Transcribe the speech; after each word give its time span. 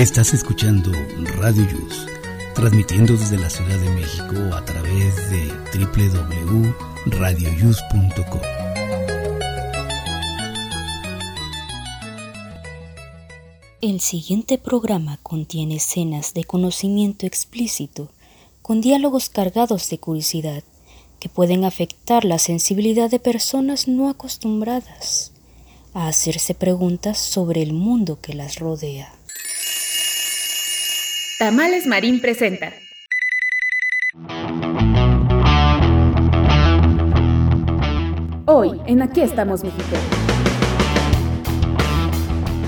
Estás 0.00 0.32
escuchando 0.32 0.90
Radio 1.36 1.68
Yus, 1.68 2.06
transmitiendo 2.54 3.12
desde 3.12 3.36
la 3.36 3.50
Ciudad 3.50 3.78
de 3.78 3.90
México 3.90 4.34
a 4.56 4.64
través 4.64 5.28
de 5.28 5.52
www.radioyus.com. 5.78 8.40
El 13.82 14.00
siguiente 14.00 14.56
programa 14.56 15.18
contiene 15.22 15.76
escenas 15.76 16.32
de 16.32 16.44
conocimiento 16.44 17.26
explícito, 17.26 18.08
con 18.62 18.80
diálogos 18.80 19.28
cargados 19.28 19.90
de 19.90 19.98
curiosidad, 19.98 20.64
que 21.18 21.28
pueden 21.28 21.66
afectar 21.66 22.24
la 22.24 22.38
sensibilidad 22.38 23.10
de 23.10 23.18
personas 23.18 23.86
no 23.86 24.08
acostumbradas 24.08 25.32
a 25.92 26.08
hacerse 26.08 26.54
preguntas 26.54 27.18
sobre 27.18 27.60
el 27.60 27.74
mundo 27.74 28.18
que 28.22 28.32
las 28.32 28.58
rodea. 28.58 29.19
Tamales 31.40 31.86
Marín 31.86 32.20
presenta. 32.20 32.70
Hoy, 38.44 38.78
en 38.84 39.00
Aquí 39.00 39.22
estamos, 39.22 39.64
México. 39.64 39.96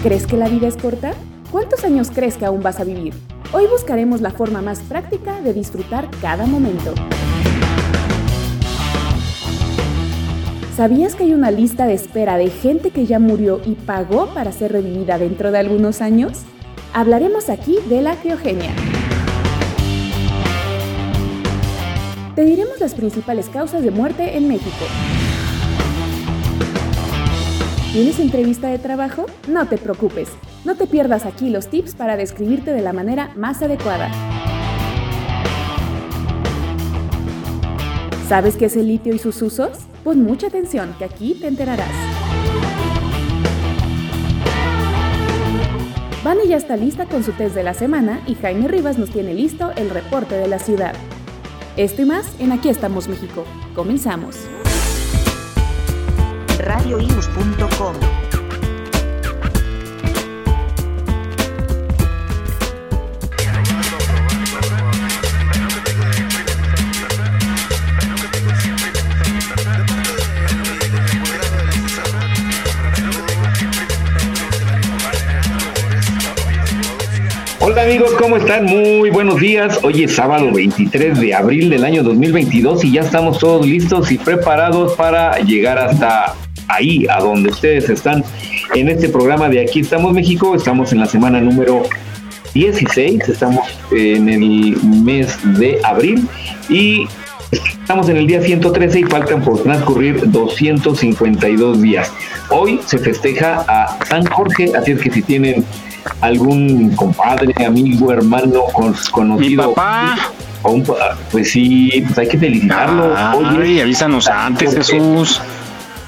¿Crees 0.02 0.26
que 0.26 0.38
la 0.38 0.48
vida 0.48 0.68
es 0.68 0.78
corta? 0.78 1.12
¿Cuántos 1.50 1.84
años 1.84 2.10
crees 2.14 2.38
que 2.38 2.46
aún 2.46 2.62
vas 2.62 2.80
a 2.80 2.84
vivir? 2.84 3.12
Hoy 3.52 3.66
buscaremos 3.66 4.22
la 4.22 4.30
forma 4.30 4.62
más 4.62 4.80
práctica 4.80 5.42
de 5.42 5.52
disfrutar 5.52 6.08
cada 6.22 6.46
momento. 6.46 6.94
¿Sabías 10.74 11.14
que 11.14 11.24
hay 11.24 11.34
una 11.34 11.50
lista 11.50 11.86
de 11.86 11.92
espera 11.92 12.38
de 12.38 12.48
gente 12.48 12.88
que 12.90 13.04
ya 13.04 13.18
murió 13.18 13.60
y 13.66 13.74
pagó 13.74 14.32
para 14.32 14.50
ser 14.50 14.72
revivida 14.72 15.18
dentro 15.18 15.52
de 15.52 15.58
algunos 15.58 16.00
años? 16.00 16.46
Hablaremos 16.92 17.48
aquí 17.48 17.78
de 17.88 18.02
la 18.02 18.16
criogenia. 18.16 18.70
Te 22.34 22.44
diremos 22.44 22.80
las 22.80 22.94
principales 22.94 23.48
causas 23.48 23.82
de 23.82 23.90
muerte 23.90 24.36
en 24.36 24.48
México. 24.48 24.84
¿Tienes 27.92 28.18
entrevista 28.18 28.68
de 28.68 28.78
trabajo? 28.78 29.26
No 29.48 29.66
te 29.68 29.76
preocupes, 29.76 30.30
no 30.64 30.76
te 30.76 30.86
pierdas 30.86 31.26
aquí 31.26 31.50
los 31.50 31.68
tips 31.68 31.94
para 31.94 32.16
describirte 32.16 32.72
de 32.72 32.80
la 32.80 32.94
manera 32.94 33.32
más 33.36 33.60
adecuada. 33.62 34.10
¿Sabes 38.28 38.56
qué 38.56 38.64
es 38.64 38.76
el 38.76 38.88
litio 38.88 39.14
y 39.14 39.18
sus 39.18 39.42
usos? 39.42 39.78
Pon 40.04 40.22
mucha 40.22 40.46
atención, 40.46 40.94
que 40.98 41.04
aquí 41.04 41.34
te 41.34 41.48
enterarás. 41.48 42.31
Vani 46.24 46.46
ya 46.46 46.56
está 46.56 46.76
lista 46.76 47.06
con 47.06 47.24
su 47.24 47.32
test 47.32 47.54
de 47.54 47.64
la 47.64 47.74
semana 47.74 48.22
y 48.28 48.36
Jaime 48.36 48.68
Rivas 48.68 48.96
nos 48.96 49.10
tiene 49.10 49.34
listo 49.34 49.72
el 49.74 49.90
reporte 49.90 50.36
de 50.36 50.46
la 50.46 50.60
ciudad. 50.60 50.94
Esto 51.76 52.02
y 52.02 52.04
más 52.04 52.38
en 52.38 52.52
Aquí 52.52 52.68
estamos 52.68 53.08
México. 53.08 53.44
Comenzamos. 53.74 54.36
Hola 77.72 77.84
amigos, 77.84 78.12
¿cómo 78.18 78.36
están? 78.36 78.66
Muy 78.66 79.08
buenos 79.08 79.40
días. 79.40 79.80
Hoy 79.82 80.04
es 80.04 80.14
sábado 80.14 80.52
23 80.52 81.18
de 81.18 81.34
abril 81.34 81.70
del 81.70 81.84
año 81.84 82.02
2022 82.02 82.84
y 82.84 82.92
ya 82.92 83.00
estamos 83.00 83.38
todos 83.38 83.66
listos 83.66 84.12
y 84.12 84.18
preparados 84.18 84.92
para 84.92 85.38
llegar 85.38 85.78
hasta 85.78 86.34
ahí, 86.68 87.06
a 87.08 87.20
donde 87.20 87.48
ustedes 87.48 87.88
están 87.88 88.22
en 88.74 88.90
este 88.90 89.08
programa 89.08 89.48
de 89.48 89.62
Aquí 89.62 89.80
estamos 89.80 90.12
México. 90.12 90.54
Estamos 90.54 90.92
en 90.92 91.00
la 91.00 91.06
semana 91.06 91.40
número 91.40 91.84
16, 92.52 93.26
estamos 93.30 93.66
en 93.90 94.28
el 94.28 94.76
mes 94.82 95.38
de 95.58 95.80
abril 95.82 96.28
y 96.68 97.06
Estamos 97.52 98.08
en 98.08 98.16
el 98.16 98.26
día 98.26 98.40
113 98.40 99.00
y 99.00 99.02
faltan 99.02 99.42
por 99.42 99.62
transcurrir 99.62 100.30
252 100.30 101.82
días. 101.82 102.10
Hoy 102.48 102.80
se 102.86 102.96
festeja 102.96 103.62
a 103.68 103.98
San 104.06 104.24
Jorge, 104.24 104.72
así 104.74 104.92
es 104.92 105.00
que 105.00 105.10
si 105.10 105.20
tienen 105.20 105.62
algún 106.20 106.94
compadre, 106.94 107.52
amigo, 107.64 108.12
hermano, 108.12 108.64
conocido. 109.10 109.68
Mi 109.68 109.74
papá. 109.74 110.16
pues 111.30 111.50
sí, 111.50 112.02
pues 112.06 112.18
hay 112.18 112.28
que 112.28 112.38
felicitarlo. 112.38 113.14
Ay, 113.16 113.80
avísanos 113.80 114.28
antes, 114.28 114.74
Jesús. 114.74 115.40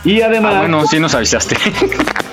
Y 0.05 0.21
además. 0.21 0.55
Ah, 0.56 0.60
bueno, 0.60 0.87
sí 0.87 0.99
nos 0.99 1.15
avisaste. 1.15 1.56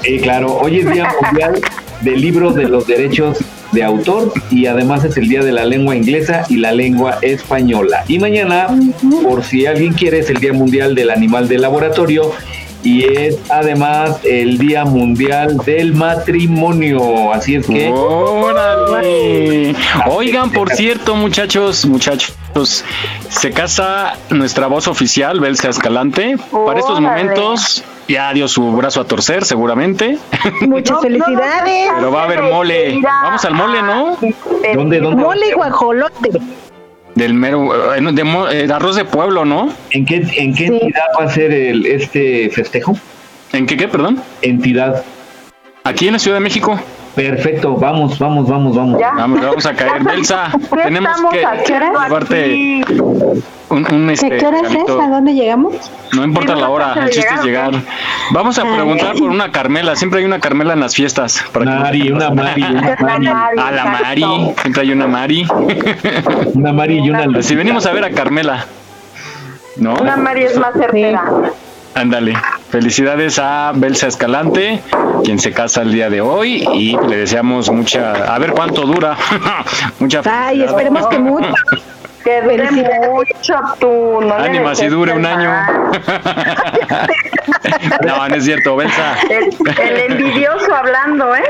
Eh, 0.04 0.20
claro, 0.20 0.58
hoy 0.58 0.80
es 0.80 0.92
Día 0.92 1.08
Mundial 1.22 1.62
del 2.02 2.20
Libro 2.20 2.52
de 2.52 2.68
los 2.68 2.88
Derechos 2.88 3.38
de 3.72 3.84
Autor 3.84 4.34
y 4.50 4.66
además 4.66 5.04
es 5.04 5.16
el 5.18 5.30
Día 5.30 5.44
de 5.44 5.52
la 5.52 5.64
Lengua 5.64 5.96
Inglesa 5.96 6.44
y 6.50 6.58
la 6.58 6.72
Lengua 6.72 7.20
Española. 7.22 8.04
Y 8.08 8.18
mañana, 8.18 8.68
por 9.24 9.44
si 9.44 9.68
alguien 9.68 9.94
quiere, 9.94 10.20
es 10.20 10.30
el 10.32 10.38
Día 10.38 10.54
Mundial 10.54 10.96
del 10.96 11.12
Animal 11.12 11.48
de 11.48 11.60
Laboratorio 11.60 12.32
y 12.84 13.04
es 13.06 13.38
además 13.50 14.20
el 14.24 14.58
Día 14.58 14.86
Mundial 14.86 15.58
del 15.58 15.94
Matrimonio. 15.94 17.34
Así 17.34 17.56
es 17.56 17.68
que. 17.68 17.90
¡Órale! 17.90 19.76
Oigan, 20.08 20.52
por 20.52 20.72
cierto, 20.72 21.16
muchachos, 21.16 21.86
muchachos, 21.86 22.36
se 23.30 23.52
casa 23.52 24.14
nuestra 24.30 24.68
voz 24.68 24.88
oficial, 24.88 25.40
Belsa 25.40 25.70
Escalante. 25.70 26.38
Para 26.66 26.80
estos 26.80 27.00
momentos 27.00 27.84
ya 28.08 28.34
dio 28.34 28.48
su 28.48 28.72
brazo 28.74 29.02
a 29.02 29.06
torcer, 29.06 29.46
seguramente. 29.46 30.18
Muchas 30.62 31.00
felicidades. 31.02 31.90
Pero 31.96 32.12
va 32.12 32.22
a 32.22 32.26
haber 32.26 32.42
mole. 32.42 33.00
Vamos 33.02 33.46
al 33.46 33.54
mole, 33.54 33.82
¿no? 33.82 34.18
¿Dónde, 34.76 35.00
dónde? 35.00 35.24
Mole 35.24 35.48
y 35.50 35.54
guajolote 35.54 36.30
del 37.16 37.34
mero 37.34 37.94
eh, 37.96 38.02
de, 38.02 38.64
eh, 38.64 38.72
arroz 38.72 38.96
de 38.96 39.06
pueblo, 39.06 39.46
¿no? 39.46 39.74
¿En 39.92 40.06
qué 40.06 40.26
en 40.38 40.54
qué 40.54 40.68
entidad 40.68 41.06
va 41.20 41.26
a 41.26 41.30
ser 41.30 41.52
el 41.52 41.86
este 41.86 42.50
festejo? 42.50 42.98
¿En 43.54 43.66
qué 43.66 43.78
qué, 43.78 43.88
perdón? 43.88 44.22
Entidad. 44.42 45.04
Aquí 45.84 46.08
en 46.08 46.14
la 46.14 46.20
Ciudad 46.20 46.38
de 46.38 46.42
México. 46.42 46.80
Perfecto, 47.16 47.76
vamos, 47.76 48.18
vamos, 48.18 48.48
vamos, 48.48 48.76
vamos. 48.76 49.02
Vamos, 49.02 49.42
vamos 49.42 49.66
a 49.66 49.74
caer. 49.74 50.04
Belsa, 50.12 50.52
tenemos 50.84 51.18
que 51.32 51.46
llevarte 51.68 52.84
un, 53.72 53.94
un 53.94 54.10
este, 54.10 54.38
¿Qué 54.38 54.46
hora 54.46 54.62
es? 54.62 54.90
¿A 54.90 55.08
dónde 55.08 55.34
llegamos? 55.34 55.76
No 56.14 56.24
importa 56.24 56.56
la 56.56 56.70
hora, 56.70 56.94
el 56.94 57.10
chiste 57.10 57.34
es 57.34 57.44
llegar. 57.44 57.72
Vamos 58.32 58.60
a 58.60 58.64
preguntar 58.64 59.16
por 59.16 59.30
una 59.30 59.52
Carmela, 59.52 59.96
siempre 59.96 60.20
hay 60.20 60.26
una 60.26 60.40
Carmela 60.40 60.74
en 60.74 60.82
las 60.82 60.96
fiestas. 60.96 61.44
Para 61.54 61.80
Mari, 61.80 62.12
una 62.12 62.30
Mari, 62.32 62.64
una 62.64 62.98
Mari. 63.00 63.28
A 63.58 63.72
la 63.72 63.86
Mari, 63.86 64.26
siempre 64.62 64.82
hay 64.82 64.92
una 64.92 65.08
Mari. 65.08 65.48
Una 66.54 66.74
Mari 66.74 67.00
y 67.00 67.10
una 67.10 67.42
Si 67.42 67.56
venimos 67.56 67.86
a 67.86 67.94
ver 67.94 68.04
a 68.04 68.12
Carmela. 68.12 68.66
¿No? 69.78 69.96
Una 69.96 70.18
Mari 70.18 70.44
es 70.44 70.58
más 70.58 70.74
certera. 70.74 71.24
Ándale. 71.94 72.34
Felicidades 72.70 73.38
a 73.38 73.74
Belsa 73.76 74.08
Escalante, 74.08 74.82
quien 75.24 75.40
se 75.40 75.52
casa 75.52 75.82
el 75.82 75.92
día 75.92 76.10
de 76.10 76.22
hoy 76.22 76.66
y 76.74 76.98
le 77.08 77.18
deseamos 77.18 77.70
mucha, 77.70 78.34
a 78.34 78.40
ver 78.40 78.52
cuánto 78.52 78.84
dura. 78.84 79.18
mucha 80.00 80.22
Ay, 80.26 80.64
esperemos 80.64 81.08
que 81.08 81.20
mucho. 81.20 81.54
Que 82.24 82.40
dure 82.40 82.70
mucho 82.72 83.56
tú, 83.80 84.22
no 84.22 84.36
Ánima, 84.36 84.76
si 84.76 84.86
dure 84.90 85.12
un 85.12 85.26
año. 85.26 85.50
no, 88.06 88.30
no 88.30 88.36
es 88.36 88.46
cierto, 88.46 88.76
Belsa. 88.76 89.18
El, 89.28 90.12
envidioso 90.12 90.72
hablando, 90.72 91.36
¿eh? 91.36 91.42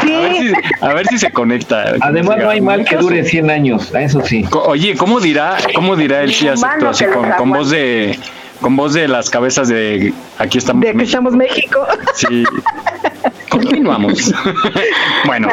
Sí. 0.00 0.54
A 0.80 0.94
ver 0.94 1.06
si, 1.08 1.18
se 1.18 1.30
conecta. 1.30 1.96
Además, 2.00 2.38
no 2.38 2.48
hay 2.48 2.62
mal 2.62 2.86
que 2.86 2.96
dure 2.96 3.24
100 3.24 3.50
años, 3.50 3.94
eso 3.94 4.24
sí. 4.24 4.46
Oye, 4.52 4.96
¿cómo 4.96 5.20
dirá, 5.20 5.58
cómo 5.74 5.96
dirá 5.96 6.22
el 6.22 6.32
sí 6.32 6.48
así 6.48 6.64
con, 7.04 7.30
con 7.32 7.50
voz 7.50 7.68
de 7.68 8.18
con 8.60 8.76
voz 8.76 8.94
de 8.94 9.08
las 9.08 9.30
cabezas 9.30 9.68
de 9.68 10.12
aquí 10.38 10.58
estamos 10.58 10.82
de 10.82 10.90
aquí 10.90 11.02
estamos 11.02 11.34
México. 11.34 11.86
Sí. 12.14 12.44
Continuamos. 13.48 14.32
Bueno 15.24 15.48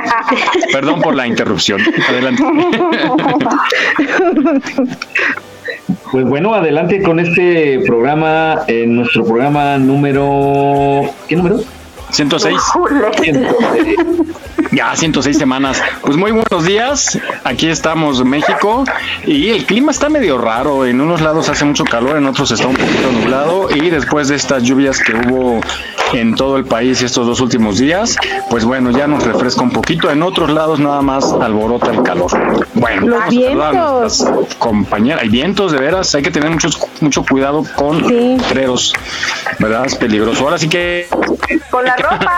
perdón 0.71 1.01
por 1.01 1.15
la 1.15 1.27
interrupción. 1.27 1.81
Adelante. 2.09 2.43
Pues 6.11 6.25
bueno 6.25 6.53
adelante 6.53 7.01
con 7.01 7.19
este 7.19 7.79
programa 7.85 8.61
en 8.67 8.95
nuestro 8.95 9.25
programa 9.25 9.77
número 9.77 11.09
qué 11.27 11.35
número 11.35 11.59
106 12.13 12.61
ya 14.71 14.95
106 14.95 15.37
semanas. 15.37 15.81
Pues 16.01 16.15
muy 16.15 16.31
buenos 16.31 16.65
días. 16.65 17.19
Aquí 17.43 17.67
estamos 17.69 18.23
México 18.23 18.83
y 19.25 19.49
el 19.49 19.65
clima 19.65 19.91
está 19.91 20.09
medio 20.09 20.37
raro. 20.37 20.85
En 20.85 21.01
unos 21.01 21.21
lados 21.21 21.49
hace 21.49 21.65
mucho 21.65 21.85
calor, 21.85 22.17
en 22.17 22.25
otros 22.25 22.51
está 22.51 22.67
un 22.67 22.75
poquito 22.75 23.11
nublado 23.11 23.67
y 23.75 23.89
después 23.89 24.27
de 24.27 24.35
estas 24.35 24.63
lluvias 24.63 24.99
que 24.99 25.13
hubo 25.13 25.61
en 26.13 26.35
todo 26.35 26.57
el 26.57 26.65
país 26.65 27.01
estos 27.01 27.25
dos 27.27 27.41
últimos 27.41 27.77
días, 27.77 28.15
pues 28.49 28.63
bueno, 28.65 28.91
ya 28.91 29.07
nos 29.07 29.23
refresca 29.23 29.61
un 29.61 29.71
poquito. 29.71 30.09
En 30.11 30.21
otros 30.23 30.49
lados 30.51 30.79
nada 30.79 31.01
más 31.01 31.31
alborota 31.33 31.91
el 31.91 32.03
calor. 32.03 32.31
Bueno, 32.73 33.07
Los 33.07 33.19
vamos 33.19 33.33
a 33.35 33.39
saludar 33.41 33.67
a 33.67 33.71
vientos. 33.71 34.19
nuestras 34.21 34.55
compañeras. 34.55 35.21
Hay 35.23 35.29
vientos, 35.29 35.71
de 35.71 35.79
veras, 35.79 36.13
hay 36.15 36.23
que 36.23 36.31
tener 36.31 36.49
muchos, 36.49 36.79
mucho 37.01 37.23
cuidado 37.25 37.63
con 37.75 38.07
Sí. 38.07 38.37
letreros, 38.37 38.93
¿verdad? 39.59 39.85
Es 39.85 39.95
peligroso. 39.95 40.43
Ahora 40.43 40.57
sí 40.57 40.69
que 40.69 41.07
Con 41.69 41.83
la 41.85 41.95
ropa. 41.95 42.31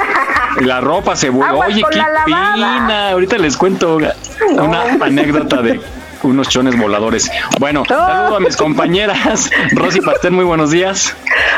la 0.60 0.80
ropa 0.80 1.16
se 1.16 1.30
vuelve. 1.30 1.56
Oye, 1.58 1.82
con 1.82 1.90
qué 1.92 2.02
pina. 2.26 3.10
Ahorita 3.10 3.38
les 3.38 3.56
cuento 3.56 3.96
una 3.96 4.82
anécdota 5.00 5.62
de 5.62 5.80
unos 6.22 6.48
chones 6.48 6.76
voladores. 6.78 7.30
Bueno, 7.58 7.84
saludo 7.86 8.36
a 8.36 8.40
mis 8.40 8.56
compañeras. 8.56 9.50
Rosy 9.72 10.00
Pastel, 10.00 10.32
muy 10.32 10.44
buenos 10.44 10.70
días. 10.70 11.14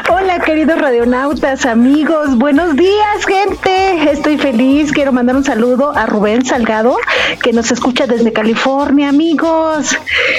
Hola, 0.08 0.40
queridos 0.40 0.78
radionautas, 0.78 1.66
amigos. 1.66 2.36
Buenos 2.36 2.76
días, 2.76 3.26
gente. 3.26 4.10
Estoy 4.10 4.38
feliz. 4.38 4.92
Quiero 4.92 5.12
mandar 5.12 5.36
un 5.36 5.44
saludo 5.44 5.96
a 5.96 6.06
Rubén 6.06 6.44
Salgado, 6.44 6.96
que 7.42 7.52
nos 7.52 7.70
escucha 7.70 8.06
desde 8.06 8.32
California, 8.32 9.08
amigos. 9.08 9.96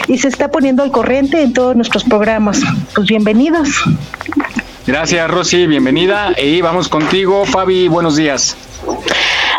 Y 0.08 0.18
se 0.18 0.28
está 0.28 0.50
poniendo 0.50 0.84
al 0.84 0.92
corriente 0.92 1.42
en 1.42 1.54
todos 1.54 1.76
nuestros 1.76 2.04
programas. 2.04 2.62
Pues 2.96 3.08
bienvenidos. 3.08 3.70
Gracias, 4.86 5.32
Rosy, 5.32 5.66
bienvenida. 5.68 6.34
Y 6.38 6.62
vamos 6.62 6.90
contigo, 6.90 7.46
Fabi, 7.46 7.88
buenos 7.88 8.18
días. 8.18 8.58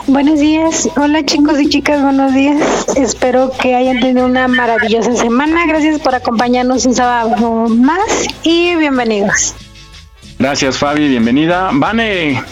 Buenos 0.06 0.38
días, 0.38 0.90
hola 0.96 1.24
chicos 1.24 1.58
y 1.58 1.68
chicas, 1.70 2.02
buenos 2.02 2.34
días. 2.34 2.58
Espero 2.94 3.50
que 3.50 3.74
hayan 3.74 4.00
tenido 4.00 4.26
una 4.26 4.46
maravillosa 4.48 5.16
semana. 5.16 5.64
Gracias 5.66 5.98
por 5.98 6.14
acompañarnos 6.14 6.84
un 6.84 6.94
sábado 6.94 7.68
más 7.70 8.26
y 8.42 8.76
bienvenidos. 8.76 9.54
Gracias, 10.38 10.76
Fabi, 10.76 11.08
bienvenida. 11.08 11.70
Vane, 11.72 12.42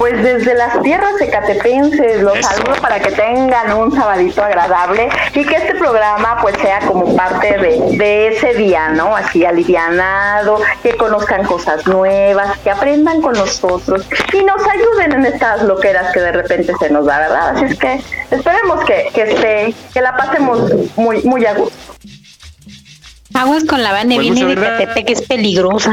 Pues 0.00 0.22
desde 0.22 0.54
las 0.54 0.80
tierras 0.80 1.20
ecatepenses 1.20 2.22
los 2.22 2.34
Eso. 2.38 2.48
saludo 2.48 2.80
para 2.80 3.00
que 3.00 3.12
tengan 3.12 3.70
un 3.76 3.94
sabadito 3.94 4.42
agradable 4.42 5.10
y 5.34 5.44
que 5.44 5.56
este 5.56 5.74
programa 5.74 6.38
pues 6.40 6.56
sea 6.62 6.78
como 6.80 7.14
parte 7.14 7.58
de, 7.58 7.98
de 7.98 8.28
ese 8.28 8.54
día, 8.54 8.88
¿no? 8.88 9.14
Así 9.14 9.44
alivianado, 9.44 10.58
que 10.82 10.96
conozcan 10.96 11.44
cosas 11.44 11.86
nuevas, 11.86 12.56
que 12.60 12.70
aprendan 12.70 13.20
con 13.20 13.34
nosotros 13.34 14.08
y 14.32 14.42
nos 14.42 14.62
ayuden 14.66 15.12
en 15.12 15.26
estas 15.26 15.64
loqueras 15.64 16.10
que 16.14 16.20
de 16.20 16.32
repente 16.32 16.72
se 16.80 16.88
nos 16.88 17.04
da, 17.04 17.18
¿verdad? 17.18 17.50
Así 17.50 17.66
es 17.66 17.78
que 17.78 18.00
esperemos 18.30 18.82
que, 18.86 19.10
que 19.12 19.22
esté, 19.24 19.74
que 19.92 20.00
la 20.00 20.16
pasemos 20.16 20.72
muy, 20.96 21.22
muy 21.24 21.44
a 21.44 21.52
gusto. 21.52 21.76
Aguas 23.34 23.64
con 23.64 23.82
la 23.82 23.92
Vane, 23.92 24.14
Pues 24.14 24.30
viene 24.30 24.46
de. 24.46 24.62
Catepec, 24.62 25.06
que 25.06 25.12
es 25.12 25.20
peligrosa. 25.20 25.92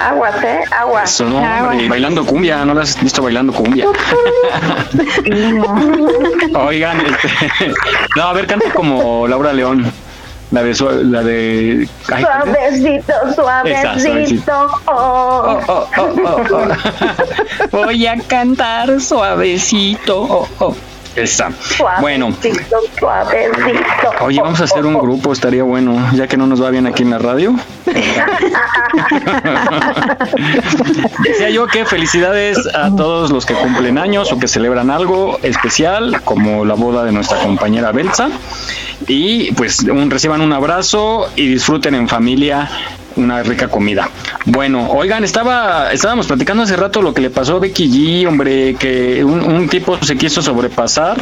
Aguas, 0.00 0.42
¿eh? 0.42 0.60
Aguas. 0.70 1.12
eso 1.12 1.26
no, 1.26 1.38
hombre, 1.38 1.88
bailando 1.88 2.24
cumbia, 2.24 2.64
¿no 2.64 2.72
la 2.72 2.82
has 2.82 2.98
visto 3.02 3.22
bailando 3.22 3.52
cumbia? 3.52 3.86
Oigan, 6.54 7.00
este, 7.00 7.28
no, 8.16 8.22
a 8.22 8.32
ver, 8.32 8.46
canta 8.46 8.72
como 8.72 9.28
Laura 9.28 9.52
León. 9.52 9.92
La 10.50 10.62
de, 10.64 10.74
la 11.04 11.22
de, 11.22 11.86
ay, 12.12 12.24
Suavecito, 12.24 13.12
suavecito. 13.36 14.00
suavecito. 14.00 14.66
Oh, 14.86 15.60
oh, 15.68 15.88
oh. 15.96 16.68
Voy 17.70 18.04
a 18.06 18.16
cantar 18.26 19.00
suavecito. 19.00 20.48
Esa. 21.16 21.50
Bueno, 22.00 22.32
oye, 24.20 24.40
vamos 24.40 24.60
a 24.60 24.64
hacer 24.64 24.86
un 24.86 24.94
grupo, 24.94 25.32
estaría 25.32 25.64
bueno, 25.64 25.98
ya 26.14 26.28
que 26.28 26.36
no 26.36 26.46
nos 26.46 26.62
va 26.62 26.70
bien 26.70 26.86
aquí 26.86 27.02
en 27.02 27.10
la 27.10 27.18
radio. 27.18 27.54
Decía 31.24 31.50
yo 31.50 31.66
que 31.66 31.84
felicidades 31.84 32.58
a 32.74 32.94
todos 32.94 33.30
los 33.30 33.44
que 33.44 33.54
cumplen 33.54 33.98
años 33.98 34.30
o 34.32 34.38
que 34.38 34.46
celebran 34.46 34.88
algo 34.90 35.38
especial, 35.42 36.20
como 36.24 36.64
la 36.64 36.74
boda 36.74 37.04
de 37.04 37.10
nuestra 37.12 37.38
compañera 37.38 37.90
Belsa. 37.90 38.28
Y 39.08 39.52
pues 39.52 39.80
un, 39.80 40.10
reciban 40.10 40.40
un 40.40 40.52
abrazo 40.52 41.28
y 41.34 41.48
disfruten 41.48 41.94
en 41.94 42.08
familia 42.08 42.70
una 43.16 43.42
rica 43.42 43.68
comida. 43.68 44.08
Bueno, 44.46 44.88
oigan, 44.90 45.24
estaba, 45.24 45.92
estábamos 45.92 46.26
platicando 46.26 46.62
hace 46.62 46.76
rato 46.76 47.02
lo 47.02 47.14
que 47.14 47.20
le 47.20 47.30
pasó 47.30 47.56
a 47.56 47.58
Becky 47.60 47.88
G, 47.88 48.28
hombre, 48.28 48.74
que 48.74 49.24
un, 49.24 49.42
un 49.42 49.68
tipo 49.68 49.98
se 50.02 50.16
quiso 50.16 50.42
sobrepasar 50.42 51.18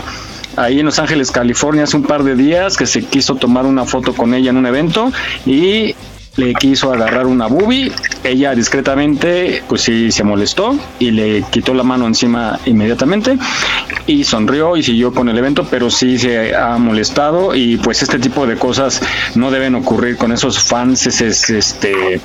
ahí 0.56 0.80
en 0.80 0.86
Los 0.86 0.98
Ángeles, 0.98 1.30
California, 1.30 1.84
hace 1.84 1.96
un 1.96 2.02
par 2.02 2.24
de 2.24 2.34
días, 2.34 2.76
que 2.76 2.86
se 2.86 3.04
quiso 3.04 3.36
tomar 3.36 3.66
una 3.66 3.84
foto 3.84 4.12
con 4.14 4.34
ella 4.34 4.50
en 4.50 4.56
un 4.56 4.66
evento 4.66 5.12
y 5.46 5.94
le 6.38 6.54
quiso 6.54 6.92
agarrar 6.92 7.26
una 7.26 7.46
boobie. 7.46 7.92
Ella 8.24 8.54
discretamente, 8.54 9.62
pues 9.68 9.82
sí, 9.82 10.10
se 10.10 10.24
molestó 10.24 10.74
y 10.98 11.10
le 11.10 11.42
quitó 11.50 11.74
la 11.74 11.82
mano 11.82 12.06
encima 12.06 12.58
inmediatamente 12.64 13.36
y 14.06 14.24
sonrió 14.24 14.76
y 14.76 14.82
siguió 14.82 15.12
con 15.12 15.28
el 15.28 15.36
evento, 15.36 15.66
pero 15.70 15.90
sí 15.90 16.16
se 16.18 16.54
ha 16.56 16.78
molestado 16.78 17.54
y 17.54 17.76
pues 17.76 18.02
este 18.02 18.18
tipo 18.18 18.46
de 18.46 18.56
cosas 18.56 19.02
no 19.34 19.50
deben 19.50 19.74
ocurrir 19.74 20.16
con 20.16 20.32
esos 20.32 20.58
fans, 20.62 21.06
es, 21.06 21.20
es, 21.20 21.50
este 21.50 22.20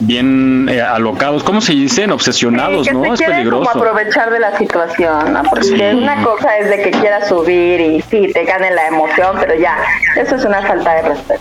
bien 0.00 0.68
eh, 0.70 0.80
alocados, 0.80 1.42
¿cómo 1.42 1.60
se 1.60 1.72
dicen? 1.72 2.12
Obsesionados, 2.12 2.86
que 2.86 2.94
¿no? 2.94 3.16
se 3.16 3.24
Es 3.24 3.30
peligroso. 3.30 3.70
como 3.72 3.84
aprovechar 3.84 4.30
de 4.30 4.38
la 4.38 4.56
situación, 4.56 5.32
¿no? 5.32 5.42
Porque 5.42 5.64
Sí. 5.66 5.74
una 5.74 6.22
cosa 6.22 6.56
es 6.58 6.70
de 6.70 6.82
que 6.82 6.90
quieras 6.92 7.28
subir 7.28 7.80
y 7.80 8.00
sí, 8.02 8.30
te 8.32 8.44
gane 8.44 8.70
la 8.72 8.86
emoción, 8.86 9.36
pero 9.40 9.54
ya, 9.58 9.76
eso 10.16 10.36
es 10.36 10.44
una 10.44 10.62
falta 10.62 10.94
de 10.94 11.02
respeto. 11.02 11.40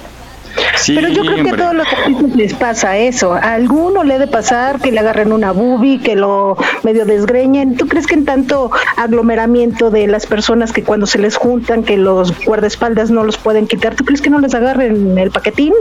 Sí, 0.77 0.93
Pero 0.95 1.09
yo 1.09 1.23
creo 1.23 1.43
que 1.43 1.49
a 1.49 1.57
todos 1.57 1.73
los 1.73 1.87
artistas 1.87 2.35
les 2.35 2.53
pasa 2.53 2.97
eso. 2.97 3.33
A 3.33 3.53
alguno 3.53 4.03
le 4.03 4.15
ha 4.15 4.19
de 4.19 4.27
pasar 4.27 4.79
que 4.79 4.91
le 4.91 4.99
agarren 4.99 5.31
una 5.31 5.51
boobie, 5.51 5.99
que 5.99 6.15
lo 6.15 6.57
medio 6.83 7.05
desgreñen. 7.05 7.75
¿Tú 7.75 7.87
crees 7.87 8.07
que 8.07 8.15
en 8.15 8.25
tanto 8.25 8.71
aglomeramiento 8.95 9.89
de 9.89 10.07
las 10.07 10.25
personas 10.25 10.71
que 10.71 10.83
cuando 10.83 11.05
se 11.05 11.19
les 11.19 11.35
juntan, 11.35 11.83
que 11.83 11.97
los 11.97 12.33
guardaespaldas 12.45 13.09
no 13.11 13.23
los 13.23 13.37
pueden 13.37 13.67
quitar, 13.67 13.95
¿tú 13.95 14.05
crees 14.05 14.21
que 14.21 14.29
no 14.29 14.39
les 14.39 14.53
agarren 14.53 15.17
el 15.17 15.31
paquetín? 15.31 15.73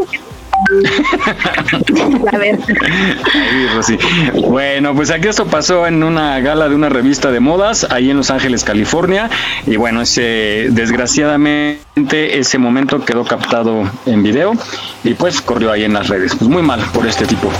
a 2.32 2.38
ver. 2.38 2.58
Bueno, 4.48 4.94
pues 4.94 5.10
aquí 5.10 5.28
esto 5.28 5.46
pasó 5.46 5.86
en 5.86 6.02
una 6.02 6.40
gala 6.40 6.68
de 6.68 6.74
una 6.74 6.88
revista 6.88 7.30
de 7.30 7.40
modas, 7.40 7.86
ahí 7.90 8.10
en 8.10 8.16
Los 8.16 8.30
Ángeles, 8.30 8.64
California. 8.64 9.30
Y 9.66 9.76
bueno, 9.76 10.02
ese, 10.02 10.68
desgraciadamente 10.70 12.38
ese 12.38 12.58
momento 12.58 13.04
quedó 13.04 13.24
captado 13.24 13.90
en 14.06 14.22
video 14.22 14.52
y 15.04 15.14
pues 15.14 15.40
corrió 15.40 15.72
ahí 15.72 15.84
en 15.84 15.92
las 15.92 16.08
redes. 16.08 16.34
Pues 16.36 16.50
muy 16.50 16.62
mal 16.62 16.80
por 16.92 17.06
este 17.06 17.26
tipo. 17.26 17.50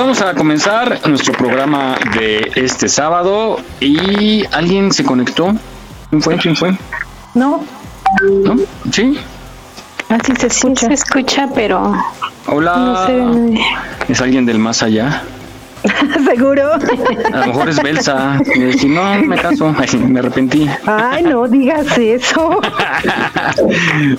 Vamos 0.00 0.20
a 0.22 0.34
comenzar 0.34 1.00
nuestro 1.08 1.32
programa 1.34 1.96
de 2.18 2.50
este 2.54 2.88
sábado 2.88 3.58
y 3.80 4.44
alguien 4.52 4.92
se 4.92 5.04
conectó. 5.04 5.52
¿Quién 6.08 6.22
fue? 6.22 6.36
¿Quién 6.38 6.56
fue? 6.56 6.76
No, 7.34 7.62
¿No? 8.42 8.56
¿Sí? 8.92 9.18
así 10.08 10.32
se 10.36 10.50
Sí 10.50 10.66
escucha. 10.66 10.86
se 10.88 10.94
escucha, 10.94 11.48
pero 11.54 11.92
Hola. 12.46 12.76
no 12.76 13.06
se 13.06 13.12
ve 13.14 13.24
nadie. 13.24 13.64
¿Es 14.08 14.20
alguien 14.20 14.46
del 14.46 14.58
más 14.58 14.82
allá? 14.82 15.22
Seguro. 16.24 16.72
A 16.72 17.38
lo 17.38 17.46
mejor 17.46 17.68
es 17.68 17.82
Belsa. 17.82 18.38
Y 18.54 18.60
decir, 18.60 18.90
no, 18.90 19.14
me 19.22 19.36
caso. 19.36 19.74
Ay, 19.78 19.98
me 19.98 20.20
arrepentí. 20.20 20.68
Ay, 20.86 21.22
no 21.22 21.46
digas 21.48 21.96
eso. 21.98 22.60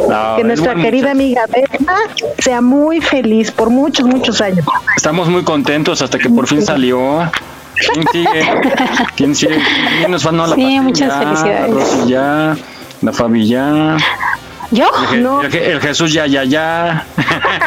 No, 0.07 0.35
que 0.35 0.41
es 0.41 0.47
nuestra 0.47 0.75
querida 0.75 1.11
amiga 1.11 1.43
Berta 1.47 1.95
sea 2.39 2.61
muy 2.61 2.99
feliz 3.01 3.51
por 3.51 3.69
muchos, 3.69 4.05
muchos 4.05 4.41
años. 4.41 4.65
Estamos 4.95 5.29
muy 5.29 5.43
contentos 5.43 6.01
hasta 6.01 6.17
que 6.17 6.29
por 6.29 6.47
fin 6.47 6.61
salió. 6.61 7.29
¿Quién 7.93 8.07
sigue? 8.11 8.45
¿Quién 9.15 9.35
sigue? 9.35 9.59
¿Quién 9.99 10.11
nos 10.11 10.23
falta? 10.23 10.37
No, 10.37 10.47
la 10.47 10.55
Sí, 10.55 10.79
muchas 10.79 11.09
ya, 11.09 11.19
felicidades. 11.19 11.69
La 11.69 11.75
Rosy 11.75 12.09
ya, 12.09 12.57
la 13.01 13.13
Fabi 13.13 13.47
ya, 13.47 13.97
¿Yo? 14.71 14.85
el, 15.13 15.23
No. 15.23 15.41
el 15.41 15.51
Je- 15.51 15.65
el 15.71 15.79
Jesús 15.81 16.13
ya, 16.13 16.25
ya, 16.27 16.43
ya. 16.45 17.05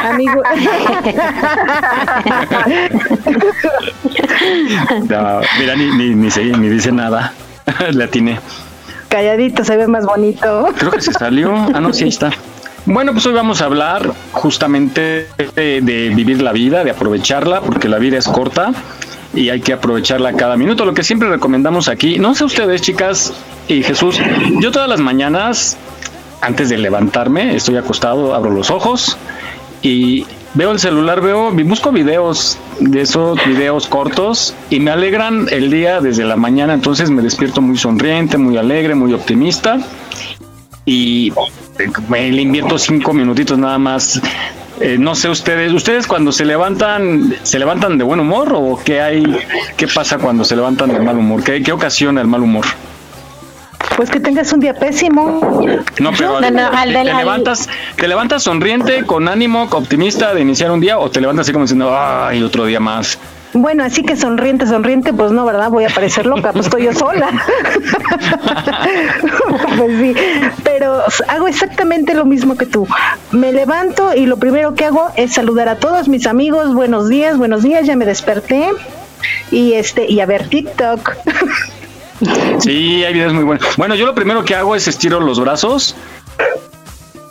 Amigo. 0.09 0.41
No, 5.09 5.41
mira, 5.59 5.75
ni, 5.75 5.91
ni, 5.91 6.15
ni, 6.15 6.31
se- 6.31 6.43
ni 6.43 6.69
dice 6.69 6.91
nada. 6.91 7.33
Le 7.91 8.03
atiné. 8.03 8.39
Calladito 9.09 9.63
se 9.63 9.77
ve 9.77 9.87
más 9.87 10.05
bonito. 10.05 10.67
Creo 10.77 10.91
que 10.91 11.01
se 11.01 11.13
salió. 11.13 11.53
Ah, 11.73 11.79
no, 11.79 11.93
sí, 11.93 12.03
ahí 12.03 12.09
está. 12.09 12.31
Bueno, 12.85 13.13
pues 13.13 13.25
hoy 13.25 13.33
vamos 13.33 13.61
a 13.61 13.65
hablar 13.65 14.11
justamente 14.31 15.27
de, 15.55 15.81
de 15.81 16.09
vivir 16.09 16.41
la 16.41 16.51
vida, 16.51 16.83
de 16.83 16.91
aprovecharla, 16.91 17.61
porque 17.61 17.89
la 17.89 17.97
vida 17.97 18.17
es 18.17 18.27
corta. 18.27 18.71
y 19.33 19.49
hay 19.49 19.59
que 19.61 19.73
aprovecharla 19.73 20.33
cada 20.33 20.55
minuto. 20.57 20.85
Lo 20.85 20.93
que 20.93 21.03
siempre 21.03 21.27
recomendamos 21.29 21.87
aquí, 21.87 22.19
no 22.19 22.35
sé 22.35 22.43
ustedes, 22.45 22.81
chicas 22.81 23.33
y 23.67 23.81
Jesús, 23.83 24.19
yo 24.61 24.71
todas 24.71 24.87
las 24.87 24.99
mañanas, 24.99 25.77
antes 26.41 26.69
de 26.69 26.77
levantarme, 26.77 27.55
estoy 27.55 27.77
acostado, 27.77 28.35
abro 28.35 28.51
los 28.51 28.69
ojos 28.69 29.17
y 29.81 30.25
veo 30.53 30.71
el 30.71 30.79
celular, 30.79 31.21
veo, 31.21 31.51
busco 31.51 31.91
videos 31.91 32.57
de 32.79 33.01
esos 33.01 33.37
videos 33.45 33.87
cortos 33.87 34.55
y 34.69 34.79
me 34.79 34.91
alegran 34.91 35.47
el 35.51 35.69
día 35.69 36.01
desde 36.01 36.23
la 36.23 36.35
mañana, 36.35 36.73
entonces 36.73 37.09
me 37.09 37.21
despierto 37.21 37.61
muy 37.61 37.77
sonriente, 37.77 38.37
muy 38.37 38.57
alegre, 38.57 38.95
muy 38.95 39.13
optimista 39.13 39.79
y 40.85 41.33
me 42.09 42.31
le 42.31 42.41
invierto 42.41 42.77
cinco 42.77 43.13
minutitos 43.13 43.57
nada 43.57 43.77
más. 43.77 44.21
Eh, 44.81 44.97
no 44.99 45.15
sé 45.15 45.29
ustedes, 45.29 45.71
ustedes 45.71 46.05
cuando 46.05 46.33
se 46.33 46.43
levantan, 46.43 47.33
¿se 47.43 47.59
levantan 47.59 47.97
de 47.97 48.03
buen 48.03 48.19
humor 48.19 48.51
o 48.53 48.77
qué 48.83 49.01
hay, 49.01 49.23
qué 49.77 49.87
pasa 49.87 50.17
cuando 50.17 50.43
se 50.43 50.55
levantan 50.55 50.89
de 50.89 50.99
mal 50.99 51.17
humor? 51.17 51.43
¿Qué, 51.43 51.63
qué 51.63 51.71
ocasiona 51.71 52.21
el 52.21 52.27
mal 52.27 52.41
humor? 52.41 52.65
Pues 53.95 54.09
que 54.09 54.19
tengas 54.19 54.51
un 54.51 54.59
día 54.59 54.73
pésimo. 54.73 55.39
No, 55.99 56.11
pero 56.11 56.41
No, 56.41 56.51
no, 56.51 56.67
al 56.67 56.93
te 56.93 57.03
levantas, 57.03 57.69
te 57.95 58.07
levantas 58.07 58.43
sonriente, 58.43 59.05
con 59.05 59.27
ánimo, 59.27 59.67
optimista 59.71 60.33
de 60.33 60.41
iniciar 60.41 60.71
un 60.71 60.81
día 60.81 60.99
o 60.99 61.09
te 61.09 61.21
levantas 61.21 61.45
así 61.45 61.53
como 61.53 61.65
diciendo, 61.65 61.95
ay, 61.97 62.43
otro 62.43 62.65
día 62.65 62.79
más. 62.79 63.17
Bueno, 63.57 63.85
así 63.85 64.03
que 64.03 64.17
sonriente, 64.17 64.67
sonriente, 64.67 65.13
pues 65.13 65.31
no, 65.31 65.45
¿verdad? 65.45 65.69
Voy 65.69 65.85
a 65.85 65.89
parecer 65.89 66.25
loca, 66.25 66.51
pues 66.51 66.65
estoy 66.65 66.83
yo 66.83 66.93
sola. 66.93 67.29
pues 69.77 69.97
sí, 69.97 70.13
pero 70.65 71.01
hago 71.29 71.47
exactamente 71.47 72.13
lo 72.13 72.25
mismo 72.25 72.57
que 72.57 72.65
tú. 72.65 72.85
Me 73.31 73.53
levanto 73.53 74.13
y 74.13 74.25
lo 74.25 74.35
primero 74.35 74.75
que 74.75 74.83
hago 74.83 75.09
es 75.15 75.35
saludar 75.35 75.69
a 75.69 75.77
todos 75.77 76.09
mis 76.09 76.27
amigos, 76.27 76.73
buenos 76.73 77.07
días, 77.07 77.37
buenos 77.37 77.63
días, 77.63 77.85
ya 77.85 77.95
me 77.95 78.05
desperté. 78.05 78.71
Y 79.51 79.73
este, 79.73 80.11
y 80.11 80.19
a 80.19 80.25
ver 80.25 80.49
TikTok. 80.49 81.15
Sí, 82.59 83.03
hay 83.03 83.13
videos 83.13 83.33
muy 83.33 83.43
buenos. 83.43 83.75
Bueno, 83.77 83.95
yo 83.95 84.05
lo 84.05 84.15
primero 84.15 84.43
que 84.45 84.55
hago 84.55 84.75
es 84.75 84.87
estiro 84.87 85.19
los 85.19 85.39
brazos 85.39 85.95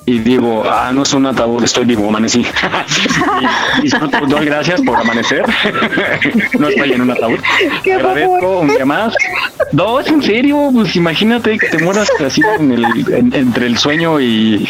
y 0.07 0.19
digo, 0.19 0.65
ah, 0.71 0.91
no 0.93 1.03
es 1.05 1.15
un 1.15 1.25
ataúd, 1.25 1.65
estoy 1.65 1.87
vivo, 1.87 2.07
amanecí. 2.09 2.41
y, 3.41 3.79
y 3.79 3.83
disfruto, 3.83 4.19
doy 4.27 4.45
gracias 4.45 4.83
por 4.83 4.99
amanecer. 4.99 5.45
no 6.59 6.69
estoy 6.69 6.93
en 6.93 7.01
un 7.01 7.11
ataúd. 7.13 7.39
Qué 7.83 7.95
Agradezco 7.95 8.61
un 8.61 8.69
día 8.69 8.85
más. 8.85 9.15
Dos, 9.73 10.07
en 10.09 10.23
serio, 10.23 10.69
pues 10.75 10.95
imagínate 10.97 11.59
que 11.59 11.69
te 11.69 11.79
mueras 11.79 12.09
así 12.25 12.43
en 12.59 12.73
el, 12.73 12.85
en- 13.15 13.35
entre 13.35 13.67
el 13.67 13.79
sueño 13.79 14.21
y, 14.21 14.69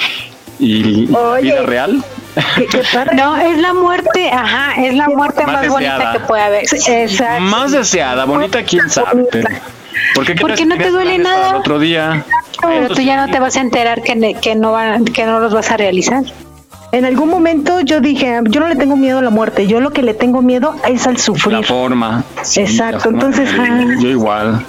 y 0.61 1.13
Oye. 1.13 1.43
vida 1.43 1.63
real. 1.63 2.05
¿Qué, 2.57 2.67
qué 2.67 2.83
padre. 2.93 3.17
No, 3.17 3.37
es 3.37 3.59
la 3.59 3.75
muerte, 3.75 4.31
ajá, 4.31 4.81
es 4.85 4.95
la 4.95 5.09
muerte 5.09 5.45
Más 5.47 5.55
más, 5.63 5.69
bonita 5.69 6.13
que 6.13 6.21
puede 6.21 6.43
haber. 6.43 6.65
Exacto. 6.65 7.41
Más 7.43 7.73
deseada, 7.73 8.25
bonita, 8.25 8.63
quién 8.63 8.89
sabe. 8.89 9.25
¿Por 10.15 10.25
qué, 10.27 10.35
¿Qué 10.35 10.41
Porque 10.41 10.67
no 10.67 10.77
te 10.77 10.91
duele 10.91 11.19
nada. 11.19 11.51
el 11.51 11.57
otro 11.57 11.79
día. 11.79 12.25
Pero 12.61 12.95
tú 12.95 13.01
ya 13.03 13.17
no 13.25 13.31
te 13.33 13.39
vas 13.41 13.57
a 13.57 13.61
enterar 13.61 14.03
que, 14.03 14.15
ne- 14.17 14.35
que 14.35 14.55
no 14.55 14.73
van, 14.73 15.05
que 15.05 15.25
no 15.27 15.41
los 15.41 15.53
vas 15.53 15.71
a 15.71 15.77
realizar. 15.77 16.23
En 16.93 17.05
algún 17.05 17.29
momento 17.29 17.81
yo 17.81 18.01
dije, 18.01 18.39
yo 18.45 18.61
no 18.61 18.69
le 18.69 18.77
tengo 18.77 18.97
miedo 18.97 19.19
a 19.19 19.23
la 19.23 19.31
muerte, 19.31 19.67
yo 19.67 19.81
lo 19.81 19.91
que 19.91 20.03
le 20.03 20.15
tengo 20.15 20.43
miedo 20.43 20.77
es 20.89 21.07
al 21.09 21.15
La 21.15 21.19
sufrir. 21.21 21.65
forma. 21.65 22.23
Sí, 22.43 22.61
Exacto, 22.61 22.93
la 22.97 23.01
forma 23.01 23.19
entonces, 23.19 23.53
de- 23.53 23.59
ah. 23.61 23.85
yo 24.01 24.09
igual. 24.09 24.65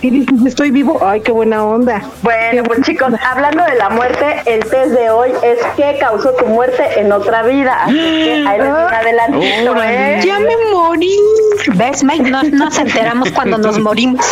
Y 0.00 0.10
dices, 0.10 0.34
estoy 0.46 0.70
vivo, 0.70 1.00
ay, 1.04 1.20
qué 1.20 1.32
buena 1.32 1.64
onda. 1.64 2.02
Bueno, 2.22 2.62
pues 2.64 2.80
chicos, 2.82 3.12
hablando 3.22 3.64
de 3.64 3.74
la 3.74 3.90
muerte, 3.90 4.42
el 4.46 4.60
test 4.60 4.92
de 4.92 5.10
hoy 5.10 5.30
es 5.42 5.58
qué 5.76 5.96
causó 5.98 6.32
tu 6.34 6.46
muerte 6.46 6.82
en 6.98 7.12
otra 7.12 7.42
vida. 7.42 7.84
Así 7.84 7.94
que 7.94 8.44
ahí 8.46 8.60
un 8.60 8.74
adelantito. 8.74 9.82
¿eh? 9.82 10.20
Ya 10.24 10.38
me 10.38 10.56
morí. 10.72 11.16
¿Ves, 11.74 12.04
Mike? 12.04 12.30
No 12.30 12.42
nos 12.42 12.78
enteramos 12.78 13.30
cuando 13.32 13.58
nos 13.58 13.78
morimos. 13.78 14.24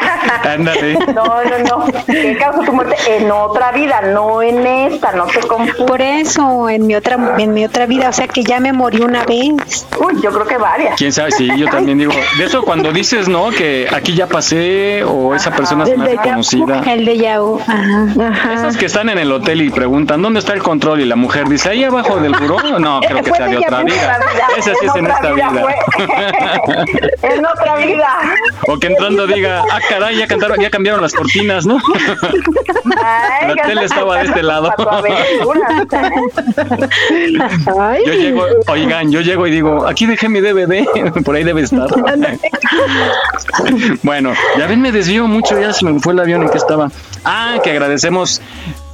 Ándale. 0.44 0.94
No, 1.14 1.44
no, 1.44 1.58
no. 1.58 2.04
¿Qué 2.06 2.36
causó 2.38 2.62
tu 2.62 2.72
muerte 2.72 2.96
en 3.08 3.30
otra 3.30 3.72
vida? 3.72 4.00
No 4.02 4.42
en 4.42 4.66
esta, 4.66 5.12
no 5.12 5.26
te 5.26 5.40
confundas. 5.40 5.76
Por 5.86 6.00
eso, 6.00 6.68
en 6.68 6.86
mi 6.86 6.94
otra, 6.94 7.36
en 7.38 7.54
mi 7.54 7.64
otra 7.64 7.86
vida, 7.86 8.08
o 8.08 8.12
sea 8.12 8.26
que 8.26 8.42
ya 8.42 8.60
me 8.60 8.72
morí 8.72 9.00
una 9.00 9.24
vez. 9.24 9.86
Uy, 9.98 10.20
yo 10.22 10.30
creo 10.30 10.46
que 10.46 10.56
varias. 10.58 10.96
Quién 10.96 11.12
sabe, 11.12 11.30
sí, 11.32 11.48
yo 11.56 11.68
también 11.68 11.98
digo. 11.98 12.12
De 12.38 12.44
eso 12.44 12.62
cuando 12.62 12.92
dices, 12.92 13.28
¿no? 13.28 13.50
Que 13.50 13.88
aquí 13.92 14.14
ya 14.14 14.26
pasé 14.26 14.59
o 15.06 15.34
esa 15.34 15.50
persona 15.50 15.84
más 15.84 15.88
de 16.04 16.14
ya- 16.14 16.22
conocida. 16.22 16.80
El 16.86 17.04
de 17.04 17.18
Yahoo. 17.18 17.60
Ajá. 17.66 18.06
Ajá. 18.30 18.54
Esos 18.54 18.76
que 18.76 18.86
están 18.86 19.08
en 19.08 19.18
el 19.18 19.30
hotel 19.32 19.62
y 19.62 19.70
preguntan, 19.70 20.22
¿dónde 20.22 20.40
está 20.40 20.52
el 20.52 20.62
control? 20.62 21.00
Y 21.00 21.04
la 21.04 21.16
mujer 21.16 21.48
dice, 21.48 21.70
ahí 21.70 21.84
abajo 21.84 22.16
del 22.18 22.32
buró. 22.32 22.58
No, 22.80 23.00
creo 23.00 23.22
que 23.22 23.32
sea 23.32 23.46
de 23.46 23.58
otra 23.58 23.82
vida. 23.82 24.18
Esa 24.56 24.72
sí 24.74 24.86
es 24.86 24.94
en 24.96 25.06
esta 25.06 25.32
vida. 25.32 25.50
en 27.22 27.44
otra 27.46 27.76
vida. 27.76 28.08
O 28.68 28.78
que 28.78 28.86
entrando 28.88 29.26
diga, 29.26 29.64
ah, 29.70 29.78
caray, 29.88 30.16
ya, 30.16 30.26
cantaron, 30.26 30.58
ya 30.60 30.70
cambiaron 30.70 31.00
las 31.02 31.12
cortinas, 31.12 31.66
¿no? 31.66 31.78
Ay, 33.04 33.54
La 33.54 33.62
tele 33.66 33.84
estaba 33.84 34.18
de 34.18 34.24
este 34.26 34.42
lado. 34.42 34.72
Yo 38.06 38.12
llego, 38.12 38.44
oigan, 38.68 39.10
yo 39.10 39.20
llego 39.20 39.46
y 39.46 39.50
digo, 39.50 39.86
aquí 39.86 40.06
dejé 40.06 40.28
mi 40.28 40.40
DVD, 40.40 40.84
por 41.24 41.34
ahí 41.36 41.44
debe 41.44 41.62
estar. 41.62 41.88
bueno, 44.02 44.32
ya 44.58 44.66
ven, 44.66 44.80
me 44.80 44.92
desvío 44.92 45.26
mucho, 45.26 45.58
ya 45.60 45.72
se 45.72 45.84
me 45.84 45.98
fue 46.00 46.12
el 46.12 46.20
avión 46.20 46.42
en 46.42 46.48
que 46.50 46.58
estaba. 46.58 46.90
Ah, 47.24 47.58
que 47.62 47.70
agradecemos 47.70 48.40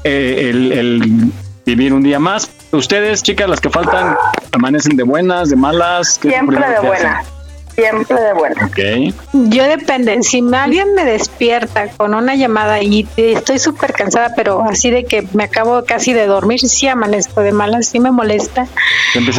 eh, 0.05 0.49
el, 0.51 0.73
el 0.73 1.33
vivir 1.65 1.93
un 1.93 2.03
día 2.03 2.19
más. 2.19 2.51
Ustedes, 2.73 3.23
chicas, 3.23 3.49
las 3.49 3.61
que 3.61 3.71
faltan, 3.71 4.17
amanecen 4.53 4.97
de 4.97 5.03
buenas, 5.03 5.51
de 5.51 5.57
malas. 5.57 6.19
¿Qué 6.21 6.29
es 6.29 6.35
lo 6.35 6.39
Siempre 6.39 6.69
de 6.69 6.75
que 6.81 6.87
buena. 6.87 7.19
hacen? 7.19 7.36
Siempre 7.77 8.21
de 8.21 8.33
buena. 8.33 8.67
Ok. 8.67 9.15
Yo 9.51 9.65
depende, 9.65 10.23
si 10.23 10.43
alguien 10.55 10.95
me 10.95 11.05
despierta 11.05 11.89
con 11.97 12.15
una 12.15 12.35
llamada 12.35 12.83
y 12.83 13.07
estoy 13.17 13.59
súper 13.59 13.93
cansada, 13.93 14.33
pero 14.35 14.63
así 14.63 14.91
de 14.91 15.05
que 15.05 15.27
me 15.35 15.45
acabo 15.45 15.85
casi 15.85 16.13
de 16.13 16.27
dormir, 16.27 16.61
sí 16.61 16.89
amanezco 16.89 17.43
de 17.43 17.53
malas, 17.53 17.87
sí 17.89 18.01
me 18.01 18.11
molesta. 18.11 18.67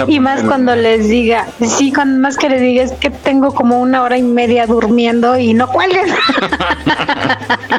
Y 0.07 0.19
más 0.19 0.43
cuando 0.43 0.75
les 0.75 1.07
diga, 1.07 1.47
sí, 1.59 1.91
cuando 1.91 2.19
más 2.19 2.37
que 2.37 2.49
les 2.49 2.61
diga 2.61 2.83
es 2.83 2.91
que 2.93 3.09
tengo 3.09 3.53
como 3.53 3.81
una 3.81 4.03
hora 4.03 4.17
y 4.17 4.23
media 4.23 4.67
durmiendo 4.67 5.37
y 5.37 5.53
no 5.53 5.67
cuelguen. 5.67 6.05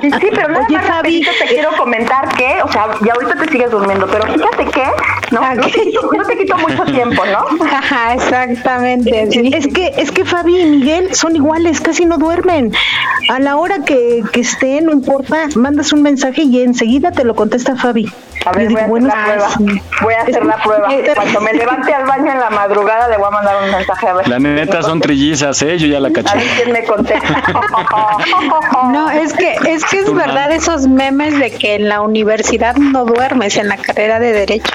Sí, 0.01 0.11
sí, 0.21 0.29
pero 0.31 0.49
nada 0.49 0.67
Oye, 0.67 0.77
más 0.77 1.39
te 1.39 1.47
quiero 1.47 1.71
comentar 1.77 2.29
que, 2.37 2.63
o 2.63 2.71
sea, 2.71 2.89
y 3.05 3.09
ahorita 3.09 3.35
te 3.37 3.51
sigues 3.51 3.71
durmiendo, 3.71 4.07
pero 4.07 4.33
fíjate 4.33 4.67
que, 4.67 4.85
no, 5.33 5.55
no, 5.55 5.63
te, 5.63 5.71
quito, 5.73 6.11
no 6.17 6.25
te 6.25 6.39
quito 6.39 6.57
mucho 6.59 6.85
tiempo, 6.85 7.23
¿no? 7.27 7.65
Ajá, 7.73 8.15
exactamente. 8.15 9.29
sí. 9.31 9.51
Es 9.53 9.67
que, 9.67 9.93
es 9.97 10.13
que 10.13 10.25
Fabi 10.25 10.48
y 10.49 10.65
Miguel 10.67 11.15
son 11.15 11.37
iguales, 11.37 11.81
casi 11.81 12.05
no 12.07 12.19
duermen. 12.19 12.73
A 13.29 13.39
la 13.41 13.57
hora 13.57 13.85
que, 13.85 14.23
que 14.33 14.41
esté, 14.41 14.81
no 14.81 14.93
importa, 14.93 15.47
mandas 15.57 15.93
un 15.93 16.03
mensaje 16.03 16.43
y 16.43 16.63
enseguida 16.63 17.11
te 17.13 17.25
lo 17.25 17.35
contesta 17.35 17.77
Fabi. 17.77 18.11
A 18.47 18.53
ver, 18.53 18.69
voy 18.71 18.77
a 18.77 18.79
hacer 18.79 18.83
la 18.83 18.87
"Buenos 18.89 19.13
prueba. 19.13 19.49
días". 19.59 19.83
Voy 20.03 20.15
a 20.15 20.23
hacer 20.23 20.47
la 20.47 20.63
prueba. 20.63 20.89
Cuando 21.17 21.41
me 21.41 21.53
levante 21.53 21.93
al 21.93 22.07
baño 22.07 22.33
en 22.33 22.39
la 22.41 22.51
madrugada, 22.51 23.09
le 23.09 23.17
voy 23.19 23.27
a 23.27 23.31
mandar 23.31 23.57
un 23.65 23.71
mensaje 23.71 24.07
a 24.09 24.15
ver. 24.15 24.29
La 24.29 24.39
neta 24.39 24.83
son 24.83 25.01
trillizas, 25.01 25.61
¿eh? 25.63 25.77
Yo 25.77 25.87
ya 25.89 26.01
la 26.01 26.09
A 26.09 26.13
caché. 26.13 26.37
ver 26.39 26.47
quién 26.57 26.73
me 26.73 26.85
contesta. 26.85 27.43
No, 28.93 29.11
es 29.11 29.33
que 29.35 29.55
es 29.67 29.85
que 29.85 29.99
es 30.01 30.13
verdad 30.15 30.51
esos 30.53 30.87
memes 30.87 31.39
de 31.39 31.51
que 31.51 31.75
en 31.75 31.89
la 31.89 32.01
universidad 32.01 32.77
no 32.77 33.05
duermes 33.05 33.57
en 33.57 33.69
la 33.69 33.77
carrera 33.77 34.19
de 34.21 34.33
derecho. 34.33 34.73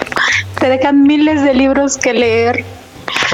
Te 0.60 0.70
dejan 0.70 1.04
miles 1.04 1.42
de 1.44 1.54
libros 1.54 1.98
que 1.98 2.14
leer. 2.14 2.64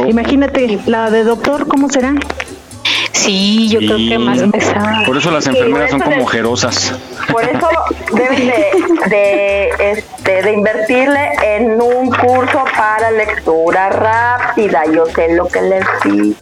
Oh, 0.01 0.05
Imagínate, 0.05 0.79
la 0.85 1.09
de 1.09 1.23
doctor, 1.23 1.67
¿cómo 1.67 1.89
será? 1.89 2.13
Sí, 3.11 3.67
yo 3.69 3.79
creo 3.79 3.97
que 3.97 4.17
más 4.17 4.41
pesada. 4.51 5.03
Por 5.05 5.17
eso 5.17 5.29
las 5.31 5.43
Sí, 5.43 5.49
enfermeras 5.49 5.91
son 5.91 5.99
como 5.99 6.23
ojerosas. 6.23 6.93
Por 7.31 7.43
eso 7.43 7.67
deben 8.13 8.47
de, 8.47 9.09
de, 9.09 9.69
este, 9.91 10.41
de 10.43 10.53
invertirle 10.53 11.29
en 11.43 11.81
un 11.81 12.09
curso 12.11 12.63
para 12.75 13.11
lectura 13.11 13.89
rápida. 13.89 14.83
Yo 14.93 15.05
sé 15.07 15.33
lo 15.33 15.47
que 15.47 15.61
les 15.61 15.85
digo. 16.05 16.35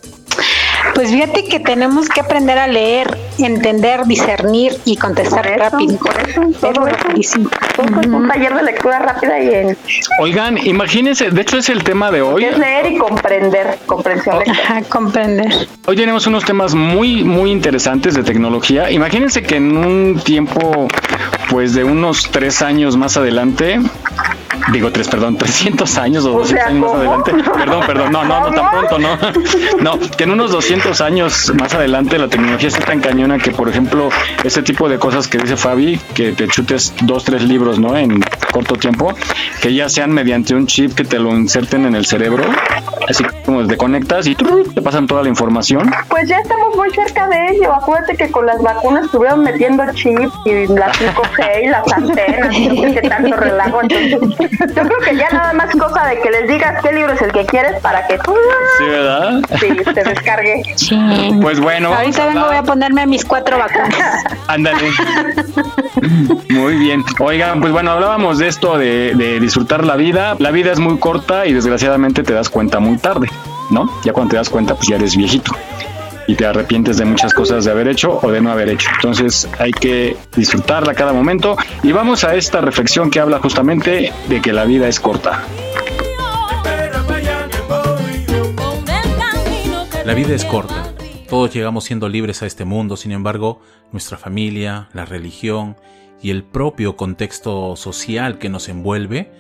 Pues 0.96 1.12
fíjate 1.12 1.44
que 1.46 1.60
tenemos 1.60 2.10
que 2.10 2.22
aprender 2.22 2.58
a 2.58 2.68
leer, 2.68 3.16
entender, 3.38 4.06
discernir 4.06 4.74
y 4.86 4.98
contestar 4.98 5.44
Por 5.44 5.52
eso, 5.52 5.70
rápido. 5.70 5.98
por 6.00 6.30
eso, 6.30 6.42
todo 6.60 6.72
eso. 6.72 6.86
rapidísimo. 6.86 7.50
Todo 7.76 8.02
es 8.02 8.08
un 8.08 8.28
taller 8.28 8.56
de 8.56 8.64
lectura 8.64 9.00
rápida 9.00 9.40
y 9.40 9.54
en, 9.54 9.78
Oigan, 10.20 10.58
imagínense, 10.58 11.30
de 11.30 11.42
hecho 11.42 11.58
es 11.58 11.70
el 11.70 11.84
tema 11.84 12.10
de 12.12 12.22
hoy. 12.24 12.46
es 12.46 12.58
leer 12.58 12.92
y 12.94 12.98
comprender, 12.98 13.78
comprensión 13.86 14.40
lectora. 14.40 14.60
Ajá, 14.64 14.82
comprender. 14.90 15.68
Hoy 15.86 15.96
tenemos 15.96 16.26
unos 16.26 16.44
temas 16.46 16.74
muy, 16.74 17.24
muy 17.24 17.52
interesantes 17.52 18.16
de 18.16 18.24
tecnología. 18.24 18.90
Imagínense 18.90 19.44
que 19.44 19.58
en 19.58 19.78
un 19.78 20.20
tiempo, 20.24 20.88
pues 21.52 21.76
de 21.76 21.84
unos 21.84 22.30
tres 22.32 22.62
años 22.64 22.98
más 22.98 23.18
adelante, 23.18 23.80
digo 24.72 24.92
tres, 24.92 25.08
perdón, 25.08 25.38
300 25.38 25.98
años 25.98 26.26
o 26.26 26.36
O 26.36 26.40
200 26.40 26.50
sea, 26.50 26.68
años 26.68 26.82
más 26.82 26.94
adelante. 26.94 27.32
Perdón, 27.58 27.84
perdón, 27.86 28.12
no, 28.12 28.26
no, 28.26 28.40
no, 28.42 28.52
tan 28.52 28.70
pronto, 28.70 29.00
no. 29.00 29.18
No, 29.82 30.00
que 30.00 30.24
en 30.24 30.32
unos 30.32 30.52
200 30.52 31.00
años 31.02 31.54
más 31.60 31.74
adelante 31.74 32.18
la 32.18 32.28
tecnología 32.28 32.68
está 32.68 32.86
tan 32.86 33.00
cañona 33.00 33.38
que, 33.38 33.52
por 33.52 33.70
ejemplo, 33.70 34.10
ese 34.44 34.62
tipo 34.62 34.90
de 34.90 34.98
cosas 34.98 35.28
que 35.28 35.38
dice 35.38 35.56
Fabi, 35.56 36.00
que 36.14 36.32
te 36.32 36.48
chutes 36.48 36.94
dos, 37.02 37.24
tres 37.24 37.44
libros, 37.44 37.80
¿no? 37.80 37.98
En 37.98 38.22
corto 38.52 38.76
tiempo, 38.76 39.14
que 39.62 39.74
ya 39.74 39.90
sean 39.90 40.12
mediante 40.12 40.56
un 40.56 40.68
chip 40.68 40.94
que 40.94 41.04
te 41.04 41.20
lo 41.20 41.30
inserten 41.36 41.86
en 41.86 41.96
el 41.96 42.06
cerebro 42.06 42.44
así 43.08 43.24
como 43.46 43.66
te 43.66 43.78
conectas 43.78 44.28
y 44.28 44.36
te 44.36 44.82
pasan 44.82 45.08
toda 45.08 45.24
la 45.24 45.30
información. 45.30 45.90
Pues 46.10 46.28
ya 46.28 46.38
estamos 46.38 46.76
muy 46.76 46.90
cerca 46.92 47.28
de 47.28 47.48
ello. 47.52 47.74
Acuérdate 47.74 48.16
que 48.16 48.30
con 48.30 48.46
las 48.46 48.62
vacunas 48.62 49.06
estuvieron 49.06 49.44
metiendo 49.44 49.84
chips 49.94 50.34
y 50.46 50.68
las 50.68 50.98
5G 51.00 51.64
y 51.64 51.68
las 51.68 51.94
antenas 51.94 52.56
qué 52.56 53.08
tanto 53.08 53.36
relajo. 53.38 53.82
Entonces, 53.82 54.50
yo 54.60 54.84
creo 54.84 55.00
que 55.04 55.16
ya 55.16 55.30
nada 55.32 55.54
más 55.54 55.76
cosa 55.76 56.06
de 56.08 56.20
que 56.22 56.30
les 56.32 56.48
digas 56.48 56.82
qué 56.84 56.92
libro 56.92 57.14
es 57.14 57.22
el 57.22 57.32
que 57.32 57.46
quieres 57.46 57.80
para 57.82 58.06
que 58.08 58.18
tú 58.20 58.34
Sí, 58.78 58.86
¿verdad? 58.86 59.40
sí, 59.60 59.68
te 59.94 60.04
descargue. 60.04 60.64
Pues 61.42 61.60
bueno. 61.60 61.94
Ahorita 61.94 62.26
vengo, 62.28 62.46
voy 62.48 62.56
a 62.58 62.64
ponerme 62.64 63.06
mis 63.06 63.24
cuatro 63.26 63.58
vacunas. 63.58 64.24
Ándale. 64.48 64.90
Muy 66.50 66.76
bien. 66.76 67.04
Oigan, 67.20 67.62
pues 67.62 67.72
bueno, 67.72 67.92
hablábamos 67.92 68.38
de 68.40 68.48
esto 68.48 68.78
de, 68.78 69.14
de 69.16 69.40
disfrutar 69.40 69.84
la 69.86 69.96
vida. 69.96 70.36
La 70.40 70.52
vida 70.52 70.72
es 70.72 70.80
muy 70.80 70.98
corta 70.98 71.46
y 71.46 71.54
desgraciadamente 71.54 72.24
te 72.24 72.34
das 72.34 72.50
cuenta 72.50 72.80
muy 72.80 72.98
tarde, 72.98 73.30
¿no? 73.70 73.92
Ya 74.04 74.14
cuando 74.14 74.32
te 74.32 74.38
das 74.38 74.50
cuenta, 74.50 74.76
pues 74.76 74.88
ya 74.88 74.96
eres 74.96 75.16
viejito 75.16 75.52
y 76.28 76.36
te 76.36 76.46
arrepientes 76.46 76.98
de 76.98 77.06
muchas 77.06 77.34
cosas 77.34 77.66
de 77.66 77.72
haber 77.72 77.88
hecho 77.88 78.20
o 78.22 78.32
de 78.32 78.42
no 78.42 78.52
haber 78.52 78.70
hecho. 78.70 78.90
Entonces 78.96 79.50
hay 79.60 79.72
que 79.72 80.16
disfrutarla 80.36 80.94
cada 80.94 81.14
momento 81.14 81.58
y 81.82 81.92
vamos 81.94 82.24
a 82.24 82.36
esta 82.36 82.62
reflexión 82.62 83.10
que 83.10 83.20
habla 83.20 83.40
justamente 83.40 84.12
de 84.28 84.42
que 84.42 84.54
la 84.54 84.66
vida 84.66 84.88
es 84.88 85.00
corta. 85.00 85.44
La 90.06 90.14
vida 90.14 90.36
es 90.36 90.46
corta. 90.46 90.94
Todos 91.30 91.54
llegamos 91.54 91.84
siendo 91.84 92.08
libres 92.08 92.42
a 92.42 92.46
este 92.46 92.64
mundo, 92.64 92.96
sin 92.96 93.12
embargo, 93.12 93.62
nuestra 93.92 94.18
familia, 94.18 94.88
la 94.94 95.04
religión 95.04 95.76
y 96.22 96.30
el 96.30 96.44
propio 96.44 96.96
contexto 96.96 97.76
social 97.76 98.38
que 98.38 98.48
nos 98.50 98.70
envuelve 98.70 99.32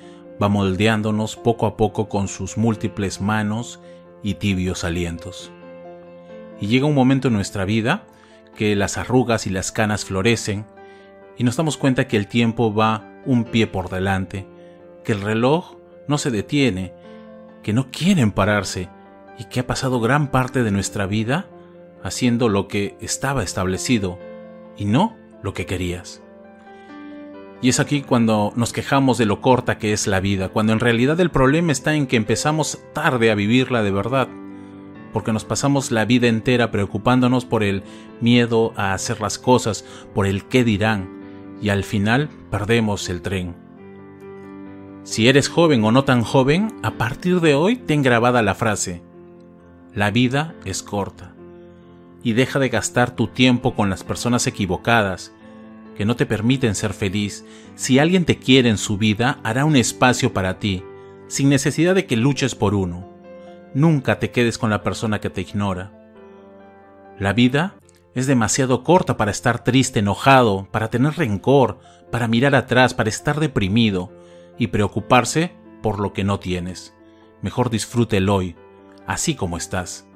va 0.42 0.50
moldeándonos 0.50 1.38
poco 1.38 1.66
a 1.66 1.78
poco 1.78 2.10
con 2.10 2.28
sus 2.28 2.58
múltiples 2.58 3.22
manos 3.22 3.80
y 4.24 4.36
tibios 4.36 4.84
alientos. 4.84 5.52
Y 6.60 6.68
llega 6.68 6.86
un 6.86 6.96
momento 6.96 7.28
en 7.28 7.34
nuestra 7.34 7.66
vida 7.66 8.06
que 8.56 8.76
las 8.76 8.98
arrugas 8.98 9.48
y 9.48 9.50
las 9.50 9.72
canas 9.72 10.06
florecen 10.06 10.66
y 11.38 11.44
nos 11.44 11.56
damos 11.56 11.78
cuenta 11.78 12.08
que 12.08 12.18
el 12.18 12.28
tiempo 12.28 12.74
va 12.74 13.08
un 13.26 13.46
pie 13.46 13.68
por 13.68 13.90
delante, 13.90 14.48
que 15.04 15.12
el 15.12 15.22
reloj 15.22 15.78
no 16.08 16.18
se 16.18 16.32
detiene, 16.32 16.94
que 17.62 17.74
no 17.74 17.92
quieren 17.92 18.32
pararse 18.32 18.90
y 19.38 19.46
que 19.46 19.60
ha 19.60 19.68
pasado 19.68 20.00
gran 20.00 20.32
parte 20.32 20.64
de 20.64 20.72
nuestra 20.72 21.06
vida 21.06 21.48
haciendo 22.04 22.50
lo 22.50 22.68
que 22.68 22.98
estaba 23.02 23.44
establecido 23.44 24.18
y 24.78 24.86
no 24.86 25.16
lo 25.44 25.54
que 25.54 25.66
querías. 25.66 26.24
Y 27.62 27.70
es 27.70 27.80
aquí 27.80 28.02
cuando 28.02 28.54
nos 28.56 28.72
quejamos 28.72 29.18
de 29.18 29.26
lo 29.26 29.42
corta 29.42 29.78
que 29.78 29.92
es 29.92 30.08
la 30.08 30.20
vida, 30.20 30.50
cuando 30.50 30.74
en 30.74 30.80
realidad 30.80 31.20
el 31.20 31.32
problema 31.32 31.72
está 31.72 31.96
en 31.96 32.08
que 32.08 32.16
empezamos 32.16 32.80
tarde 32.94 33.32
a 33.32 33.36
vivirla 33.36 33.82
de 33.82 33.92
verdad, 33.92 34.28
porque 35.18 35.34
nos 35.34 35.46
pasamos 35.46 35.90
la 35.90 36.06
vida 36.06 36.28
entera 36.28 36.70
preocupándonos 36.70 37.44
por 37.44 37.64
el 37.64 37.82
miedo 38.22 38.72
a 38.76 38.94
hacer 38.94 39.20
las 39.20 39.40
cosas, 39.40 39.84
por 40.14 40.28
el 40.28 40.46
qué 40.46 40.64
dirán, 40.64 41.10
y 41.60 41.70
al 41.70 41.84
final 41.84 42.30
perdemos 42.52 43.10
el 43.10 43.24
tren. 43.24 43.56
Si 45.02 45.28
eres 45.28 45.50
joven 45.50 45.84
o 45.86 45.92
no 45.92 46.04
tan 46.04 46.22
joven, 46.22 46.68
a 46.84 47.00
partir 47.00 47.42
de 47.42 47.56
hoy 47.56 47.78
ten 47.78 48.04
grabada 48.04 48.44
la 48.44 48.54
frase, 48.54 49.02
la 49.96 50.12
vida 50.12 50.54
es 50.66 50.84
corta, 50.84 51.34
y 52.22 52.34
deja 52.34 52.60
de 52.60 52.70
gastar 52.70 53.16
tu 53.16 53.26
tiempo 53.26 53.74
con 53.74 53.90
las 53.90 54.04
personas 54.04 54.46
equivocadas, 54.46 55.34
que 55.98 56.06
no 56.06 56.16
te 56.16 56.28
permiten 56.28 56.76
ser 56.76 56.94
feliz. 56.94 57.44
Si 57.74 57.98
alguien 57.98 58.24
te 58.24 58.38
quiere 58.38 58.70
en 58.70 58.78
su 58.78 59.00
vida, 59.00 59.40
hará 59.42 59.66
un 59.66 59.78
espacio 59.78 60.32
para 60.32 60.60
ti, 60.60 60.84
sin 61.28 61.50
necesidad 61.50 61.96
de 61.96 62.06
que 62.06 62.18
luches 62.18 62.54
por 62.54 62.76
uno. 62.76 63.17
Nunca 63.78 64.18
te 64.18 64.32
quedes 64.32 64.58
con 64.58 64.72
la 64.72 64.82
persona 64.82 65.22
que 65.22 65.30
te 65.30 65.42
ignora. 65.42 65.92
La 67.20 67.32
vida 67.32 67.76
es 68.16 68.26
demasiado 68.26 68.84
corta 68.84 69.18
para 69.18 69.30
estar 69.30 69.64
triste, 69.64 70.00
enojado, 70.00 70.68
para 70.72 70.90
tener 70.90 71.14
rencor, 71.14 71.78
para 72.12 72.28
mirar 72.28 72.56
atrás, 72.56 72.96
para 72.96 73.10
estar 73.10 73.40
deprimido 73.40 74.12
y 74.58 74.66
preocuparse 74.66 75.52
por 75.84 76.00
lo 76.00 76.12
que 76.12 76.24
no 76.24 76.40
tienes. 76.40 76.96
Mejor 77.44 77.70
disfrute 77.70 78.18
el 78.18 78.30
hoy, 78.30 78.56
así 79.06 79.36
como 79.36 79.58
estás. 79.58 80.08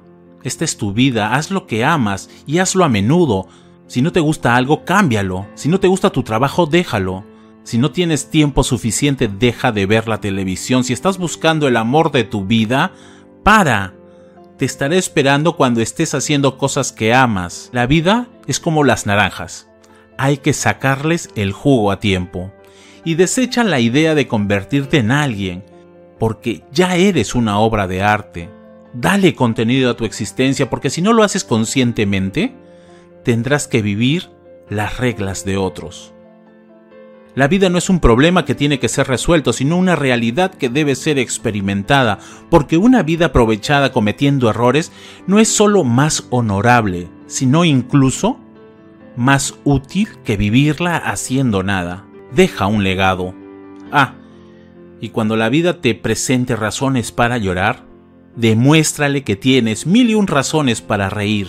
Esta 0.42 0.64
es 0.64 0.76
tu 0.76 0.92
vida, 0.92 1.36
haz 1.36 1.52
lo 1.52 1.68
que 1.68 1.84
amas 1.84 2.30
y 2.48 2.58
hazlo 2.58 2.84
a 2.84 2.88
menudo. 2.88 3.46
Si 3.86 4.02
no 4.02 4.10
te 4.10 4.18
gusta 4.18 4.56
algo, 4.56 4.84
cámbialo. 4.84 5.46
Si 5.54 5.68
no 5.68 5.78
te 5.78 5.86
gusta 5.86 6.10
tu 6.10 6.24
trabajo, 6.24 6.66
déjalo. 6.66 7.24
Si 7.62 7.78
no 7.78 7.92
tienes 7.92 8.28
tiempo 8.28 8.64
suficiente, 8.64 9.28
deja 9.28 9.70
de 9.70 9.86
ver 9.86 10.08
la 10.08 10.20
televisión. 10.20 10.82
Si 10.82 10.92
estás 10.92 11.16
buscando 11.16 11.68
el 11.68 11.76
amor 11.76 12.10
de 12.10 12.24
tu 12.24 12.44
vida, 12.44 12.90
para. 13.42 13.94
Te 14.56 14.64
estaré 14.64 14.98
esperando 14.98 15.56
cuando 15.56 15.80
estés 15.80 16.14
haciendo 16.14 16.58
cosas 16.58 16.92
que 16.92 17.14
amas. 17.14 17.70
La 17.72 17.86
vida 17.86 18.28
es 18.46 18.60
como 18.60 18.84
las 18.84 19.06
naranjas. 19.06 19.68
Hay 20.18 20.38
que 20.38 20.52
sacarles 20.52 21.30
el 21.34 21.52
jugo 21.52 21.90
a 21.90 22.00
tiempo. 22.00 22.52
Y 23.04 23.14
desecha 23.14 23.64
la 23.64 23.80
idea 23.80 24.14
de 24.14 24.28
convertirte 24.28 24.98
en 24.98 25.10
alguien, 25.10 25.64
porque 26.18 26.62
ya 26.70 26.94
eres 26.94 27.34
una 27.34 27.58
obra 27.58 27.88
de 27.88 28.02
arte. 28.02 28.48
Dale 28.92 29.34
contenido 29.34 29.90
a 29.90 29.96
tu 29.96 30.04
existencia, 30.04 30.70
porque 30.70 30.90
si 30.90 31.02
no 31.02 31.12
lo 31.12 31.24
haces 31.24 31.42
conscientemente, 31.42 32.54
tendrás 33.24 33.66
que 33.66 33.82
vivir 33.82 34.30
las 34.68 34.98
reglas 34.98 35.44
de 35.44 35.56
otros. 35.56 36.12
La 37.34 37.48
vida 37.48 37.70
no 37.70 37.78
es 37.78 37.88
un 37.88 37.98
problema 37.98 38.44
que 38.44 38.54
tiene 38.54 38.78
que 38.78 38.88
ser 38.88 39.08
resuelto, 39.08 39.54
sino 39.54 39.78
una 39.78 39.96
realidad 39.96 40.52
que 40.52 40.68
debe 40.68 40.94
ser 40.94 41.18
experimentada, 41.18 42.18
porque 42.50 42.76
una 42.76 43.02
vida 43.02 43.26
aprovechada 43.26 43.90
cometiendo 43.90 44.50
errores 44.50 44.92
no 45.26 45.38
es 45.38 45.48
solo 45.48 45.82
más 45.82 46.26
honorable, 46.28 47.08
sino 47.26 47.64
incluso 47.64 48.38
más 49.16 49.54
útil 49.64 50.08
que 50.24 50.36
vivirla 50.36 50.96
haciendo 50.96 51.62
nada. 51.62 52.04
Deja 52.34 52.66
un 52.66 52.84
legado. 52.84 53.34
Ah, 53.90 54.14
y 55.00 55.08
cuando 55.08 55.36
la 55.36 55.48
vida 55.48 55.80
te 55.80 55.94
presente 55.94 56.54
razones 56.54 57.12
para 57.12 57.38
llorar, 57.38 57.86
demuéstrale 58.36 59.24
que 59.24 59.36
tienes 59.36 59.86
mil 59.86 60.10
y 60.10 60.14
un 60.14 60.26
razones 60.26 60.82
para 60.82 61.08
reír. 61.08 61.48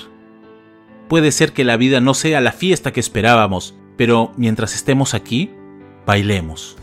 Puede 1.10 1.34
ser 1.34 1.52
que 1.52 1.66
la 1.66 1.76
vida 1.76 2.00
no 2.00 2.14
sea 2.14 2.40
la 2.40 2.54
fiesta 2.54 2.94
que 2.94 3.02
esperábamos, 3.02 3.76
pero 3.98 4.32
mientras 4.38 4.76
estemos 4.76 5.14
aquí, 5.14 5.52
bailemos. 6.06 6.78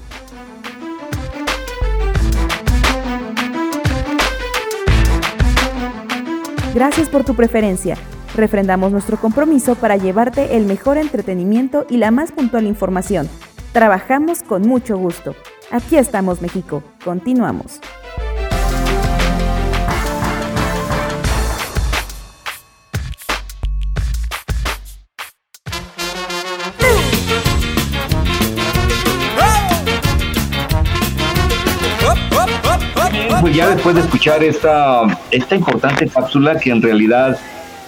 Gracias 6.74 7.08
por 7.08 7.24
tu 7.24 7.34
preferencia. 7.34 7.96
Refrendamos 8.36 8.92
nuestro 8.92 9.16
compromiso 9.16 9.74
para 9.74 9.96
llevarte 9.96 10.56
el 10.56 10.66
mejor 10.66 10.98
entretenimiento 10.98 11.84
y 11.90 11.96
la 11.96 12.10
más 12.10 12.30
puntual 12.30 12.66
información. 12.66 13.28
Trabajamos 13.72 14.42
con 14.42 14.62
mucho 14.62 14.96
gusto. 14.96 15.34
Aquí 15.70 15.96
estamos, 15.96 16.40
México. 16.40 16.82
Continuamos. 17.04 17.80
Pues 33.40 33.56
ya 33.56 33.70
después 33.70 33.94
de 33.94 34.02
escuchar 34.02 34.44
esta, 34.44 35.00
esta 35.30 35.54
importante 35.54 36.06
cápsula 36.06 36.58
que 36.58 36.70
en 36.70 36.82
realidad 36.82 37.38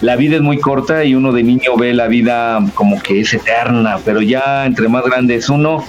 la 0.01 0.17
vida 0.17 0.37
es 0.37 0.43
muy 0.43 0.59
corta 0.59 1.05
y 1.05 1.15
uno 1.15 1.31
de 1.31 1.43
niño 1.43 1.77
ve 1.77 1.93
la 1.93 2.07
vida 2.07 2.59
como 2.75 3.01
que 3.03 3.21
es 3.21 3.35
eterna, 3.35 3.99
pero 4.03 4.23
ya 4.23 4.65
entre 4.65 4.88
más 4.88 5.05
grande 5.05 5.35
es 5.35 5.51
uno, 5.51 5.85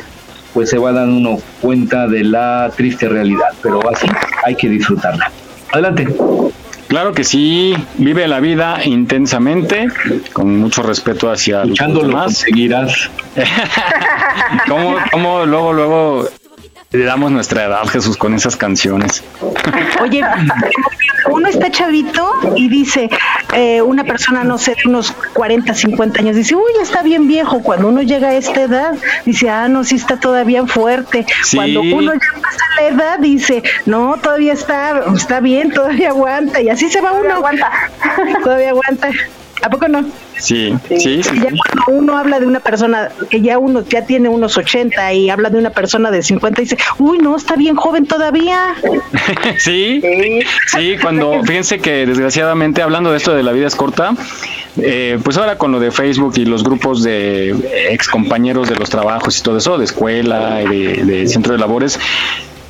pues 0.54 0.70
se 0.70 0.78
va 0.78 0.92
dando 0.92 1.16
uno 1.16 1.42
cuenta 1.62 2.08
de 2.08 2.26
la 2.26 2.72
triste 2.76 3.08
realidad, 3.08 3.48
pero 3.62 3.90
así 3.90 4.06
hay 4.46 4.56
que 4.56 4.68
disfrutarla. 4.68 5.32
Adelante. 5.72 6.08
Claro 6.88 7.14
que 7.14 7.24
sí, 7.24 7.74
vive 7.98 8.28
la 8.28 8.40
vida 8.42 8.80
intensamente, 8.84 9.88
con 10.34 10.60
mucho 10.60 10.84
respeto 10.84 11.32
hacia 11.32 11.64
Luchando 11.64 12.02
los 12.02 12.04
lo 12.04 12.10
demás. 12.10 12.26
conseguirás. 12.26 13.10
¿Cómo, 14.68 14.98
cómo 15.12 15.46
luego, 15.46 15.74
luego 15.74 16.30
le 16.94 17.06
damos 17.06 17.32
nuestra 17.32 17.66
edad, 17.66 17.86
Jesús, 17.88 18.16
con 18.16 18.36
esas 18.36 18.56
canciones? 18.56 19.24
Oye, 20.02 20.22
uno 21.30 21.48
está 21.48 21.72
chavito 21.72 22.32
y 22.56 22.70
dice, 22.70 23.10
eh, 23.54 23.82
una 23.82 24.04
persona, 24.04 24.44
no 24.44 24.60
sé, 24.60 24.76
de 24.76 24.90
unos 24.90 25.12
40, 25.34 25.74
50 25.74 26.20
años, 26.20 26.36
dice, 26.36 26.56
uy, 26.56 26.72
está 26.82 27.02
bien 27.02 27.28
viejo. 27.28 27.62
Cuando 27.64 27.88
uno 27.88 28.04
llega 28.04 28.30
a 28.30 28.34
esta 28.36 28.62
edad, 28.62 28.94
dice, 29.26 29.50
ah, 29.50 29.68
no, 29.68 29.84
sí 29.84 29.96
está 29.96 30.20
todavía 30.20 30.66
fuerte. 30.68 31.26
Sí. 31.44 31.58
Cuando 31.58 31.82
uno 31.82 32.14
ya 32.14 32.42
pasa 32.42 32.66
la 32.78 32.88
edad, 32.88 33.20
dice, 33.20 33.64
no, 33.88 34.18
todavía 34.18 34.54
está, 34.54 35.04
está 35.16 35.40
bien, 35.40 35.72
todavía 35.72 36.10
aguanta. 36.10 36.62
Y 36.62 36.70
así 36.70 36.90
se 36.90 37.02
va 37.02 37.14
uno. 37.14 37.34
aguanta. 37.34 37.72
Todavía 38.44 38.70
aguanta. 38.70 39.10
¿A 39.64 39.70
poco 39.70 39.88
no? 39.88 40.04
Sí, 40.38 40.76
sí, 40.90 41.24
sí. 41.24 41.36
Ya 41.36 41.50
cuando 41.52 41.84
uno 41.88 42.18
habla 42.18 42.42
de 42.42 42.46
una 42.46 42.60
persona 42.60 43.10
que 43.30 43.40
ya 43.40 43.58
uno 43.58 43.82
ya 43.88 44.06
tiene 44.06 44.28
unos 44.28 44.58
80 44.58 45.14
y 45.14 45.30
habla 45.30 45.50
de 45.50 45.58
una 45.58 45.70
persona 45.70 46.12
de 46.12 46.22
50 46.22 46.62
y 46.62 46.66
dice, 46.66 46.78
uy, 47.00 47.20
no, 47.20 47.38
está 47.38 47.56
bien 47.56 47.78
joven 47.78 48.06
todavía. 48.06 48.76
sí, 49.58 50.02
sí, 50.68 50.98
cuando, 51.02 51.42
fíjense 51.46 51.80
que 51.80 52.06
desgraciadamente 52.06 52.82
hablando 52.82 53.12
de 53.12 53.18
esto 53.18 53.34
de 53.34 53.42
la 53.42 53.54
vida 53.54 53.68
es 53.68 53.76
corta, 53.76 54.16
eh, 54.76 55.18
pues 55.24 55.38
ahora 55.38 55.58
con 55.58 55.72
lo 55.72 55.80
de 55.80 55.92
Facebook 55.92 56.34
y 56.36 56.44
los 56.44 56.66
grupos 56.66 57.02
de 57.02 57.56
ex 57.90 58.10
compañeros 58.10 58.68
de 58.68 58.76
los 58.76 58.90
trabajos 58.90 59.40
y 59.40 59.44
todo 59.44 59.60
eso, 59.60 59.78
de 59.78 59.86
escuela, 59.86 60.56
de, 60.58 61.06
de 61.06 61.28
centro 61.28 61.54
de 61.54 61.60
labores, 61.60 61.98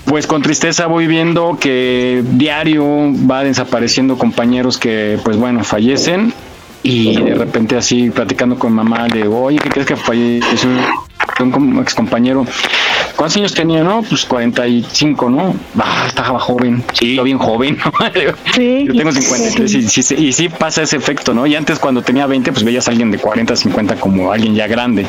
pues 0.05 0.27
con 0.27 0.43
tristeza 0.43 0.85
voy 0.85 1.07
viendo 1.07 1.57
que 1.59 2.23
diario 2.33 2.85
va 3.27 3.43
desapareciendo 3.43 4.19
compañeros 4.19 4.77
que, 4.77 5.17
pues 5.23 5.37
bueno, 5.37 5.63
fallecen 5.63 6.35
y 6.83 7.15
de 7.15 7.35
repente 7.35 7.77
así 7.77 8.09
platicando 8.09 8.59
con 8.59 8.73
mamá 8.73 9.07
le 9.07 9.23
digo, 9.23 9.41
oye, 9.41 9.57
¿qué 9.57 9.69
crees 9.69 9.87
que 9.87 9.95
falleció 9.95 10.69
un 11.39 11.79
ex 11.79 11.95
compañero? 11.95 12.45
¿Cuántos 13.15 13.37
años 13.37 13.53
tenía? 13.53 13.83
No, 13.83 14.01
pues 14.01 14.25
45, 14.25 15.29
¿no? 15.29 15.55
Ah, 15.79 16.05
estaba 16.07 16.39
joven. 16.39 16.83
Sí, 16.93 17.15
yo 17.15 17.23
bien 17.23 17.37
joven. 17.37 17.77
Sí. 18.53 18.85
Yo 18.87 18.93
tengo 18.93 19.11
53 19.11 19.73
y, 19.73 19.81
sí, 19.89 20.15
y 20.15 20.31
sí 20.33 20.49
pasa 20.49 20.83
ese 20.83 20.97
efecto, 20.97 21.33
¿no? 21.33 21.47
Y 21.47 21.55
antes 21.55 21.79
cuando 21.79 22.01
tenía 22.01 22.27
20, 22.27 22.51
pues 22.51 22.63
veías 22.63 22.87
a 22.87 22.91
alguien 22.91 23.09
de 23.09 23.17
40, 23.17 23.55
50 23.55 23.95
como 23.95 24.31
alguien 24.31 24.53
ya 24.53 24.67
grande. 24.67 25.07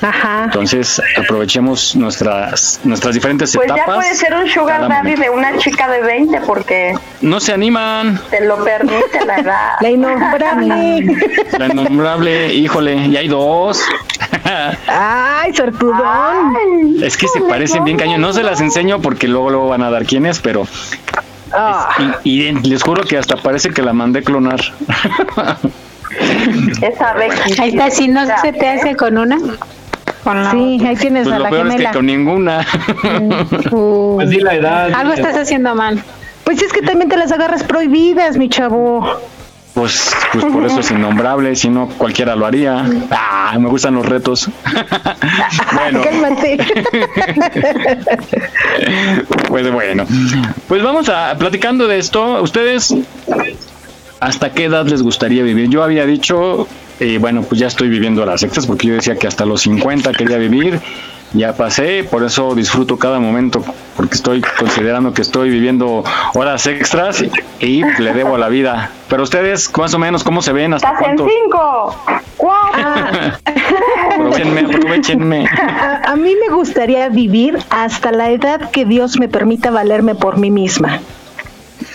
Ajá. 0.00 0.44
Entonces 0.44 1.02
aprovechemos 1.16 1.96
nuestras 1.96 2.80
nuestras 2.84 3.14
diferentes 3.14 3.54
pues 3.54 3.66
etapas. 3.66 3.84
Pues 3.84 3.96
ya 3.96 4.02
puede 4.02 4.14
ser 4.14 4.34
un 4.34 4.48
sugar 4.48 4.88
daddy 4.88 5.16
de 5.16 5.30
una 5.30 5.56
chica 5.58 5.88
de 5.88 6.02
20 6.02 6.40
porque... 6.42 6.94
No 7.20 7.40
se 7.40 7.52
animan. 7.52 8.20
Te 8.30 8.44
lo 8.46 8.62
permite 8.62 9.24
la 9.26 9.38
edad. 9.38 9.70
La 9.80 9.90
innombrable. 9.90 11.16
La 11.58 11.66
innombrable, 11.66 12.54
híjole, 12.54 12.96
y 13.06 13.16
hay 13.16 13.28
dos. 13.28 13.82
Ay, 14.86 15.54
sortudón. 15.54 16.54
es 17.02 17.16
que 17.16 17.28
se 17.28 17.40
parecen 17.48 17.84
bien 17.84 17.96
cañón. 17.96 18.20
No 18.20 18.32
se 18.32 18.42
las 18.42 18.60
enseño 18.60 19.00
porque 19.00 19.28
luego, 19.28 19.50
luego 19.50 19.68
van 19.68 19.82
a 19.82 19.90
dar 19.90 20.04
quién 20.04 20.26
es, 20.26 20.40
pero. 20.40 20.66
Ah. 21.52 22.18
y, 22.24 22.50
les 22.50 22.82
juro 22.82 23.04
que 23.04 23.16
hasta 23.16 23.36
parece 23.36 23.70
que 23.70 23.82
la 23.82 23.92
mandé 23.92 24.22
clonar. 24.22 24.60
Esa 26.82 27.14
Ahí 27.60 27.70
está, 27.70 27.90
si 27.90 28.08
no 28.08 28.22
se 28.40 28.52
te 28.52 28.68
hace 28.68 28.96
con 28.96 29.18
una. 29.18 29.38
Con 30.24 30.50
sí, 30.50 30.80
ahí 30.86 30.96
tienes 30.96 31.24
pues 31.24 31.36
a 31.36 31.38
la 31.38 31.50
peor 31.50 31.68
gemela. 31.68 31.84
Es 31.84 31.90
que 31.90 31.96
con 31.96 32.06
ninguna. 32.06 32.66
Uh. 33.70 34.16
pues 34.16 34.42
la 34.42 34.54
edad. 34.54 34.92
Algo 34.94 35.12
estás 35.12 35.36
haciendo 35.36 35.74
mal. 35.74 36.02
Pues 36.44 36.62
es 36.62 36.72
que 36.72 36.82
también 36.82 37.08
te 37.08 37.16
las 37.16 37.32
agarras 37.32 37.62
prohibidas, 37.64 38.36
mi 38.36 38.48
chavo. 38.48 39.06
Pues, 39.74 40.14
pues 40.32 40.44
por 40.44 40.64
eso 40.64 40.80
es 40.80 40.90
innombrable, 40.92 41.56
si 41.56 41.68
no 41.68 41.88
cualquiera 41.88 42.36
lo 42.36 42.46
haría. 42.46 42.86
Ah, 43.10 43.56
me 43.58 43.68
gustan 43.68 43.96
los 43.96 44.06
retos. 44.06 44.48
bueno. 45.74 46.00
pues 49.48 49.72
bueno. 49.72 50.06
Pues 50.68 50.82
vamos 50.82 51.08
a 51.08 51.36
platicando 51.36 51.88
de 51.88 51.98
esto. 51.98 52.40
Ustedes 52.40 52.94
¿hasta 54.20 54.52
qué 54.52 54.64
edad 54.64 54.86
les 54.86 55.02
gustaría 55.02 55.42
vivir? 55.42 55.68
Yo 55.68 55.82
había 55.82 56.06
dicho, 56.06 56.68
eh, 57.00 57.18
bueno, 57.18 57.42
pues 57.42 57.60
ya 57.60 57.66
estoy 57.66 57.88
viviendo 57.88 58.24
las 58.24 58.40
sextas 58.40 58.66
porque 58.66 58.88
yo 58.88 58.94
decía 58.94 59.16
que 59.16 59.26
hasta 59.26 59.44
los 59.44 59.62
50 59.62 60.12
quería 60.12 60.38
vivir 60.38 60.80
ya 61.34 61.52
pasé, 61.52 62.04
por 62.04 62.24
eso 62.24 62.54
disfruto 62.54 62.96
cada 62.96 63.18
momento, 63.18 63.62
porque 63.96 64.14
estoy 64.14 64.40
considerando 64.40 65.12
que 65.12 65.22
estoy 65.22 65.50
viviendo 65.50 66.04
horas 66.34 66.66
extras 66.66 67.24
y, 67.60 67.82
le 67.82 68.12
debo 68.12 68.36
a 68.36 68.38
la 68.38 68.48
vida. 68.48 68.90
Pero 69.08 69.24
ustedes, 69.24 69.70
más 69.76 69.92
o 69.94 69.98
menos, 69.98 70.24
¿cómo 70.24 70.42
se 70.42 70.52
ven? 70.52 70.74
¿Hasta 70.74 70.90
Estás 70.90 71.08
en 71.08 71.18
cinco, 71.18 71.96
cuatro. 72.36 72.82
aprovechenme, 74.12 74.60
aprovechenme. 74.60 75.46
A, 75.46 76.12
a 76.12 76.16
mí 76.16 76.34
me 76.40 76.54
gustaría 76.54 77.08
vivir 77.08 77.58
hasta 77.68 78.12
la 78.12 78.30
edad 78.30 78.70
que 78.70 78.84
Dios 78.84 79.18
me 79.18 79.28
permita 79.28 79.70
valerme 79.70 80.14
por 80.14 80.38
mí 80.38 80.50
misma. 80.50 81.00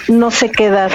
No 0.08 0.32
sé 0.32 0.50
qué 0.50 0.66
edad 0.66 0.92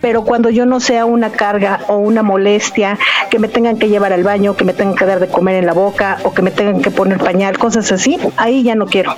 pero 0.00 0.24
cuando 0.24 0.50
yo 0.50 0.66
no 0.66 0.80
sea 0.80 1.04
una 1.04 1.30
carga 1.30 1.80
o 1.88 1.96
una 1.96 2.22
molestia, 2.22 2.98
que 3.30 3.38
me 3.38 3.48
tengan 3.48 3.78
que 3.78 3.88
llevar 3.88 4.12
al 4.12 4.24
baño, 4.24 4.56
que 4.56 4.64
me 4.64 4.72
tengan 4.72 4.96
que 4.96 5.06
dar 5.06 5.20
de 5.20 5.28
comer 5.28 5.56
en 5.56 5.66
la 5.66 5.72
boca 5.72 6.18
o 6.24 6.32
que 6.32 6.42
me 6.42 6.50
tengan 6.50 6.82
que 6.82 6.90
poner 6.90 7.18
pañal, 7.18 7.58
cosas 7.58 7.90
así, 7.92 8.18
ahí 8.36 8.62
ya 8.62 8.74
no 8.74 8.86
quiero. 8.86 9.14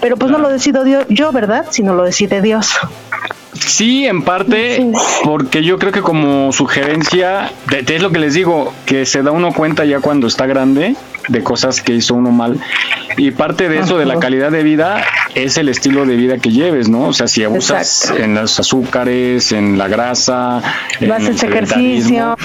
Pero 0.00 0.16
pues 0.16 0.30
no 0.30 0.38
lo 0.38 0.48
decido 0.48 0.84
yo, 1.08 1.32
¿verdad? 1.32 1.66
Sino 1.70 1.94
lo 1.94 2.04
decide 2.04 2.42
Dios. 2.42 2.70
Sí, 3.52 4.06
en 4.06 4.22
parte, 4.22 4.92
porque 5.24 5.62
yo 5.62 5.78
creo 5.78 5.92
que 5.92 6.02
como 6.02 6.52
sugerencia, 6.52 7.50
es 7.70 8.02
lo 8.02 8.10
que 8.10 8.18
les 8.18 8.34
digo, 8.34 8.72
que 8.86 9.04
se 9.06 9.22
da 9.22 9.32
uno 9.32 9.52
cuenta 9.52 9.84
ya 9.84 10.00
cuando 10.00 10.26
está 10.26 10.46
grande 10.46 10.94
de 11.30 11.42
cosas 11.42 11.80
que 11.80 11.94
hizo 11.94 12.14
uno 12.14 12.30
mal. 12.30 12.58
Y 13.16 13.30
parte 13.30 13.68
de 13.68 13.78
eso, 13.78 13.98
de 13.98 14.04
la 14.04 14.18
calidad 14.18 14.50
de 14.50 14.62
vida, 14.62 15.02
es 15.34 15.56
el 15.56 15.68
estilo 15.68 16.04
de 16.04 16.16
vida 16.16 16.38
que 16.38 16.50
lleves, 16.50 16.88
¿no? 16.88 17.08
O 17.08 17.12
sea, 17.12 17.28
si 17.28 17.44
abusas 17.44 18.12
en 18.16 18.34
los 18.34 18.58
azúcares, 18.58 19.52
en 19.52 19.78
la 19.78 19.88
grasa, 19.88 20.62
en 21.00 21.10
el 21.10 21.28
ejercicio. 21.28 22.36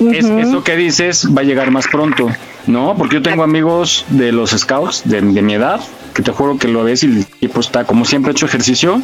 Es, 0.00 0.24
eso 0.24 0.64
que 0.64 0.76
dices 0.76 1.28
va 1.36 1.42
a 1.42 1.44
llegar 1.44 1.70
más 1.70 1.86
pronto, 1.86 2.28
¿no? 2.66 2.96
Porque 2.96 3.16
yo 3.16 3.22
tengo 3.22 3.44
amigos 3.44 4.04
de 4.08 4.32
los 4.32 4.50
scouts 4.50 5.02
de, 5.04 5.20
de 5.20 5.42
mi 5.42 5.54
edad 5.54 5.80
que 6.12 6.22
te 6.22 6.32
juro 6.32 6.58
que 6.58 6.68
lo 6.68 6.84
ves 6.84 7.04
y 7.04 7.06
el 7.06 7.26
tipo 7.26 7.60
está 7.60 7.84
como 7.84 8.04
siempre 8.04 8.32
hecho 8.32 8.46
ejercicio 8.46 9.00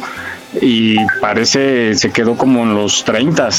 y 0.61 0.95
parece 1.21 1.95
se 1.95 2.11
quedó 2.11 2.35
como 2.35 2.63
en 2.63 2.73
los 2.73 3.03
30 3.05 3.49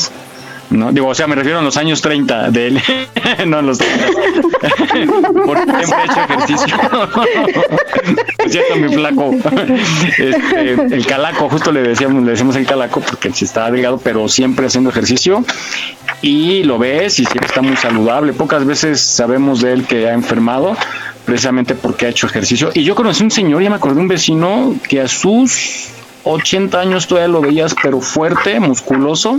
¿no? 0.73 0.93
Digo, 0.93 1.09
o 1.09 1.15
sea, 1.15 1.27
me 1.27 1.35
refiero 1.35 1.59
a 1.59 1.63
los 1.63 1.77
años 1.77 2.01
30 2.01 2.51
de 2.51 2.67
él, 2.69 2.83
no 3.47 3.61
en 3.61 3.67
los 3.67 3.79
30. 3.79 4.07
Porque 5.45 5.73
siempre 5.85 5.99
he 6.01 6.05
hecho 6.05 6.21
ejercicio. 6.21 6.77
es 8.39 8.53
cierto, 8.53 8.77
mi 8.77 8.95
flaco. 8.95 9.31
Este, 10.19 10.73
el 10.73 11.07
calaco, 11.07 11.49
justo 11.49 11.73
le 11.73 11.83
decíamos, 11.83 12.25
le 12.25 12.33
decimos 12.33 12.57
el 12.57 12.67
calaco 12.67 13.01
porque 13.01 13.33
si 13.33 13.45
está 13.45 13.71
delgado, 13.71 13.99
pero 13.99 14.29
siempre 14.29 14.67
haciendo 14.67 14.91
ejercicio. 14.91 15.45
Y 16.21 16.63
lo 16.63 16.79
ves 16.79 17.19
y 17.19 17.25
siempre 17.25 17.47
está 17.47 17.63
muy 17.63 17.77
saludable. 17.77 18.33
Pocas 18.33 18.65
veces 18.65 19.01
sabemos 19.01 19.61
de 19.61 19.73
él 19.73 19.87
que 19.87 20.09
ha 20.09 20.13
enfermado, 20.13 20.77
precisamente 21.25 21.75
porque 21.75 22.07
ha 22.07 22.09
hecho 22.11 22.27
ejercicio. 22.27 22.71
Y 22.75 22.85
yo 22.85 22.95
conocí 22.95 23.25
un 23.25 23.31
señor, 23.31 23.63
ya 23.63 23.71
me 23.71 23.77
acordé, 23.77 24.01
un 24.01 24.09
vecino 24.09 24.77
que 24.89 25.01
a 25.01 25.09
sus 25.09 25.89
80 26.25 26.79
años 26.79 27.07
todavía 27.07 27.29
lo 27.29 27.41
veías, 27.41 27.75
pero 27.83 28.01
fuerte, 28.01 28.61
musculoso. 28.61 29.39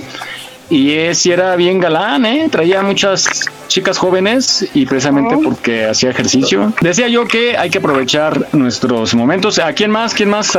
Y 0.69 1.13
si 1.13 1.31
era 1.31 1.55
bien 1.55 1.79
galán, 1.79 2.25
¿eh? 2.25 2.47
Traía 2.49 2.81
muchas 2.81 3.45
chicas 3.67 3.97
jóvenes 3.97 4.67
y 4.73 4.85
precisamente 4.85 5.37
porque 5.43 5.85
hacía 5.85 6.09
ejercicio. 6.09 6.73
Decía 6.81 7.07
yo 7.07 7.25
que 7.27 7.57
hay 7.57 7.69
que 7.69 7.77
aprovechar 7.79 8.47
nuestros 8.53 9.13
momentos. 9.15 9.59
¿A 9.59 9.73
quién 9.73 9.91
más? 9.91 10.13
¿Quién 10.13 10.29
más? 10.29 10.57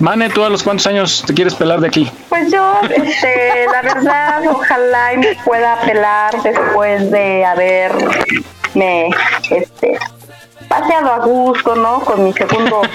Mane, 0.00 0.30
¿tú 0.30 0.44
a 0.44 0.50
los 0.50 0.62
cuántos 0.62 0.86
años 0.86 1.24
te 1.26 1.34
quieres 1.34 1.54
pelar 1.54 1.80
de 1.80 1.88
aquí? 1.88 2.10
Pues 2.28 2.50
yo, 2.52 2.80
este, 2.82 3.66
la 3.72 3.82
verdad, 3.82 4.42
ojalá 4.50 5.14
y 5.14 5.18
me 5.18 5.36
pueda 5.44 5.80
pelar 5.80 6.42
después 6.42 7.10
de 7.10 7.44
haberme, 7.44 9.10
este, 9.50 9.98
paseado 10.80 11.12
a 11.12 11.18
gusto, 11.18 11.74
¿no? 11.74 12.00
Con 12.00 12.24
mi 12.24 12.32
segundo... 12.32 12.82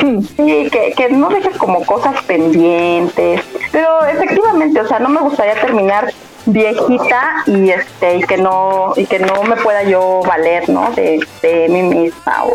sí, 0.00 0.68
que, 0.70 0.94
que 0.96 1.08
no 1.10 1.28
dejes 1.28 1.56
como 1.56 1.84
cosas 1.84 2.22
pendientes. 2.24 3.42
Pero 3.70 4.04
efectivamente, 4.06 4.80
o 4.80 4.88
sea, 4.88 4.98
no 4.98 5.08
me 5.08 5.20
gustaría 5.20 5.54
terminar 5.54 6.12
viejita 6.46 7.44
y 7.46 7.70
este 7.70 8.16
y 8.16 8.22
que 8.22 8.36
no 8.36 8.94
y 8.96 9.06
que 9.06 9.20
no 9.20 9.44
me 9.44 9.54
pueda 9.56 9.84
yo 9.84 10.22
valer 10.26 10.68
no 10.68 10.90
de, 10.90 11.20
de 11.40 11.68
mí 11.68 11.82
misma 11.82 12.44
o... 12.44 12.52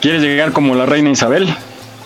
quieres 0.00 0.22
llegar 0.22 0.52
como 0.52 0.74
la 0.74 0.86
reina 0.86 1.10
Isabel 1.10 1.54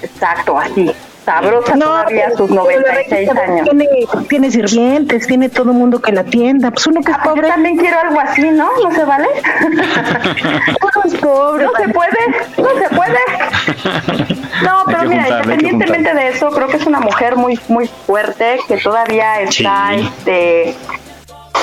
exacto 0.02 0.59
así 0.59 0.90
sabrosa 1.24 1.76
no, 1.76 1.85
todavía 1.87 2.30
sus 2.37 2.50
96 2.50 3.28
años. 3.30 3.68
Tiene, 3.68 3.88
tiene 4.28 4.50
sirvientes, 4.50 5.26
tiene 5.26 5.48
todo 5.48 5.70
el 5.70 5.76
mundo 5.76 6.00
que 6.00 6.12
la 6.12 6.22
atienda. 6.22 6.70
Pues 6.70 6.87
uno 6.87 7.00
que 7.02 7.12
es 7.12 7.18
ah, 7.18 7.20
pues 7.22 7.35
pobre. 7.35 7.48
Yo 7.48 7.54
también 7.54 7.76
quiero 7.76 7.98
algo 7.98 8.20
así, 8.20 8.50
¿no? 8.50 8.68
¿No 8.83 8.90
se 8.92 9.04
vale? 9.04 9.28
uno 10.83 11.02
es 11.04 11.14
pobre. 11.16 11.64
No 11.64 11.72
se 11.76 11.88
puede, 11.88 12.18
no 12.59 12.68
se 12.68 12.94
puede. 12.94 14.38
No, 14.62 14.83
pero 14.85 15.04
mira, 15.04 15.26
independientemente 15.28 16.12
de 16.12 16.28
eso, 16.28 16.50
creo 16.50 16.68
que 16.68 16.76
es 16.76 16.87
una 16.87 17.00
mujer 17.00 17.37
muy, 17.37 17.59
muy 17.68 17.88
fuerte, 17.88 18.61
que 18.68 18.76
todavía 18.76 19.40
está, 19.40 19.94
este 19.94 20.74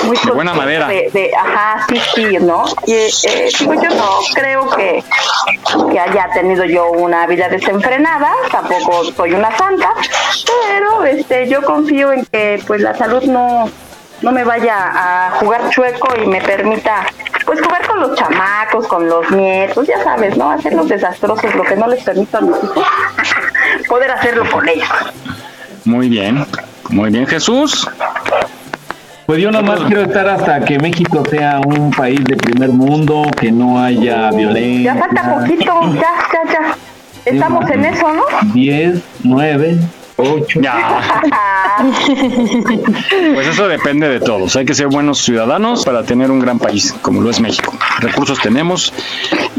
muy 0.04 0.16
de 0.16 0.30
buena 0.32 0.54
madera. 0.54 0.88
De, 0.88 1.30
ajá, 1.36 1.86
sí, 1.88 2.00
sí, 2.14 2.38
¿no? 2.40 2.64
Y 2.86 2.92
eh, 2.92 3.50
pues 3.64 3.80
yo 3.82 3.90
no 3.90 4.18
creo 4.34 4.68
que, 4.70 5.02
que 5.90 6.00
haya 6.00 6.28
tenido 6.32 6.64
yo 6.64 6.90
una 6.90 7.26
vida 7.26 7.48
desenfrenada, 7.48 8.32
tampoco 8.50 9.04
soy 9.12 9.32
una 9.32 9.56
santa, 9.56 9.94
pero 10.66 11.04
este 11.04 11.48
yo 11.48 11.62
confío 11.62 12.12
en 12.12 12.24
que 12.26 12.62
pues 12.66 12.80
la 12.80 12.96
salud 12.96 13.22
no 13.24 13.70
no 14.22 14.32
me 14.32 14.44
vaya 14.44 14.74
a 14.76 15.30
jugar 15.38 15.70
chueco 15.70 16.08
y 16.20 16.26
me 16.26 16.40
permita 16.40 17.06
pues 17.46 17.60
jugar 17.62 17.86
con 17.86 18.00
los 18.00 18.14
chamacos, 18.14 18.86
con 18.86 19.08
los 19.08 19.30
nietos, 19.30 19.86
ya 19.86 20.02
sabes, 20.02 20.36
¿no? 20.36 20.50
Hacer 20.50 20.74
los 20.74 20.88
desastrosos, 20.88 21.54
lo 21.54 21.62
que 21.62 21.76
no 21.76 21.86
les 21.86 22.02
permito 22.02 22.38
a 22.38 22.40
mis 22.40 22.56
hijos, 22.56 22.84
poder 23.88 24.10
hacerlo 24.10 24.44
con 24.50 24.68
ellos. 24.68 24.88
Muy 25.84 26.08
bien, 26.08 26.44
muy 26.90 27.10
bien, 27.10 27.26
Jesús. 27.26 27.88
Pues 29.28 29.42
yo 29.42 29.50
nomás 29.50 29.80
quiero 29.80 30.04
estar 30.04 30.26
hasta 30.26 30.64
que 30.64 30.78
México 30.78 31.22
sea 31.28 31.60
un 31.60 31.90
país 31.90 32.18
de 32.24 32.34
primer 32.34 32.70
mundo, 32.70 33.24
que 33.38 33.52
no 33.52 33.78
haya 33.78 34.30
violencia. 34.30 34.94
Ya 34.94 34.98
falta 34.98 35.38
poquito, 35.38 35.94
ya, 35.96 36.14
ya, 36.32 36.50
ya. 36.50 36.76
Estamos 37.26 37.70
en 37.70 37.84
eso, 37.84 38.10
¿no? 38.14 38.22
10, 38.54 39.02
9, 39.24 39.78
8. 40.16 40.60
Ya. 40.62 41.02
Pues 43.34 43.48
eso 43.48 43.68
depende 43.68 44.08
de 44.08 44.18
todos. 44.18 44.56
Hay 44.56 44.64
que 44.64 44.74
ser 44.74 44.86
buenos 44.86 45.18
ciudadanos 45.18 45.84
para 45.84 46.04
tener 46.04 46.30
un 46.30 46.40
gran 46.40 46.58
país 46.58 46.94
como 47.02 47.20
lo 47.20 47.28
es 47.28 47.38
México. 47.38 47.74
Recursos 47.98 48.40
tenemos 48.40 48.94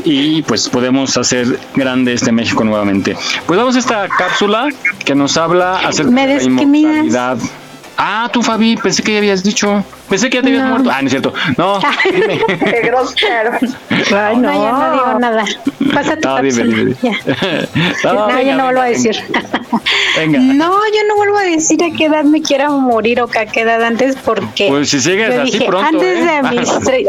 y 0.04 0.42
pues 0.42 0.68
podemos 0.68 1.16
hacer 1.16 1.60
grande 1.76 2.14
este 2.14 2.32
México 2.32 2.64
nuevamente. 2.64 3.16
Pues 3.46 3.60
vamos 3.60 3.76
a 3.76 3.80
esta 3.80 4.08
cápsula 4.08 4.70
que 5.06 5.14
nos 5.14 5.38
habla 5.38 5.78
acerca 5.78 6.26
de 6.26 6.38
la 6.38 6.44
inmortalidad. 6.44 7.38
Ah, 8.02 8.30
tú 8.32 8.42
Fabi, 8.42 8.78
pensé 8.78 9.04
que 9.04 9.12
ya 9.12 9.18
habías 9.18 9.44
dicho. 9.44 9.84
Pensé 10.08 10.30
que 10.30 10.38
ya 10.38 10.42
te 10.42 10.48
habías 10.48 10.64
No. 10.64 10.70
muerto. 10.70 10.90
Ah, 10.94 11.02
no 11.02 11.08
es 11.08 11.12
cierto. 11.12 11.34
No, 11.58 11.80
dime. 12.14 12.40
Qué 12.48 12.82
grosero. 12.86 13.52
Ay, 14.16 14.38
No, 14.38 14.54
yo 14.54 14.72
no 14.72 14.92
digo 14.94 15.20
nada. 15.20 15.44
Pasa 15.94 16.16
tu 16.18 16.28
No, 16.28 16.42
dime, 16.42 16.64
dime. 16.64 16.96
Ya. 17.02 17.12
No, 18.06 18.14
No, 18.14 18.28
venga, 18.28 18.42
yo 18.44 18.56
no 18.56 18.64
vuelvo 18.64 18.82
a 18.82 18.86
decir. 18.86 19.16
Venga. 20.16 20.40
No, 20.40 20.72
yo 20.88 21.08
no 21.10 21.16
vuelvo 21.18 21.38
a 21.40 21.44
decir 21.44 21.84
a 21.84 21.92
qué 21.96 22.06
edad 22.06 22.24
me 22.24 22.42
quiera 22.42 22.70
morir 22.70 23.22
o 23.22 23.28
que 23.28 23.40
a 23.40 23.46
qué 23.46 23.62
edad 23.62 23.84
antes 23.84 24.16
porque 24.24 24.68
Pues 24.70 24.90
si 24.90 25.02
sigues 25.02 25.36
así 25.36 25.52
dije, 25.52 25.66
pronto, 25.66 25.88
antes 25.88 26.18
¿eh? 26.20 26.42
de 26.42 26.42
mis 26.58 26.70
tre- 26.86 27.06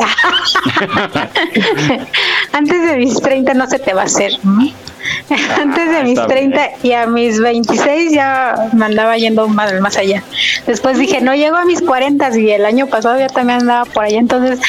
antes 2.52 2.82
de 2.82 2.96
mis 2.96 3.20
30 3.20 3.54
no 3.54 3.66
se 3.68 3.78
te 3.78 3.94
va 3.94 4.02
a 4.02 4.06
hacer. 4.06 4.32
¿no? 4.42 4.70
Antes 5.60 5.90
de 5.90 6.02
mis 6.04 6.18
Ah, 6.18 6.22
está 6.22 6.26
30 6.26 6.70
y 6.82 6.92
a 6.92 7.06
mis 7.06 7.40
26 7.40 8.12
ya 8.12 8.68
me 8.72 8.84
andaba 8.86 9.16
yendo 9.16 9.48
más, 9.48 9.72
más 9.80 9.96
allá. 9.96 10.22
Después 10.66 10.98
dije, 10.98 11.20
no 11.20 11.34
llego 11.34 11.56
a 11.56 11.64
mis 11.64 11.80
40 11.80 12.38
y 12.38 12.50
el 12.50 12.64
año 12.64 12.86
pasado 12.86 13.18
ya 13.18 13.28
también 13.28 13.60
andaba 13.60 13.84
por 13.84 14.04
allá. 14.04 14.18
Entonces 14.18 14.60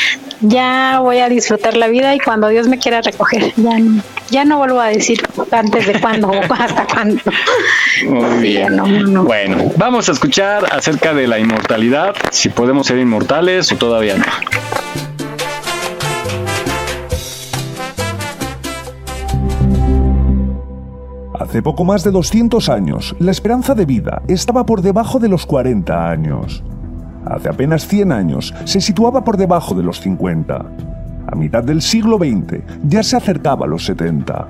ya 0.41 0.99
voy 1.01 1.19
a 1.19 1.29
disfrutar 1.29 1.77
la 1.77 1.87
vida 1.87 2.15
y 2.15 2.19
cuando 2.19 2.47
Dios 2.47 2.67
me 2.67 2.77
quiera 2.77 3.01
recoger, 3.01 3.53
ya 3.55 3.79
no, 3.79 4.01
ya 4.29 4.45
no 4.45 4.57
vuelvo 4.57 4.79
a 4.79 4.87
decir 4.87 5.21
antes 5.51 5.87
de 5.87 5.99
cuándo 5.99 6.29
o 6.29 6.53
hasta 6.53 6.85
cuándo. 6.85 7.21
Muy 8.05 8.41
bien. 8.41 8.75
no, 8.75 8.87
no, 8.87 9.07
no. 9.07 9.23
Bueno, 9.23 9.71
vamos 9.77 10.09
a 10.09 10.13
escuchar 10.13 10.65
acerca 10.71 11.13
de 11.13 11.27
la 11.27 11.39
inmortalidad, 11.39 12.15
si 12.31 12.49
podemos 12.49 12.87
ser 12.87 12.97
inmortales 12.97 13.71
o 13.71 13.75
todavía 13.77 14.15
no. 14.17 14.25
Hace 21.51 21.61
poco 21.61 21.83
más 21.83 22.05
de 22.05 22.11
200 22.11 22.69
años, 22.69 23.13
la 23.19 23.29
esperanza 23.31 23.75
de 23.75 23.85
vida 23.85 24.21
estaba 24.29 24.65
por 24.65 24.81
debajo 24.81 25.19
de 25.19 25.27
los 25.27 25.45
40 25.45 26.09
años. 26.09 26.63
Hace 27.25 27.49
apenas 27.49 27.85
100 27.89 28.13
años 28.13 28.53
se 28.63 28.79
situaba 28.79 29.25
por 29.25 29.35
debajo 29.35 29.75
de 29.75 29.83
los 29.83 29.99
50. 29.99 30.65
A 31.27 31.35
mitad 31.35 31.61
del 31.61 31.81
siglo 31.81 32.17
XX 32.17 32.63
ya 32.87 33.03
se 33.03 33.17
acercaba 33.17 33.65
a 33.65 33.67
los 33.67 33.83
70. 33.83 34.47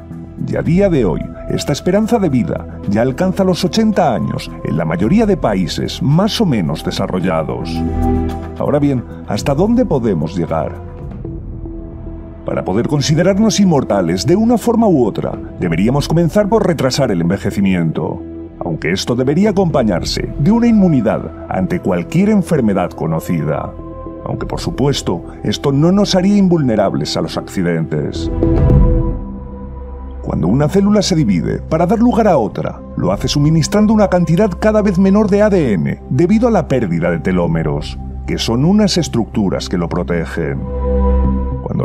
Y 0.47 0.55
a 0.55 0.61
día 0.61 0.89
de 0.89 1.03
hoy, 1.03 1.21
esta 1.49 1.73
esperanza 1.73 2.19
de 2.19 2.29
vida 2.29 2.67
ya 2.87 3.01
alcanza 3.01 3.43
los 3.43 3.65
80 3.65 4.13
años 4.13 4.51
en 4.63 4.77
la 4.77 4.85
mayoría 4.85 5.25
de 5.25 5.37
países 5.37 6.03
más 6.03 6.39
o 6.39 6.45
menos 6.45 6.85
desarrollados. 6.85 7.71
Ahora 8.59 8.77
bien, 8.77 9.03
¿hasta 9.27 9.55
dónde 9.55 9.85
podemos 9.85 10.37
llegar? 10.37 10.90
Para 12.51 12.65
poder 12.65 12.89
considerarnos 12.89 13.61
inmortales 13.61 14.25
de 14.25 14.35
una 14.35 14.57
forma 14.57 14.85
u 14.85 15.05
otra, 15.05 15.39
deberíamos 15.57 16.09
comenzar 16.09 16.49
por 16.49 16.67
retrasar 16.67 17.09
el 17.09 17.21
envejecimiento, 17.21 18.21
aunque 18.59 18.91
esto 18.91 19.15
debería 19.15 19.51
acompañarse 19.51 20.33
de 20.37 20.51
una 20.51 20.67
inmunidad 20.67 21.31
ante 21.47 21.79
cualquier 21.79 22.27
enfermedad 22.27 22.91
conocida. 22.91 23.71
Aunque 24.25 24.45
por 24.47 24.59
supuesto, 24.59 25.23
esto 25.45 25.71
no 25.71 25.93
nos 25.93 26.13
haría 26.13 26.35
invulnerables 26.35 27.15
a 27.15 27.21
los 27.21 27.37
accidentes. 27.37 28.29
Cuando 30.21 30.49
una 30.49 30.67
célula 30.67 31.03
se 31.03 31.15
divide 31.15 31.59
para 31.59 31.85
dar 31.85 31.99
lugar 31.99 32.27
a 32.27 32.37
otra, 32.37 32.81
lo 32.97 33.13
hace 33.13 33.29
suministrando 33.29 33.93
una 33.93 34.09
cantidad 34.09 34.51
cada 34.59 34.81
vez 34.81 34.99
menor 34.99 35.29
de 35.29 35.41
ADN 35.41 35.99
debido 36.09 36.49
a 36.49 36.51
la 36.51 36.67
pérdida 36.67 37.11
de 37.11 37.19
telómeros, 37.19 37.97
que 38.27 38.37
son 38.37 38.65
unas 38.65 38.97
estructuras 38.97 39.69
que 39.69 39.77
lo 39.77 39.87
protegen. 39.87 40.59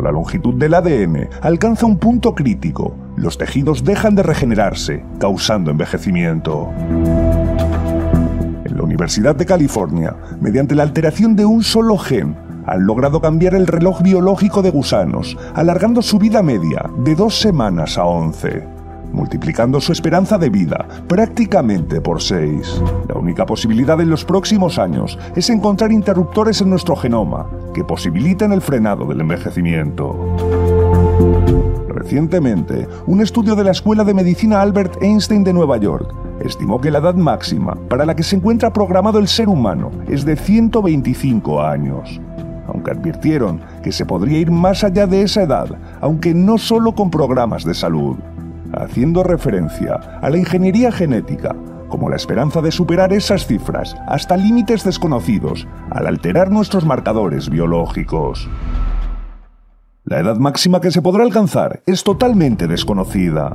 La 0.01 0.11
longitud 0.11 0.53
del 0.53 0.73
ADN 0.73 1.29
alcanza 1.41 1.85
un 1.85 1.97
punto 1.97 2.35
crítico, 2.35 2.95
los 3.15 3.37
tejidos 3.37 3.83
dejan 3.83 4.15
de 4.15 4.23
regenerarse, 4.23 5.03
causando 5.19 5.71
envejecimiento. 5.71 6.69
En 8.65 8.77
la 8.77 8.83
Universidad 8.83 9.35
de 9.35 9.45
California, 9.45 10.15
mediante 10.39 10.75
la 10.75 10.83
alteración 10.83 11.35
de 11.35 11.45
un 11.45 11.63
solo 11.63 11.97
gen, 11.97 12.35
han 12.65 12.85
logrado 12.85 13.21
cambiar 13.21 13.55
el 13.55 13.65
reloj 13.65 14.01
biológico 14.01 14.61
de 14.61 14.71
gusanos, 14.71 15.37
alargando 15.55 16.01
su 16.01 16.19
vida 16.19 16.43
media 16.43 16.89
de 17.03 17.15
dos 17.15 17.39
semanas 17.39 17.97
a 17.97 18.05
11, 18.05 18.76
multiplicando 19.11 19.81
su 19.81 19.91
esperanza 19.91 20.37
de 20.37 20.49
vida 20.49 20.87
prácticamente 21.07 22.01
por 22.01 22.21
6. 22.21 22.81
La 23.07 23.15
única 23.15 23.45
posibilidad 23.45 23.99
en 24.01 24.09
los 24.09 24.25
próximos 24.25 24.79
años 24.79 25.17
es 25.35 25.49
encontrar 25.49 25.91
interruptores 25.91 26.61
en 26.61 26.69
nuestro 26.69 26.95
genoma 26.95 27.47
que 27.73 27.83
posibiliten 27.83 28.51
el 28.51 28.61
frenado 28.61 29.05
del 29.05 29.21
envejecimiento. 29.21 30.15
Recientemente, 31.89 32.87
un 33.05 33.21
estudio 33.21 33.55
de 33.55 33.63
la 33.63 33.71
Escuela 33.71 34.03
de 34.03 34.13
Medicina 34.13 34.61
Albert 34.61 35.01
Einstein 35.01 35.43
de 35.43 35.51
Nueva 35.51 35.77
York 35.77 36.13
estimó 36.39 36.79
que 36.79 36.91
la 36.91 36.99
edad 36.99 37.15
máxima 37.15 37.75
para 37.89 38.05
la 38.05 38.15
que 38.15 38.23
se 38.23 38.35
encuentra 38.35 38.71
programado 38.71 39.19
el 39.19 39.27
ser 39.27 39.49
humano 39.49 39.91
es 40.07 40.23
de 40.23 40.35
125 40.35 41.61
años, 41.61 42.21
aunque 42.67 42.91
advirtieron 42.91 43.61
que 43.83 43.91
se 43.91 44.05
podría 44.05 44.39
ir 44.39 44.51
más 44.51 44.83
allá 44.83 45.07
de 45.07 45.23
esa 45.23 45.43
edad, 45.43 45.67
aunque 45.99 46.33
no 46.33 46.57
solo 46.57 46.93
con 46.93 47.11
programas 47.11 47.63
de 47.63 47.73
salud, 47.73 48.15
haciendo 48.73 49.23
referencia 49.23 49.95
a 50.21 50.29
la 50.29 50.37
ingeniería 50.37 50.91
genética 50.91 51.55
como 51.89 52.09
la 52.09 52.15
esperanza 52.15 52.61
de 52.61 52.71
superar 52.71 53.13
esas 53.13 53.47
cifras 53.47 53.95
hasta 54.07 54.37
límites 54.37 54.83
desconocidos 54.83 55.67
al 55.89 56.07
alterar 56.07 56.51
nuestros 56.51 56.85
marcadores 56.85 57.49
biológicos. 57.49 58.49
La 60.03 60.19
edad 60.19 60.37
máxima 60.37 60.79
que 60.79 60.91
se 60.91 61.01
podrá 61.01 61.23
alcanzar 61.23 61.83
es 61.85 62.03
totalmente 62.03 62.67
desconocida. 62.67 63.53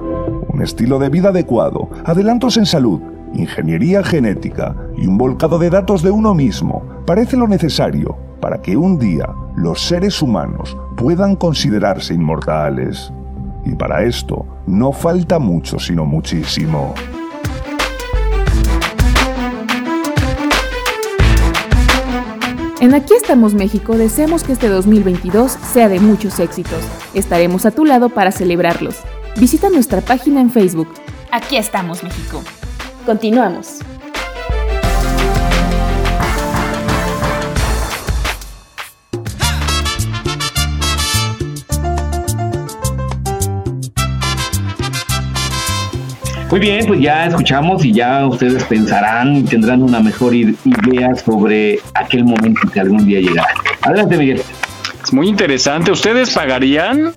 Un 0.49 0.61
estilo 0.63 0.99
de 0.99 1.09
vida 1.09 1.31
adecuado, 1.31 1.89
adelantos 2.05 2.59
en 2.59 2.67
salud, 2.67 3.01
ingeniería 3.33 4.03
genética 4.03 4.77
y 4.97 5.07
un 5.07 5.17
volcado 5.17 5.59
de 5.59 5.71
datos 5.71 6.03
de 6.03 6.11
uno 6.11 6.35
mismo 6.35 6.83
parece 7.07 7.39
lo 7.39 7.49
necesario 7.49 8.19
para 8.41 8.61
que 8.61 8.77
un 8.77 8.99
día 8.99 9.27
los 9.57 9.81
seres 9.81 10.21
humanos 10.21 10.77
puedan 10.97 11.37
considerarse 11.37 12.13
inmortales. 12.13 13.13
Y 13.65 13.75
para 13.75 14.05
esto 14.05 14.47
no 14.67 14.93
falta 14.93 15.39
mucho, 15.39 15.79
sino 15.79 16.05
muchísimo. 16.05 16.95
En 22.81 22.95
Aquí 22.95 23.15
estamos 23.15 23.55
México 23.55 23.97
deseamos 23.97 24.43
que 24.43 24.53
este 24.53 24.69
2022 24.69 25.53
sea 25.53 25.89
de 25.89 26.01
muchos 26.01 26.41
éxitos. 26.41 26.83
Estaremos 27.15 27.65
a 27.65 27.71
tu 27.71 27.85
lado 27.85 28.09
para 28.09 28.33
celebrarlos. 28.33 28.97
Visita 29.37 29.71
nuestra 29.71 30.01
página 30.01 30.41
en 30.41 30.51
Facebook. 30.51 30.89
Aquí 31.31 31.57
estamos, 31.57 32.03
México. 32.03 32.43
Continuamos. 33.07 33.79
Muy 46.53 46.61
bien, 46.61 46.85
pues 46.87 47.01
ya 47.01 47.25
escuchamos 47.27 47.83
y 47.83 47.93
ya 47.95 48.27
ustedes 48.27 48.63
pensarán 48.65 49.37
y 49.39 49.43
tendrán 49.43 49.83
una 49.83 50.01
mejor 50.01 50.35
idea 50.35 51.15
sobre 51.17 51.81
aquel 51.95 52.25
momento 52.25 52.61
que 52.71 52.79
algún 52.79 53.07
día 53.07 53.21
llegará. 53.21 53.49
Adelante, 53.81 54.19
Miguel. 54.19 54.43
Es 55.03 55.13
muy 55.15 55.29
interesante. 55.29 55.91
¿Ustedes 55.91 56.29
pagarían 56.31 57.15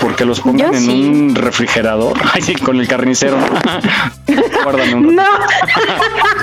porque 0.00 0.24
los 0.24 0.38
pongan 0.40 0.70
Yo 0.70 0.78
en 0.78 0.84
sí. 0.84 0.90
un 1.10 1.34
refrigerador? 1.34 2.16
Ay, 2.34 2.42
sí, 2.42 2.54
con 2.54 2.78
el 2.78 2.86
carnicero. 2.86 3.36
Guárdame 4.62 4.94
un 4.94 5.16
No, 5.16 5.22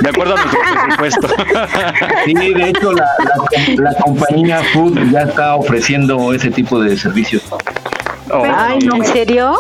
De 0.02 0.10
acuerdo 0.10 0.36
a 0.36 0.42
nuestro 0.42 0.60
presupuesto. 0.84 1.28
Sí, 2.26 2.34
de 2.34 2.70
hecho, 2.70 2.92
la, 2.92 3.06
la- 3.78 3.92
la 3.92 3.94
compañía 3.96 4.62
Food 4.74 5.00
ya 5.10 5.22
está 5.22 5.56
ofreciendo 5.56 6.34
ese 6.34 6.52
tipo 6.52 6.82
de 6.82 6.98
servicios. 6.98 7.44
Oh, 8.30 8.44
Ay, 8.58 8.80
no. 8.80 8.96
¿en 8.98 9.06
serio? 9.06 9.56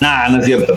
Nah, 0.00 0.28
no 0.28 0.38
es 0.38 0.44
cierto. 0.44 0.74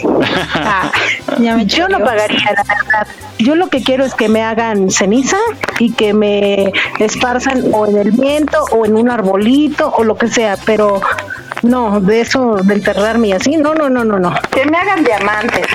Ah, 0.53 0.91
ya 1.39 1.55
me 1.55 1.65
Yo 1.65 1.88
no 1.88 1.99
pagaría, 1.99 2.53
la 2.55 2.63
verdad. 2.63 3.08
Yo 3.38 3.55
lo 3.55 3.69
que 3.69 3.84
quiero 3.84 4.05
es 4.05 4.13
que 4.15 4.29
me 4.29 4.41
hagan 4.41 4.89
ceniza 4.89 5.38
y 5.79 5.91
que 5.91 6.13
me 6.13 6.71
esparzan 6.99 7.63
o 7.73 7.88
en 7.88 7.97
el 7.97 8.12
viento 8.12 8.63
o 8.71 8.86
en 8.86 8.95
un 8.95 9.10
arbolito 9.10 9.93
o 9.95 10.03
lo 10.03 10.17
que 10.17 10.27
sea, 10.27 10.58
pero 10.65 11.01
no, 11.63 11.99
de 11.99 12.21
eso, 12.21 12.58
de 12.63 12.73
enterrarme 12.75 13.29
y 13.29 13.32
así, 13.34 13.58
no, 13.58 13.73
no, 13.73 13.89
no, 13.89 14.03
no, 14.03 14.19
no. 14.19 14.34
Que 14.51 14.65
me 14.65 14.77
hagan 14.77 15.03
diamantes. 15.03 15.65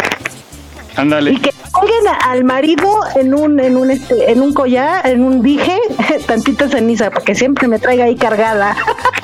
Ándale. 0.96 1.32
Y 1.32 1.36
que 1.38 1.52
pongan 1.72 2.16
al 2.22 2.44
marido 2.44 3.00
en 3.16 3.34
un, 3.34 3.58
en 3.58 3.76
un 3.76 3.90
este, 3.90 4.30
en 4.30 4.42
un 4.42 4.54
collar, 4.54 5.06
en 5.06 5.22
un 5.22 5.42
dije, 5.42 5.78
tantita 6.26 6.68
ceniza, 6.68 7.10
porque 7.10 7.34
siempre 7.34 7.68
me 7.68 7.78
traiga 7.78 8.04
ahí 8.04 8.16
cargada. 8.16 8.76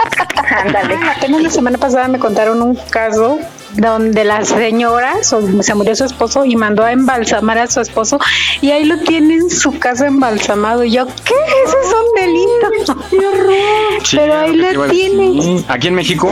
Ándale. 0.65 0.97
Apenas 1.17 1.43
la 1.43 1.51
semana 1.51 1.79
pasada 1.79 2.09
me 2.09 2.19
contaron 2.19 2.61
un 2.61 2.75
caso 2.91 3.39
donde 3.75 4.25
la 4.25 4.45
señora 4.45 5.15
se 5.23 5.75
murió 5.75 5.95
su 5.95 6.05
esposo 6.05 6.45
y 6.45 6.57
mandó 6.57 6.85
a 6.85 6.93
embalsamar 6.93 7.59
a 7.59 7.67
su 7.67 7.81
esposo 7.81 8.19
y 8.61 8.71
ahí 8.71 8.85
lo 8.85 8.99
tiene 8.99 9.35
en 9.35 9.51
su 9.51 9.79
casa 9.79 10.07
embalsamado. 10.07 10.85
Y 10.85 10.93
yo, 10.93 11.07
¿qué? 11.07 11.35
Eso 11.65 11.77
es 11.85 11.95
un 11.95 12.15
delito. 12.15 12.97
Pero 14.13 14.39
ahí 14.39 14.57
lo 14.57 14.89
tiene. 14.89 15.65
¿Aquí 15.69 15.89
en 15.89 15.95
México? 15.95 16.31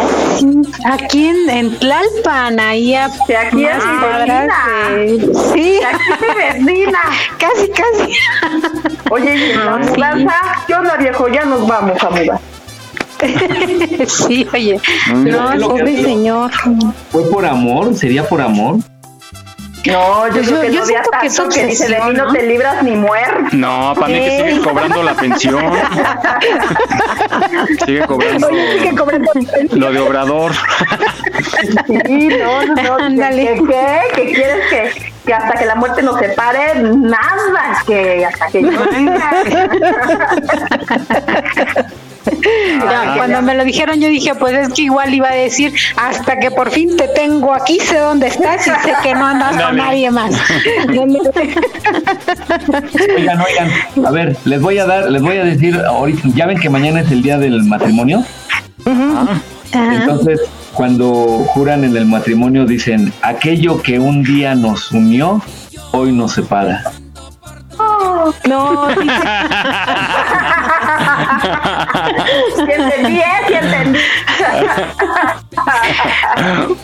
Aquí 0.85 1.27
en, 1.27 1.51
en 1.51 1.79
Tlalpan, 1.79 2.61
ahí 2.61 2.95
a 2.95 3.07
aquí 3.07 3.65
es 3.65 3.85
cuadras 3.85 4.49
de... 4.95 5.33
Sí. 5.55 5.81
Aquí 5.85 6.65
vecina. 6.65 7.01
casi, 7.39 7.69
casi. 7.71 8.13
Oye, 9.11 9.55
la 9.55 9.77
mudanza, 9.77 10.35
¿qué 10.67 10.75
onda 10.75 10.97
viejo? 10.97 11.29
Ya 11.29 11.45
nos 11.45 11.67
vamos 11.67 12.03
a 12.03 12.11
mudar. 12.11 12.58
sí, 14.07 14.47
oye. 14.53 14.81
No, 15.13 15.51
¿Qué 15.51 15.59
lo 15.59 15.69
que 15.75 15.81
pobre 15.81 16.03
señor. 16.03 16.51
¿Fue 17.11 17.23
por 17.31 17.45
amor? 17.47 17.95
¿Sería 17.95 18.25
por 18.29 18.41
amor? 18.41 18.77
No, 19.87 20.27
yo, 20.27 20.33
Pues 20.35 20.49
creo 20.49 20.57
yo- 20.57 20.61
que 20.63 20.73
yo 20.73 20.79
no 20.81 20.85
había 20.85 20.99
siento 21.03 21.11
que 21.11 21.29
tanto 21.29 21.49
es 21.49 21.55
que 21.55 21.67
dice 21.67 21.89
de 21.89 21.95
mí 22.03 22.13
no 22.13 22.25
¿no? 22.27 22.33
te 22.33 22.43
libras 22.47 22.83
ni 22.83 22.91
muerto. 22.91 23.45
No, 23.53 23.95
para 23.95 24.09
mí 24.09 24.15
que 24.21 24.49
sigue 24.51 24.61
cobrando 24.61 25.03
la 25.03 25.15
pensión. 25.15 25.65
Sigue 27.87 28.05
cobrando 28.07 28.49
Oye, 28.49 28.73
sigue 28.81 28.95
cobrando 28.97 29.31
lo 29.73 29.93
de 29.93 30.01
obrador. 30.01 30.53
Sí, 31.87 32.29
no, 32.29 32.67
no, 32.67 32.75
no. 32.75 32.97
Ándale. 32.97 33.55
¿Qué, 33.55 33.63
qué, 33.67 34.01
¿Qué 34.15 34.33
quieres 34.33 34.67
que, 34.69 34.93
que 35.25 35.33
hasta 35.35 35.59
que 35.59 35.65
la 35.65 35.75
muerte 35.77 36.03
nos 36.03 36.19
separe? 36.19 36.75
Nada, 36.83 37.83
que 37.87 38.27
hasta 38.27 38.47
que 38.49 38.63
yo 38.63 38.71
venga. 38.91 39.31
Ya, 42.79 43.15
cuando 43.17 43.43
me 43.43 43.55
lo 43.55 43.65
dijeron, 43.65 44.01
yo 44.01 44.09
dije, 44.09 44.35
pues 44.35 44.55
es 44.55 44.69
que 44.73 44.83
igual 44.83 45.13
iba 45.13 45.29
a 45.29 45.35
decir, 45.35 45.75
hasta 45.97 46.39
que 46.39 46.51
por 46.51 46.71
fin 46.71 46.97
te 46.97 47.09
tengo 47.09 47.53
aquí, 47.53 47.79
sé 47.81 47.99
dónde 47.99 48.29
estás 48.29 48.67
y 48.67 48.71
sé 48.71 48.95
que 49.03 49.15
no 49.15 49.27
andas 49.27 49.61
con 49.63 49.77
nadie 49.77 50.11
más. 50.11 50.31
Oigan, 53.17 53.41
oigan, 53.41 53.71
a 54.07 54.11
ver, 54.11 54.37
les 54.45 54.61
voy 54.61 54.79
a 54.79 54.87
dar, 54.87 55.11
les 55.11 55.23
voy 55.23 55.37
a 55.37 55.45
decir 55.45 55.77
ahorita, 55.77 56.29
ya 56.35 56.47
ven 56.47 56.59
que 56.59 56.71
mañana 56.71 57.01
es 57.01 57.11
el 57.11 57.23
día 57.23 57.39
del 57.39 57.63
matrimonio. 57.65 58.25
Entonces, 59.73 60.41
cuando 60.73 61.45
juran 61.49 61.85
en 61.85 61.97
el 61.97 62.07
matrimonio 62.07 62.65
dicen, 62.65 63.13
aquello 63.23 63.83
que 63.83 63.99
un 63.99 64.23
día 64.23 64.55
nos 64.55 64.93
unió, 64.93 65.43
hoy 65.93 66.13
nos 66.13 66.33
separa. 66.33 66.83
No, 68.49 68.89
dice, 68.89 69.05
Sí 72.57 72.63
entendí, 72.63 73.19
¿eh? 73.19 73.25
Sí 73.47 73.55
entendí. 73.55 73.99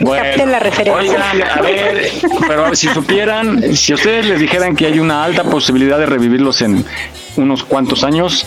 Capté 0.04 0.46
la 0.46 0.58
referencia. 0.58 0.94
Oigan, 0.94 1.42
a 1.42 1.60
ver, 1.60 2.10
pero 2.46 2.74
si 2.74 2.88
supieran, 2.88 3.76
si 3.76 3.94
ustedes 3.94 4.26
les 4.26 4.40
dijeran 4.40 4.76
que 4.76 4.86
hay 4.86 4.98
una 4.98 5.24
alta 5.24 5.44
posibilidad 5.44 5.98
de 5.98 6.06
revivirlos 6.06 6.62
en 6.62 6.84
unos 7.36 7.64
cuantos 7.64 8.04
años, 8.04 8.46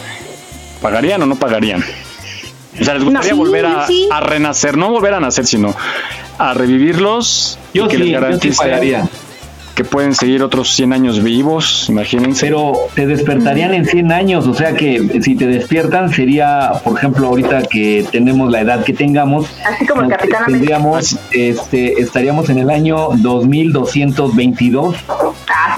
¿pagarían 0.81 1.21
o 1.23 1.25
no 1.25 1.35
pagarían? 1.35 1.83
O 2.79 2.83
sea, 2.83 2.93
¿les 2.93 3.03
gustaría 3.03 3.31
sí, 3.31 3.35
volver 3.35 3.65
a, 3.65 3.87
sí. 3.87 4.07
a 4.11 4.19
renacer? 4.19 4.77
No 4.77 4.89
volver 4.89 5.13
a 5.13 5.19
nacer, 5.19 5.45
sino 5.45 5.73
a 6.37 6.53
revivirlos. 6.53 7.57
y 7.73 7.79
Yo 7.79 7.87
que 7.87 7.97
sí, 7.97 8.03
les 8.03 8.07
yo 8.07 8.17
sí 8.17 8.21
garantice 8.21 8.57
pagaría. 8.57 9.07
Que 9.77 9.83
pueden 9.83 10.15
seguir 10.15 10.41
otros 10.41 10.71
100 10.71 10.91
años 10.91 11.21
vivos, 11.21 11.87
imagínense. 11.87 12.47
Pero 12.47 12.73
te 12.95 13.05
despertarían 13.05 13.75
en 13.75 13.85
100 13.85 14.11
años, 14.11 14.47
o 14.47 14.55
sea 14.55 14.73
que 14.73 15.21
si 15.21 15.35
te 15.35 15.45
despiertan 15.45 16.11
sería, 16.11 16.71
por 16.83 16.97
ejemplo, 16.97 17.27
ahorita 17.27 17.61
que 17.61 18.03
tenemos 18.11 18.51
la 18.51 18.61
edad 18.61 18.83
que 18.83 18.93
tengamos, 18.93 19.45
Así 19.63 19.85
como 19.85 20.01
el 20.01 20.09
nos 20.09 20.17
Capitán 20.17 20.45
tendríamos, 20.47 21.19
este, 21.31 22.01
estaríamos 22.01 22.49
en 22.49 22.57
el 22.57 22.71
año 22.71 23.09
2222. 23.17 24.95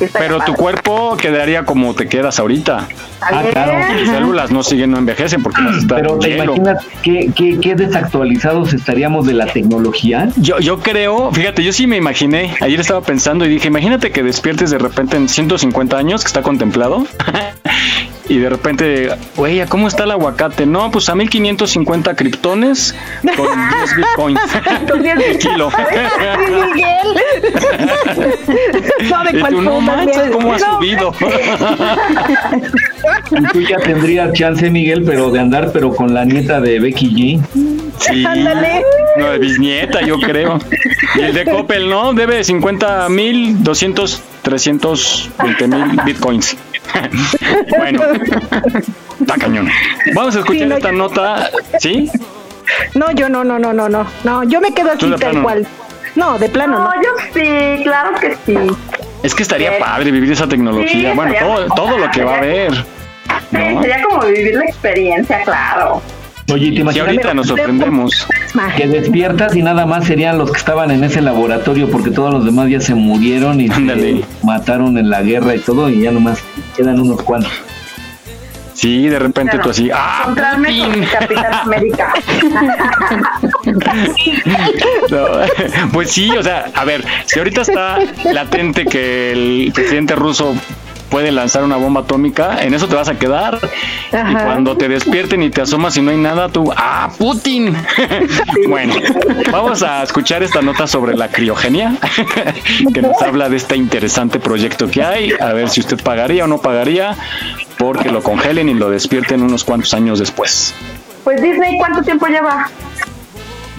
Ah, 0.02 0.06
está 0.06 0.20
Pero 0.20 0.40
tu 0.42 0.54
cuerpo 0.54 1.18
quedaría 1.18 1.66
como 1.66 1.94
te 1.94 2.08
quedas 2.08 2.40
ahorita. 2.40 2.88
Ah, 3.22 3.44
claro. 3.52 3.74
Tus 4.00 4.10
células 4.10 4.52
no 4.52 4.64
siguen, 4.64 4.92
no 4.92 4.98
envejecen 4.98 5.44
porque 5.44 5.62
las 5.62 5.78
está 5.78 5.96
Pero 5.96 6.18
te 6.20 6.30
hielo. 6.30 6.56
imaginas 6.56 6.86
qué, 7.04 7.32
qué, 7.36 7.60
qué 7.60 7.76
desactualizados 7.76 8.74
estaríamos 8.74 9.26
de 9.26 9.34
la 9.34 9.46
tecnología. 9.48 10.30
Yo, 10.38 10.60
yo 10.60 10.80
creo, 10.80 11.32
fíjate, 11.32 11.64
yo 11.64 11.74
sí 11.74 11.88
me 11.88 11.98
imaginé, 11.98 12.56
ayer 12.62 12.80
estaba 12.80 13.02
pensando 13.02 13.46
y 13.46 13.50
dije, 13.50 13.68
imagínate 13.68 14.12
que 14.12 14.24
despiertes 14.24 14.70
de 14.72 14.78
repente 14.78 15.18
en 15.18 15.28
150 15.28 15.98
años, 15.98 16.24
que 16.24 16.28
está 16.28 16.42
contemplado, 16.42 17.06
y 18.30 18.38
de 18.38 18.50
repente, 18.50 19.10
güey, 19.36 19.66
¿cómo 19.68 19.88
está 19.88 20.04
el 20.06 20.12
aguacate? 20.12 20.66
No, 20.66 20.90
pues 20.92 21.10
a 21.10 21.16
1550 21.16 22.16
criptones 22.16 22.96
con 23.36 23.48
10 23.80 23.96
bitcoins. 23.98 24.40
Con 24.90 25.02
10 25.04 25.18
el 25.20 25.38
kilo. 25.40 25.70
no 29.10 29.24
de 29.24 29.38
Y 29.38 29.40
cuál 29.40 29.54
tú, 29.54 29.62
no 29.62 29.82
manches. 29.82 30.30
¿cómo 30.32 30.54
ha 30.54 30.58
No, 30.58 30.78
subido? 30.78 31.14
Y 33.32 33.44
tú 33.52 33.62
ya 33.62 33.78
tendrías 33.78 34.34
chance, 34.34 34.70
Miguel, 34.70 35.04
pero 35.06 35.32
de 35.32 35.40
andar, 35.40 35.72
pero 35.72 35.94
con 35.96 36.14
la 36.14 36.26
nieta 36.26 36.60
de 36.62 36.80
Becky 36.80 37.10
G. 37.12 37.42
Sí, 38.00 38.24
Ándale. 38.26 38.82
no, 39.18 39.32
de 39.32 39.40
bisnieta, 39.40 40.02
yo 40.02 40.20
creo. 40.20 40.60
Y 41.16 41.22
el 41.22 41.34
de 41.34 41.46
Coppel, 41.46 41.90
¿no? 41.90 42.14
Debe 42.14 42.44
50 42.44 43.10
mil, 43.10 43.64
200, 43.64 44.22
320 44.44 45.68
mil 45.68 46.00
bitcoins. 46.06 46.56
bueno, 47.78 48.02
está 49.22 49.36
cañón. 49.38 49.70
Vamos 50.14 50.36
a 50.36 50.40
escuchar 50.40 50.62
Sí, 50.64 50.68
no, 50.70 50.76
esta 50.78 50.92
yo- 50.92 50.98
nota, 50.98 51.50
¿sí? 51.80 52.10
No, 52.96 53.12
yo 53.12 53.30
no, 53.30 53.44
no, 53.44 53.58
no, 53.60 53.74
no, 53.74 53.90
no. 53.90 54.06
No, 54.24 54.44
yo 54.44 54.62
me 54.62 54.72
quedo 54.74 54.96
de 54.96 55.18
tal 55.18 55.42
cual. 55.42 55.68
No, 56.16 56.38
de 56.38 56.50
plano 56.50 56.78
No, 56.80 56.86
no. 56.86 57.02
yo 57.02 57.10
sí, 57.34 57.84
claro 57.84 58.12
que 58.20 58.36
sí. 58.46 58.58
Es 59.24 59.34
que 59.36 59.44
estaría 59.44 59.78
padre 59.80 60.12
vivir 60.12 60.32
esa 60.32 60.48
tecnología. 60.48 61.12
Sí, 61.12 61.16
bueno, 61.16 61.34
todo, 61.40 61.66
todo 61.76 61.98
lo 61.98 62.10
que 62.12 62.24
va 62.24 62.36
a 62.36 62.38
haber. 62.38 62.74
Sí, 62.74 62.82
¿no? 63.52 63.82
sería 63.82 64.02
como 64.04 64.26
vivir 64.26 64.56
la 64.56 64.66
experiencia, 64.66 65.42
claro. 65.44 66.02
Oye, 66.52 66.70
¿te 66.70 66.76
Si 66.78 66.82
imaginas 66.82 67.08
ahorita 67.08 67.34
nos 67.36 67.48
sorprendemos. 67.48 68.28
que 68.76 68.88
despiertas 68.88 69.56
y 69.56 69.62
nada 69.62 69.86
más 69.86 70.06
serían 70.06 70.38
los 70.40 70.52
que 70.52 70.58
estaban 70.58 70.90
en 70.90 71.04
ese 71.04 71.22
laboratorio 71.22 71.90
porque 71.92 72.10
todos 72.10 72.34
los 72.34 72.44
demás 72.44 72.70
ya 72.70 72.82
se 72.82 72.96
murieron 72.96 73.62
y 73.62 73.70
se 73.70 74.24
mataron 74.44 74.98
en 74.98 75.12
la 75.12 75.22
guerra 75.22 75.56
y 75.56 75.60
todo 75.60 75.90
y 75.90 76.02
ya 76.02 76.12
nomás 76.12 76.42
quedan 76.80 77.00
unos 77.02 77.22
cuantos. 77.24 77.52
Sí, 78.74 79.10
de 79.10 79.20
repente 79.20 79.60
tú 79.60 79.72
así, 79.72 79.90
ah, 79.94 80.20
Encontrarme 80.22 80.80
con 80.80 81.00
mi 81.00 81.06
Capitán 81.06 81.54
América. 81.54 82.14
No, 85.10 85.26
Pues 85.92 86.12
sí, 86.12 86.30
o 86.38 86.42
sea, 86.42 86.72
a 86.74 86.86
ver, 86.86 87.04
si 87.26 87.40
ahorita 87.40 87.62
está 87.62 88.00
latente 88.32 88.86
que 88.86 89.32
el 89.32 89.72
presidente 89.74 90.16
ruso 90.16 90.56
puede 91.10 91.32
lanzar 91.32 91.64
una 91.64 91.78
bomba 91.78 92.02
atómica, 92.02 92.64
en 92.64 92.74
eso 92.74 92.88
te 92.88 92.96
vas 92.96 93.10
a 93.10 93.18
quedar. 93.18 93.60
Y 94.12 94.34
cuando 94.34 94.78
te 94.78 94.88
despierten 94.88 95.44
y 95.44 95.50
te 95.50 95.62
asomas 95.62 95.98
y 95.98 96.02
no 96.02 96.12
hay 96.12 96.18
nada, 96.18 96.50
tú, 96.50 96.72
¡ah, 96.76 97.10
Putin! 97.18 97.76
bueno, 98.68 98.96
vamos 99.52 99.84
a 99.84 100.04
escuchar 100.04 100.44
esta 100.44 100.62
nota 100.62 100.88
sobre 100.88 101.16
la 101.16 101.30
criogenia, 101.30 101.96
que 102.94 103.02
nos 103.02 103.22
habla 103.22 103.50
de 103.50 103.58
este 103.58 103.76
interesante 103.76 104.40
proyecto 104.40 104.90
que 104.90 105.04
hay. 105.04 105.34
A 105.40 105.54
ver 105.54 105.70
si 105.70 105.80
usted 105.80 106.02
pagaría 106.02 106.46
o 106.46 106.48
no 106.48 106.60
pagaría 106.60 107.16
porque 107.78 108.12
lo 108.12 108.22
congelen 108.22 108.70
y 108.70 108.74
lo 108.74 108.90
despierten 108.90 109.42
unos 109.42 109.64
cuantos 109.64 109.94
años 109.94 110.20
después. 110.20 110.74
Pues 111.24 111.42
Disney, 111.42 111.78
¿cuánto 111.78 112.02
tiempo 112.02 112.28
lleva? 112.28 112.70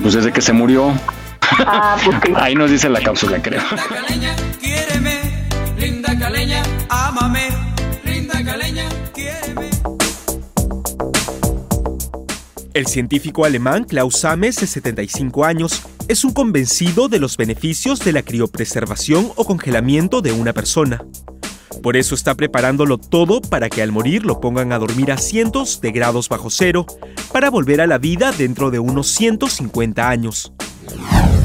Pues 0.03 0.15
desde 0.15 0.33
que 0.33 0.41
se 0.41 0.53
murió. 0.53 0.93
Ah, 1.59 1.97
pues 2.03 2.17
sí. 2.25 2.33
Ahí 2.37 2.55
nos 2.55 2.71
dice 2.71 2.89
la 2.89 3.01
cápsula, 3.01 3.41
creo. 3.43 3.63
caleña, 3.89 4.35
quiéreme, 4.61 5.21
linda 5.79 6.19
caleña, 6.19 6.63
ámame, 6.91 7.49
linda 8.05 8.45
caleña, 8.45 8.89
quiéreme. 9.15 9.71
El 12.75 12.87
científico 12.87 13.45
alemán 13.45 13.85
Klaus 13.85 14.25
Ames, 14.25 14.57
de 14.57 14.67
75 14.67 15.45
años, 15.45 15.83
es 16.09 16.25
un 16.25 16.33
convencido 16.33 17.09
de 17.09 17.21
los 17.21 17.37
beneficios 17.37 18.01
de 18.01 18.13
la 18.13 18.23
criopreservación 18.23 19.31
o 19.37 19.45
congelamiento 19.45 20.21
de 20.21 20.33
una 20.33 20.53
persona. 20.53 21.05
Por 21.83 21.97
eso 21.97 22.15
está 22.15 22.35
preparándolo 22.35 22.99
todo 22.99 23.41
para 23.41 23.71
que 23.71 23.81
al 23.81 23.93
morir 23.93 24.27
lo 24.27 24.41
pongan 24.41 24.73
a 24.73 24.79
dormir 24.79 25.13
a 25.13 25.17
cientos 25.17 25.81
de 25.81 25.93
grados 25.93 26.29
bajo 26.29 26.51
cero 26.51 26.85
para 27.33 27.49
volver 27.49 27.81
a 27.81 27.87
la 27.87 27.99
vida 27.99 28.33
dentro 28.33 28.71
de 28.71 28.81
unos 28.81 29.07
150 29.09 30.09
años. 30.09 30.53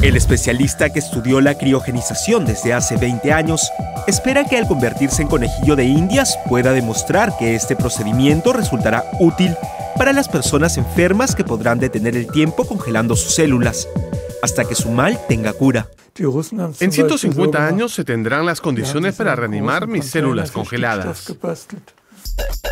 El 0.01 0.15
especialista 0.15 0.91
que 0.91 0.99
estudió 0.99 1.41
la 1.41 1.57
criogenización 1.57 2.45
desde 2.45 2.73
hace 2.73 2.97
20 2.97 3.33
años 3.33 3.71
espera 4.07 4.45
que 4.45 4.57
al 4.57 4.67
convertirse 4.67 5.21
en 5.21 5.27
conejillo 5.27 5.75
de 5.75 5.85
indias 5.85 6.37
pueda 6.47 6.73
demostrar 6.73 7.37
que 7.37 7.55
este 7.55 7.75
procedimiento 7.75 8.53
resultará 8.53 9.03
útil 9.19 9.55
para 9.97 10.13
las 10.13 10.27
personas 10.27 10.77
enfermas 10.77 11.35
que 11.35 11.43
podrán 11.43 11.79
detener 11.79 12.15
el 12.15 12.27
tiempo 12.27 12.67
congelando 12.67 13.15
sus 13.15 13.33
células, 13.33 13.87
hasta 14.43 14.65
que 14.65 14.75
su 14.75 14.91
mal 14.91 15.19
tenga 15.27 15.53
cura. 15.53 15.87
En 16.79 16.91
150 16.91 17.67
años 17.67 17.93
se 17.93 18.03
tendrán 18.03 18.45
las 18.45 18.61
condiciones 18.61 19.15
para 19.15 19.35
reanimar 19.35 19.87
mis 19.87 20.05
células 20.05 20.51
congeladas. 20.51 21.33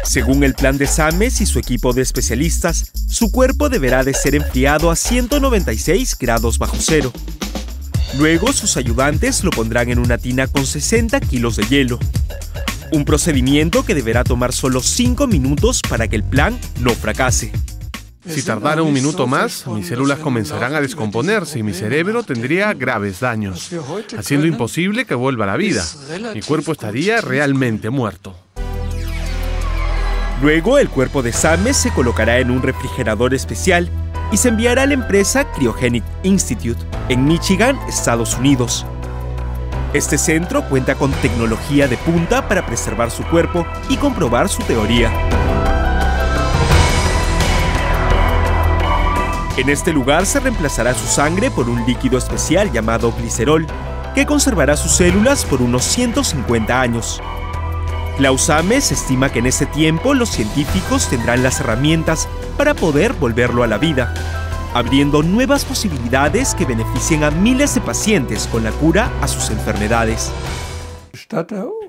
Según 0.04 0.44
el 0.44 0.54
plan 0.54 0.78
de 0.78 0.88
Sames 0.88 1.42
y 1.42 1.46
su 1.46 1.60
equipo 1.60 1.94
de 1.94 2.02
especialistas, 2.02 2.92
su 3.10 3.32
cuerpo 3.32 3.70
deberá 3.70 4.04
de 4.04 4.14
ser 4.14 4.36
enfriado 4.36 4.92
a 4.92 4.96
196 4.96 6.18
grados 6.20 6.58
bajo 6.58 6.78
cero. 6.80 7.12
Luego 8.18 8.54
sus 8.54 8.78
ayudantes 8.78 9.44
lo 9.44 9.50
pondrán 9.50 9.90
en 9.90 10.00
una 10.00 10.18
tina 10.18 10.48
con 10.48 10.66
60 10.66 11.20
kilos 11.22 11.56
de 11.56 11.64
hielo. 11.66 12.00
Un 12.92 13.06
procedimiento 13.06 13.84
que 13.84 13.96
deberá 13.96 14.24
tomar 14.24 14.54
solo 14.54 14.82
5 14.82 15.26
minutos 15.26 15.82
para 15.88 16.08
que 16.08 16.16
el 16.18 16.24
plan 16.24 16.60
no 16.80 16.92
fracase. 16.92 17.52
Si 18.28 18.42
tardara 18.44 18.84
un 18.84 18.94
minuto 18.94 19.28
más, 19.28 19.68
mis 19.68 19.88
células 19.88 20.20
comenzarán 20.20 20.76
a 20.76 20.82
descomponerse 20.82 21.60
y 21.60 21.64
mi 21.64 21.74
cerebro 21.74 22.24
tendría 22.24 22.74
graves 22.74 23.20
daños, 23.20 23.70
haciendo 24.18 24.48
imposible 24.48 25.06
que 25.06 25.16
vuelva 25.16 25.46
a 25.46 25.48
la 25.48 25.58
vida. 25.58 25.84
Mi 26.34 26.42
cuerpo 26.42 26.72
estaría 26.72 27.20
realmente 27.20 27.90
muerto. 27.90 28.43
Luego 30.44 30.78
el 30.78 30.90
cuerpo 30.90 31.24
de 31.24 31.32
Sames 31.32 31.78
se 31.78 31.90
colocará 31.94 32.40
en 32.40 32.52
un 32.52 32.62
refrigerador 32.62 33.34
especial 33.34 33.90
y 34.30 34.36
se 34.36 34.50
enviará 34.50 34.82
a 34.82 34.86
la 34.86 34.94
empresa 34.94 35.50
Cryogenic 35.54 36.04
Institute 36.24 36.84
en 37.08 37.24
Michigan, 37.24 37.80
Estados 37.88 38.38
Unidos. 38.38 38.86
Este 39.94 40.18
centro 40.18 40.68
cuenta 40.68 40.96
con 40.96 41.14
tecnología 41.14 41.88
de 41.88 41.96
punta 41.96 42.46
para 42.50 42.66
preservar 42.66 43.10
su 43.10 43.24
cuerpo 43.24 43.66
y 43.88 43.96
comprobar 43.96 44.50
su 44.50 44.62
teoría. 44.64 45.14
En 49.56 49.70
este 49.70 49.94
lugar 49.94 50.26
se 50.26 50.42
reemplazará 50.42 50.94
su 50.94 51.08
sangre 51.08 51.52
por 51.52 51.70
un 51.70 51.86
líquido 51.86 52.18
especial 52.18 52.70
llamado 52.70 53.14
glicerol, 53.14 53.66
que 54.14 54.26
conservará 54.26 54.76
sus 54.76 54.92
células 54.92 55.46
por 55.46 55.62
unos 55.62 55.86
150 55.86 56.82
años. 56.82 57.22
Ames 58.50 58.92
estima 58.92 59.30
que 59.30 59.40
en 59.40 59.48
ese 59.48 59.66
tiempo 59.66 60.14
los 60.14 60.30
científicos 60.30 61.10
tendrán 61.10 61.44
las 61.44 61.60
herramientas 61.60 62.28
para 62.58 62.74
poder 62.74 63.14
volverlo 63.14 63.64
a 63.64 63.68
la 63.68 63.78
vida, 63.78 64.14
abriendo 64.74 65.24
nuevas 65.24 65.66
posibilidades 65.66 66.54
que 66.54 66.66
beneficien 66.66 67.24
a 67.24 67.32
miles 67.32 67.74
de 67.76 67.82
pacientes 67.82 68.48
con 68.48 68.64
la 68.64 68.72
cura 68.72 69.12
a 69.22 69.28
sus 69.28 69.50
enfermedades. 69.50 70.32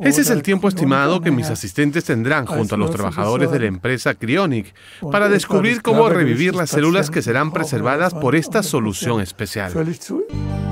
Ese 0.00 0.22
es 0.22 0.30
el 0.30 0.42
tiempo 0.42 0.68
estimado 0.68 1.20
que 1.20 1.30
mis 1.30 1.50
asistentes 1.50 2.04
tendrán 2.04 2.46
junto 2.46 2.74
a 2.74 2.78
los 2.78 2.90
trabajadores 2.90 3.50
de 3.50 3.58
la 3.58 3.66
empresa 3.66 4.14
Cryonic 4.14 4.74
para 5.12 5.28
descubrir 5.28 5.82
cómo 5.82 6.08
revivir 6.08 6.54
las 6.54 6.70
células 6.70 7.10
que 7.10 7.20
serán 7.20 7.52
preservadas 7.52 8.14
por 8.14 8.34
esta 8.34 8.62
solución 8.62 9.20
especial. 9.20 9.72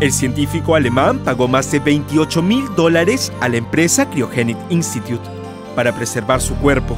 El 0.01 0.13
científico 0.13 0.75
alemán 0.75 1.19
pagó 1.19 1.47
más 1.47 1.71
de 1.71 1.81
28 1.81 2.43
mil 2.43 2.75
dólares 2.75 3.31
a 3.41 3.49
la 3.49 3.59
empresa 3.59 4.09
Cryogenic 4.09 4.57
Institute 4.71 5.42
para 5.75 5.95
preservar 5.95 6.41
su 6.41 6.55
cuerpo. 6.57 6.97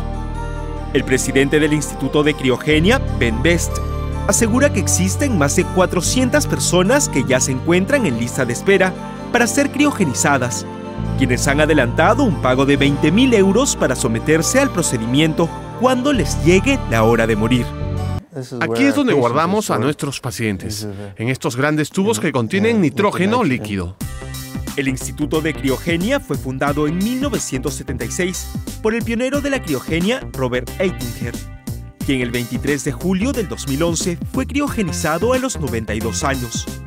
El 0.93 1.05
presidente 1.05 1.59
del 1.61 1.73
Instituto 1.73 2.23
de 2.23 2.35
Criogenia, 2.35 3.01
Ben 3.19 3.43
Best, 3.43 3.77
asegura 4.29 4.73
que 4.73 4.81
existen 4.81 5.37
más 5.39 5.57
de 5.57 5.65
400 5.65 6.47
personas 6.47 7.09
que 7.09 7.25
ya 7.25 7.41
se 7.41 7.53
encuentran 7.53 8.07
en 8.07 8.19
lista 8.19 8.45
de 8.45 8.53
espera 8.53 8.93
para 9.33 9.47
ser 9.47 9.71
criogenizadas 9.71 10.65
quienes 11.19 11.47
han 11.47 11.61
adelantado 11.61 12.25
un 12.25 12.43
pago 12.43 12.67
de 12.67 12.77
20 12.77 13.11
mil 13.13 13.35
euros 13.35 13.77
para 13.77 13.95
someterse 13.95 14.61
al 14.61 14.71
procedimiento 14.71 15.49
cuando 15.81 16.13
les 16.13 16.43
llegue 16.45 16.79
la 16.91 17.05
hora 17.05 17.27
de 17.27 17.37
morir. 17.37 17.67
Aquí 18.61 18.83
es 18.83 18.97
donde 18.97 19.13
guardamos 19.13 19.71
a 19.71 19.79
nuestros 19.79 20.21
pacientes, 20.21 20.89
en 21.17 21.29
estos 21.29 21.55
grandes 21.57 21.91
tubos 21.91 22.19
que 22.19 22.33
contienen 22.33 22.81
nitrógeno 22.81 23.45
líquido. 23.45 23.97
El 24.77 24.89
Instituto 24.89 25.41
de 25.41 25.55
Criogenia 25.55 26.19
fue 26.19 26.37
fundado 26.37 26.89
en 26.89 26.99
1976 26.99 28.49
por 28.83 28.95
el 28.95 29.05
pionero 29.05 29.41
de 29.41 29.51
la 29.51 29.63
criogenia 29.63 30.21
Robert 30.33 30.69
Eittinger, 30.81 31.35
quien 32.05 32.21
el 32.21 32.33
23 32.33 32.83
de 32.83 32.93
julio 32.93 33.33
del 33.33 33.49
2011 33.49 34.19
fue 34.33 34.47
criogenizado 34.47 35.33
a 35.33 35.39
los 35.39 35.61
92 35.61 36.25
años 36.25 36.84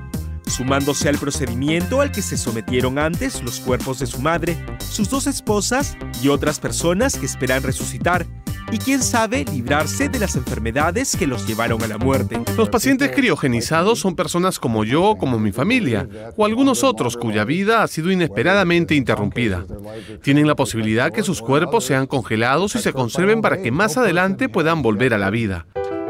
sumándose 0.49 1.09
al 1.09 1.17
procedimiento 1.17 2.01
al 2.01 2.11
que 2.11 2.21
se 2.21 2.37
sometieron 2.37 2.99
antes 2.99 3.41
los 3.43 3.59
cuerpos 3.59 3.99
de 3.99 4.07
su 4.07 4.21
madre, 4.21 4.57
sus 4.89 5.09
dos 5.09 5.27
esposas 5.27 5.97
y 6.21 6.29
otras 6.29 6.59
personas 6.59 7.17
que 7.17 7.25
esperan 7.25 7.63
resucitar 7.63 8.25
y 8.71 8.77
quién 8.77 9.01
sabe 9.01 9.45
librarse 9.45 10.09
de 10.09 10.19
las 10.19 10.35
enfermedades 10.35 11.15
que 11.15 11.27
los 11.27 11.47
llevaron 11.47 11.81
a 11.83 11.87
la 11.87 11.97
muerte. 11.97 12.39
Los 12.57 12.69
pacientes 12.69 13.11
criogenizados 13.11 13.99
son 13.99 14.15
personas 14.15 14.59
como 14.59 14.83
yo, 14.83 15.15
como 15.17 15.39
mi 15.39 15.51
familia, 15.51 16.07
o 16.35 16.45
algunos 16.45 16.83
otros 16.83 17.17
cuya 17.17 17.45
vida 17.45 17.83
ha 17.83 17.87
sido 17.87 18.11
inesperadamente 18.11 18.95
interrumpida. 18.95 19.65
Tienen 20.21 20.47
la 20.47 20.55
posibilidad 20.55 21.11
que 21.11 21.23
sus 21.23 21.41
cuerpos 21.41 21.85
sean 21.85 22.07
congelados 22.07 22.75
y 22.75 22.79
se 22.79 22.93
conserven 22.93 23.41
para 23.41 23.61
que 23.61 23.71
más 23.71 23.97
adelante 23.97 24.49
puedan 24.49 24.81
volver 24.81 25.13
a 25.13 25.17
la 25.17 25.29
vida. 25.29 25.65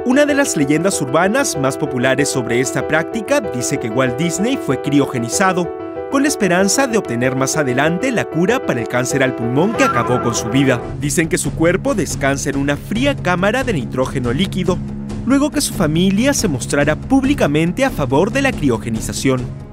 Una 0.08 0.26
de 0.26 0.34
las 0.34 0.56
leyendas 0.56 1.02
urbanas 1.02 1.58
más 1.58 1.76
populares 1.78 2.30
sobre 2.30 2.62
esta 2.62 2.88
práctica 2.88 3.42
dice 3.42 3.78
que 3.78 3.90
Walt 3.90 4.18
Disney 4.18 4.56
fue 4.56 4.82
criogenizado 4.82 5.70
con 6.10 6.22
la 6.22 6.30
esperanza 6.30 6.88
de 6.88 6.98
obtener 6.98 7.36
más 7.36 7.58
adelante 7.58 8.10
la 8.14 8.24
cura 8.24 8.66
para 8.66 8.80
el 8.80 8.88
cáncer 8.88 9.22
al 9.22 9.36
pulmón 9.36 9.74
que 9.74 9.84
acabó 9.84 10.24
con 10.24 10.34
su 10.34 10.48
vida. 10.48 10.82
Dicen 11.02 11.28
que 11.28 11.38
su 11.38 11.52
cuerpo 11.52 11.94
descansa 11.94 12.50
en 12.50 12.56
una 12.56 12.78
fría 12.78 13.18
cámara 13.18 13.66
de 13.66 13.74
nitrógeno 13.74 14.32
líquido, 14.32 14.78
luego 15.26 15.52
que 15.52 15.60
su 15.60 15.74
familia 15.74 16.34
se 16.34 16.48
mostrara 16.48 16.96
públicamente 16.96 17.84
a 17.84 17.90
favor 17.90 18.32
de 18.32 18.44
la 18.44 18.54
criogenización. 18.54 19.67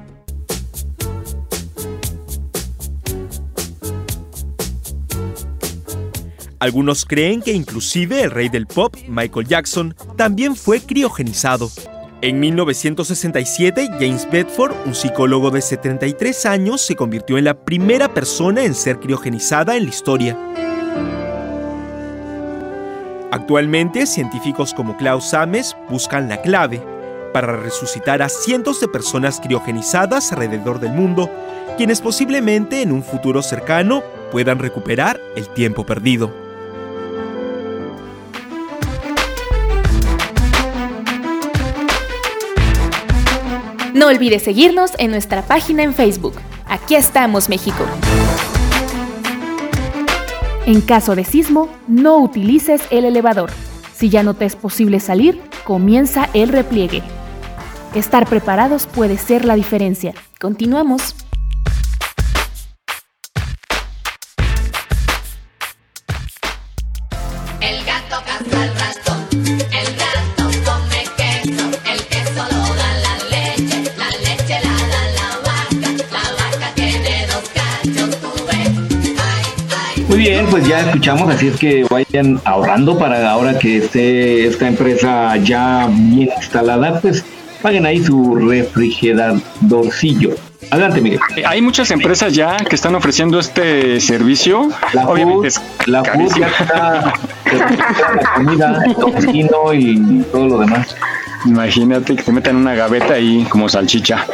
Algunos 6.64 7.04
creen 7.04 7.42
que 7.42 7.52
inclusive 7.52 8.22
el 8.22 8.30
rey 8.30 8.48
del 8.48 8.66
pop, 8.66 8.96
Michael 9.06 9.46
Jackson, 9.46 9.94
también 10.16 10.56
fue 10.56 10.80
criogenizado. 10.80 11.70
En 12.22 12.40
1967, 12.40 13.90
James 14.00 14.26
Bedford, 14.32 14.72
un 14.86 14.94
psicólogo 14.94 15.50
de 15.50 15.60
73 15.60 16.46
años, 16.46 16.80
se 16.80 16.96
convirtió 16.96 17.36
en 17.36 17.44
la 17.44 17.52
primera 17.52 18.14
persona 18.14 18.64
en 18.64 18.74
ser 18.74 18.98
criogenizada 18.98 19.76
en 19.76 19.82
la 19.84 19.90
historia. 19.90 20.38
Actualmente, 23.30 24.06
científicos 24.06 24.72
como 24.72 24.96
Klaus 24.96 25.34
Ames 25.34 25.76
buscan 25.90 26.30
la 26.30 26.40
clave 26.40 26.82
para 27.34 27.58
resucitar 27.58 28.22
a 28.22 28.30
cientos 28.30 28.80
de 28.80 28.88
personas 28.88 29.38
criogenizadas 29.38 30.32
alrededor 30.32 30.80
del 30.80 30.92
mundo, 30.92 31.30
quienes 31.76 32.00
posiblemente 32.00 32.80
en 32.80 32.90
un 32.90 33.02
futuro 33.02 33.42
cercano 33.42 34.02
puedan 34.32 34.58
recuperar 34.58 35.20
el 35.36 35.46
tiempo 35.48 35.84
perdido. 35.84 36.43
No 43.94 44.08
olvides 44.08 44.42
seguirnos 44.42 44.90
en 44.98 45.12
nuestra 45.12 45.42
página 45.42 45.84
en 45.84 45.94
Facebook. 45.94 46.34
Aquí 46.66 46.96
estamos, 46.96 47.48
México. 47.48 47.84
En 50.66 50.80
caso 50.80 51.14
de 51.14 51.22
sismo, 51.22 51.68
no 51.86 52.18
utilices 52.18 52.82
el 52.90 53.04
elevador. 53.04 53.52
Si 53.94 54.08
ya 54.08 54.24
no 54.24 54.34
te 54.34 54.46
es 54.46 54.56
posible 54.56 54.98
salir, 54.98 55.40
comienza 55.62 56.28
el 56.34 56.48
repliegue. 56.48 57.04
Estar 57.94 58.28
preparados 58.28 58.88
puede 58.88 59.16
ser 59.16 59.44
la 59.44 59.54
diferencia. 59.54 60.12
Continuamos. 60.40 61.14
Bien, 80.24 80.46
pues 80.46 80.66
ya 80.66 80.80
escuchamos, 80.80 81.28
así 81.28 81.48
es 81.48 81.56
que 81.58 81.84
vayan 81.90 82.40
ahorrando 82.44 82.98
para 82.98 83.30
ahora 83.30 83.58
que 83.58 83.76
esté 83.76 84.46
esta 84.46 84.66
empresa 84.66 85.36
ya 85.36 85.86
bien 85.90 86.30
instalada, 86.38 86.98
pues 87.00 87.22
paguen 87.60 87.84
ahí 87.84 88.02
su 88.02 88.34
refrigeradorcillo. 88.36 90.30
Adelante, 90.70 91.02
Miguel. 91.02 91.20
Eh, 91.36 91.42
hay 91.46 91.60
muchas 91.60 91.90
empresas 91.90 92.32
ya 92.32 92.56
que 92.56 92.74
están 92.74 92.94
ofreciendo 92.94 93.38
este 93.38 94.00
servicio. 94.00 94.70
La 94.94 95.06
Obviamente 95.06 95.48
la 95.84 96.02
food 96.02 96.32
ya 96.38 96.46
está, 96.46 97.12
la 97.52 98.32
comida, 98.34 98.82
el 98.86 98.94
y 99.78 100.22
todo 100.32 100.48
lo 100.48 100.58
demás. 100.58 100.96
Imagínate 101.44 102.16
que 102.16 102.22
te 102.22 102.32
metan 102.32 102.56
una 102.56 102.74
gaveta 102.74 103.14
ahí 103.14 103.46
como 103.50 103.68
salchicha. 103.68 104.26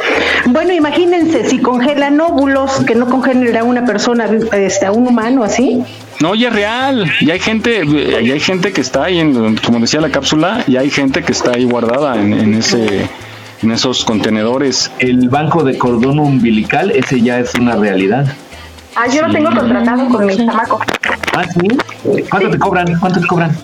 Bueno, 0.45 0.71
imagínense 0.73 1.49
si 1.49 1.59
congelan 1.59 2.19
óvulos, 2.21 2.83
que 2.85 2.95
no 2.95 3.07
congelen 3.07 3.55
a 3.57 3.63
una 3.63 3.85
persona, 3.85 4.29
este, 4.53 4.85
a 4.85 4.91
un 4.91 5.07
humano 5.07 5.43
así. 5.43 5.83
No, 6.21 6.35
ya 6.35 6.47
es 6.49 6.53
real. 6.53 7.11
Y 7.19 7.31
hay 7.31 7.39
gente, 7.39 7.83
y 7.85 8.31
hay 8.31 8.39
gente 8.39 8.71
que 8.71 8.81
está 8.81 9.05
ahí, 9.05 9.19
en, 9.19 9.57
como 9.57 9.79
decía 9.79 9.99
la 9.99 10.09
cápsula, 10.09 10.63
y 10.67 10.77
hay 10.77 10.89
gente 10.89 11.23
que 11.23 11.31
está 11.31 11.51
ahí 11.51 11.65
guardada 11.65 12.15
en, 12.15 12.53
ese 12.53 13.09
en 13.61 13.71
esos 13.71 14.05
contenedores. 14.05 14.91
El 14.99 15.29
banco 15.29 15.63
de 15.63 15.77
cordón 15.77 16.19
umbilical, 16.19 16.91
ese 16.91 17.21
ya 17.21 17.39
es 17.39 17.53
una 17.55 17.75
realidad. 17.75 18.25
Ah, 18.95 19.07
yo 19.07 19.25
lo 19.25 19.33
tengo 19.33 19.51
contratado 19.51 20.07
con 20.09 20.25
mi 20.25 20.35
chamaco. 20.35 20.79
Ah, 21.33 21.45
sí. 21.45 22.23
¿Cuánto 22.29 22.49
te 22.49 22.59
cobran? 22.59 22.99
¿Cuánto 22.99 23.19
te 23.19 23.27
cobran? 23.27 23.55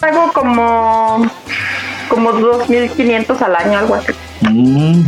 Pago 0.00 0.30
como 0.32 1.26
como 2.08 2.32
2.500 2.32 3.40
al 3.42 3.56
año, 3.56 3.78
algo 3.78 3.94
así. 3.94 4.12
Mm. 4.40 5.04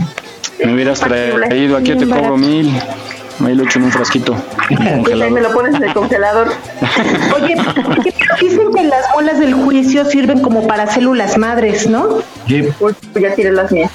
Me 0.65 0.75
hubieras 0.75 1.01
traído, 1.01 1.77
aquí 1.77 1.95
te 1.95 2.07
cobro 2.07 2.37
mil. 2.37 2.73
Ahí 3.45 3.55
lo 3.55 3.63
echo 3.65 3.79
en 3.79 3.85
un 3.85 3.93
frasquito. 3.93 4.37
Ahí 4.69 5.31
me 5.31 5.41
lo 5.41 5.53
pones 5.53 5.77
en 5.77 5.85
el 5.85 5.95
congelador. 5.95 6.49
Oye, 7.37 7.57
dicen 8.41 8.73
que 8.75 8.85
las 8.85 9.13
bolas 9.15 9.39
del 9.39 9.55
juicio 9.55 10.05
sirven 10.05 10.41
como 10.41 10.67
para 10.67 10.89
células 10.89 11.39
madres, 11.39 11.89
¿no? 11.89 12.19
Sí. 12.49 12.69
Pues 12.81 12.97
ya 13.15 13.35
tiré 13.35 13.53
las 13.53 13.71
mías. 13.71 13.93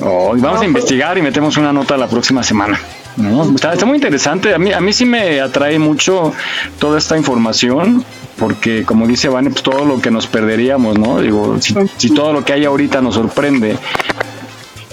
Oh, 0.00 0.34
vamos 0.36 0.60
a 0.60 0.64
investigar 0.64 1.16
y 1.18 1.22
metemos 1.22 1.56
una 1.56 1.72
nota 1.72 1.96
la 1.96 2.08
próxima 2.08 2.42
semana. 2.42 2.78
No, 3.16 3.54
está, 3.54 3.72
está, 3.74 3.86
muy 3.86 3.96
interesante. 3.96 4.52
A 4.52 4.58
mí, 4.58 4.72
a 4.72 4.80
mí 4.80 4.92
sí 4.92 5.04
me 5.04 5.40
atrae 5.40 5.78
mucho 5.78 6.32
toda 6.80 6.98
esta 6.98 7.16
información, 7.16 8.04
porque 8.38 8.84
como 8.84 9.06
dice 9.06 9.28
Vane, 9.28 9.50
pues 9.50 9.62
todo 9.62 9.84
lo 9.84 10.00
que 10.00 10.10
nos 10.10 10.26
perderíamos, 10.26 10.98
¿no? 10.98 11.20
Digo, 11.20 11.56
si, 11.60 11.74
si 11.96 12.10
todo 12.10 12.32
lo 12.32 12.44
que 12.44 12.52
hay 12.52 12.64
ahorita 12.64 13.00
nos 13.00 13.14
sorprende, 13.14 13.76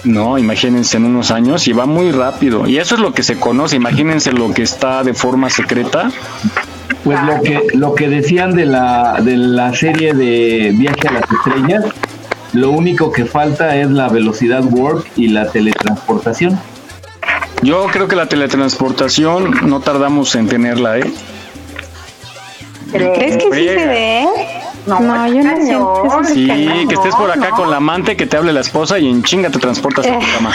no, 0.04 0.36
imagínense 0.36 0.96
en 0.96 1.04
unos 1.04 1.30
años 1.30 1.66
y 1.68 1.72
va 1.72 1.86
muy 1.86 2.10
rápido. 2.10 2.66
Y 2.66 2.78
eso 2.78 2.96
es 2.96 3.00
lo 3.00 3.12
que 3.12 3.22
se 3.22 3.38
conoce, 3.38 3.76
imagínense 3.76 4.32
lo 4.32 4.52
que 4.52 4.62
está 4.62 5.04
de 5.04 5.14
forma 5.14 5.48
secreta. 5.48 6.10
Pues 7.04 7.18
lo 7.22 7.42
que, 7.42 7.60
lo 7.74 7.94
que 7.94 8.08
decían 8.08 8.54
de 8.54 8.66
la, 8.66 9.20
de 9.20 9.36
la 9.36 9.74
serie 9.74 10.14
de 10.14 10.72
Viaje 10.74 11.08
a 11.08 11.12
las 11.12 11.24
Estrellas, 11.30 11.84
lo 12.52 12.70
único 12.70 13.12
que 13.12 13.24
falta 13.24 13.76
es 13.76 13.90
la 13.90 14.08
velocidad 14.08 14.62
warp 14.64 15.06
y 15.16 15.28
la 15.28 15.50
teletransportación. 15.50 16.58
Yo 17.62 17.86
creo 17.92 18.08
que 18.08 18.16
la 18.16 18.26
teletransportación 18.26 19.68
no 19.68 19.80
tardamos 19.80 20.34
en 20.34 20.48
tenerla, 20.48 20.98
¿eh? 20.98 21.12
¿Crees 22.92 23.36
que 23.36 23.44
sí 23.52 23.68
se 23.68 23.86
ve? 23.86 24.26
No, 24.86 24.98
No, 25.00 25.26
yo 25.28 25.42
no 25.42 25.56
siento 25.56 26.04
eso. 26.22 26.34
Sí, 26.34 26.46
que 26.88 26.94
estés 26.94 27.14
por 27.14 27.30
acá 27.30 27.50
con 27.50 27.70
la 27.70 27.76
amante, 27.76 28.16
que 28.16 28.26
te 28.26 28.36
hable 28.36 28.52
la 28.52 28.60
esposa 28.60 28.98
y 28.98 29.08
en 29.08 29.22
chinga 29.22 29.48
te 29.50 29.58
transportas 29.58 30.06
a 30.06 30.18
tu 30.18 30.26
cama. 30.34 30.52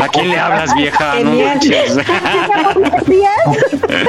¿A 0.00 0.08
quién 0.08 0.30
le 0.30 0.38
hablas, 0.38 0.74
vieja? 0.74 1.14
No 1.22 1.32
manches. 1.32 1.98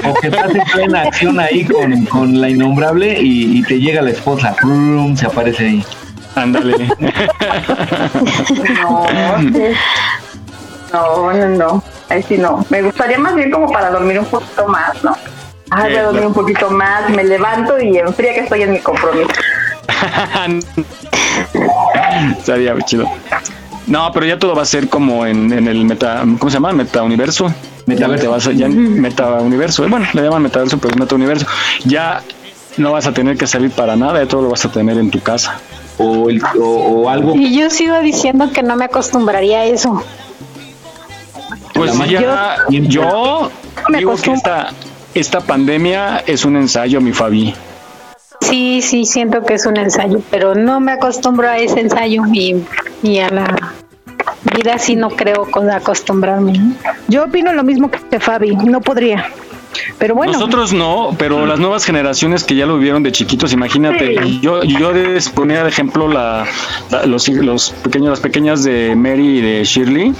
O 0.04 0.14
que 0.16 0.28
estás 0.28 0.54
en 0.56 0.64
plena 0.74 1.02
acción 1.02 1.40
ahí 1.40 1.66
con, 1.66 2.06
con 2.06 2.40
la 2.40 2.50
innombrable 2.50 3.20
y, 3.20 3.60
y 3.60 3.64
te 3.64 3.80
llega 3.80 4.02
la 4.02 4.12
esposa. 4.12 4.56
se 5.16 5.26
aparece 5.26 5.66
ahí. 5.66 5.86
Ándale. 6.36 6.90
No, 8.82 9.06
no, 10.94 11.34
no, 11.34 11.48
no. 11.50 11.84
Ahí 12.10 12.24
sí 12.24 12.38
no. 12.38 12.66
Me 12.70 12.82
gustaría 12.82 13.18
más 13.18 13.36
bien 13.36 13.52
como 13.52 13.70
para 13.72 13.90
dormir 13.90 14.20
un 14.20 14.26
poquito 14.26 14.68
más, 14.68 15.04
¿no? 15.04 15.16
Ah, 15.72 15.84
voy 15.84 15.96
a 15.96 16.04
dormir 16.04 16.26
un 16.26 16.34
poquito 16.34 16.70
más, 16.70 17.10
me 17.10 17.24
levanto 17.24 17.80
y 17.80 17.98
en 17.98 18.14
fría 18.14 18.34
que 18.34 18.42
estoy 18.42 18.64
en 18.64 18.74
mi 18.74 18.80
compromiso. 18.80 19.30
Estaría 22.38 22.78
chido. 22.82 23.06
No, 23.88 24.12
pero 24.14 24.26
ya 24.26 24.38
todo 24.38 24.56
va 24.56 24.62
a 24.62 24.66
ser 24.66 24.90
como 24.90 25.26
en, 25.26 25.52
en 25.52 25.68
el 25.68 25.84
meta, 25.86 26.22
¿cómo 26.40 26.50
se 26.50 26.56
llama? 26.56 26.72
Metauniverso. 26.74 27.52
Metaverso. 27.86 28.16
Ya 28.18 28.22
te 28.22 28.28
vas 28.28 28.48
a- 28.48 28.52
ya 28.52 28.66
en 28.68 29.02
metauniverso. 29.02 29.88
Bueno, 29.88 30.06
le 30.14 30.22
llaman 30.22 30.44
metaverso, 30.44 30.78
pero 30.78 30.94
es 30.94 31.00
metauniverso. 31.00 31.46
Ya 31.86 32.22
no 32.78 32.92
vas 32.92 33.08
a 33.08 33.14
tener 33.14 33.38
que 33.38 33.48
salir 33.48 33.72
para 33.72 33.96
nada, 33.96 34.22
ya 34.22 34.28
todo 34.28 34.44
lo 34.44 34.50
vas 34.50 34.64
a 34.66 34.72
tener 34.72 34.98
en 34.98 35.10
tu 35.10 35.20
casa. 35.22 35.60
O, 35.98 36.30
el- 36.30 36.42
o, 36.60 36.64
o 36.66 37.10
algo. 37.10 37.36
Y 37.36 37.58
yo 37.58 37.70
sigo 37.70 38.00
diciendo 38.02 38.52
que 38.54 38.62
no 38.64 38.76
me 38.76 38.86
acostumbraría 38.86 39.60
a 39.62 39.66
eso. 39.66 40.04
Pues 41.74 41.98
ya, 42.10 42.58
yo 42.70 43.50
digo 43.90 44.16
que 44.18 44.34
esta, 44.34 44.70
esta 45.14 45.42
pandemia 45.42 46.24
es 46.28 46.46
un 46.46 46.56
ensayo, 46.56 47.02
mi 47.02 47.12
Fabi. 47.14 47.54
Sí, 48.42 48.82
sí, 48.82 49.06
siento 49.06 49.44
que 49.44 49.54
es 49.56 49.66
un 49.66 49.78
ensayo, 49.78 50.22
pero 50.30 50.56
no 50.56 50.80
me 50.80 50.92
acostumbro 50.94 51.48
a 51.48 51.58
ese 51.58 51.80
ensayo 51.80 52.24
y, 52.34 52.56
y 53.04 53.20
a 53.20 53.30
la 53.30 53.74
vida 54.56 54.78
sí 54.80 54.96
no 54.96 55.10
creo 55.10 55.50
con 55.50 55.70
acostumbrarme. 55.70 56.54
Yo 57.08 57.26
opino 57.26 57.54
lo 57.54 57.64
mismo 57.64 57.90
que 57.92 58.20
Fabi, 58.20 58.56
no 58.56 58.82
podría. 58.82 59.26
Pero 59.98 60.16
bueno, 60.16 60.34
Nosotros 60.34 60.74
no, 60.74 61.16
pero 61.18 61.46
las 61.46 61.60
nuevas 61.60 61.86
generaciones 61.86 62.44
que 62.44 62.56
ya 62.56 62.66
lo 62.66 62.76
vivieron 62.78 63.04
de 63.04 63.12
chiquitos, 63.14 63.54
imagínate, 63.54 64.22
Sí. 64.22 64.40
yo, 64.42 64.64
yo 64.64 64.92
les 64.92 65.30
ponía 65.30 65.64
de 65.64 65.70
ejemplo 65.70 66.10
la, 66.10 66.46
la- 66.90 67.06
los, 67.06 67.30
los 67.30 67.70
pequeños, 67.84 68.10
las 68.10 68.20
pequeñas 68.20 68.64
de 68.64 68.96
Mary 68.98 69.38
y 69.38 69.42
de 69.42 69.64
Shirley, 69.64 70.14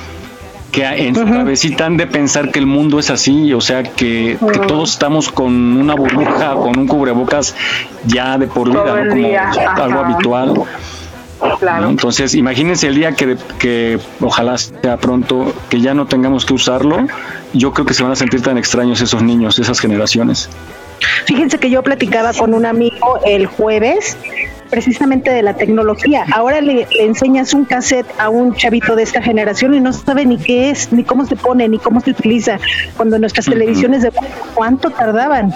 que 0.72 0.86
en 0.86 1.16
su 1.16 1.26
cabecita 1.26 1.86
han 1.86 1.98
de 1.98 2.08
pensar 2.08 2.52
que 2.52 2.60
el 2.60 2.66
mundo 2.66 3.00
es 3.00 3.10
así, 3.10 3.54
o 3.54 3.62
sea, 3.62 3.84
que, 3.84 4.38
que 4.40 4.60
todos 4.60 4.92
estamos 4.92 5.30
con 5.30 5.54
una 5.78 5.96
burbuja, 5.96 6.54
con 6.56 6.80
un 6.80 6.88
cubrebocas 6.88 7.56
ya 8.06 8.38
de 8.38 8.48
por 8.48 8.70
vida, 8.70 9.52
¿no? 9.52 9.74
como 9.76 9.84
algo 9.84 10.00
habitual. 10.00 10.54
¿no? 10.54 10.66
Claro. 11.60 11.90
Entonces, 11.90 12.36
imagínense 12.36 12.88
el 12.88 12.96
día 12.96 13.14
que, 13.14 13.36
que 13.58 14.00
ojalá 14.20 14.58
sea 14.58 14.98
pronto, 14.98 15.54
que 15.70 15.82
ya 15.82 15.94
no 15.94 16.06
tengamos 16.06 16.46
que 16.46 16.54
usarlo, 16.54 17.08
yo 17.54 17.74
creo 17.74 17.86
que 17.86 17.94
se 17.94 18.04
van 18.04 18.12
a 18.12 18.16
sentir 18.16 18.42
tan 18.42 18.58
extraños 18.58 19.02
esos 19.02 19.24
niños, 19.24 19.58
esas 19.60 19.80
generaciones. 19.80 20.50
fíjense 21.26 21.58
que 21.58 21.70
yo 21.70 21.82
platicaba 21.82 22.32
con 22.34 22.54
un 22.54 22.66
amigo 22.66 23.20
el 23.26 23.48
jueves 23.48 24.18
precisamente 24.72 25.30
de 25.30 25.44
la 25.44 25.54
tecnología. 25.54 26.26
Ahora 26.34 26.62
le, 26.62 26.88
le 26.88 27.06
enseñas 27.06 27.54
un 27.54 27.66
cassette 27.66 28.08
a 28.18 28.30
un 28.30 28.56
chavito 28.56 28.96
de 28.96 29.04
esta 29.04 29.22
generación 29.22 29.76
y 29.76 29.80
no 29.80 29.94
sabe 29.94 30.26
ni 30.26 30.38
qué 30.38 30.72
es, 30.72 30.92
ni 30.92 31.04
cómo 31.04 31.26
se 31.26 31.36
pone, 31.36 31.68
ni 31.70 31.78
cómo 31.78 32.00
se 32.00 32.12
utiliza. 32.12 32.58
Cuando 32.98 33.20
nuestras 33.20 33.46
televisiones 33.46 34.02
de 34.02 34.12
cuánto 34.56 34.90
tardaban. 34.90 35.54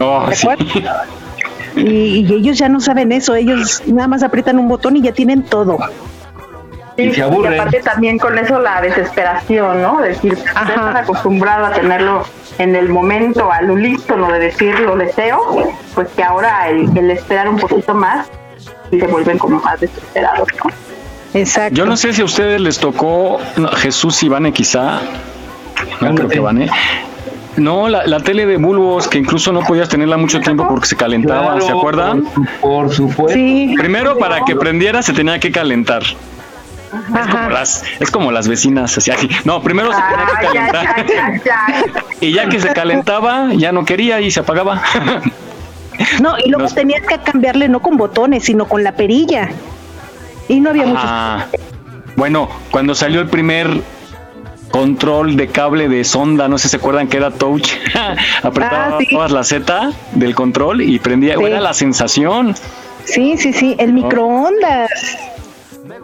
Oh. 0.00 0.28
Y, 1.76 2.26
y 2.28 2.34
ellos 2.34 2.58
ya 2.58 2.68
no 2.68 2.80
saben 2.80 3.12
eso, 3.12 3.34
ellos 3.34 3.82
nada 3.86 4.08
más 4.08 4.22
aprietan 4.22 4.58
un 4.58 4.68
botón 4.68 4.96
y 4.96 5.02
ya 5.02 5.12
tienen 5.12 5.44
todo. 5.44 5.78
Y 6.96 7.12
se 7.12 7.22
aburren. 7.22 7.54
aparte 7.54 7.80
también 7.80 8.18
con 8.18 8.36
eso 8.38 8.58
la 8.58 8.80
desesperación, 8.80 9.80
¿no? 9.80 10.00
Decir, 10.00 10.34
ya 10.34 10.62
están 10.62 10.96
acostumbrados 10.96 11.68
a 11.68 11.72
tenerlo 11.72 12.24
en 12.58 12.74
el 12.74 12.88
momento, 12.88 13.52
al 13.52 13.70
unísono 13.70 14.32
de 14.32 14.40
decir 14.40 14.76
lo 14.80 14.96
deseo, 14.96 15.72
pues 15.94 16.08
que 16.08 16.24
ahora 16.24 16.68
el, 16.68 16.96
el 16.98 17.12
esperar 17.12 17.48
un 17.48 17.58
poquito 17.58 17.94
más 17.94 18.28
y 18.90 19.00
se 19.00 19.06
vuelven 19.06 19.38
como 19.38 19.60
más 19.60 19.80
desesperados, 19.80 20.48
¿no? 20.64 20.70
Exacto. 21.38 21.74
Yo 21.74 21.84
no 21.86 21.96
sé 21.96 22.12
si 22.14 22.22
a 22.22 22.24
ustedes 22.24 22.60
les 22.60 22.78
tocó 22.78 23.38
no, 23.56 23.68
Jesús 23.68 24.22
y 24.22 24.28
Vane 24.28 24.52
quizá. 24.52 25.00
No 26.00 26.14
creo 26.14 26.28
que 26.28 26.40
Vane. 26.40 26.70
No, 27.56 27.88
la, 27.88 28.06
la 28.06 28.20
tele 28.20 28.46
de 28.46 28.56
bulbos, 28.56 29.08
que 29.08 29.18
incluso 29.18 29.52
no 29.52 29.60
podías 29.62 29.88
tenerla 29.88 30.16
mucho 30.16 30.40
tiempo 30.40 30.66
porque 30.68 30.86
se 30.86 30.96
calentaba, 30.96 31.54
Claro, 31.54 31.60
¿se 31.66 31.72
acuerdan? 31.72 32.24
Por 32.60 32.92
supuesto. 32.94 33.34
Primero, 33.76 34.16
para 34.16 34.44
que 34.44 34.54
prendiera 34.54 35.02
se 35.02 35.12
tenía 35.12 35.38
que 35.40 35.50
calentar. 35.50 36.02
Es 36.02 37.26
como, 37.30 37.50
las, 37.50 37.84
es 38.00 38.10
como 38.10 38.32
las 38.32 38.48
vecinas, 38.48 38.96
así, 38.96 39.10
así. 39.10 39.28
No, 39.44 39.60
primero 39.60 39.92
se 39.92 40.00
tenía 40.00 40.26
que 40.26 40.32
Ah, 40.32 40.40
ya, 40.40 40.48
calentar. 40.70 41.06
ya, 41.06 41.06
ya, 41.06 41.42
ya. 41.44 42.04
Y 42.20 42.32
ya 42.32 42.48
que 42.48 42.60
se 42.60 42.72
calentaba, 42.72 43.48
ya 43.54 43.72
no 43.72 43.84
quería 43.84 44.20
y 44.20 44.30
se 44.30 44.40
apagaba. 44.40 44.80
No, 46.20 46.34
y 46.44 46.50
luego 46.50 46.68
tenías 46.72 47.02
que 47.06 47.18
cambiarle 47.18 47.68
no 47.68 47.80
con 47.80 47.96
botones, 47.96 48.44
sino 48.44 48.66
con 48.66 48.82
la 48.84 48.92
perilla. 48.92 49.48
Y 50.48 50.60
no 50.60 50.70
había 50.70 50.86
muchos. 50.86 51.04
Ah, 51.06 51.46
bueno, 52.16 52.48
cuando 52.70 52.94
salió 52.94 53.20
el 53.20 53.28
primer 53.28 53.68
control 54.70 55.36
de 55.36 55.48
cable 55.48 55.88
de 55.88 56.04
sonda, 56.04 56.48
no 56.48 56.58
sé 56.58 56.64
si 56.64 56.70
se 56.72 56.76
acuerdan 56.76 57.08
que 57.08 57.16
era 57.16 57.30
touch, 57.30 57.70
apretaba 58.42 58.86
Ah, 58.86 58.96
sí. 59.00 59.06
todas 59.10 59.30
la 59.32 59.44
Z 59.44 59.92
del 60.12 60.34
control 60.34 60.82
y 60.82 60.98
prendía, 60.98 61.36
Sí. 61.36 61.44
era 61.44 61.60
la 61.60 61.72
sensación. 61.74 62.54
Sí, 63.04 63.36
sí, 63.38 63.52
sí, 63.52 63.74
el 63.78 63.92
microondas. 63.94 64.90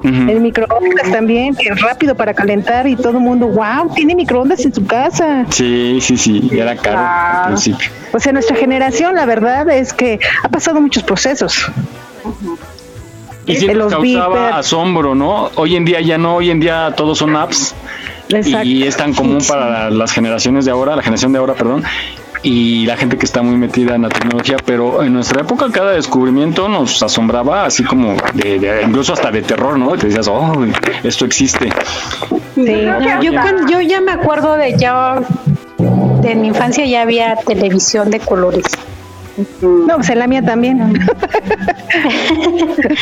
El 0.05 0.41
microondas 0.41 1.11
también, 1.11 1.55
que 1.55 1.71
es 1.71 1.81
rápido 1.81 2.15
para 2.15 2.35
calentar 2.35 2.87
y 2.87 2.95
todo 2.95 3.13
el 3.13 3.21
mundo, 3.21 3.49
wow, 3.49 3.91
tiene 3.95 4.15
microondas 4.15 4.63
en 4.65 4.75
su 4.75 4.85
casa. 4.85 5.47
Sí, 5.49 5.99
sí, 6.03 6.19
sí, 6.19 6.51
era 6.53 6.77
caro 6.77 6.99
al 6.99 7.47
principio. 7.47 7.89
O 8.13 8.21
sea, 8.21 8.33
nuestra 8.33 8.55
generación, 8.55 9.15
la 9.15 9.25
verdad 9.25 9.69
es 9.71 9.95
que 9.95 10.21
ha 10.43 10.49
pasado 10.51 10.81
muchos 10.81 11.03
procesos. 11.05 11.71
Y 13.47 13.57
de 13.57 13.67
nos 13.69 13.77
los 13.77 13.93
causaba 13.93 14.35
beepers. 14.35 14.57
asombro, 14.57 15.15
¿no? 15.15 15.51
Hoy 15.55 15.77
en 15.77 15.87
día 15.87 16.01
ya 16.03 16.19
no, 16.19 16.37
hoy 16.37 16.51
en 16.51 16.61
día 16.61 16.93
todos 16.95 17.17
son 17.17 17.35
apps. 17.35 17.75
Exacto. 18.29 18.67
Y 18.67 18.85
es 18.85 18.97
tan 18.97 19.15
común 19.15 19.39
para 19.47 19.91
las 19.91 20.13
generaciones 20.13 20.67
de 20.67 20.71
ahora, 20.71 20.97
la 20.97 21.03
generación 21.03 21.33
de 21.33 21.39
ahora, 21.39 21.55
perdón, 21.55 21.83
y 22.45 22.85
la 22.87 22.97
gente 22.97 23.17
que 23.17 23.25
está 23.25 23.43
muy 23.43 23.57
metida 23.57 23.95
en 23.97 24.03
la 24.03 24.11
tecnología, 24.11 24.57
pero 24.65 25.03
en 25.03 25.15
nuestra 25.15 25.41
época 25.41 25.67
cada 25.73 25.93
descubrimiento 25.93 26.69
nos 26.69 27.03
asombraba, 27.03 27.65
así 27.65 27.83
como 27.83 28.15
de, 28.35 28.59
de- 28.61 28.83
incluso 28.87 29.15
hasta 29.15 29.31
de 29.31 29.41
terror, 29.43 29.79
¿no? 29.79 29.97
Te 29.97 30.07
decías, 30.09 30.29
oh, 30.29 30.53
esto 31.03 31.25
existe. 31.25 31.71
Sí, 32.55 32.83
yo, 33.23 33.33
cuando- 33.33 33.67
yo 33.69 33.81
ya 33.81 34.01
me 34.03 34.13
acuerdo 34.13 34.57
de 34.57 34.77
ya 34.77 35.21
de 36.21 36.35
mi 36.35 36.49
infancia 36.49 36.85
ya 36.87 37.03
había 37.03 37.35
televisión 37.37 38.11
de 38.11 38.21
colores. 38.21 38.65
No, 39.61 39.97
pues 39.97 40.11
en 40.11 40.19
la 40.21 40.27
mía 40.29 40.43
también. 40.45 40.79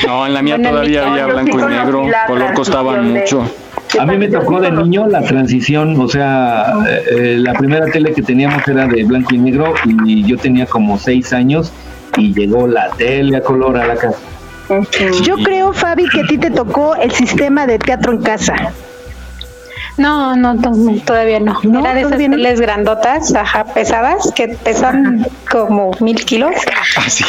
No, 0.07 0.27
en 0.27 0.35
la 0.35 0.43
mía 0.43 0.57
Bueno, 0.57 0.71
todavía 0.71 1.11
había 1.13 1.27
blanco 1.27 1.59
y 1.61 1.63
negro, 1.65 2.07
color 2.27 2.55
costaba 2.55 2.93
transición 2.95 3.15
de- 3.15 3.21
mucho. 3.21 3.55
A 3.99 4.07
mí 4.07 4.17
me 4.17 4.29
tocó 4.29 4.61
de 4.61 4.71
niño 4.71 5.07
la 5.07 5.23
transición, 5.23 6.01
o 6.01 6.09
sea, 6.09 6.73
eh, 7.11 7.37
la 7.39 7.53
primera 7.55 7.87
tele 7.87 8.13
que 8.13 8.23
teníamos 8.23 8.67
era 8.67 8.87
de 8.87 9.05
blanco 9.05 9.35
y 9.35 9.39
negro 9.39 9.75
y 9.85 10.25
yo 10.25 10.39
tenía 10.39 10.67
como 10.67 10.99
seis 10.99 11.33
años 11.33 11.73
y 12.17 12.33
llegó 12.33 12.67
la 12.67 12.91
tele 12.91 13.37
a 13.37 13.43
color 13.43 13.77
a 13.77 13.87
la 13.87 13.97
casa. 13.97 14.19
Yo 15.23 15.37
creo, 15.37 15.73
Fabi, 15.73 16.09
que 16.09 16.21
a 16.21 16.27
ti 16.27 16.39
te 16.39 16.51
tocó 16.51 16.95
el 16.97 17.11
sistema 17.11 17.67
de 17.67 17.79
teatro 17.79 18.13
en 18.13 18.23
casa. 18.23 18.55
No, 19.99 20.35
no, 20.37 20.59
to- 20.61 20.73
todavía 21.05 21.39
no. 21.41 21.61
Era 21.63 21.95
de 21.95 22.01
esas 22.03 22.17
teles 22.17 22.61
grandotas, 22.61 23.35
ajá, 23.35 23.65
pesadas, 23.65 24.33
que 24.35 24.49
pesan 24.49 25.27
como 25.51 25.91
mil 26.01 26.25
kilos. 26.25 26.53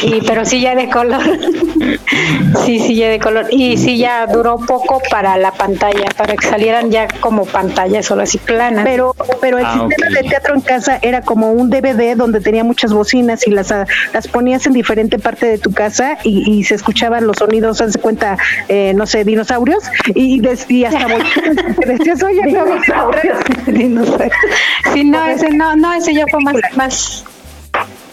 Y, 0.03 0.21
pero 0.25 0.45
sí 0.45 0.61
ya 0.61 0.73
de 0.75 0.89
color. 0.89 1.21
sí, 2.65 2.79
sí 2.79 2.95
ya 2.95 3.09
de 3.09 3.19
color. 3.19 3.47
Y 3.51 3.77
sí 3.77 3.97
ya 3.97 4.25
duró 4.27 4.57
poco 4.57 5.01
para 5.09 5.37
la 5.37 5.51
pantalla, 5.51 6.05
para 6.17 6.35
que 6.35 6.47
salieran 6.47 6.89
ya 6.91 7.07
como 7.19 7.45
pantallas 7.45 8.05
solo 8.05 8.23
así 8.23 8.37
planas. 8.37 8.85
Pero, 8.85 9.15
pero 9.41 9.57
el 9.57 9.65
Ah, 9.65 9.85
sistema 9.87 10.15
de 10.21 10.29
teatro 10.29 10.55
en 10.55 10.61
casa 10.61 10.99
era 11.01 11.21
como 11.21 11.51
un 11.51 11.69
DVD 11.69 12.15
donde 12.15 12.39
tenía 12.41 12.63
muchas 12.63 12.93
bocinas 12.93 13.45
y 13.47 13.51
las, 13.51 13.71
ah, 13.71 13.85
las 14.13 14.27
ponías 14.27 14.65
en 14.67 14.73
diferente 14.73 15.19
parte 15.19 15.45
de 15.45 15.57
tu 15.57 15.73
casa 15.73 16.17
y, 16.23 16.49
y 16.51 16.63
se 16.63 16.75
escuchaban 16.75 17.25
los 17.27 17.37
sonidos, 17.37 17.81
haz 17.81 17.97
cuenta, 17.97 18.37
eh, 18.69 18.93
no 18.95 19.05
sé, 19.05 19.23
dinosaurios 19.23 19.83
y, 20.15 20.39
des- 20.39 20.69
y 20.69 20.85
hasta 20.85 21.07
decías, 21.87 22.21
oye, 22.23 22.41
no, 22.53 22.65
Dinosaurios. 22.65 23.37
Sí, 24.93 25.03
no, 25.03 25.25
ese 25.25 25.49
no, 25.49 25.75
no, 25.75 25.93
ese 25.93 26.13
ya 26.13 26.25
fue 26.29 26.39
más, 26.41 26.55
más. 26.75 27.25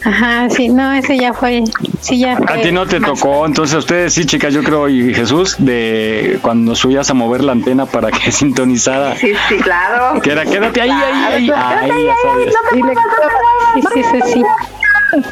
Ajá, 0.03 0.49
sí, 0.49 0.69
no, 0.71 0.93
ese 0.95 1.19
ya 1.19 1.35
fue, 1.35 1.63
sí 2.01 2.19
ya. 2.21 2.33
A 2.33 2.37
fue 2.39 2.59
ti 2.63 2.73
no 2.73 2.87
te 2.87 2.99
más- 2.99 3.11
tocó, 3.21 3.45
entonces 3.45 3.77
a 3.77 3.79
ustedes 3.81 4.15
sí, 4.15 4.25
chicas, 4.25 4.55
yo 4.55 4.63
creo, 4.63 4.89
y 4.89 5.13
Jesús, 5.13 5.57
de 5.59 6.39
cuando 6.41 6.75
subías 6.75 7.11
a 7.11 7.15
mover 7.15 7.45
la 7.45 7.53
antena 7.53 7.85
para 7.85 8.11
que 8.11 8.33
sintonizara. 8.33 9.15
Sí, 9.17 9.33
sí, 9.49 9.57
claro. 9.57 10.19
Que 10.23 10.33
era, 10.33 10.47
quédate 10.47 10.81
ahí, 10.81 10.91
ahí, 10.91 11.51
ahí. 11.51 11.51
Ahí, 11.55 11.91
ahí, 11.91 12.93
sí, 13.93 14.03
sí. 14.33 14.43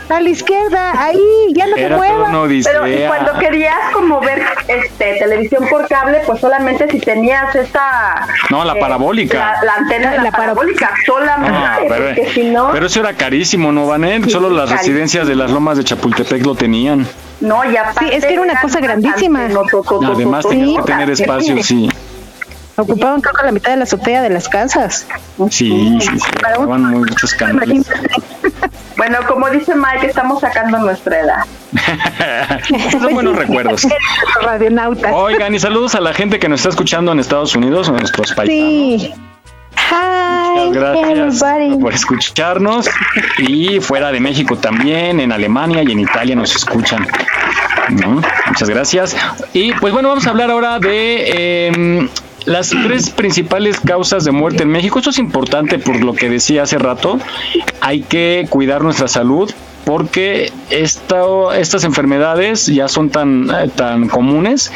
A 0.09 0.21
la 0.21 0.29
izquierda, 0.29 0.93
ahí, 1.01 1.21
ya 1.55 1.67
no 1.67 1.77
Era 1.77 1.89
te 1.91 1.97
muevas. 1.97 2.31
Pero 2.65 2.87
y 2.87 3.07
cuando 3.07 3.39
querías 3.39 3.77
como 3.93 4.21
ver 4.21 4.43
este 4.67 5.17
televisión 5.19 5.67
por 5.71 5.87
cable, 5.89 6.21
pues 6.27 6.41
solamente 6.41 6.89
si 6.91 6.99
tenías 7.01 7.55
esta 7.55 8.27
No, 8.51 8.65
la 8.65 8.75
eh, 8.75 8.81
parabólica. 8.81 9.39
la, 9.39 9.65
la 9.65 9.75
antena 9.75 10.11
de 10.13 10.19
la, 10.19 10.31
parabólica, 10.33 10.91
solamente, 11.07 11.53
No, 11.59 11.89
pero, 11.89 12.07
porque 12.07 12.31
si 12.33 12.45
no, 12.51 12.71
pero 12.73 12.87
eso 12.87 13.01
era 13.01 13.15
carísimo, 13.15 13.71
¿no, 13.73 13.87
Vanet? 13.87 14.29
Solo 14.29 14.51
las 14.51 14.69
carísimo. 14.71 14.79
residencias 14.79 15.29
de 15.29 15.35
las 15.37 15.51
lomas 15.51 15.77
de 15.79 15.85
Chapultepec 15.85 16.45
lo 16.45 16.55
tenían. 16.55 17.07
no, 17.41 17.65
ya 17.71 17.93
Sí, 17.99 18.07
es 18.11 18.25
que 18.25 18.33
era 18.33 18.43
una 18.43 18.61
cosa 18.61 18.81
grandísima. 18.81 19.47
Además 19.47 20.47
tenías 20.49 20.85
que 20.85 20.93
tener 20.93 21.11
espacio, 21.11 21.63
sí. 21.63 21.89
Ocupaban 22.77 23.21
creo 23.21 23.35
que 23.35 23.45
la 23.45 23.51
mitad 23.53 23.73
de 23.73 23.79
la 23.79 23.83
azotea 23.85 24.23
de 24.23 24.31
las 24.31 24.49
casas. 24.49 25.05
Sí, 25.51 25.99
sí, 26.01 26.09
sí. 26.21 26.31
Daban 26.43 26.85
muchos 26.91 27.35
cambios. 27.35 27.87
Bueno, 28.99 29.19
como 29.29 29.49
dice 29.49 29.75
Mike, 29.77 30.09
estamos 30.09 30.41
sacando 30.41 30.77
nuestra 30.79 31.21
edad. 31.21 31.45
Son 32.91 33.15
buenos 33.15 33.37
recuerdos. 33.37 33.87
Radionautas. 34.43 35.13
Oigan, 35.15 35.55
y 35.55 35.61
saludos 35.61 35.95
a 35.95 36.01
la 36.01 36.13
gente 36.13 36.41
que 36.41 36.49
nos 36.49 36.61
está 36.61 36.71
escuchando 36.71 37.13
en 37.13 37.21
Estados 37.21 37.55
Unidos, 37.55 37.89
a 37.89 37.93
nuestros 37.93 38.33
paisanos. 38.33 39.03
Sí. 39.03 39.15
Hi, 39.91 40.71
Gracias 40.73 41.43
everybody. 41.43 41.81
por 41.81 41.95
escucharnos. 41.95 42.91
Y 43.39 43.79
fuera 43.81 44.11
de 44.11 44.19
México 44.19 44.57
también, 44.57 45.21
en 45.21 45.31
Alemania 45.31 45.83
y 45.85 45.93
en 45.93 46.01
Italia 46.01 46.35
nos 46.35 46.55
escuchan. 46.57 47.07
¿no? 47.91 48.21
Muchas 48.47 48.69
gracias. 48.69 49.17
Y 49.53 49.73
pues 49.75 49.93
bueno, 49.93 50.09
vamos 50.09 50.27
a 50.27 50.31
hablar 50.31 50.51
ahora 50.51 50.81
de 50.81 51.69
em, 51.69 52.09
las 52.49 52.71
tres 52.71 53.11
principales 53.11 53.79
causas 53.81 54.25
de 54.25 54.33
muerte 54.33 54.63
en 54.65 54.71
México. 54.71 54.99
Esto 54.99 55.11
es 55.11 55.19
importante 55.19 55.79
por 55.79 56.03
lo 56.03 56.15
que 56.15 56.29
decía 56.29 56.63
hace 56.63 56.79
rato. 56.79 57.19
Hay 57.81 58.01
que 58.01 58.47
cuidar 58.51 58.83
nuestra 58.83 59.07
salud 59.09 59.51
porque 59.85 60.53
esta- 60.71 61.57
estas 61.59 61.85
enfermedades 61.85 62.67
ya 62.67 62.89
son 62.89 63.11
tan, 63.11 63.49
tan 63.77 64.09
comunes 64.09 64.73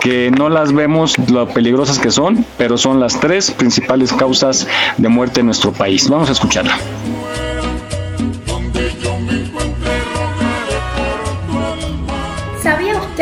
que 0.00 0.30
no 0.30 0.48
las 0.48 0.72
vemos 0.72 1.16
lo 1.30 1.48
peligrosas 1.48 1.98
que 1.98 2.10
son, 2.10 2.44
pero 2.58 2.76
son 2.76 3.00
las 3.00 3.18
tres 3.18 3.50
principales 3.50 4.12
causas 4.12 4.66
de 4.96 5.08
muerte 5.08 5.40
en 5.40 5.46
nuestro 5.46 5.72
país. 5.72 6.08
Vamos 6.08 6.28
a 6.28 6.32
escucharla. 6.32 6.76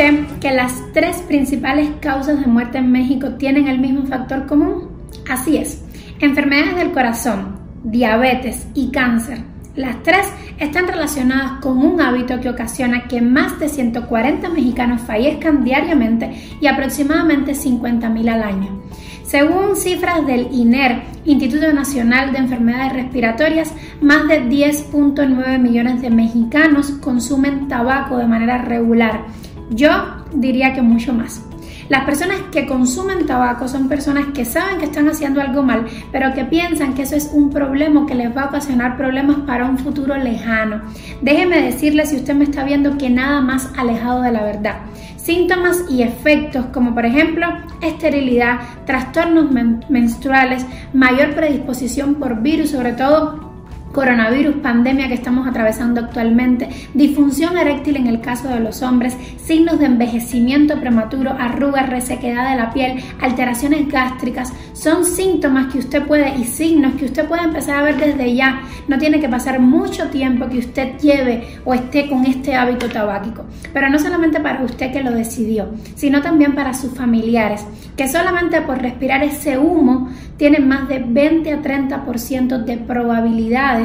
¿Sabía 0.05 0.21
usted 0.21 0.39
que 0.39 0.51
las 0.51 0.83
tres 0.93 1.17
principales 1.27 1.89
causas 1.99 2.39
de 2.39 2.45
muerte 2.45 2.77
en 2.77 2.91
México 2.91 3.29
tienen 3.39 3.67
el 3.67 3.79
mismo 3.79 4.05
factor 4.05 4.45
común? 4.45 4.89
Así 5.27 5.57
es, 5.57 5.83
enfermedades 6.19 6.75
del 6.75 6.91
corazón, 6.91 7.57
diabetes 7.83 8.67
y 8.75 8.91
cáncer. 8.91 9.39
Las 9.75 10.03
tres 10.03 10.27
están 10.59 10.87
relacionadas 10.87 11.59
con 11.59 11.79
un 11.79 11.99
hábito 12.01 12.39
que 12.39 12.49
ocasiona 12.49 13.07
que 13.07 13.19
más 13.19 13.59
de 13.59 13.67
140 13.67 14.47
mexicanos 14.49 15.01
fallezcan 15.01 15.63
diariamente 15.63 16.39
y 16.61 16.67
aproximadamente 16.67 17.53
50.000 17.53 18.29
al 18.29 18.43
año. 18.43 18.83
Según 19.23 19.75
cifras 19.75 20.23
del 20.27 20.49
INER, 20.51 21.01
Instituto 21.25 21.73
Nacional 21.73 22.31
de 22.31 22.37
Enfermedades 22.37 22.93
Respiratorias, 22.93 23.73
más 24.01 24.27
de 24.27 24.43
10.9 24.43 25.57
millones 25.57 26.03
de 26.03 26.11
mexicanos 26.11 26.91
consumen 26.91 27.67
tabaco 27.67 28.19
de 28.19 28.27
manera 28.27 28.59
regular. 28.59 29.25
Yo 29.69 29.89
diría 30.33 30.73
que 30.73 30.81
mucho 30.81 31.13
más. 31.13 31.41
Las 31.87 32.03
personas 32.03 32.37
que 32.51 32.65
consumen 32.65 33.27
tabaco 33.27 33.67
son 33.67 33.87
personas 33.87 34.25
que 34.33 34.43
saben 34.43 34.79
que 34.79 34.85
están 34.85 35.07
haciendo 35.07 35.39
algo 35.39 35.61
mal, 35.61 35.85
pero 36.11 36.33
que 36.33 36.43
piensan 36.43 36.95
que 36.95 37.03
eso 37.03 37.15
es 37.15 37.29
un 37.31 37.51
problema 37.51 38.07
que 38.07 38.15
les 38.15 38.35
va 38.35 38.43
a 38.43 38.45
ocasionar 38.47 38.97
problemas 38.97 39.37
para 39.45 39.65
un 39.65 39.77
futuro 39.77 40.17
lejano. 40.17 40.81
Déjeme 41.21 41.61
decirle 41.61 42.07
si 42.07 42.15
usted 42.15 42.33
me 42.33 42.45
está 42.45 42.63
viendo 42.63 42.97
que 42.97 43.11
nada 43.11 43.41
más 43.41 43.69
alejado 43.77 44.23
de 44.23 44.31
la 44.31 44.43
verdad. 44.43 44.77
Síntomas 45.17 45.85
y 45.89 46.01
efectos 46.01 46.65
como 46.73 46.95
por 46.95 47.05
ejemplo 47.05 47.47
esterilidad, 47.81 48.59
trastornos 48.85 49.51
men- 49.51 49.85
menstruales, 49.89 50.65
mayor 50.93 51.35
predisposición 51.35 52.15
por 52.15 52.41
virus, 52.41 52.71
sobre 52.71 52.93
todo 52.93 53.54
coronavirus, 53.91 54.55
pandemia 54.55 55.07
que 55.07 55.13
estamos 55.13 55.47
atravesando 55.47 56.01
actualmente, 56.01 56.67
disfunción 56.93 57.57
eréctil 57.57 57.95
en 57.95 58.07
el 58.07 58.19
caso 58.19 58.49
de 58.49 58.59
los 58.59 58.81
hombres, 58.81 59.15
signos 59.37 59.79
de 59.79 59.85
envejecimiento 59.85 60.79
prematuro, 60.79 61.31
arrugas, 61.31 61.89
resequedad 61.89 62.49
de 62.49 62.57
la 62.57 62.71
piel, 62.71 63.01
alteraciones 63.21 63.87
gástricas, 63.87 64.51
son 64.73 65.05
síntomas 65.05 65.71
que 65.71 65.79
usted 65.79 66.03
puede 66.05 66.37
y 66.37 66.43
signos 66.43 66.95
que 66.95 67.05
usted 67.05 67.25
puede 67.25 67.43
empezar 67.43 67.77
a 67.77 67.83
ver 67.83 67.97
desde 67.97 68.35
ya. 68.35 68.61
No 68.87 68.97
tiene 68.97 69.19
que 69.19 69.29
pasar 69.29 69.59
mucho 69.59 70.09
tiempo 70.09 70.49
que 70.49 70.59
usted 70.59 70.97
lleve 70.99 71.59
o 71.63 71.73
esté 71.73 72.09
con 72.09 72.25
este 72.25 72.55
hábito 72.55 72.89
tabáquico. 72.89 73.45
Pero 73.73 73.89
no 73.89 73.97
solamente 73.97 74.39
para 74.41 74.63
usted 74.63 74.91
que 74.91 75.03
lo 75.03 75.11
decidió, 75.11 75.69
sino 75.95 76.21
también 76.21 76.53
para 76.53 76.73
sus 76.73 76.93
familiares, 76.93 77.65
que 77.95 78.09
solamente 78.09 78.61
por 78.61 78.81
respirar 78.81 79.23
ese 79.23 79.57
humo 79.57 80.09
tienen 80.37 80.67
más 80.67 80.89
de 80.89 80.99
20 80.99 81.51
a 81.53 81.61
30% 81.61 82.63
de 82.65 82.77
probabilidades 82.77 83.84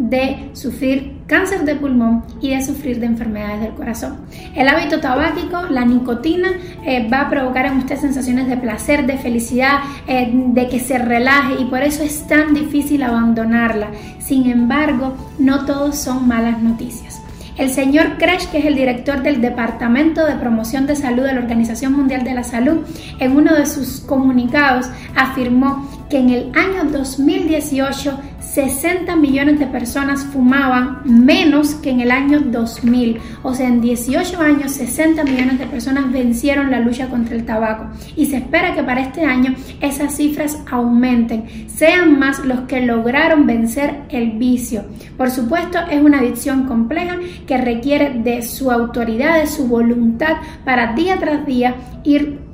de 0.00 0.50
sufrir 0.54 1.20
cáncer 1.26 1.64
de 1.64 1.76
pulmón 1.76 2.24
y 2.40 2.50
de 2.50 2.64
sufrir 2.64 3.00
de 3.00 3.06
enfermedades 3.06 3.60
del 3.60 3.74
corazón. 3.74 4.16
El 4.54 4.66
hábito 4.66 4.98
tabáquico, 4.98 5.62
la 5.68 5.84
nicotina, 5.84 6.48
eh, 6.84 7.06
va 7.12 7.22
a 7.22 7.30
provocar 7.30 7.66
en 7.66 7.78
usted 7.78 7.98
sensaciones 7.98 8.48
de 8.48 8.56
placer, 8.56 9.06
de 9.06 9.18
felicidad, 9.18 9.80
eh, 10.06 10.30
de 10.32 10.68
que 10.68 10.80
se 10.80 10.98
relaje 10.98 11.60
y 11.60 11.66
por 11.66 11.82
eso 11.82 12.02
es 12.02 12.26
tan 12.26 12.54
difícil 12.54 13.02
abandonarla. 13.02 13.90
Sin 14.18 14.50
embargo, 14.50 15.14
no 15.38 15.66
todos 15.66 15.96
son 15.96 16.26
malas 16.26 16.62
noticias. 16.62 17.20
El 17.58 17.68
señor 17.68 18.16
Kresh, 18.16 18.46
que 18.46 18.58
es 18.58 18.64
el 18.64 18.74
director 18.74 19.22
del 19.22 19.42
Departamento 19.42 20.24
de 20.24 20.36
Promoción 20.36 20.86
de 20.86 20.96
Salud 20.96 21.24
de 21.24 21.34
la 21.34 21.40
Organización 21.40 21.92
Mundial 21.92 22.24
de 22.24 22.32
la 22.32 22.42
Salud, 22.42 22.86
en 23.18 23.36
uno 23.36 23.54
de 23.54 23.66
sus 23.66 24.00
comunicados 24.00 24.88
afirmó 25.14 25.86
que 26.08 26.18
en 26.18 26.30
el 26.30 26.52
año 26.56 26.90
2018 26.90 28.18
60 28.52 29.14
millones 29.14 29.60
de 29.60 29.66
personas 29.66 30.24
fumaban 30.24 31.02
menos 31.04 31.74
que 31.76 31.90
en 31.90 32.00
el 32.00 32.10
año 32.10 32.40
2000. 32.40 33.20
O 33.44 33.54
sea, 33.54 33.68
en 33.68 33.80
18 33.80 34.40
años 34.40 34.72
60 34.72 35.22
millones 35.22 35.58
de 35.60 35.66
personas 35.66 36.10
vencieron 36.10 36.70
la 36.70 36.80
lucha 36.80 37.08
contra 37.08 37.36
el 37.36 37.44
tabaco. 37.44 37.86
Y 38.16 38.26
se 38.26 38.38
espera 38.38 38.74
que 38.74 38.82
para 38.82 39.02
este 39.02 39.24
año 39.24 39.54
esas 39.80 40.16
cifras 40.16 40.58
aumenten, 40.70 41.68
sean 41.68 42.18
más 42.18 42.44
los 42.44 42.62
que 42.62 42.80
lograron 42.80 43.46
vencer 43.46 44.02
el 44.08 44.32
vicio. 44.32 44.84
Por 45.16 45.30
supuesto, 45.30 45.78
es 45.88 46.02
una 46.02 46.18
adicción 46.18 46.66
compleja 46.66 47.18
que 47.46 47.56
requiere 47.56 48.14
de 48.14 48.42
su 48.42 48.70
autoridad, 48.72 49.40
de 49.40 49.46
su 49.46 49.68
voluntad 49.68 50.38
para 50.64 50.94
día 50.94 51.18
tras 51.18 51.46
día 51.46 51.76
ir 52.02 52.49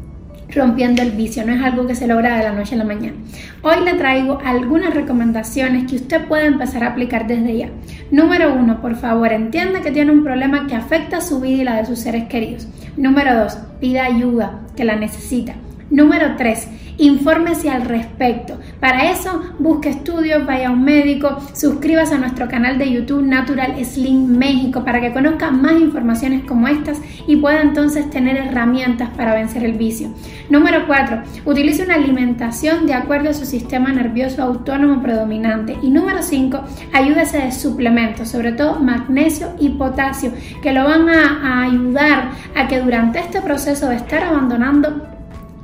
rompiendo 0.54 1.02
el 1.02 1.12
vicio, 1.12 1.44
no 1.44 1.52
es 1.52 1.62
algo 1.62 1.86
que 1.86 1.94
se 1.94 2.06
logra 2.06 2.36
de 2.36 2.44
la 2.44 2.52
noche 2.52 2.74
a 2.74 2.78
la 2.78 2.84
mañana. 2.84 3.16
Hoy 3.62 3.84
le 3.84 3.94
traigo 3.94 4.38
algunas 4.44 4.94
recomendaciones 4.94 5.90
que 5.90 5.96
usted 5.96 6.26
puede 6.26 6.46
empezar 6.46 6.84
a 6.84 6.88
aplicar 6.88 7.26
desde 7.26 7.58
ya. 7.58 7.68
Número 8.10 8.54
uno, 8.54 8.80
por 8.80 8.96
favor, 8.96 9.32
entienda 9.32 9.80
que 9.80 9.90
tiene 9.90 10.12
un 10.12 10.24
problema 10.24 10.66
que 10.66 10.76
afecta 10.76 11.20
su 11.20 11.40
vida 11.40 11.62
y 11.62 11.64
la 11.64 11.76
de 11.76 11.86
sus 11.86 11.98
seres 11.98 12.24
queridos. 12.28 12.68
Número 12.96 13.34
dos, 13.34 13.58
pida 13.80 14.04
ayuda, 14.04 14.60
que 14.76 14.84
la 14.84 14.96
necesita. 14.96 15.54
Número 15.90 16.34
3. 16.36 16.68
Infórmese 16.98 17.70
al 17.70 17.82
respecto. 17.82 18.58
Para 18.80 19.10
eso, 19.10 19.42
busque 19.58 19.90
estudios, 19.90 20.44
vaya 20.46 20.68
a 20.68 20.72
un 20.72 20.82
médico, 20.82 21.38
suscríbase 21.52 22.14
a 22.14 22.18
nuestro 22.18 22.48
canal 22.48 22.78
de 22.78 22.90
YouTube 22.90 23.22
Natural 23.22 23.84
Slim 23.84 24.26
México 24.26 24.84
para 24.84 25.00
que 25.00 25.12
conozca 25.12 25.50
más 25.50 25.80
informaciones 25.80 26.44
como 26.44 26.66
estas 26.68 27.00
y 27.28 27.36
pueda 27.36 27.60
entonces 27.60 28.10
tener 28.10 28.36
herramientas 28.36 29.10
para 29.10 29.34
vencer 29.34 29.64
el 29.64 29.74
vicio. 29.74 30.08
Número 30.50 30.86
4. 30.86 31.22
Utilice 31.44 31.84
una 31.84 31.94
alimentación 31.94 32.86
de 32.86 32.94
acuerdo 32.94 33.30
a 33.30 33.34
su 33.34 33.44
sistema 33.44 33.92
nervioso 33.92 34.42
autónomo 34.42 35.02
predominante. 35.02 35.76
Y 35.82 35.90
número 35.90 36.22
5. 36.22 36.64
Ayúdese 36.94 37.38
de 37.38 37.52
suplementos, 37.52 38.28
sobre 38.28 38.52
todo 38.52 38.80
magnesio 38.80 39.54
y 39.60 39.68
potasio, 39.70 40.32
que 40.62 40.72
lo 40.72 40.84
van 40.84 41.08
a, 41.08 41.40
a 41.42 41.62
ayudar 41.64 42.30
a 42.56 42.66
que 42.66 42.80
durante 42.80 43.20
este 43.20 43.40
proceso 43.40 43.88
de 43.88 43.96
estar 43.96 44.24
abandonando 44.24 45.15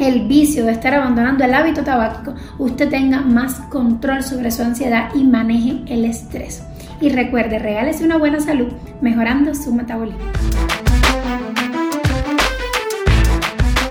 el 0.02 0.26
vicio 0.26 0.64
de 0.64 0.72
estar 0.72 0.94
abandonando 0.94 1.44
el 1.44 1.54
hábito 1.54 1.82
tabáquico, 1.82 2.34
usted 2.58 2.88
tenga 2.88 3.20
más 3.20 3.54
control 3.70 4.22
sobre 4.22 4.50
su 4.50 4.62
ansiedad 4.62 5.10
y 5.14 5.24
maneje 5.24 5.82
el 5.86 6.04
estrés. 6.04 6.62
Y 7.00 7.08
recuerde, 7.08 7.58
regálese 7.58 8.04
una 8.04 8.16
buena 8.16 8.40
salud 8.40 8.68
mejorando 9.00 9.54
su 9.54 9.74
metabolismo. 9.74 10.20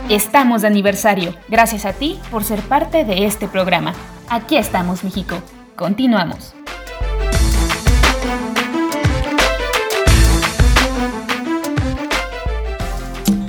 Estamos 0.09 0.61
de 0.61 0.67
aniversario. 0.67 1.33
Gracias 1.47 1.85
a 1.85 1.93
ti 1.93 2.19
por 2.29 2.43
ser 2.43 2.59
parte 2.59 3.05
de 3.05 3.25
este 3.25 3.47
programa. 3.47 3.93
Aquí 4.29 4.57
estamos, 4.57 5.05
México. 5.05 5.37
Continuamos. 5.77 6.53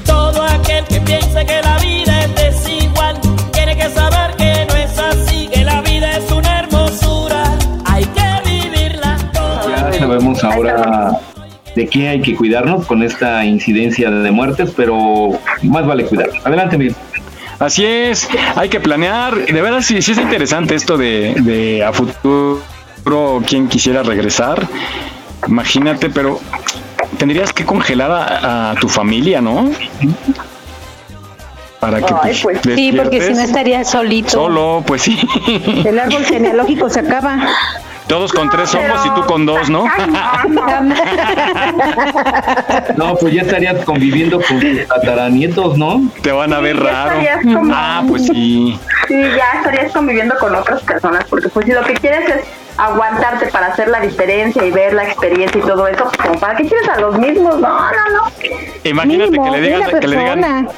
Todo 0.06 0.42
aquel 0.44 0.84
que 0.86 1.00
piense 1.00 1.44
que 1.44 1.60
la 1.62 1.78
vida 1.78 2.21
sabemos 10.12 10.44
ahora 10.44 11.18
de 11.74 11.86
qué 11.86 12.08
hay 12.08 12.20
que 12.20 12.36
cuidarnos 12.36 12.86
con 12.86 13.02
esta 13.02 13.44
incidencia 13.46 14.10
de 14.10 14.30
muertes, 14.30 14.72
pero 14.76 15.30
más 15.62 15.86
vale 15.86 16.04
cuidarnos. 16.04 16.44
Adelante, 16.44 16.76
Miguel. 16.76 16.94
Así 17.58 17.84
es, 17.84 18.28
hay 18.56 18.68
que 18.68 18.78
planear. 18.80 19.34
De 19.46 19.62
verdad, 19.62 19.80
sí, 19.80 20.02
sí 20.02 20.12
es 20.12 20.18
interesante 20.18 20.74
esto 20.74 20.98
de, 20.98 21.34
de 21.38 21.82
a 21.82 21.92
futuro, 21.92 22.60
quien 23.46 23.68
quisiera 23.68 24.02
regresar. 24.02 24.66
Imagínate, 25.48 26.10
pero 26.10 26.40
tendrías 27.18 27.52
que 27.52 27.64
congelar 27.64 28.10
a, 28.10 28.72
a 28.72 28.74
tu 28.74 28.88
familia, 28.88 29.40
¿no? 29.40 29.70
Para 31.80 32.00
que 32.00 32.14
Ay, 32.22 32.38
pues, 32.42 32.58
sí, 32.74 32.92
porque 32.94 33.22
si 33.22 33.32
no 33.32 33.40
estaría 33.40 33.82
solito. 33.84 34.30
Solo, 34.30 34.84
pues 34.86 35.02
sí. 35.02 35.18
El 35.84 35.98
árbol 35.98 36.24
genealógico 36.24 36.90
se 36.90 37.00
acaba. 37.00 37.46
Todos 38.12 38.30
con 38.30 38.50
tres 38.50 38.74
ojos 38.74 39.06
y 39.06 39.10
tú 39.14 39.24
con 39.24 39.46
dos, 39.46 39.70
¿no? 39.70 39.86
No, 42.96 43.14
pues 43.16 43.32
ya 43.32 43.40
estarías 43.40 43.82
conviviendo 43.86 44.38
con 44.46 44.60
tus 44.60 44.86
tataranietos, 44.86 45.78
¿no? 45.78 46.02
Te 46.20 46.30
van 46.30 46.52
a 46.52 46.60
ver 46.60 46.76
Sí, 46.76 46.82
raro. 46.82 47.10
estarías 47.20 47.56
como- 47.56 47.72
Ah, 47.74 48.02
pues 48.06 48.26
sí. 48.26 48.78
Sí, 49.08 49.14
ya 49.34 49.52
estarías 49.60 49.92
conviviendo 49.92 50.34
con 50.38 50.54
otras 50.54 50.82
personas, 50.82 51.24
porque 51.30 51.48
pues 51.48 51.64
si 51.64 51.72
lo 51.72 51.82
que 51.84 51.94
quieres 51.94 52.28
es 52.28 52.44
aguantarte 52.76 53.46
para 53.46 53.68
hacer 53.68 53.88
la 53.88 54.00
diferencia 54.00 54.62
y 54.62 54.70
ver 54.70 54.92
la 54.92 55.04
experiencia 55.04 55.58
y 55.58 55.62
todo 55.66 55.86
eso, 55.88 56.04
pues 56.04 56.16
como 56.18 56.38
para 56.38 56.54
qué 56.56 56.66
quieres 56.68 56.88
a 56.90 57.00
los 57.00 57.18
mismos, 57.18 57.58
no, 57.60 57.68
no, 57.78 57.90
no. 58.12 58.30
Imagínate 58.84 59.30
Mínimo, 59.30 59.44
que 59.54 59.58
le 59.58 59.78
la 59.78 60.00
que 60.00 60.06
le 60.06 60.16
digan. 60.18 60.68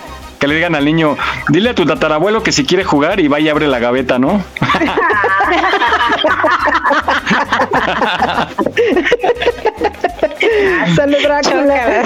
Que 0.44 0.48
le 0.48 0.56
digan 0.56 0.74
al 0.74 0.84
niño, 0.84 1.16
dile 1.48 1.70
a 1.70 1.74
tu 1.74 1.86
tatarabuelo 1.86 2.42
que 2.42 2.52
si 2.52 2.66
quiere 2.66 2.84
jugar 2.84 3.18
y 3.18 3.28
vaya 3.28 3.46
y 3.46 3.48
abre 3.48 3.66
la 3.66 3.78
gaveta, 3.78 4.18
¿no? 4.18 4.44
Sale 10.96 11.18
Drácula. 11.22 12.02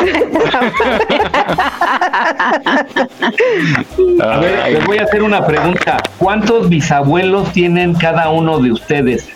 A 4.22 4.38
ver, 4.38 4.72
les 4.72 4.86
voy 4.86 4.98
a 4.98 5.02
hacer 5.04 5.22
una 5.22 5.46
pregunta. 5.46 5.98
¿Cuántos 6.18 6.68
bisabuelos 6.68 7.52
tienen 7.52 7.94
cada 7.94 8.28
uno 8.30 8.58
de 8.58 8.72
ustedes? 8.72 9.28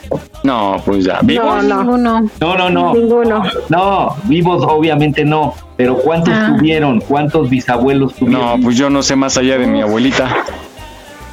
No, 0.42 0.80
pues 0.84 1.04
ya. 1.04 1.20
¿Vivos? 1.22 1.64
No, 1.64 1.82
ninguno. 1.82 2.28
No, 2.40 2.56
no, 2.56 2.70
no. 2.70 2.94
Ninguno. 2.94 3.42
No, 3.68 4.16
vivos 4.24 4.64
obviamente 4.66 5.24
no. 5.24 5.54
Pero 5.76 5.96
¿cuántos 5.98 6.34
Ah. 6.34 6.54
tuvieron? 6.56 7.00
¿Cuántos 7.00 7.48
bisabuelos 7.48 8.14
tuvieron? 8.14 8.40
No, 8.60 8.64
pues 8.64 8.76
yo 8.76 8.90
no 8.90 9.02
sé 9.02 9.16
más 9.16 9.36
allá 9.36 9.58
de 9.58 9.66
mi 9.66 9.80
abuelita. 9.82 10.28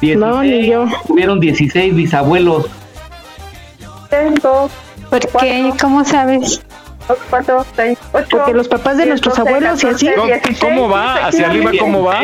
16, 0.00 0.18
No, 0.18 0.42
ni 0.42 0.66
yo. 0.66 0.86
Tuvieron 1.06 1.40
16 1.40 1.94
bisabuelos. 1.94 2.66
¿Por 5.10 5.20
qué? 5.40 5.72
¿Cómo 5.80 6.04
sabes? 6.04 6.62
Cuatro, 7.28 7.66
seis, 7.74 7.98
ocho. 8.12 8.26
Porque 8.30 8.52
los 8.54 8.68
papás 8.68 8.96
de 8.96 9.06
nuestros 9.06 9.38
abuelos 9.38 9.82
y 9.82 9.86
así. 9.86 10.08
¿Cómo, 10.14 10.32
cómo 10.60 10.88
va? 10.88 11.26
¿Hacia 11.26 11.48
arriba 11.48 11.70
cómo 11.78 12.04
va? 12.04 12.20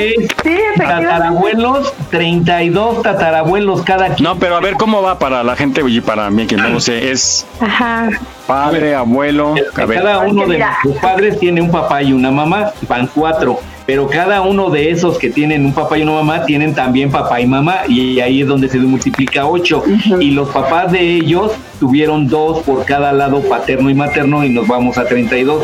Tatarabuelos, 0.76 1.92
32 2.10 3.02
tatarabuelos 3.02 3.82
cada 3.82 4.14
quien. 4.14 4.24
No, 4.24 4.38
pero 4.38 4.56
a 4.56 4.60
ver 4.60 4.74
cómo 4.74 5.02
va 5.02 5.18
para 5.18 5.42
la 5.42 5.56
gente 5.56 5.82
y 5.86 6.00
para 6.00 6.30
mí 6.30 6.46
que 6.46 6.56
no 6.56 6.68
lo 6.68 6.80
sé. 6.80 7.10
Es 7.10 7.46
Ajá. 7.60 8.08
padre, 8.46 8.94
abuelo. 8.94 9.54
A 9.74 9.84
ver. 9.84 9.98
Cada 9.98 10.20
uno 10.20 10.46
de 10.46 10.58
los 10.84 10.96
padres 10.98 11.38
tiene 11.38 11.60
un 11.60 11.70
papá 11.70 12.02
y 12.02 12.12
una 12.12 12.30
mamá, 12.30 12.72
van 12.88 13.08
cuatro. 13.08 13.60
Pero 13.86 14.08
cada 14.08 14.42
uno 14.42 14.68
de 14.68 14.90
esos 14.90 15.16
que 15.16 15.30
tienen 15.30 15.64
un 15.64 15.72
papá 15.72 15.96
y 15.96 16.02
una 16.02 16.12
mamá 16.14 16.44
tienen 16.44 16.74
también 16.74 17.08
papá 17.08 17.40
y 17.40 17.46
mamá 17.46 17.82
y 17.86 18.18
ahí 18.18 18.42
es 18.42 18.48
donde 18.48 18.68
se 18.68 18.78
multiplica 18.78 19.46
ocho. 19.46 19.84
Y 20.18 20.32
los 20.32 20.48
papás 20.48 20.90
de 20.90 21.00
ellos 21.00 21.52
tuvieron 21.78 22.26
dos 22.28 22.62
por 22.62 22.84
cada 22.84 23.12
lado 23.12 23.40
paterno 23.42 23.88
y 23.90 23.94
materno 23.94 24.44
y 24.44 24.50
nos 24.50 24.66
vamos 24.68 24.98
a 24.98 25.04
32. 25.04 25.62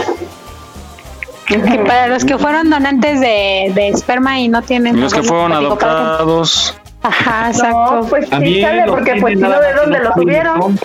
Que 1.47 1.59
para 1.59 2.07
los 2.09 2.25
que 2.25 2.39
fueron 2.39 2.71
donantes 2.71 3.21
de, 3.21 3.73
de 3.75 3.89
esperma 3.89 4.39
y 4.41 4.49
no 4.49 4.63
tienen. 4.63 4.97
Y 4.97 5.01
los 5.01 5.13
que 5.13 5.23
fueron 5.23 5.53
adoptados. 5.53 6.75
Ajá, 7.03 7.49
exacto. 7.49 8.01
No, 8.01 8.07
pues 8.07 8.25
sí, 8.27 8.31
También 8.31 8.65
sale, 8.67 8.87
los 8.87 8.95
porque 8.95 9.17
pues 9.21 9.39
no, 9.39 9.51
¿de 9.51 9.73
dónde 9.75 9.99
no 9.99 10.05
lo 10.05 10.11
saben 10.11 10.23
tuvieron? 10.25 10.79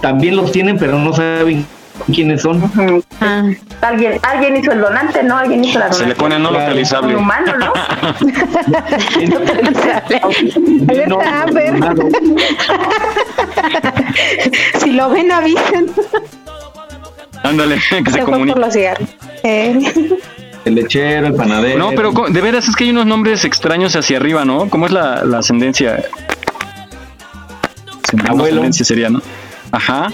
También 0.00 0.36
los 0.36 0.52
tienen, 0.52 0.78
pero 0.78 0.98
no 0.98 1.12
saben 1.12 1.66
quiénes 2.12 2.42
son. 2.42 2.62
Ah. 3.20 3.44
Alguien, 3.80 4.18
alguien 4.22 4.56
hizo 4.56 4.70
el 4.72 4.80
donante, 4.80 5.22
¿no? 5.24 5.36
Alguien 5.36 5.64
hizo 5.64 5.78
la 5.78 5.86
Se 5.92 6.04
donación. 6.04 6.08
le 6.10 6.14
pone 6.14 6.38
no 6.38 6.50
localizable. 6.52 7.16
Un 7.16 7.22
humano, 7.22 7.52
¿no? 7.58 7.72
Alerta 10.88 11.42
Amber. 11.42 11.74
Si 14.80 14.92
lo 14.92 15.10
ven, 15.10 15.30
avisen. 15.32 15.90
Ándale, 17.42 17.78
que 18.04 18.10
se 18.10 18.20
comunique. 18.20 18.52
por 18.52 18.60
los 18.60 18.72
cigarros. 18.72 19.08
Eh. 19.42 19.78
El 20.64 20.74
lechero, 20.76 21.26
el 21.26 21.34
panadero. 21.34 21.78
No, 21.78 21.90
pero 21.92 22.12
de 22.30 22.40
veras 22.40 22.68
es 22.68 22.74
que 22.76 22.84
hay 22.84 22.90
unos 22.90 23.04
nombres 23.06 23.44
extraños 23.44 23.94
hacia 23.96 24.16
arriba, 24.16 24.44
¿no? 24.46 24.70
¿Cómo 24.70 24.86
es 24.86 24.92
la, 24.92 25.22
la 25.24 25.38
ascendencia? 25.38 26.02
La 28.12 28.30
Abuelo. 28.30 28.46
ascendencia 28.56 28.84
sería, 28.84 29.10
¿no? 29.10 29.20
Ajá. 29.72 30.10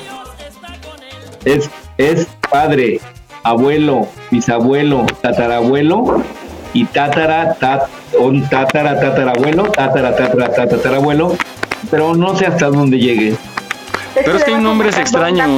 es, 1.44 1.70
es 1.98 2.26
padre, 2.50 3.00
abuelo, 3.42 4.08
bisabuelo, 4.30 5.06
tatarabuelo 5.20 6.22
y 6.72 6.84
tatara, 6.86 7.54
tat, 7.54 7.82
un 8.18 8.48
tatara, 8.48 8.98
tatarabuelo, 9.00 9.64
tatara, 9.70 10.16
tatara, 10.16 10.68
tatarabuelo, 10.68 11.36
pero 11.90 12.14
no 12.16 12.34
sé 12.36 12.46
hasta 12.46 12.66
dónde 12.66 12.98
llegue. 12.98 13.36
Pero 14.14 14.36
es 14.36 14.44
que 14.44 14.54
hay 14.54 14.62
nombres 14.62 14.98
extraños. 14.98 15.48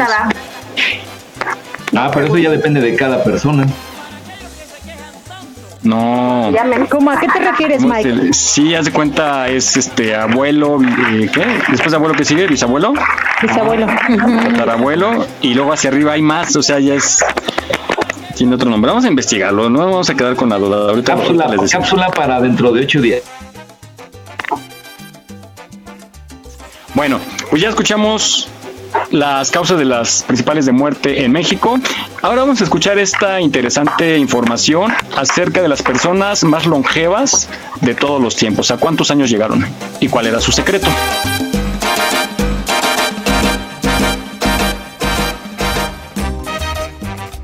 Ah, 1.95 2.11
pero 2.13 2.27
eso 2.27 2.39
ya 2.39 2.51
depende 2.51 2.81
de 2.81 2.97
cada 2.97 3.23
persona. 3.23 3.67
No. 5.83 6.53
¿Cómo 6.91 7.11
a 7.11 7.19
qué 7.19 7.27
te 7.27 7.41
refieres, 7.41 7.83
¿Cómo 7.83 7.95
Mike? 7.95 8.33
Sí, 8.33 8.75
haz 8.75 8.85
de 8.85 8.93
cuenta, 8.93 9.49
es 9.49 9.77
este 9.77 10.15
abuelo, 10.15 10.81
eh, 10.81 11.29
¿qué? 11.33 11.45
Después 11.71 11.91
de 11.91 11.97
abuelo 11.97 12.15
que 12.15 12.25
sigue, 12.25 12.47
bisabuelo, 12.47 12.95
Bisabuelo. 13.43 13.87
tatarabuelo, 14.53 15.27
y 15.41 15.55
luego 15.55 15.73
hacia 15.73 15.91
arriba 15.91 16.13
hay 16.13 16.23
más, 16.23 16.55
o 16.55 16.63
sea, 16.63 16.79
ya 16.79 16.95
es. 16.95 17.25
Tiene 18.37 18.55
otro 18.55 18.71
nombre. 18.71 18.91
Vamos 18.91 19.05
a 19.05 19.09
investigarlo, 19.09 19.69
no 19.69 19.81
vamos 19.81 20.09
a 20.09 20.15
quedar 20.15 20.37
con 20.37 20.49
la 20.49 20.57
duda. 20.57 20.89
Ahorita, 20.91 21.17
Cápsula, 21.17 21.49
les 21.49 21.71
cápsula 21.71 22.09
para 22.11 22.41
dentro 22.41 22.73
de 22.73 22.83
ocho 22.83 23.01
días. 23.01 23.23
Bueno, 26.95 27.21
pues 27.49 27.63
ya 27.63 27.71
escuchamos 27.71 28.49
las 29.11 29.51
causas 29.51 29.79
de 29.79 29.85
las 29.85 30.23
principales 30.25 30.67
de 30.67 30.73
muerte 30.73 31.25
en 31.25 31.33
México. 31.33 31.79
Ahora 32.21 32.43
vamos 32.43 32.61
a 32.61 32.65
escuchar 32.65 32.99
esta 32.99 33.41
interesante 33.41 34.19
información 34.19 34.93
acerca 35.17 35.63
de 35.63 35.69
las 35.69 35.83
personas 35.83 36.45
más 36.45 36.67
longevas 36.67 37.49
de 37.81 37.95
todos 37.95 38.21
los 38.21 38.37
tiempos. 38.37 38.71
¿A 38.71 38.77
cuántos 38.77 39.11
años 39.11 39.31
llegaron? 39.31 39.65
¿Y 40.01 40.09
cuál 40.09 40.27
era 40.27 40.41
su 40.41 40.53
secreto? 40.53 40.89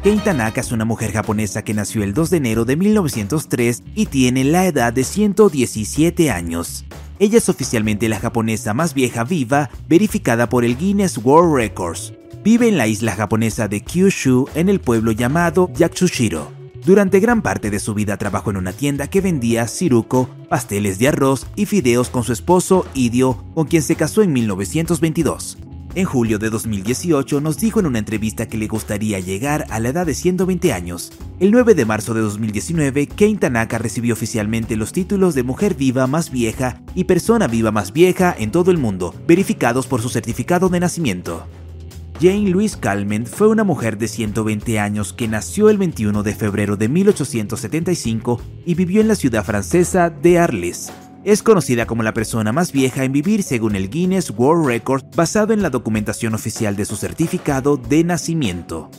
Kei 0.02 0.16
Tanaka 0.18 0.60
es 0.60 0.72
una 0.72 0.84
mujer 0.84 1.12
japonesa 1.12 1.62
que 1.62 1.74
nació 1.74 2.02
el 2.02 2.14
2 2.14 2.30
de 2.30 2.36
enero 2.36 2.64
de 2.64 2.76
1903 2.76 3.82
y 3.94 4.06
tiene 4.06 4.44
la 4.44 4.66
edad 4.66 4.92
de 4.92 5.04
117 5.04 6.30
años. 6.30 6.84
Ella 7.20 7.38
es 7.38 7.48
oficialmente 7.48 8.08
la 8.08 8.20
japonesa 8.20 8.74
más 8.74 8.94
vieja 8.94 9.24
viva, 9.24 9.70
verificada 9.88 10.48
por 10.48 10.64
el 10.64 10.76
Guinness 10.76 11.18
World 11.18 11.54
Records. 11.54 12.12
Vive 12.44 12.68
en 12.68 12.78
la 12.78 12.86
isla 12.86 13.16
japonesa 13.16 13.66
de 13.66 13.80
Kyushu, 13.80 14.48
en 14.54 14.68
el 14.68 14.80
pueblo 14.80 15.10
llamado 15.10 15.68
Yatsushiro. 15.74 16.52
Durante 16.86 17.18
gran 17.18 17.42
parte 17.42 17.70
de 17.70 17.80
su 17.80 17.92
vida 17.92 18.16
trabajó 18.16 18.50
en 18.50 18.56
una 18.56 18.72
tienda 18.72 19.08
que 19.08 19.20
vendía 19.20 19.66
ciruco, 19.66 20.30
pasteles 20.48 20.98
de 21.00 21.08
arroz 21.08 21.46
y 21.56 21.66
fideos 21.66 22.08
con 22.08 22.22
su 22.22 22.32
esposo 22.32 22.86
Idio, 22.94 23.36
con 23.54 23.66
quien 23.66 23.82
se 23.82 23.96
casó 23.96 24.22
en 24.22 24.32
1922. 24.32 25.58
En 25.94 26.04
julio 26.04 26.38
de 26.38 26.50
2018 26.50 27.40
nos 27.40 27.58
dijo 27.58 27.80
en 27.80 27.86
una 27.86 27.98
entrevista 27.98 28.46
que 28.46 28.58
le 28.58 28.68
gustaría 28.68 29.20
llegar 29.20 29.66
a 29.70 29.80
la 29.80 29.88
edad 29.88 30.06
de 30.06 30.14
120 30.14 30.72
años. 30.72 31.12
El 31.40 31.50
9 31.50 31.74
de 31.74 31.86
marzo 31.86 32.14
de 32.14 32.20
2019, 32.20 33.06
Kane 33.06 33.36
Tanaka 33.36 33.78
recibió 33.78 34.12
oficialmente 34.12 34.76
los 34.76 34.92
títulos 34.92 35.34
de 35.34 35.42
Mujer 35.42 35.74
Viva 35.74 36.06
más 36.06 36.30
vieja 36.30 36.82
y 36.94 37.04
Persona 37.04 37.46
Viva 37.46 37.70
más 37.70 37.92
vieja 37.92 38.34
en 38.38 38.52
todo 38.52 38.70
el 38.70 38.78
mundo, 38.78 39.14
verificados 39.26 39.86
por 39.86 40.02
su 40.02 40.10
certificado 40.10 40.68
de 40.68 40.80
nacimiento. 40.80 41.46
Jane 42.20 42.50
Louise 42.50 42.76
Calment 42.78 43.26
fue 43.26 43.48
una 43.48 43.64
mujer 43.64 43.96
de 43.96 44.08
120 44.08 44.80
años 44.80 45.12
que 45.12 45.28
nació 45.28 45.70
el 45.70 45.78
21 45.78 46.22
de 46.22 46.34
febrero 46.34 46.76
de 46.76 46.88
1875 46.88 48.40
y 48.66 48.74
vivió 48.74 49.00
en 49.00 49.08
la 49.08 49.14
ciudad 49.14 49.44
francesa 49.44 50.10
de 50.10 50.38
Arles. 50.38 50.92
Es 51.28 51.42
conocida 51.42 51.84
como 51.84 52.02
la 52.02 52.14
persona 52.14 52.52
más 52.52 52.72
vieja 52.72 53.04
en 53.04 53.12
vivir 53.12 53.42
según 53.42 53.76
el 53.76 53.90
Guinness 53.90 54.32
World 54.34 54.66
Record 54.66 55.04
basado 55.14 55.52
en 55.52 55.60
la 55.60 55.68
documentación 55.68 56.32
oficial 56.32 56.74
de 56.74 56.86
su 56.86 56.96
certificado 56.96 57.76
de 57.76 58.02
nacimiento. 58.02 58.90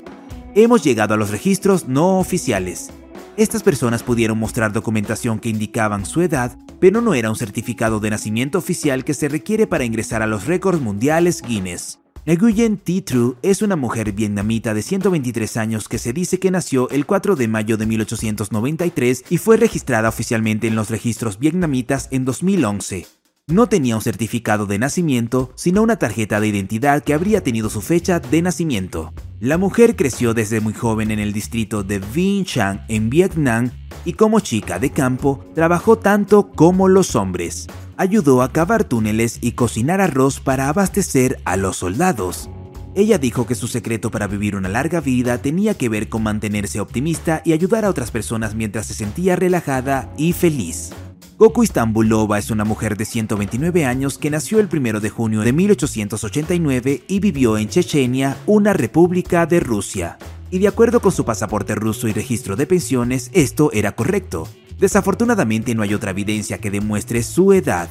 Hemos 0.53 0.83
llegado 0.83 1.15
a 1.15 1.17
los 1.17 1.31
registros 1.31 1.87
no 1.87 2.19
oficiales. 2.19 2.91
Estas 3.35 3.63
personas 3.63 4.03
pudieron 4.03 4.37
mostrar 4.37 4.71
documentación 4.71 5.39
que 5.39 5.49
indicaban 5.49 6.05
su 6.05 6.21
edad, 6.21 6.55
pero 6.79 7.01
no 7.01 7.15
era 7.15 7.31
un 7.31 7.35
certificado 7.35 7.99
de 7.99 8.11
nacimiento 8.11 8.59
oficial 8.59 9.03
que 9.03 9.15
se 9.15 9.27
requiere 9.27 9.65
para 9.65 9.85
ingresar 9.85 10.21
a 10.21 10.27
los 10.27 10.45
récords 10.45 10.81
mundiales 10.81 11.41
Guinness. 11.41 11.97
Nguyen 12.29 12.77
Thi 12.77 13.01
Tru 13.01 13.37
es 13.41 13.63
una 13.63 13.75
mujer 13.75 14.11
vietnamita 14.11 14.75
de 14.75 14.83
123 14.83 15.57
años 15.57 15.89
que 15.89 15.97
se 15.97 16.13
dice 16.13 16.37
que 16.37 16.51
nació 16.51 16.87
el 16.91 17.07
4 17.07 17.35
de 17.35 17.47
mayo 17.47 17.75
de 17.75 17.87
1893 17.87 19.25
y 19.31 19.39
fue 19.39 19.57
registrada 19.57 20.09
oficialmente 20.09 20.67
en 20.67 20.75
los 20.75 20.91
registros 20.91 21.39
vietnamitas 21.39 22.07
en 22.11 22.25
2011. 22.25 23.07
No 23.47 23.65
tenía 23.65 23.95
un 23.95 24.03
certificado 24.03 24.67
de 24.67 24.77
nacimiento, 24.77 25.51
sino 25.55 25.81
una 25.81 25.97
tarjeta 25.97 26.39
de 26.39 26.49
identidad 26.49 27.03
que 27.03 27.15
habría 27.15 27.41
tenido 27.41 27.67
su 27.67 27.81
fecha 27.81 28.19
de 28.19 28.43
nacimiento. 28.43 29.11
La 29.39 29.57
mujer 29.57 29.95
creció 29.95 30.35
desde 30.35 30.61
muy 30.61 30.73
joven 30.73 31.09
en 31.09 31.17
el 31.17 31.33
distrito 31.33 31.81
de 31.81 31.97
Vinh 31.97 32.45
Chang 32.45 32.81
en 32.89 33.09
Vietnam 33.09 33.71
y 34.05 34.13
como 34.13 34.39
chica 34.39 34.77
de 34.77 34.91
campo 34.91 35.43
trabajó 35.55 35.97
tanto 35.97 36.51
como 36.51 36.89
los 36.89 37.15
hombres 37.15 37.65
ayudó 37.99 38.41
a 38.41 38.53
cavar 38.53 38.85
túneles 38.85 39.39
y 39.41 39.51
cocinar 39.51 39.99
arroz 39.99 40.39
para 40.39 40.69
abastecer 40.69 41.37
a 41.43 41.57
los 41.57 41.75
soldados. 41.75 42.49
Ella 42.95 43.17
dijo 43.17 43.45
que 43.45 43.55
su 43.55 43.67
secreto 43.67 44.09
para 44.09 44.25
vivir 44.25 44.55
una 44.55 44.69
larga 44.69 45.01
vida 45.01 45.37
tenía 45.39 45.73
que 45.73 45.89
ver 45.89 46.07
con 46.07 46.23
mantenerse 46.23 46.79
optimista 46.79 47.41
y 47.43 47.51
ayudar 47.51 47.83
a 47.83 47.89
otras 47.89 48.09
personas 48.09 48.55
mientras 48.55 48.85
se 48.85 48.93
sentía 48.93 49.35
relajada 49.35 50.13
y 50.17 50.31
feliz. 50.31 50.91
Goku 51.37 51.63
Istanbulova 51.63 52.39
es 52.39 52.51
una 52.51 52.63
mujer 52.63 52.95
de 52.95 53.03
129 53.03 53.85
años 53.85 54.17
que 54.17 54.29
nació 54.29 54.59
el 54.59 54.69
1 54.71 55.01
de 55.01 55.09
junio 55.09 55.41
de 55.41 55.51
1889 55.51 57.03
y 57.05 57.19
vivió 57.19 57.57
en 57.57 57.67
Chechenia, 57.67 58.37
una 58.45 58.71
república 58.71 59.45
de 59.45 59.59
Rusia. 59.59 60.17
Y 60.51 60.59
de 60.59 60.69
acuerdo 60.69 61.01
con 61.01 61.11
su 61.11 61.25
pasaporte 61.25 61.75
ruso 61.75 62.07
y 62.07 62.13
registro 62.13 62.55
de 62.55 62.65
pensiones, 62.65 63.29
esto 63.33 63.71
era 63.73 63.91
correcto. 63.91 64.47
Desafortunadamente 64.79 65.75
no 65.75 65.83
hay 65.83 65.93
otra 65.93 66.11
evidencia 66.11 66.57
que 66.57 66.71
demuestre 66.71 67.21
su 67.21 67.51
edad. 67.53 67.89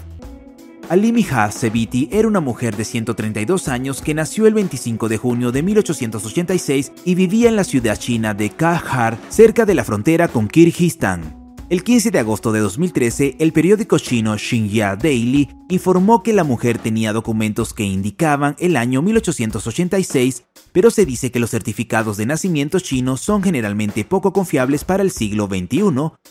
Alimi 0.89 1.26
Seviti 1.51 2.09
era 2.11 2.26
una 2.26 2.41
mujer 2.41 2.74
de 2.74 2.84
132 2.84 3.68
años 3.68 4.01
que 4.01 4.14
nació 4.14 4.47
el 4.47 4.55
25 4.55 5.09
de 5.11 5.18
junio 5.18 5.53
de 5.53 5.62
1886 5.62 6.93
y 7.05 7.14
vivía 7.14 7.51
en 7.51 7.57
la 7.57 7.64
ciudad 7.64 7.97
china 7.97 8.32
de 8.32 8.49
Kahar, 8.49 9.18
cerca 9.28 9.66
de 9.66 9.74
la 9.74 9.84
frontera 9.84 10.28
con 10.28 10.49
Kirguistán. 10.49 11.38
El 11.70 11.84
15 11.84 12.10
de 12.10 12.18
agosto 12.18 12.50
de 12.50 12.60
2013, 12.60 13.36
el 13.40 13.52
periódico 13.52 13.98
chino 13.98 14.34
Xinhua 14.38 14.96
Daily 14.96 15.50
informó 15.68 16.22
que 16.22 16.32
la 16.32 16.42
mujer 16.42 16.78
tenía 16.78 17.12
documentos 17.12 17.74
que 17.74 17.82
indicaban 17.84 18.56
el 18.58 18.74
año 18.74 19.02
1886 19.02 20.44
pero 20.72 20.90
se 20.90 21.06
dice 21.06 21.30
que 21.30 21.40
los 21.40 21.50
certificados 21.50 22.16
de 22.16 22.26
nacimiento 22.26 22.78
chinos 22.80 23.20
son 23.20 23.42
generalmente 23.42 24.04
poco 24.04 24.32
confiables 24.32 24.84
para 24.84 25.02
el 25.02 25.10
siglo 25.10 25.46
XXI, 25.46 25.82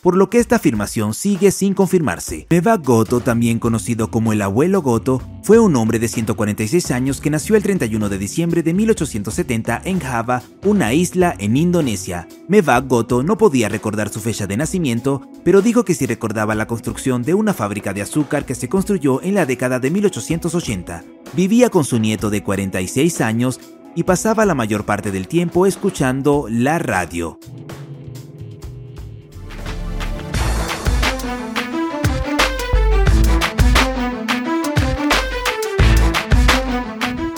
por 0.02 0.16
lo 0.16 0.30
que 0.30 0.40
esta 0.40 0.58
afirmación 0.58 1.14
sigue 1.14 1.52
sin 1.52 1.74
confirmarse. 1.74 2.48
Meva 2.50 2.78
Goto, 2.78 3.20
también 3.20 3.60
conocido 3.60 4.10
como 4.10 4.34
el 4.34 4.42
abuelo 4.42 4.82
Goto, 4.82 5.22
fue 5.44 5.60
un 5.60 5.76
hombre 5.76 6.00
de 6.00 6.08
146 6.08 6.92
años 6.92 7.22
que 7.22 7.30
nació 7.30 7.56
el 7.56 7.64
31 7.64 8.10
de 8.10 8.18
diciembre 8.18 8.64
de 8.64 8.74
1870 8.74 9.82
en 9.86 10.00
Java, 10.00 10.44
una 10.64 10.94
isla 10.94 11.36
en 11.40 11.58
Indonesia. 11.58 12.28
Meva 12.48 12.80
Goto 12.82 13.24
no 13.24 13.38
podía 13.38 13.70
recordar 13.70 14.10
su 14.10 14.20
fecha 14.20 14.48
de 14.48 14.58
nacimiento, 14.58 15.27
pero 15.44 15.62
dijo 15.62 15.86
que 15.86 15.94
sí 15.94 16.06
recordaba 16.06 16.56
la 16.56 16.68
construcción 16.68 17.24
de 17.24 17.34
una 17.34 17.54
fábrica 17.54 17.94
de 17.94 18.02
azúcar 18.02 18.46
que 18.46 18.56
se 18.56 18.68
construyó 18.68 19.22
en 19.22 19.36
la 19.36 19.46
década 19.46 19.80
de 19.80 19.92
1880. 19.92 21.04
Vivía 21.34 21.70
con 21.70 21.86
su 21.86 22.00
nieto 22.00 22.30
de 22.30 22.44
46 22.44 23.22
años 23.22 23.60
y 23.96 24.04
pasaba 24.04 24.46
la 24.46 24.56
mayor 24.56 24.86
parte 24.86 25.12
del 25.12 25.28
tiempo 25.28 25.66
escuchando 25.66 26.48
la 26.50 26.80
radio. 26.80 27.40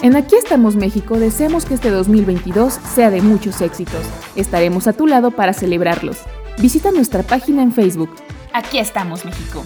En 0.01 0.15
Aquí 0.15 0.35
estamos 0.37 0.75
México 0.75 1.19
deseamos 1.19 1.65
que 1.65 1.73
este 1.73 1.91
2022 1.91 2.73
sea 2.73 3.11
de 3.11 3.21
muchos 3.21 3.61
éxitos. 3.61 4.01
Estaremos 4.35 4.87
a 4.87 4.93
tu 4.93 5.05
lado 5.05 5.29
para 5.31 5.53
celebrarlos. 5.53 6.19
Visita 6.59 6.91
nuestra 6.91 7.23
página 7.23 7.63
en 7.63 7.71
Facebook. 7.71 8.09
Aquí 8.51 8.79
estamos 8.79 9.23
México. 9.23 9.63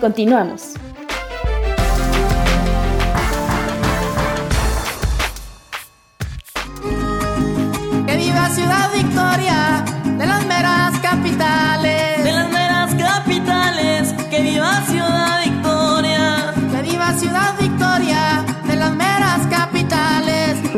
Continuamos. 0.00 0.72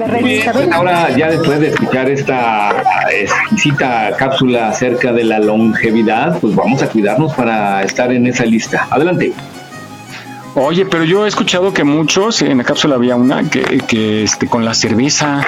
Capitales. 0.05 0.51
Pues 0.53 0.73
ahora 0.73 1.17
ya 1.17 1.31
después 1.31 1.61
de 1.61 1.69
escuchar 1.69 2.11
esta 2.11 2.83
exquisita 3.11 4.17
cápsula 4.17 4.69
acerca 4.69 5.13
de 5.13 5.25
la 5.25 5.39
longevidad, 5.39 6.39
pues 6.41 6.55
vamos 6.55 6.83
a 6.83 6.89
cuidarnos 6.89 7.35
para 7.35 7.83
estar 7.83 8.13
en 8.13 8.27
esa 8.27 8.45
lista. 8.45 8.87
Adelante. 8.91 9.33
Oye, 10.57 10.87
pero 10.87 11.05
yo 11.05 11.25
he 11.25 11.29
escuchado 11.29 11.73
que 11.73 11.83
muchos, 11.83 12.41
en 12.43 12.59
la 12.59 12.65
cápsula 12.65 12.95
había 12.95 13.17
una, 13.17 13.49
que, 13.51 13.63
que 13.89 14.23
este, 14.23 14.47
con 14.47 14.65
la 14.65 14.73
cerveza 14.73 15.45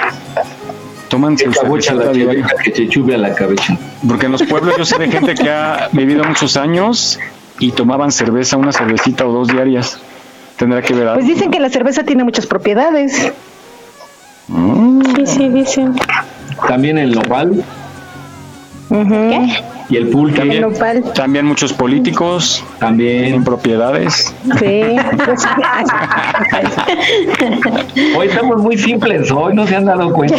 toman 1.07 1.37
su 1.37 1.49
la 1.49 2.47
que 2.63 2.71
te 2.71 2.87
chube 2.89 3.15
a 3.15 3.17
la 3.17 3.33
cabeza. 3.33 3.77
Porque 4.07 4.25
en 4.25 4.33
los 4.33 4.43
pueblos 4.43 4.75
yo 4.77 4.85
sé 4.85 4.97
de 4.97 5.09
gente 5.09 5.35
que 5.35 5.49
ha 5.49 5.89
vivido 5.91 6.23
muchos 6.23 6.57
años 6.57 7.19
y 7.59 7.71
tomaban 7.71 8.11
cerveza, 8.11 8.57
una 8.57 8.71
cervecita 8.71 9.25
o 9.25 9.31
dos 9.31 9.47
diarias. 9.47 9.99
Tendrá 10.57 10.81
que 10.81 10.93
ver 10.93 11.13
Pues 11.13 11.27
dicen 11.27 11.51
que 11.51 11.59
la 11.59 11.69
cerveza 11.69 12.03
tiene 12.03 12.23
muchas 12.23 12.47
propiedades. 12.47 13.31
Mm. 14.47 15.01
Sí, 15.15 15.25
sí, 15.25 15.49
dicen. 15.49 15.95
También 16.67 16.97
el 16.97 17.13
nopal. 17.13 17.63
¿Qué? 18.89 19.63
Y 19.89 19.95
el 19.95 20.09
pulque. 20.09 20.39
También, 20.39 21.03
también 21.13 21.45
muchos 21.45 21.71
políticos. 21.73 22.63
También. 22.79 23.35
En 23.35 23.43
propiedades. 23.43 24.33
Sí. 24.59 24.81
hoy 28.17 28.27
estamos 28.27 28.61
muy 28.61 28.77
simples, 28.77 29.31
hoy 29.31 29.53
no 29.53 29.65
se 29.65 29.75
han 29.77 29.85
dado 29.85 30.11
cuenta. 30.11 30.37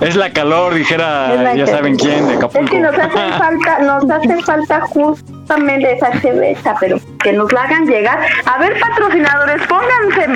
Es 0.00 0.14
la 0.14 0.30
calor, 0.30 0.74
dijera, 0.74 1.54
ya 1.54 1.66
saben 1.66 1.96
quién, 1.96 2.28
de 2.28 2.34
Acapulco. 2.34 2.64
Es 2.64 2.70
que 2.70 2.80
nos 2.80 2.94
hace 2.94 3.32
falta, 3.38 3.78
nos 3.80 4.10
hace 4.10 4.42
falta 4.42 4.80
justamente 4.82 5.92
esa 5.92 6.20
cerveza, 6.20 6.76
pero 6.78 6.98
que 7.26 7.32
nos 7.32 7.52
la 7.52 7.62
hagan 7.62 7.86
llegar. 7.86 8.20
A 8.44 8.56
ver, 8.58 8.78
patrocinadores, 8.78 9.60
pónganse, 9.66 10.28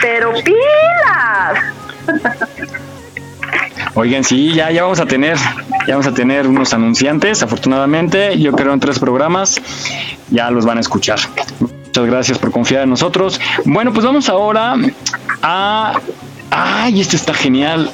pero 0.00 0.32
pilas. 0.32 1.58
Oigan, 3.92 4.24
sí, 4.24 4.54
ya, 4.54 4.70
ya 4.70 4.84
vamos 4.84 4.98
a 4.98 5.04
tener, 5.04 5.36
ya 5.86 5.92
vamos 5.92 6.06
a 6.06 6.14
tener 6.14 6.46
unos 6.46 6.72
anunciantes, 6.72 7.42
afortunadamente, 7.42 8.38
yo 8.38 8.52
creo 8.52 8.72
en 8.72 8.80
tres 8.80 8.98
programas, 8.98 9.60
ya 10.30 10.50
los 10.50 10.64
van 10.64 10.78
a 10.78 10.80
escuchar. 10.80 11.18
Muchas 11.60 12.06
gracias 12.06 12.38
por 12.38 12.50
confiar 12.50 12.84
en 12.84 12.90
nosotros. 12.90 13.38
Bueno, 13.66 13.92
pues 13.92 14.06
vamos 14.06 14.30
ahora 14.30 14.74
a... 15.42 16.00
¡Ay, 16.50 16.98
esto 17.02 17.16
está 17.16 17.34
genial! 17.34 17.90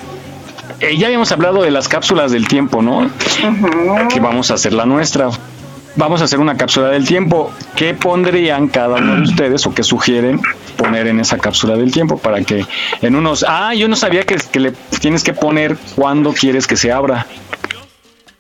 Eh, 0.79 0.97
ya 0.97 1.09
habíamos 1.09 1.33
hablado 1.33 1.63
de 1.63 1.73
las 1.73 1.89
cápsulas 1.89 2.31
del 2.31 2.47
tiempo, 2.47 2.83
¿no? 2.83 3.11
Que 4.13 4.21
vamos 4.21 4.53
a 4.53 4.55
hacer 4.55 4.73
la 4.73 4.87
nuestra. 4.87 5.31
Vamos 5.97 6.21
a 6.21 6.25
hacer 6.25 6.41
una 6.41 6.57
cápsula 6.57 6.89
del 6.89 7.07
tiempo. 7.07 7.53
¿Qué 7.77 7.95
pondrían 7.95 8.69
cada 8.69 8.97
uno 8.97 9.17
de 9.17 9.23
ustedes 9.23 9.67
o 9.67 9.75
qué 9.75 9.83
sugieren 9.83 10.41
poner 10.77 11.07
en 11.07 11.21
esa 11.21 11.39
cápsula 11.39 11.77
del 11.77 11.93
tiempo 11.93 12.19
para 12.19 12.43
que 12.43 12.67
en 13.01 13.15
unos... 13.15 13.45
Ah, 13.47 13.75
yo 13.75 13.89
no 13.89 13.95
sabía 13.95 14.25
que, 14.25 14.37
que 14.37 14.61
le 14.61 14.73
tienes 15.01 15.23
que 15.23 15.33
poner 15.33 15.77
cuándo 15.95 16.33
quieres 16.33 16.67
que 16.67 16.77
se 16.77 16.91
abra. 16.91 17.27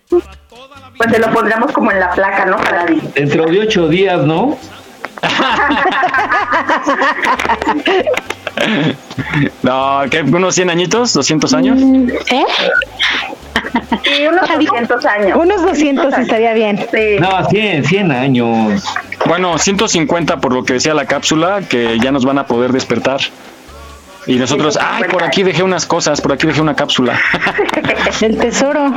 Pues 0.09 1.11
se 1.11 1.19
lo 1.19 1.33
pondremos 1.33 1.73
como 1.73 1.93
en 1.93 2.01
la 2.01 2.11
placa, 2.11 2.45
¿no? 2.45 2.57
Para 2.57 2.87
Dentro 3.15 3.47
de 3.47 3.61
ocho 3.61 3.89
días, 3.89 4.23
¿no? 4.25 4.59
no, 9.63 10.03
¿qué? 10.11 10.23
¿Unos 10.23 10.55
100 10.55 10.71
añitos? 10.71 11.17
¿200 11.17 11.57
años? 11.57 11.79
¿Eh? 12.31 12.45
Sí, 14.03 14.27
unos 14.27 14.49
200 14.49 15.05
años. 15.07 15.39
Unos 15.41 15.63
200 15.63 16.19
estaría 16.19 16.53
bien. 16.53 16.79
Sí. 16.91 17.17
No, 17.21 17.45
100, 17.49 17.85
100 17.85 18.13
años. 18.13 18.85
Bueno, 19.27 19.59
150 19.59 20.39
por 20.39 20.53
lo 20.53 20.65
que 20.65 20.75
decía 20.75 20.95
la 20.95 21.07
cápsula, 21.07 21.63
que 21.69 21.99
ya 21.99 22.13
nos 22.13 22.25
van 22.25 22.39
a 22.39 22.47
poder 22.47 22.73
despertar. 22.73 23.21
Y 24.27 24.37
nosotros, 24.37 24.79
ay, 24.81 25.05
por 25.05 25.23
aquí 25.23 25.43
dejé 25.43 25.63
unas 25.63 25.87
cosas, 25.87 26.21
por 26.21 26.33
aquí 26.33 26.47
dejé 26.47 26.61
una 26.61 26.75
cápsula. 26.75 27.19
El 28.21 28.39
tesoro. 28.39 28.93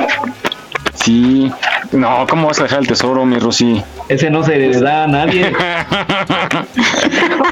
Sí. 0.93 1.51
No, 1.91 2.25
¿cómo 2.29 2.47
vas 2.47 2.59
a 2.59 2.63
dejar 2.63 2.79
el 2.79 2.87
tesoro, 2.87 3.25
mi 3.25 3.39
Rosy? 3.39 3.81
Ese 4.09 4.29
no 4.29 4.43
se 4.43 4.57
le 4.57 4.77
da 4.79 5.05
a 5.05 5.07
nadie. 5.07 5.53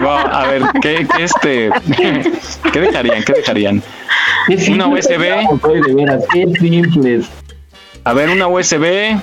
A 0.01 0.47
ver, 0.47 0.63
¿qué, 0.81 1.07
qué 1.15 1.23
este? 1.23 1.69
¿Qué 2.73 2.79
dejarían? 2.79 3.23
¿Qué 3.23 3.33
dejarían? 3.33 3.83
Una 4.69 4.87
USB. 4.87 5.19
De 5.19 5.93
veras, 5.93 6.23
qué 6.31 6.45
simples. 6.59 7.25
A 8.03 8.13
ver, 8.13 8.29
una 8.29 8.47
USB. 8.47 9.17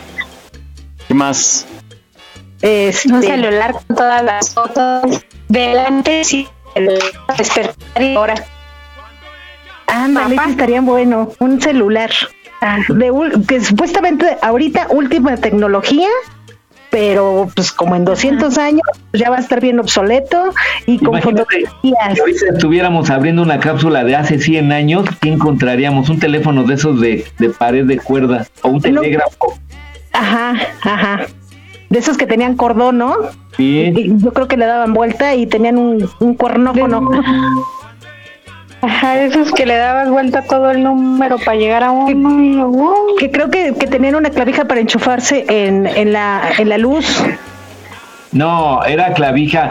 ¿Qué 1.09 1.15
más? 1.15 1.67
Este, 2.63 3.13
Un 3.13 3.23
celular 3.23 3.73
con 3.73 3.97
todas 3.97 4.23
las 4.23 4.55
fotos 4.55 5.03
delante 5.49 6.25
sí, 6.25 6.49
el 6.75 6.89
despertar 7.37 8.03
y 8.03 8.15
ahora. 8.15 8.35
Ándale, 9.87 10.37
ese 10.37 10.51
estaría 10.51 10.81
bueno. 10.81 11.33
Un 11.41 11.61
celular. 11.61 12.11
Ah, 12.61 12.79
De 12.89 13.11
ul- 13.13 13.45
que 13.47 13.61
supuestamente 13.61 14.39
ahorita 14.41 14.87
última 14.91 15.37
tecnología, 15.37 16.09
pero 16.93 17.49
pues 17.57 17.73
como 17.73 17.97
en 17.97 18.05
200 18.05 18.59
años 18.59 18.83
ya 19.15 19.31
va 19.31 19.39
a 19.39 19.41
estar 19.41 19.63
bien 19.63 19.81
obsoleto 19.81 20.53
y 20.85 20.99
con 20.99 21.23
fotografías. 21.23 21.71
Si 22.13 22.21
ahorita 22.21 22.47
estuviéramos 22.53 23.09
abriendo 23.09 23.41
una 23.41 23.59
cápsula 23.59 24.05
de 24.05 24.15
hace 24.15 24.39
100 24.39 24.71
años, 24.73 25.07
¿qué 25.23 25.31
encontraríamos? 25.31 26.11
Un 26.11 26.21
teléfono 26.21 26.65
de 26.65 26.75
esos 26.75 27.01
de, 27.01 27.25
de 27.39 27.49
pared 27.49 27.87
de 27.87 27.97
cuerda 27.97 28.47
o 28.61 28.69
un 28.69 28.83
telégrafo. 28.83 29.55
Ajá, 30.13 30.53
ajá. 30.83 31.27
De 31.89 31.99
esos 31.99 32.19
que 32.19 32.27
tenían 32.27 32.57
cordón, 32.57 32.99
¿no? 32.99 33.17
Sí. 33.57 33.91
Y 33.97 34.13
Yo 34.19 34.35
creo 34.35 34.47
que 34.47 34.59
le 34.59 34.67
daban 34.67 34.93
vuelta 34.93 35.35
y 35.35 35.47
tenían 35.47 35.79
un, 35.79 36.07
un 36.21 36.35
cuernófono. 36.35 37.11
Ajá, 38.83 39.23
esos 39.23 39.53
que 39.53 39.65
le 39.65 39.77
dabas 39.77 40.11
vuelta 40.11 40.41
a 40.41 40.43
todo 40.43 40.73
el 40.73 40.83
número 40.83 41.39
para 41.39 41.57
llegar 41.57 41.85
a 41.85 41.93
uno 41.93 42.43
y 42.43 42.53
luego. 42.55 42.95
Que 43.17 43.31
creo 43.31 43.49
que, 43.49 43.75
que 43.79 43.87
tenían 43.87 44.17
una 44.17 44.31
clavija 44.31 44.65
para 44.65 44.81
enchufarse 44.81 45.45
en, 45.49 45.87
en, 45.87 46.13
la, 46.13 46.51
en 46.59 46.69
la 46.69 46.79
luz. 46.79 47.23
No, 48.33 48.83
era 48.85 49.13
clavija. 49.13 49.71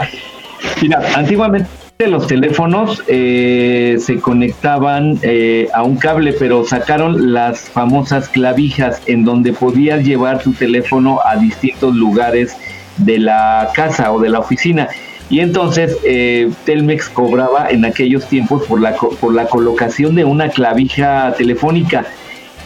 Mira, 0.81 1.01
antiguamente 1.15 1.67
los 2.07 2.25
teléfonos 2.27 3.03
eh, 3.07 3.97
se 3.99 4.19
conectaban 4.21 5.19
eh, 5.23 5.67
a 5.73 5.83
un 5.83 5.97
cable, 5.97 6.33
pero 6.33 6.63
sacaron 6.63 7.33
las 7.33 7.69
famosas 7.69 8.29
clavijas 8.29 9.01
en 9.07 9.25
donde 9.25 9.51
podías 9.51 10.03
llevar 10.03 10.39
tu 10.39 10.53
teléfono 10.53 11.19
a 11.25 11.35
distintos 11.35 11.93
lugares 11.95 12.55
de 12.97 13.19
la 13.19 13.69
casa 13.73 14.11
o 14.13 14.19
de 14.19 14.29
la 14.29 14.39
oficina. 14.39 14.87
Y 15.31 15.39
entonces 15.39 15.97
eh, 16.03 16.51
Telmex 16.65 17.09
cobraba 17.09 17.69
en 17.71 17.85
aquellos 17.85 18.27
tiempos 18.27 18.63
por 18.67 18.79
la, 18.81 18.95
co- 18.95 19.09
por 19.11 19.33
la 19.33 19.45
colocación 19.47 20.13
de 20.13 20.25
una 20.25 20.49
clavija 20.49 21.33
telefónica. 21.37 22.05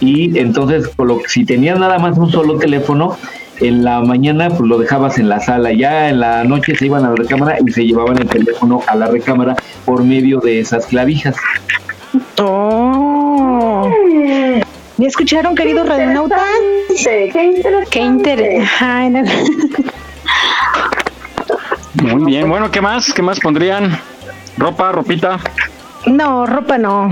Y 0.01 0.37
entonces, 0.39 0.89
si 1.27 1.45
tenías 1.45 1.79
nada 1.79 1.99
más 1.99 2.17
un 2.17 2.29
solo 2.31 2.57
teléfono, 2.57 3.17
en 3.61 3.85
la 3.85 4.01
mañana 4.01 4.49
pues 4.49 4.61
lo 4.67 4.77
dejabas 4.77 5.17
en 5.19 5.29
la 5.29 5.39
sala, 5.39 5.71
ya 5.71 6.09
en 6.09 6.19
la 6.19 6.43
noche 6.43 6.75
se 6.75 6.87
iban 6.87 7.05
a 7.05 7.09
la 7.11 7.15
recámara 7.15 7.57
y 7.65 7.71
se 7.71 7.85
llevaban 7.85 8.17
el 8.17 8.27
teléfono 8.27 8.81
a 8.87 8.95
la 8.95 9.07
recámara 9.07 9.55
por 9.85 10.03
medio 10.03 10.39
de 10.41 10.59
esas 10.59 10.87
clavijas. 10.87 11.35
Oh. 12.41 13.89
¿Ya 14.97 15.07
escucharon, 15.07 15.55
queridos 15.55 15.87
radionautas? 15.87 16.41
Qué 17.03 17.25
interesante. 17.43 17.89
Qué 17.91 17.99
interesante. 18.01 19.31
Muy 22.01 22.25
bien, 22.25 22.49
bueno, 22.49 22.69
¿qué 22.71 22.81
más? 22.81 23.13
¿Qué 23.13 23.21
más 23.21 23.39
pondrían? 23.39 23.97
¿Ropa, 24.57 24.91
ropita? 24.91 25.39
No, 26.05 26.45
ropa 26.45 26.77
no. 26.77 27.09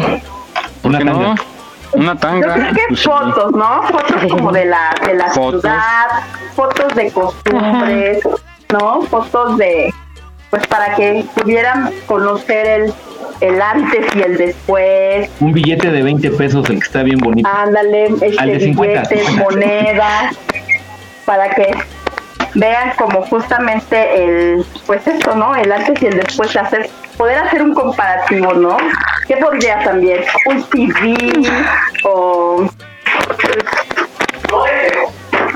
¿Por 0.81 0.97
qué 0.97 1.03
no? 1.03 1.35
Una 1.93 2.13
Yo 2.13 2.19
tanga. 2.19 2.53
creo 2.55 2.73
que 2.73 2.81
pues, 2.89 3.03
fotos, 3.03 3.51
¿no? 3.53 3.83
Fotos 3.83 4.31
como 4.31 4.51
de 4.51 4.65
la, 4.65 4.95
de 5.05 5.13
la 5.13 5.29
Fotos. 5.29 5.61
ciudad, 5.61 6.05
fotos 6.55 6.95
de 6.95 7.11
costumbres, 7.11 8.19
¿no? 8.71 9.01
Fotos 9.03 9.57
de, 9.57 9.93
pues 10.49 10.65
para 10.67 10.95
que 10.95 11.23
pudieran 11.35 11.91
conocer 12.07 12.65
el, 12.81 12.93
el 13.41 13.61
antes 13.61 14.05
y 14.15 14.21
el 14.21 14.37
después. 14.37 15.29
Un 15.39 15.53
billete 15.53 15.91
de 15.91 16.01
20 16.01 16.31
pesos, 16.31 16.67
el 16.69 16.79
que 16.79 16.85
está 16.85 17.03
bien 17.03 17.19
bonito. 17.19 17.47
Ándale, 17.47 18.07
Al 18.07 18.23
este, 18.23 18.45
de 18.47 18.59
50. 18.59 19.01
billetes, 19.09 19.31
monedas, 19.37 20.35
para 21.25 21.49
que 21.51 21.75
vean 22.55 22.91
como 22.97 23.21
justamente 23.23 24.23
el, 24.23 24.65
pues 24.85 25.05
esto, 25.07 25.35
¿no? 25.35 25.55
El 25.55 25.71
antes 25.71 26.01
y 26.01 26.07
el 26.07 26.17
después, 26.17 26.55
hacer, 26.55 26.89
poder 27.17 27.37
hacer 27.39 27.61
un 27.63 27.73
comparativo, 27.73 28.53
¿no? 28.53 28.77
¿Qué 29.27 29.37
podría 29.37 29.79
también? 29.83 30.23
Un 30.47 30.63
TV 30.63 31.15
o... 32.05 32.67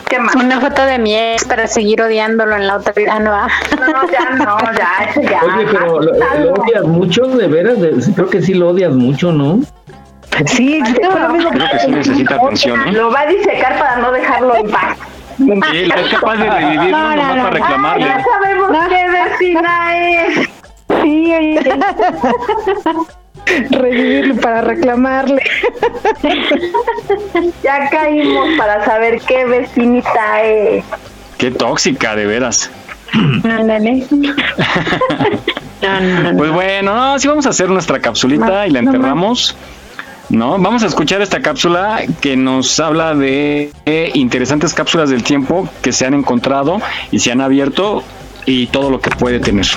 ¿Qué 0.10 0.20
más? 0.20 0.36
Una 0.36 0.60
foto 0.62 0.86
de 0.86 0.98
mi 1.00 1.16
ex 1.16 1.44
para 1.46 1.68
seguir 1.68 2.02
odiándolo 2.02 2.56
en 2.56 2.66
la 2.68 2.78
otra 2.78 2.94
vida. 2.94 3.12
Ah, 3.16 3.20
no, 3.20 3.34
ah. 3.34 3.48
No, 3.78 3.88
no, 3.88 4.10
ya 4.10 4.30
no, 4.32 4.58
ya, 4.74 5.10
eso 5.10 5.22
ya. 5.22 5.42
Oye, 5.44 5.66
pero 5.72 6.00
¿lo, 6.02 6.14
lo 6.14 6.54
odias 6.54 6.84
mucho, 6.84 7.26
de 7.28 7.48
veras? 7.48 7.80
De- 7.80 8.14
creo 8.16 8.30
que 8.30 8.42
sí 8.42 8.54
lo 8.54 8.70
odias 8.70 8.94
mucho, 8.94 9.32
¿no? 9.32 9.60
Sí, 10.46 10.82
mismo 10.82 11.50
Creo 11.52 11.70
que 11.72 11.80
sí 11.80 11.92
necesita 11.92 12.36
atención, 12.36 12.88
¿eh? 12.88 12.92
Lo 12.94 13.12
va 13.12 13.22
a 13.22 13.26
disecar 13.26 13.78
para 13.80 13.98
no 13.98 14.12
dejarlo 14.12 14.56
en 14.56 14.70
paz. 14.70 14.98
Sí, 15.38 15.92
es 15.96 16.10
capaz 16.14 16.38
de 16.38 16.50
revivirlo 16.50 16.98
No, 16.98 17.16
no, 17.16 17.16
nomás 17.16 17.36
no. 17.36 17.44
para 17.44 17.50
reclamarle. 17.52 18.06
Ya 18.06 18.24
sabemos 18.24 18.72
qué 18.90 19.06
vecina 19.10 19.98
es. 19.98 20.50
Sí, 21.04 21.34
oye. 21.34 21.60
Revivirlo 23.72 24.36
para 24.42 24.62
reclamarle. 24.62 25.42
Ya 27.64 27.90
caímos 27.90 28.48
para 28.58 28.84
saber 28.86 29.22
qué 29.22 29.46
vecinita 29.46 30.42
es. 30.44 30.84
Qué 31.38 31.52
tóxica, 31.52 32.16
de 32.16 32.26
veras. 32.26 32.72
Ándale. 33.44 34.06
No, 35.82 36.00
no, 36.02 36.32
no. 36.32 36.38
Pues 36.38 36.52
bueno, 36.52 36.96
no, 36.96 37.20
sí 37.20 37.28
vamos 37.28 37.46
a 37.46 37.50
hacer 37.50 37.70
nuestra 37.70 38.00
capsulita 38.00 38.66
y 38.68 38.72
la 38.72 38.80
enterramos. 38.80 39.56
¿No? 40.30 40.58
Vamos 40.58 40.84
a 40.84 40.88
escuchar 40.88 41.22
esta 41.22 41.42
cápsula 41.42 42.02
que 42.20 42.36
nos 42.36 42.80
habla 42.80 43.16
de 43.16 43.72
eh, 43.86 44.12
interesantes 44.14 44.74
cápsulas 44.74 45.10
del 45.10 45.24
tiempo 45.24 45.70
que 45.82 45.94
se 45.94 46.06
han 46.06 46.14
encontrado 46.14 46.82
y 47.12 47.20
se 47.20 47.32
han 47.32 47.40
abierto 47.40 48.04
y 48.46 48.68
todo 48.68 48.90
lo 48.90 49.00
que 49.00 49.10
puede 49.12 49.40
tener. 49.40 49.68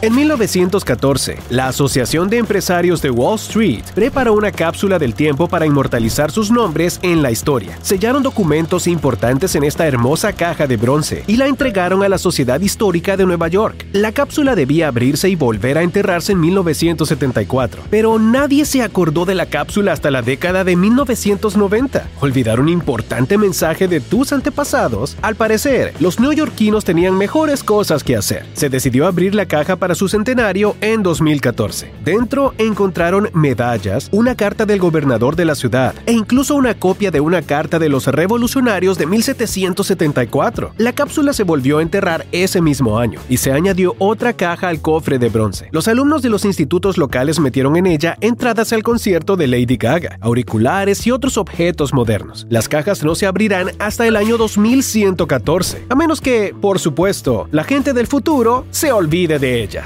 En 0.00 0.14
1914, 0.14 1.38
la 1.50 1.66
Asociación 1.66 2.30
de 2.30 2.38
Empresarios 2.38 3.02
de 3.02 3.10
Wall 3.10 3.34
Street 3.34 3.82
preparó 3.96 4.34
una 4.34 4.52
cápsula 4.52 4.96
del 4.96 5.12
tiempo 5.12 5.48
para 5.48 5.66
inmortalizar 5.66 6.30
sus 6.30 6.52
nombres 6.52 7.00
en 7.02 7.20
la 7.20 7.32
historia. 7.32 7.76
Sellaron 7.82 8.22
documentos 8.22 8.86
importantes 8.86 9.56
en 9.56 9.64
esta 9.64 9.88
hermosa 9.88 10.32
caja 10.32 10.68
de 10.68 10.76
bronce 10.76 11.24
y 11.26 11.36
la 11.36 11.48
entregaron 11.48 12.04
a 12.04 12.08
la 12.08 12.18
Sociedad 12.18 12.60
Histórica 12.60 13.16
de 13.16 13.26
Nueva 13.26 13.48
York. 13.48 13.86
La 13.92 14.12
cápsula 14.12 14.54
debía 14.54 14.86
abrirse 14.86 15.28
y 15.30 15.34
volver 15.34 15.78
a 15.78 15.82
enterrarse 15.82 16.30
en 16.30 16.40
1974, 16.42 17.82
pero 17.90 18.20
nadie 18.20 18.66
se 18.66 18.82
acordó 18.82 19.24
de 19.24 19.34
la 19.34 19.46
cápsula 19.46 19.92
hasta 19.92 20.12
la 20.12 20.22
década 20.22 20.62
de 20.62 20.76
1990. 20.76 22.08
Olvidar 22.20 22.60
un 22.60 22.68
importante 22.68 23.36
mensaje 23.36 23.88
de 23.88 24.00
tus 24.00 24.32
antepasados. 24.32 25.16
Al 25.22 25.34
parecer, 25.34 25.92
los 25.98 26.20
neoyorquinos 26.20 26.84
tenían 26.84 27.18
mejores 27.18 27.64
cosas 27.64 28.04
que 28.04 28.14
hacer. 28.14 28.46
Se 28.52 28.68
decidió 28.68 29.08
abrir 29.08 29.27
la 29.34 29.46
caja 29.46 29.76
para 29.76 29.94
su 29.94 30.08
centenario 30.08 30.76
en 30.80 31.02
2014. 31.02 31.92
Dentro 32.04 32.54
encontraron 32.58 33.28
medallas, 33.34 34.08
una 34.12 34.34
carta 34.34 34.64
del 34.66 34.78
gobernador 34.78 35.36
de 35.36 35.44
la 35.44 35.54
ciudad 35.54 35.94
e 36.06 36.12
incluso 36.12 36.54
una 36.54 36.74
copia 36.74 37.10
de 37.10 37.20
una 37.20 37.42
carta 37.42 37.78
de 37.78 37.88
los 37.88 38.06
revolucionarios 38.06 38.96
de 38.98 39.06
1774. 39.06 40.72
La 40.78 40.92
cápsula 40.92 41.32
se 41.32 41.44
volvió 41.44 41.78
a 41.78 41.82
enterrar 41.82 42.26
ese 42.32 42.60
mismo 42.60 42.98
año 42.98 43.20
y 43.28 43.36
se 43.36 43.52
añadió 43.52 43.94
otra 43.98 44.32
caja 44.32 44.68
al 44.68 44.80
cofre 44.80 45.18
de 45.18 45.28
bronce. 45.28 45.68
Los 45.72 45.88
alumnos 45.88 46.22
de 46.22 46.30
los 46.30 46.44
institutos 46.44 46.96
locales 46.96 47.38
metieron 47.40 47.76
en 47.76 47.86
ella 47.86 48.16
entradas 48.20 48.72
al 48.72 48.82
concierto 48.82 49.36
de 49.36 49.46
Lady 49.46 49.76
Gaga, 49.76 50.18
auriculares 50.20 51.06
y 51.06 51.10
otros 51.10 51.36
objetos 51.36 51.92
modernos. 51.92 52.46
Las 52.48 52.68
cajas 52.68 53.02
no 53.02 53.14
se 53.14 53.26
abrirán 53.26 53.70
hasta 53.78 54.06
el 54.06 54.16
año 54.16 54.36
2114, 54.38 55.86
a 55.88 55.94
menos 55.94 56.20
que, 56.20 56.54
por 56.60 56.78
supuesto, 56.78 57.48
la 57.50 57.64
gente 57.64 57.92
del 57.92 58.06
futuro 58.06 58.64
se 58.70 58.92
olvide 58.92 59.17
de 59.26 59.62
ella. 59.62 59.84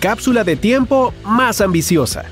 Cápsula 0.00 0.44
de 0.44 0.56
tiempo 0.56 1.12
más 1.24 1.60
ambiciosa. 1.60 2.24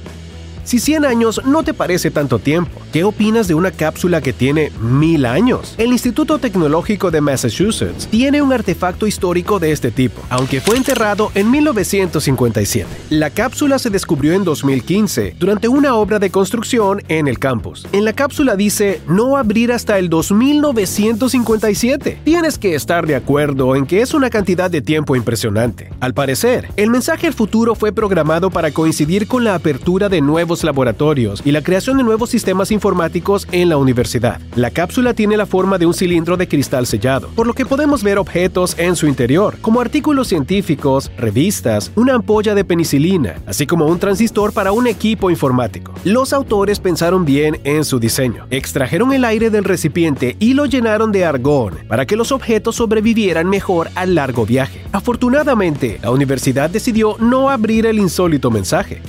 Si 0.65 0.81
100 0.81 1.05
años 1.05 1.43
no 1.45 1.63
te 1.63 1.75
parece 1.75 2.11
tanto 2.11 2.39
tiempo, 2.39 2.81
¿qué 2.91 3.05
opinas 3.05 3.49
de 3.49 3.55
una 3.55 3.71
cápsula 3.71 4.23
que 4.23 4.33
tiene 4.33 4.73
mil 4.81 5.27
años? 5.27 5.75
El 5.77 5.93
Instituto 5.93 6.39
Tecnológico 6.39 7.11
de 7.11 7.21
Massachusetts 7.21 8.07
tiene 8.07 8.41
un 8.41 8.51
artefacto 8.51 9.07
histórico 9.07 9.59
de 9.59 9.73
este 9.73 9.91
tipo, 9.91 10.23
aunque 10.31 10.63
fue 10.63 10.79
enterrado 10.79 11.31
en 11.35 11.51
1957. 11.51 12.89
La 13.11 13.29
cápsula 13.29 13.79
se 13.79 13.91
descubrió 13.91 14.33
en 14.33 14.45
2015 14.45 15.37
durante 15.39 15.69
una 15.69 15.97
obra 15.97 16.19
de 16.19 16.31
construcción 16.31 17.03
en 17.09 17.29
el 17.29 17.39
campus. 17.39 17.87
En 17.93 18.07
la 18.07 18.15
cápsula 18.15 18.57
dice 18.57 19.03
no 19.07 19.37
abrir 19.37 19.71
hasta 19.71 19.99
el 19.99 20.09
2957. 20.09 22.21
Tienes 22.25 22.57
que 22.57 22.75
estar 22.75 23.07
de 23.07 23.17
acuerdo 23.17 23.77
en 23.77 23.85
que 23.85 24.01
es 24.01 24.15
una 24.15 24.31
cantidad 24.31 24.71
de 24.71 24.81
tiempo 24.81 25.15
impresionante. 25.15 25.91
Al 26.01 26.15
parecer, 26.15 26.71
el 26.77 26.89
mensaje 26.89 27.27
al 27.27 27.35
futuro 27.35 27.75
fue 27.75 27.93
programado 27.93 28.49
para 28.49 28.71
coincidir 28.71 29.29
con 29.29 29.45
la 29.45 29.55
apertura 29.55 30.09
de 30.09 30.23
nuevos 30.23 30.54
laboratorios 30.63 31.43
y 31.45 31.51
la 31.51 31.63
creación 31.63 31.97
de 31.97 32.05
nuevos 32.05 32.31
sistemas 32.31 32.71
informáticos 32.71 33.49
en 33.51 33.69
la 33.69 33.77
universidad. 33.77 34.41
La 34.55 34.71
cápsula 34.71 35.15
tiene 35.15 35.37
la 35.37 35.47
forma 35.47 35.79
de 35.79 35.87
un 35.87 35.95
cilindro 35.95 36.37
de 36.37 36.47
cristal 36.47 36.87
sellado, 36.87 37.29
por 37.35 37.47
lo 37.47 37.55
que 37.55 37.67
podemos 37.67 38.03
ver 38.03 38.19
objetos 38.19 38.77
en 38.79 38.95
su 38.95 39.09
interior, 39.09 39.57
como 39.61 39.81
artículos 39.81 40.29
científicos, 40.29 41.11
revistas, 41.17 41.91
una 41.97 42.15
ampolla 42.15 42.55
de 42.55 42.65
penicilina, 42.65 43.41
así 43.47 43.67
como 43.67 43.87
un 43.87 43.99
transistor 43.99 44.53
para 44.53 44.73
un 44.73 44.87
equipo 44.87 45.31
informático. 45.31 45.95
Los 46.05 46.33
autores 46.33 46.79
pensaron 46.79 47.25
bien 47.25 47.59
en 47.65 47.85
su 47.85 47.99
diseño. 47.99 48.47
Extrajeron 48.51 49.13
el 49.13 49.25
aire 49.25 49.51
del 49.51 49.65
recipiente 49.65 50.37
y 50.39 50.55
lo 50.55 50.67
llenaron 50.67 51.11
de 51.11 51.25
argón 51.25 51.79
para 51.89 52.07
que 52.07 52.17
los 52.17 52.33
objetos 52.33 52.77
sobrevivieran 52.77 53.49
mejor 53.49 53.89
al 53.95 54.15
largo 54.15 54.45
viaje. 54.45 54.83
Afortunadamente, 54.93 55.99
la 56.03 56.11
universidad 56.11 56.71
decidió 56.71 57.17
no 57.19 57.51
abrir 57.51 57.87
el 57.87 57.99
insólito 57.99 58.51
mensaje. 58.51 59.01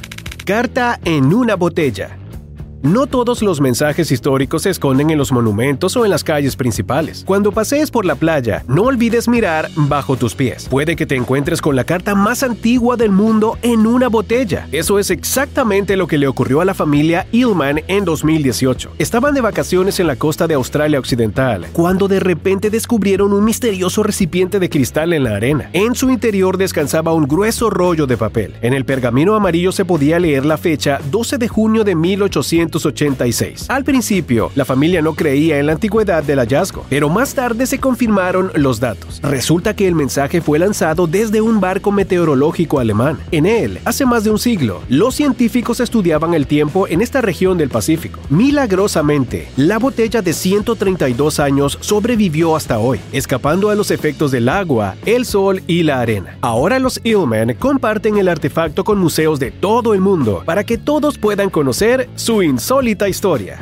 Carta 0.45 0.99
en 1.03 1.33
una 1.33 1.55
botella. 1.55 2.24
No 2.85 3.07
todos 3.07 3.41
los 3.41 3.61
mensajes 3.61 4.11
históricos 4.11 4.61
se 4.61 4.69
esconden 4.69 5.09
en 5.09 5.17
los 5.17 5.31
monumentos 5.31 5.97
o 5.97 6.05
en 6.05 6.11
las 6.11 6.23
calles 6.23 6.55
principales. 6.55 7.23
Cuando 7.25 7.51
pasees 7.51 7.89
por 7.89 8.05
la 8.05 8.13
playa, 8.13 8.63
no 8.67 8.83
olvides 8.83 9.27
mirar 9.27 9.71
bajo 9.75 10.17
tus 10.17 10.35
pies. 10.35 10.67
Puede 10.69 10.95
que 10.95 11.07
te 11.07 11.15
encuentres 11.15 11.63
con 11.63 11.75
la 11.75 11.83
carta 11.83 12.13
más 12.13 12.43
antigua 12.43 12.95
del 12.95 13.09
mundo 13.09 13.57
en 13.63 13.87
una 13.87 14.07
botella. 14.07 14.67
Eso 14.71 14.99
es 14.99 15.09
exactamente 15.09 15.97
lo 15.97 16.05
que 16.05 16.19
le 16.19 16.27
ocurrió 16.27 16.61
a 16.61 16.65
la 16.65 16.75
familia 16.75 17.25
Illman 17.31 17.81
en 17.87 18.05
2018. 18.05 18.91
Estaban 18.99 19.33
de 19.33 19.41
vacaciones 19.41 19.99
en 19.99 20.05
la 20.05 20.17
costa 20.17 20.45
de 20.45 20.53
Australia 20.53 20.99
Occidental 20.99 21.65
cuando 21.73 22.07
de 22.07 22.19
repente 22.19 22.69
descubrieron 22.69 23.33
un 23.33 23.45
misterioso 23.45 24.03
recipiente 24.03 24.59
de 24.59 24.69
cristal 24.69 25.11
en 25.13 25.23
la 25.23 25.37
arena. 25.37 25.71
En 25.73 25.95
su 25.95 26.11
interior 26.11 26.59
descansaba 26.59 27.13
un 27.13 27.27
grueso 27.27 27.71
rollo 27.71 28.05
de 28.05 28.15
papel. 28.15 28.53
En 28.61 28.75
el 28.75 28.85
pergamino 28.85 29.33
amarillo 29.33 29.71
se 29.71 29.85
podía 29.85 30.19
leer 30.19 30.45
la 30.45 30.57
fecha 30.57 30.99
12 31.09 31.39
de 31.39 31.47
junio 31.47 31.83
de 31.83 31.95
1800 31.95 32.74
1986. 32.75 33.69
Al 33.69 33.83
principio, 33.83 34.51
la 34.55 34.65
familia 34.65 35.01
no 35.01 35.13
creía 35.13 35.59
en 35.59 35.67
la 35.67 35.73
antigüedad 35.73 36.23
del 36.23 36.39
hallazgo, 36.39 36.85
pero 36.89 37.09
más 37.09 37.33
tarde 37.33 37.65
se 37.65 37.79
confirmaron 37.79 38.51
los 38.55 38.79
datos. 38.79 39.19
Resulta 39.23 39.75
que 39.75 39.87
el 39.87 39.95
mensaje 39.95 40.41
fue 40.41 40.59
lanzado 40.59 41.07
desde 41.07 41.41
un 41.41 41.59
barco 41.59 41.91
meteorológico 41.91 42.79
alemán. 42.79 43.17
En 43.31 43.45
él, 43.45 43.79
hace 43.85 44.05
más 44.05 44.23
de 44.23 44.31
un 44.31 44.39
siglo, 44.39 44.81
los 44.89 45.15
científicos 45.15 45.79
estudiaban 45.79 46.33
el 46.33 46.47
tiempo 46.47 46.87
en 46.87 47.01
esta 47.01 47.21
región 47.21 47.57
del 47.57 47.69
Pacífico. 47.69 48.19
Milagrosamente, 48.29 49.47
la 49.55 49.79
botella 49.79 50.21
de 50.21 50.33
132 50.33 51.39
años 51.39 51.77
sobrevivió 51.81 52.55
hasta 52.55 52.79
hoy, 52.79 52.99
escapando 53.11 53.69
a 53.69 53.75
los 53.75 53.91
efectos 53.91 54.31
del 54.31 54.49
agua, 54.49 54.95
el 55.05 55.25
sol 55.25 55.61
y 55.67 55.83
la 55.83 56.01
arena. 56.01 56.37
Ahora 56.41 56.79
los 56.79 56.99
Illman 57.03 57.53
comparten 57.53 58.17
el 58.17 58.27
artefacto 58.27 58.83
con 58.83 58.97
museos 58.99 59.39
de 59.39 59.51
todo 59.51 59.93
el 59.93 60.01
mundo 60.01 60.43
para 60.45 60.63
que 60.63 60.77
todos 60.77 61.17
puedan 61.17 61.49
conocer 61.49 62.09
su 62.15 62.41
insólita 62.65 63.07
historia. 63.07 63.59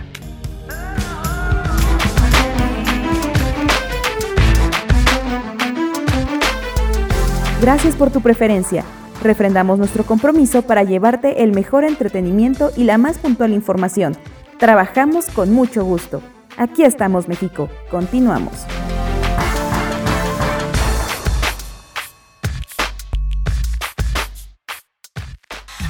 Gracias 7.59 7.95
por 7.97 8.11
tu 8.11 8.21
preferencia. 8.21 8.85
Refrendamos 9.21 9.77
nuestro 9.77 10.05
compromiso 10.05 10.61
para 10.61 10.83
llevarte 10.83 11.43
el 11.43 11.51
mejor 11.51 11.83
entretenimiento 11.83 12.71
y 12.77 12.85
la 12.85 12.97
más 12.97 13.17
puntual 13.17 13.51
información. 13.51 14.15
Trabajamos 14.57 15.25
con 15.25 15.51
mucho 15.51 15.83
gusto. 15.83 16.21
Aquí 16.55 16.85
estamos, 16.85 17.27
México. 17.27 17.69
Continuamos. 17.91 18.53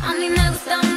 A 0.02 0.16
mí 0.18 0.30
me 0.36 0.50
gustan 0.50 0.93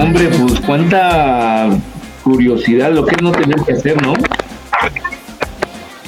hombre, 0.00 0.28
pues 0.28 0.60
cuánta 0.60 1.68
curiosidad 2.22 2.92
lo 2.92 3.04
que 3.04 3.16
es 3.16 3.22
no 3.22 3.32
tener 3.32 3.56
que 3.66 3.72
hacer, 3.72 4.02
¿no? 4.02 4.14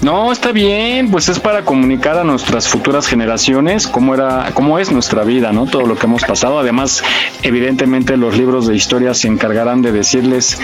No, 0.03 0.33
está 0.33 0.51
bien, 0.51 1.13
pues 1.13 1.29
es 1.29 1.39
para 1.39 1.65
comunicar 1.65 2.19
a 2.19 2.25
nuestras 2.25 2.67
futuras 2.67 3.07
generaciones 3.07 3.87
cómo 3.87 4.15
era, 4.15 4.51
cómo 4.53 4.81
es 4.81 4.91
nuestra 4.91 5.23
vida, 5.23 5.53
¿no? 5.53 5.67
Todo 5.67 5.87
lo 5.87 5.97
que 5.97 6.07
hemos 6.07 6.25
pasado. 6.25 6.59
Además, 6.59 7.05
evidentemente 7.43 8.17
los 8.17 8.37
libros 8.37 8.67
de 8.67 8.75
historia 8.75 9.15
se 9.15 9.29
encargarán 9.29 9.81
de 9.81 9.93
decirles 9.93 10.59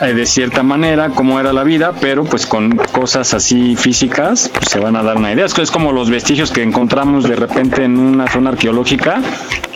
eh, 0.00 0.14
de 0.14 0.26
cierta 0.26 0.62
manera 0.62 1.10
cómo 1.10 1.38
era 1.40 1.52
la 1.52 1.64
vida, 1.64 1.92
pero 2.00 2.24
pues 2.24 2.46
con 2.46 2.76
cosas 2.92 3.34
así 3.34 3.76
físicas 3.76 4.50
pues, 4.52 4.68
se 4.70 4.80
van 4.80 4.96
a 4.96 5.02
dar 5.02 5.16
una 5.16 5.32
idea. 5.32 5.44
Es, 5.44 5.70
como 5.70 5.92
los 5.92 6.10
vestigios 6.10 6.50
que 6.50 6.62
encontramos 6.62 7.24
de 7.24 7.36
repente 7.36 7.84
en 7.84 7.98
una 7.98 8.26
zona 8.28 8.50
arqueológica 8.50 9.20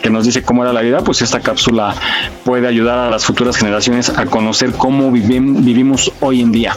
que 0.01 0.09
nos 0.09 0.25
dice 0.25 0.43
cómo 0.43 0.63
era 0.63 0.73
la 0.73 0.81
vida, 0.81 1.01
pues 1.01 1.21
esta 1.21 1.39
cápsula 1.39 1.95
puede 2.43 2.67
ayudar 2.67 2.97
a 2.99 3.09
las 3.09 3.25
futuras 3.25 3.57
generaciones 3.57 4.09
a 4.09 4.25
conocer 4.25 4.71
cómo 4.73 5.11
vivim- 5.11 5.63
vivimos 5.63 6.11
hoy 6.21 6.41
en 6.41 6.51
día. 6.51 6.75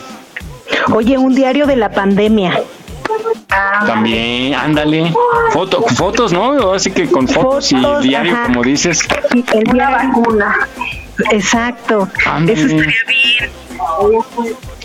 Oye, 0.93 1.19
un 1.19 1.35
diario 1.35 1.67
de 1.67 1.77
la 1.77 1.91
pandemia. 1.91 2.61
También, 3.87 4.55
ándale, 4.55 5.13
foto, 5.53 5.83
fotos, 5.83 6.33
¿no? 6.33 6.73
Así 6.73 6.91
que 6.91 7.11
con 7.11 7.27
fotos, 7.27 7.71
Fotos, 7.71 8.05
y 8.05 8.09
diario, 8.09 8.33
ajá. 8.33 8.45
como 8.47 8.63
dices. 8.63 9.07
El 9.53 9.69
Una 9.71 9.91
vacuna. 9.91 10.69
Exacto. 11.31 12.09
Ándale. 12.27 12.59
Eso 12.59 12.67
estaría 12.67 13.05
bien. 13.07 13.51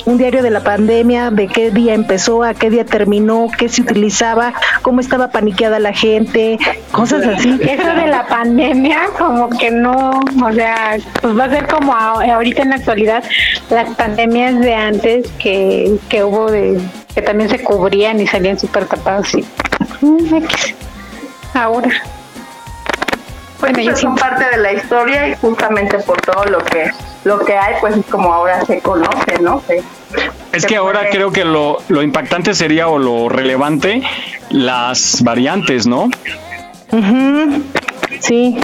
Un 0.05 0.17
diario 0.19 0.43
de 0.43 0.51
la 0.51 0.63
pandemia, 0.63 1.31
de 1.31 1.47
qué 1.47 1.71
día 1.71 1.95
empezó, 1.95 2.43
a 2.43 2.53
qué 2.53 2.69
día 2.69 2.85
terminó, 2.85 3.47
qué 3.57 3.69
se 3.69 3.81
utilizaba, 3.81 4.53
cómo 4.83 4.99
estaba 4.99 5.29
paniqueada 5.29 5.79
la 5.79 5.93
gente, 5.93 6.59
cosas 6.91 7.25
así. 7.25 7.59
Eso 7.61 7.95
de 7.95 8.07
la 8.07 8.27
pandemia, 8.27 8.99
como 9.17 9.49
que 9.49 9.71
no, 9.71 10.11
o 10.43 10.53
sea, 10.53 10.97
pues 11.21 11.37
va 11.37 11.45
a 11.45 11.49
ser 11.49 11.67
como 11.67 11.93
ahorita 11.93 12.61
en 12.61 12.69
la 12.69 12.75
actualidad, 12.75 13.23
las 13.71 13.89
pandemias 13.95 14.59
de 14.59 14.75
antes 14.75 15.27
que, 15.39 15.95
que 16.07 16.23
hubo 16.23 16.51
de, 16.51 16.79
que 17.15 17.21
también 17.21 17.49
se 17.49 17.63
cubrían 17.63 18.19
y 18.19 18.27
salían 18.27 18.59
súper 18.59 18.85
tapados 18.85 19.33
y 19.33 19.45
mm, 20.01 20.43
ahora. 21.53 21.89
Bueno, 23.61 23.79
Pues 23.83 23.99
son 23.99 24.15
parte 24.15 24.45
de 24.51 24.57
la 24.57 24.73
historia 24.73 25.29
y 25.29 25.35
justamente 25.35 25.97
por 25.99 26.21
todo 26.21 26.43
lo 26.45 26.59
que 26.59 26.91
lo 27.23 27.39
que 27.39 27.57
hay 27.57 27.75
pues 27.79 27.97
es 27.97 28.05
como 28.05 28.31
ahora 28.31 28.63
se 28.65 28.79
conoce, 28.81 29.39
¿no? 29.41 29.63
es 30.51 30.65
que 30.65 30.75
ahora 30.75 31.09
creo 31.09 31.31
que 31.31 31.43
lo, 31.43 31.79
lo 31.87 32.03
impactante 32.03 32.53
sería 32.53 32.87
o 32.87 32.99
lo 32.99 33.29
relevante 33.29 34.03
las 34.49 35.23
variantes, 35.23 35.87
¿no? 35.87 36.09
Sí. 38.19 38.57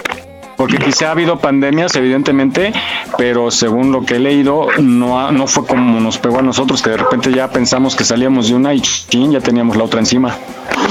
Porque 0.56 0.78
quizá 0.78 1.08
ha 1.08 1.10
habido 1.12 1.38
pandemias, 1.38 1.94
evidentemente, 1.96 2.72
pero 3.18 3.50
según 3.50 3.92
lo 3.92 4.04
que 4.04 4.16
he 4.16 4.18
leído, 4.18 4.68
no, 4.78 5.32
no 5.32 5.46
fue 5.46 5.66
como 5.66 6.00
nos 6.00 6.18
pegó 6.18 6.38
a 6.38 6.42
nosotros, 6.42 6.82
que 6.82 6.90
de 6.90 6.98
repente 6.98 7.32
ya 7.32 7.48
pensamos 7.50 7.96
que 7.96 8.04
salíamos 8.04 8.48
de 8.48 8.54
una 8.54 8.74
y 8.74 8.82
ya 9.10 9.40
teníamos 9.40 9.76
la 9.76 9.84
otra 9.84 10.00
encima. 10.00 10.36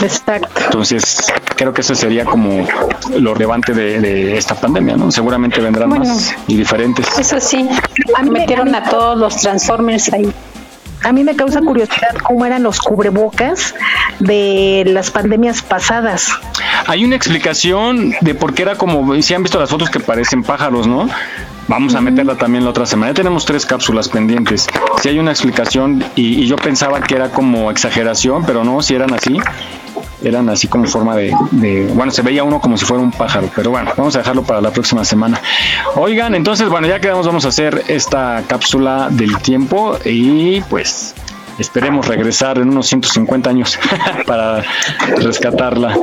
Exacto. 0.01 0.61
Entonces, 0.65 1.31
creo 1.55 1.73
que 1.73 1.81
ese 1.81 1.95
sería 1.95 2.25
como 2.25 2.67
lo 3.17 3.33
relevante 3.33 3.73
de, 3.73 4.37
esta 4.37 4.55
pandemia, 4.55 4.95
¿no? 4.95 5.11
Seguramente 5.11 5.61
vendrán 5.61 5.89
más 5.89 6.35
y 6.47 6.55
diferentes. 6.55 7.07
Eso 7.17 7.39
sí, 7.39 7.67
metieron 8.29 8.73
a 8.73 8.83
todos 8.83 9.17
los 9.17 9.37
Transformers 9.37 10.11
ahí. 10.13 10.31
A 11.03 11.11
mí 11.11 11.23
me 11.23 11.35
causa 11.35 11.61
curiosidad 11.61 12.15
cómo 12.23 12.45
eran 12.45 12.63
los 12.63 12.79
cubrebocas 12.79 13.73
de 14.19 14.83
las 14.87 15.09
pandemias 15.09 15.61
pasadas. 15.61 16.29
Hay 16.87 17.03
una 17.03 17.15
explicación 17.15 18.13
de 18.21 18.35
por 18.35 18.53
qué 18.53 18.63
era 18.63 18.75
como, 18.75 19.19
si 19.21 19.33
han 19.33 19.43
visto 19.43 19.59
las 19.59 19.69
fotos 19.69 19.89
que 19.89 19.99
parecen 19.99 20.43
pájaros, 20.43 20.87
¿no? 20.87 21.09
Vamos 21.67 21.95
a 21.95 22.01
meterla 22.01 22.35
también 22.35 22.63
la 22.63 22.71
otra 22.71 22.85
semana. 22.85 23.11
Ya 23.11 23.15
tenemos 23.15 23.45
tres 23.45 23.65
cápsulas 23.65 24.09
pendientes. 24.09 24.67
Si 25.01 25.09
hay 25.09 25.19
una 25.19 25.31
explicación 25.31 26.03
y, 26.15 26.45
yo 26.45 26.55
pensaba 26.57 27.01
que 27.01 27.15
era 27.15 27.29
como 27.29 27.71
exageración, 27.71 28.45
pero 28.45 28.63
no, 28.63 28.81
si 28.81 28.95
eran 28.95 29.13
así 29.13 29.37
eran 30.23 30.49
así 30.49 30.67
como 30.67 30.85
forma 30.85 31.15
de, 31.15 31.33
bueno, 31.93 32.11
se 32.11 32.21
veía 32.21 32.43
uno 32.43 32.59
como 32.59 32.77
si 32.77 32.85
fuera 32.85 33.03
un 33.03 33.11
pájaro, 33.11 33.49
pero 33.55 33.71
bueno, 33.71 33.91
vamos 33.97 34.15
a 34.15 34.19
dejarlo 34.19 34.43
para 34.43 34.61
la 34.61 34.71
próxima 34.71 35.03
semana. 35.03 35.41
Oigan, 35.95 36.35
entonces, 36.35 36.69
bueno, 36.69 36.87
ya 36.87 36.99
quedamos, 36.99 37.25
vamos 37.25 37.45
a 37.45 37.49
hacer 37.49 37.83
esta 37.87 38.43
cápsula 38.47 39.09
del 39.09 39.37
tiempo 39.39 39.97
y 40.05 40.61
pues 40.61 41.15
esperemos 41.59 42.07
regresar 42.07 42.57
en 42.57 42.69
unos 42.69 42.87
150 42.87 43.49
años 43.49 43.79
para 44.25 44.63
rescatarla. 45.17 45.95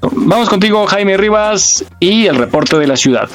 Vamos 0.00 0.48
contigo, 0.48 0.86
Jaime 0.86 1.16
Rivas, 1.16 1.84
y 1.98 2.26
el 2.26 2.36
reporte 2.36 2.78
de 2.78 2.86
la 2.86 2.96
ciudad. 2.96 3.28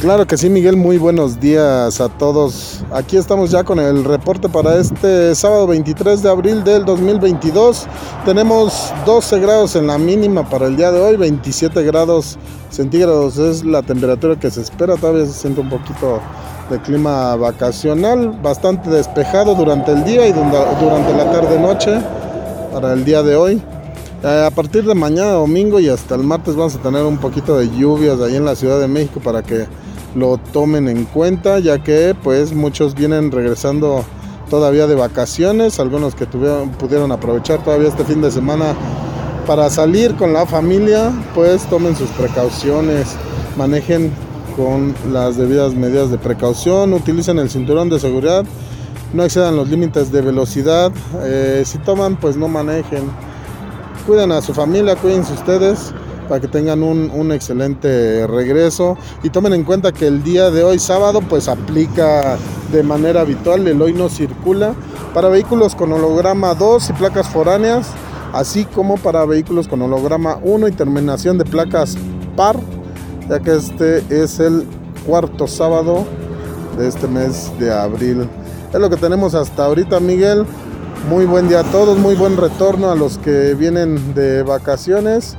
Claro 0.00 0.26
que 0.26 0.38
sí, 0.38 0.48
Miguel, 0.48 0.78
muy 0.78 0.96
buenos 0.96 1.40
días 1.40 2.00
a 2.00 2.08
todos. 2.08 2.82
Aquí 2.90 3.18
estamos 3.18 3.50
ya 3.50 3.64
con 3.64 3.78
el 3.78 4.02
reporte 4.02 4.48
para 4.48 4.78
este 4.78 5.34
sábado 5.34 5.66
23 5.66 6.22
de 6.22 6.30
abril 6.30 6.64
del 6.64 6.86
2022. 6.86 7.86
Tenemos 8.24 8.94
12 9.04 9.40
grados 9.40 9.76
en 9.76 9.88
la 9.88 9.98
mínima 9.98 10.48
para 10.48 10.68
el 10.68 10.76
día 10.78 10.90
de 10.90 11.02
hoy, 11.02 11.16
27 11.16 11.82
grados 11.82 12.38
centígrados 12.70 13.36
es 13.36 13.62
la 13.62 13.82
temperatura 13.82 14.40
que 14.40 14.50
se 14.50 14.62
espera. 14.62 14.96
Todavía 14.96 15.26
se 15.26 15.34
siente 15.34 15.60
un 15.60 15.68
poquito 15.68 16.18
de 16.70 16.80
clima 16.80 17.36
vacacional, 17.36 18.30
bastante 18.42 18.88
despejado 18.88 19.54
durante 19.54 19.92
el 19.92 20.02
día 20.04 20.26
y 20.26 20.32
durante 20.32 21.14
la 21.14 21.30
tarde-noche 21.30 22.00
para 22.72 22.94
el 22.94 23.04
día 23.04 23.22
de 23.22 23.36
hoy. 23.36 23.62
Eh, 24.22 24.44
a 24.46 24.50
partir 24.50 24.84
de 24.84 24.94
mañana 24.94 25.32
domingo 25.32 25.78
y 25.78 25.88
hasta 25.88 26.14
el 26.14 26.22
martes 26.22 26.56
vamos 26.56 26.74
a 26.74 26.78
tener 26.78 27.04
un 27.04 27.18
poquito 27.18 27.58
de 27.58 27.70
lluvias 27.70 28.18
ahí 28.20 28.36
en 28.36 28.44
la 28.46 28.54
Ciudad 28.54 28.78
de 28.78 28.86
México 28.86 29.18
para 29.18 29.42
que 29.42 29.66
lo 30.14 30.38
tomen 30.38 30.88
en 30.88 31.04
cuenta, 31.04 31.58
ya 31.58 31.82
que 31.82 32.14
pues 32.20 32.52
muchos 32.52 32.94
vienen 32.94 33.30
regresando 33.30 34.04
todavía 34.48 34.86
de 34.86 34.96
vacaciones, 34.96 35.78
algunos 35.78 36.14
que 36.14 36.26
tuvieron, 36.26 36.70
pudieron 36.70 37.12
aprovechar 37.12 37.62
todavía 37.62 37.88
este 37.88 38.04
fin 38.04 38.20
de 38.20 38.30
semana 38.30 38.74
para 39.46 39.70
salir 39.70 40.16
con 40.16 40.32
la 40.32 40.46
familia, 40.46 41.12
pues 41.34 41.62
tomen 41.66 41.96
sus 41.96 42.10
precauciones, 42.10 43.16
manejen 43.56 44.12
con 44.56 44.94
las 45.12 45.36
debidas 45.36 45.74
medidas 45.74 46.10
de 46.10 46.18
precaución, 46.18 46.92
utilicen 46.92 47.38
el 47.38 47.48
cinturón 47.48 47.88
de 47.88 48.00
seguridad, 48.00 48.44
no 49.12 49.24
excedan 49.24 49.56
los 49.56 49.68
límites 49.68 50.12
de 50.12 50.20
velocidad, 50.20 50.92
eh, 51.22 51.62
si 51.64 51.78
toman 51.78 52.16
pues 52.16 52.36
no 52.36 52.48
manejen, 52.48 53.04
cuiden 54.06 54.32
a 54.32 54.42
su 54.42 54.52
familia, 54.52 54.96
cuídense 54.96 55.32
ustedes 55.32 55.92
para 56.30 56.40
que 56.40 56.46
tengan 56.46 56.84
un, 56.84 57.32
excelente 57.32 58.24
regreso 58.28 58.96
y 59.24 59.30
tomen 59.30 59.52
en 59.52 59.64
cuenta 59.64 59.90
que 59.90 60.06
el 60.06 60.22
día 60.22 60.48
de 60.52 60.62
hoy 60.62 60.78
sábado 60.78 61.22
pues 61.28 61.48
aplica 61.48 62.38
de 62.70 62.84
manera 62.84 63.22
habitual, 63.22 63.66
el 63.66 63.82
hoy 63.82 63.92
no 63.94 64.08
circula 64.08 64.72
para 65.12 65.28
vehículos 65.28 65.74
con 65.74 65.92
holograma 65.92 66.54
2 66.54 66.90
y 66.90 66.92
placas 66.92 67.28
foráneas, 67.28 67.88
así 68.32 68.64
como 68.64 68.96
para 68.96 69.24
vehículos 69.24 69.66
con 69.66 69.82
holograma 69.82 70.38
1 70.44 70.68
y 70.68 70.72
terminación 70.72 71.36
de 71.36 71.44
placas 71.44 71.96
par, 72.36 72.56
ya 73.28 73.40
que 73.40 73.56
este 73.56 74.04
es 74.08 74.38
el 74.38 74.64
cuarto 75.04 75.48
sábado 75.48 76.06
de 76.78 76.86
este 76.86 77.08
mes 77.08 77.50
de 77.58 77.72
abril. 77.72 78.28
Es 78.72 78.78
lo 78.78 78.88
que 78.88 78.96
tenemos 78.96 79.34
hasta 79.34 79.64
ahorita, 79.64 79.98
Miguel. 79.98 80.46
Muy 81.08 81.24
buen 81.24 81.48
día 81.48 81.60
a 81.60 81.64
todos, 81.64 81.98
muy 81.98 82.14
buen 82.14 82.36
retorno 82.36 82.88
a 82.92 82.94
los 82.94 83.18
que 83.18 83.54
vienen 83.54 84.14
de 84.14 84.44
vacaciones 84.44 85.36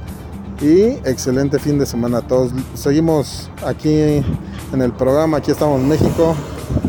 y 0.61 0.81
excelente 1.09 1.59
fin 1.59 1.79
de 1.79 1.85
semana 1.85 2.19
a 2.19 2.21
todos. 2.21 2.51
Seguimos 2.75 3.49
aquí 3.65 4.23
en 4.73 4.81
el 4.81 4.91
programa, 4.93 5.37
aquí 5.37 5.51
estamos 5.51 5.81
en 5.81 5.89
México 5.89 6.35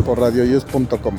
por 0.05 0.21
radioyus.com. 0.21 1.17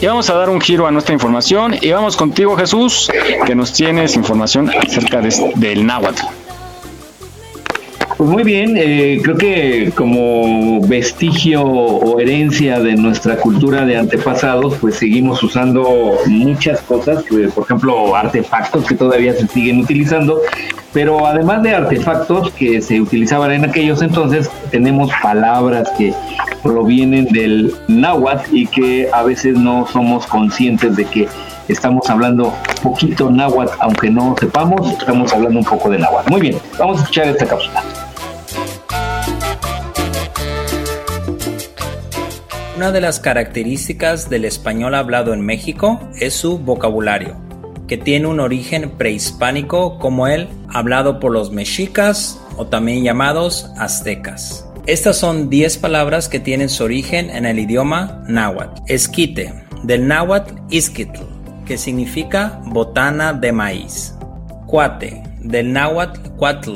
Y 0.00 0.06
vamos 0.06 0.28
a 0.28 0.34
dar 0.34 0.50
un 0.50 0.60
giro 0.60 0.86
a 0.86 0.90
nuestra 0.90 1.14
información 1.14 1.76
y 1.80 1.90
vamos 1.90 2.18
contigo 2.18 2.54
Jesús, 2.58 3.10
que 3.46 3.54
nos 3.54 3.72
tienes 3.72 4.16
información 4.16 4.68
acerca 4.68 5.22
del 5.22 5.86
náhuatl. 5.86 6.43
Pues 8.24 8.32
muy 8.36 8.42
bien, 8.42 8.74
eh, 8.78 9.20
creo 9.22 9.36
que 9.36 9.92
como 9.94 10.80
vestigio 10.88 11.62
o 11.62 12.18
herencia 12.18 12.80
de 12.80 12.96
nuestra 12.96 13.36
cultura 13.36 13.84
de 13.84 13.98
antepasados, 13.98 14.76
pues 14.80 14.94
seguimos 14.94 15.42
usando 15.42 16.14
muchas 16.24 16.80
cosas, 16.80 17.22
por 17.54 17.64
ejemplo, 17.64 18.16
artefactos 18.16 18.86
que 18.86 18.94
todavía 18.94 19.34
se 19.34 19.46
siguen 19.48 19.80
utilizando, 19.80 20.40
pero 20.94 21.26
además 21.26 21.62
de 21.64 21.74
artefactos 21.74 22.50
que 22.52 22.80
se 22.80 22.98
utilizaban 22.98 23.52
en 23.52 23.66
aquellos 23.66 24.00
entonces, 24.00 24.50
tenemos 24.70 25.10
palabras 25.22 25.90
que 25.98 26.14
provienen 26.62 27.26
del 27.26 27.74
náhuatl 27.88 28.56
y 28.56 28.66
que 28.68 29.06
a 29.12 29.22
veces 29.22 29.58
no 29.58 29.86
somos 29.92 30.26
conscientes 30.26 30.96
de 30.96 31.04
que 31.04 31.28
estamos 31.68 32.08
hablando 32.08 32.54
poquito 32.82 33.30
náhuatl, 33.30 33.74
aunque 33.80 34.08
no 34.08 34.34
sepamos, 34.40 34.90
estamos 34.98 35.30
hablando 35.34 35.58
un 35.58 35.66
poco 35.66 35.90
de 35.90 35.98
náhuatl. 35.98 36.30
Muy 36.30 36.40
bien, 36.40 36.56
vamos 36.78 36.96
a 36.96 37.00
escuchar 37.02 37.28
esta 37.28 37.44
cápsula. 37.44 37.82
Una 42.76 42.90
de 42.90 43.00
las 43.00 43.20
características 43.20 44.28
del 44.28 44.44
español 44.44 44.96
hablado 44.96 45.32
en 45.32 45.42
México 45.42 46.00
es 46.18 46.34
su 46.34 46.58
vocabulario, 46.58 47.36
que 47.86 47.96
tiene 47.96 48.26
un 48.26 48.40
origen 48.40 48.90
prehispánico 48.98 50.00
como 50.00 50.26
el 50.26 50.48
hablado 50.68 51.20
por 51.20 51.30
los 51.30 51.52
mexicas 51.52 52.40
o 52.56 52.66
también 52.66 53.04
llamados 53.04 53.70
aztecas. 53.78 54.68
Estas 54.86 55.16
son 55.16 55.50
10 55.50 55.78
palabras 55.78 56.28
que 56.28 56.40
tienen 56.40 56.68
su 56.68 56.82
origen 56.82 57.30
en 57.30 57.46
el 57.46 57.60
idioma 57.60 58.24
náhuatl. 58.26 58.82
Esquite, 58.88 59.54
del 59.84 60.08
náhuatl 60.08 60.54
isquitl, 60.68 61.22
que 61.64 61.78
significa 61.78 62.60
botana 62.66 63.32
de 63.32 63.52
maíz. 63.52 64.16
Cuate, 64.66 65.22
del 65.38 65.72
náhuatl 65.72 66.28
cuatl, 66.36 66.72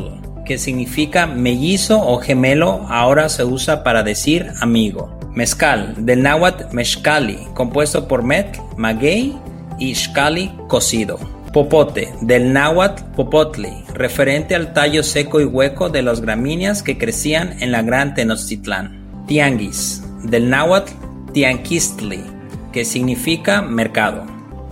que 0.47 0.59
significa 0.59 1.27
mellizo 1.27 2.01
o 2.01 2.19
gemelo, 2.19 2.87
ahora 2.89 3.29
se 3.29 3.43
usa 3.43 3.83
para 3.83 4.05
decir 4.05 4.53
amigo. 4.61 5.18
Mezcal, 5.39 5.95
del 5.99 6.25
náhuatl 6.25 6.65
mezcali, 6.75 7.39
compuesto 7.55 8.09
por 8.09 8.25
met, 8.25 8.59
maguey 8.77 9.39
y 9.79 9.95
xcali, 9.95 10.51
cocido. 10.67 11.17
Popote, 11.53 12.13
del 12.23 12.53
náhuatl 12.53 13.05
popotli, 13.15 13.85
referente 13.95 14.57
al 14.57 14.73
tallo 14.73 15.05
seco 15.05 15.41
y 15.41 15.45
hueco 15.45 15.91
de 15.91 16.03
las 16.03 16.23
gramíneas 16.23 16.83
que 16.83 16.99
crecían 16.99 17.55
en 17.63 17.71
la 17.71 17.83
gran 17.83 18.17
Tenochtitlán. 18.17 18.99
Tianguis, 19.29 20.03
del 20.25 20.51
náhuatl 20.51 20.91
tianquistli, 21.33 22.25
que 22.73 22.85
significa 22.85 23.63
mercado. 23.63 24.25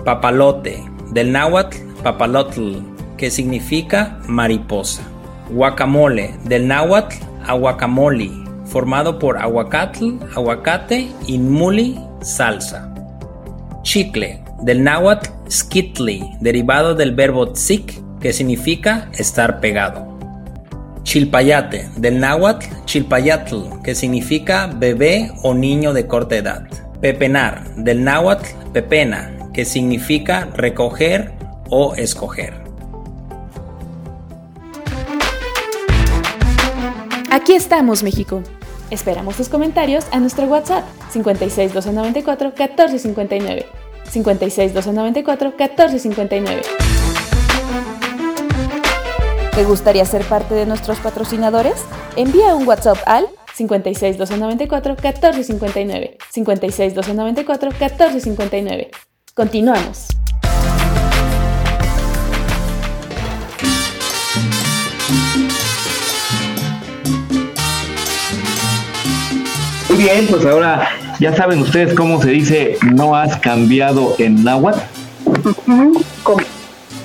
Papalote, 0.04 0.82
del 1.12 1.30
náhuatl 1.30 1.76
papalotl, 2.02 2.78
que 3.16 3.30
significa 3.30 4.18
mariposa. 4.26 5.02
Guacamole, 5.48 6.34
del 6.42 6.66
náhuatl 6.66 7.14
aguacamoli, 7.46 8.45
formado 8.66 9.18
por 9.18 9.38
aguacatl, 9.38 10.18
aguacate 10.34 11.08
y 11.26 11.38
muli, 11.38 11.98
salsa. 12.20 12.92
Chicle, 13.82 14.42
del 14.62 14.82
náhuatl 14.82 15.30
skitli, 15.48 16.22
derivado 16.40 16.94
del 16.94 17.14
verbo 17.14 17.52
tzik, 17.52 18.02
que 18.20 18.32
significa 18.32 19.08
estar 19.12 19.60
pegado. 19.60 20.06
Chilpayate, 21.04 21.88
del 21.96 22.18
náhuatl 22.18 22.66
chilpayatl, 22.84 23.82
que 23.84 23.94
significa 23.94 24.66
bebé 24.66 25.30
o 25.42 25.54
niño 25.54 25.92
de 25.92 26.06
corta 26.06 26.36
edad. 26.36 26.68
Pepenar, 27.00 27.76
del 27.76 28.02
náhuatl 28.02 28.48
pepena, 28.72 29.50
que 29.54 29.64
significa 29.64 30.48
recoger 30.54 31.32
o 31.70 31.94
escoger. 31.94 32.65
Aquí 37.36 37.52
estamos, 37.52 38.02
México. 38.02 38.42
Esperamos 38.90 39.36
tus 39.36 39.50
comentarios 39.50 40.06
a 40.10 40.20
nuestro 40.20 40.46
WhatsApp 40.46 40.86
56 41.10 41.74
294 41.74 42.54
1459. 42.56 43.66
56 44.10 44.72
294 44.72 45.50
1459. 45.50 46.62
¿Te 49.54 49.64
gustaría 49.64 50.06
ser 50.06 50.24
parte 50.24 50.54
de 50.54 50.64
nuestros 50.64 50.98
patrocinadores? 51.00 51.84
Envía 52.16 52.54
un 52.54 52.66
WhatsApp 52.66 52.96
al 53.04 53.26
56 53.52 54.16
294 54.16 54.94
1459. 54.94 56.16
56 56.30 56.94
294 56.94 57.70
1459. 57.70 58.90
Continuamos. 59.34 60.08
Bien, 70.06 70.26
pues 70.28 70.46
ahora 70.46 70.88
ya 71.18 71.34
saben 71.34 71.58
ustedes 71.60 71.92
cómo 71.94 72.22
se 72.22 72.30
dice 72.30 72.78
no 72.82 73.16
has 73.16 73.36
cambiado 73.38 74.14
en 74.18 74.44
náhuatl. 74.44 74.78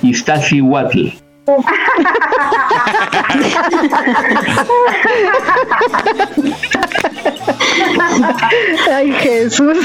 Iztaccíhuatl. 0.04 1.08
Ay, 8.94 9.12
Jesús. 9.14 9.80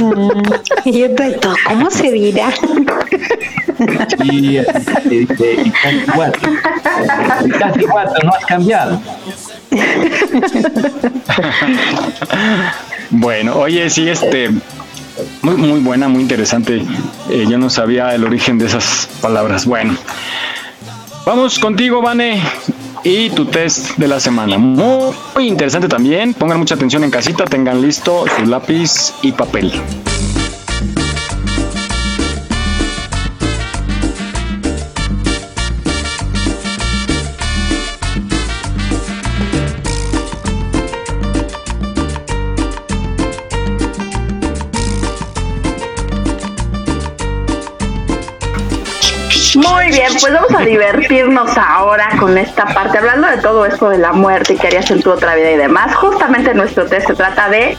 Y 0.84 0.98
yo 1.00 1.06
estoy 1.06 1.32
todo, 1.40 1.54
¿cómo 1.66 1.90
se 1.90 2.12
dirá? 2.12 2.50
Y 4.24 4.58
se 4.58 5.08
dice 5.08 5.54
Iztaccíhuatl. 5.64 6.46
Iztaccíhuatl, 7.46 8.26
no 8.26 8.32
has 8.34 8.44
cambiado. 8.44 9.00
Bueno, 13.10 13.56
oye, 13.56 13.88
sí, 13.90 14.08
este, 14.08 14.50
muy, 15.42 15.54
muy 15.56 15.80
buena, 15.80 16.08
muy 16.08 16.22
interesante. 16.22 16.82
Eh, 17.30 17.46
yo 17.48 17.58
no 17.58 17.70
sabía 17.70 18.14
el 18.14 18.24
origen 18.24 18.58
de 18.58 18.66
esas 18.66 19.08
palabras. 19.20 19.66
Bueno, 19.66 19.96
vamos 21.24 21.58
contigo, 21.58 22.02
Vane, 22.02 22.42
y 23.04 23.30
tu 23.30 23.46
test 23.46 23.96
de 23.96 24.08
la 24.08 24.20
semana. 24.20 24.58
Muy, 24.58 25.14
muy 25.34 25.48
interesante 25.48 25.88
también. 25.88 26.34
Pongan 26.34 26.58
mucha 26.58 26.74
atención 26.74 27.04
en 27.04 27.10
casita, 27.10 27.44
tengan 27.44 27.80
listo 27.80 28.24
su 28.36 28.46
lápiz 28.46 29.14
y 29.22 29.32
papel. 29.32 29.72
Bien, 49.96 50.12
pues 50.20 50.32
vamos 50.32 50.54
a 50.54 50.60
divertirnos 50.60 51.56
ahora 51.56 52.08
con 52.18 52.36
esta 52.36 52.66
parte, 52.66 52.98
hablando 52.98 53.28
de 53.28 53.38
todo 53.38 53.64
esto 53.64 53.88
de 53.88 53.98
la 53.98 54.12
muerte 54.12 54.54
y 54.54 54.56
que 54.56 54.66
harías 54.66 54.90
en 54.90 55.02
tu 55.02 55.10
otra 55.10 55.34
vida 55.34 55.52
y 55.52 55.56
demás. 55.56 55.94
Justamente 55.94 56.52
nuestro 56.54 56.86
test 56.86 57.06
se 57.06 57.14
trata 57.14 57.48
de 57.48 57.76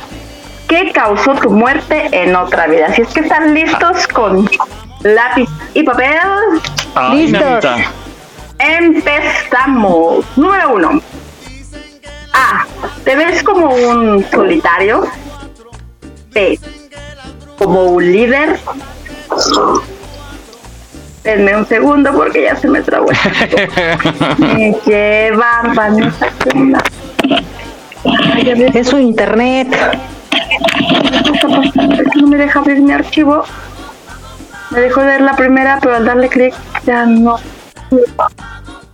qué 0.68 0.92
causó 0.92 1.36
tu 1.36 1.50
muerte 1.50 2.10
en 2.12 2.36
otra 2.36 2.68
vida. 2.68 2.94
Si 2.94 3.02
es 3.04 3.10
que 3.10 3.22
están 3.22 3.54
listos 3.54 4.08
con 4.08 4.50
lápiz 5.04 5.50
y 5.74 5.84
papel. 5.84 6.18
Ay, 6.96 7.28
listos. 7.28 7.66
Empezamos. 8.60 10.26
Número 10.36 10.74
uno. 10.74 11.02
A. 12.34 12.66
¿Te 13.04 13.16
ves 13.16 13.44
como 13.44 13.70
un 13.74 14.26
solitario? 14.32 15.08
B. 16.32 16.60
Como 17.58 17.84
un 17.84 18.12
líder. 18.12 18.60
Denme 21.28 21.58
un 21.58 21.68
segundo 21.68 22.14
porque 22.14 22.44
ya 22.44 22.56
se 22.56 22.70
me 22.70 22.80
trabó. 22.80 23.08
Me 24.38 24.74
llevan 24.86 25.76
Vanessa. 25.76 26.28
Es 28.74 28.88
su 28.88 28.98
internet. 28.98 29.68
No 32.16 32.28
me 32.28 32.38
deja 32.38 32.60
abrir 32.60 32.80
mi 32.80 32.94
archivo. 32.94 33.44
Me 34.72 34.80
dejó 34.80 35.02
ver 35.02 35.20
la 35.20 35.36
primera, 35.36 35.80
pero 35.82 35.98
al 35.98 36.06
darle 36.06 36.30
clic 36.30 36.54
ya 36.86 37.06
no. 37.06 37.38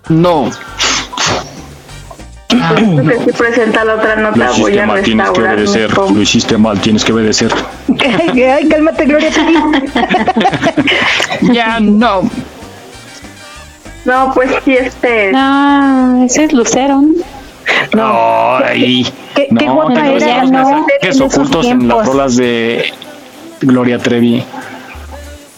No. 0.10 0.50
Creo 2.58 3.08
que 3.08 3.20
si 3.26 3.32
presenta 3.38 3.84
la 3.84 3.96
otra 3.96 4.16
nota, 4.16 4.38
Lo 4.38 4.46
voy 4.54 4.62
hiciste 4.72 4.82
a 4.82 4.86
mal, 4.86 5.02
tienes 5.04 5.26
que 5.26 5.32
restaurar. 5.42 5.56
obedecer. 5.56 5.98
Lo 6.16 6.22
hiciste 6.22 6.58
mal, 6.58 6.80
tienes 6.82 7.04
que 7.06 7.14
obedecer. 7.14 7.54
Ay, 8.00 8.68
cálmate, 8.70 9.06
Gloria. 9.06 9.30
ya 11.54 11.80
no. 11.80 12.22
No, 14.06 14.32
pues 14.34 14.50
sí, 14.66 14.74
este. 14.74 15.32
No, 15.32 16.24
ese 16.26 16.46
es 16.46 16.54
Lucero. 16.54 17.02
No. 17.94 18.58
Ay, 18.58 19.08
¿Qué- 19.36 19.48
qué 19.58 19.66
no, 19.66 19.76
guapa 19.76 19.94
que 19.94 20.00
no 20.02 20.18
era, 20.18 20.44
no? 20.46 20.86
ocultos 21.26 21.66
en 21.68 21.88
las 21.88 22.06
rolas 22.06 22.36
de 22.36 22.92
Gloria 23.62 23.98
Trevi. 24.00 24.44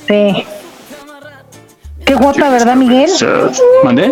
Sí. 0.07 0.45
Qué 2.05 2.13
guapa, 2.13 2.49
¿verdad, 2.49 2.75
Miguel? 2.75 3.09
¿Mandé? 3.83 4.11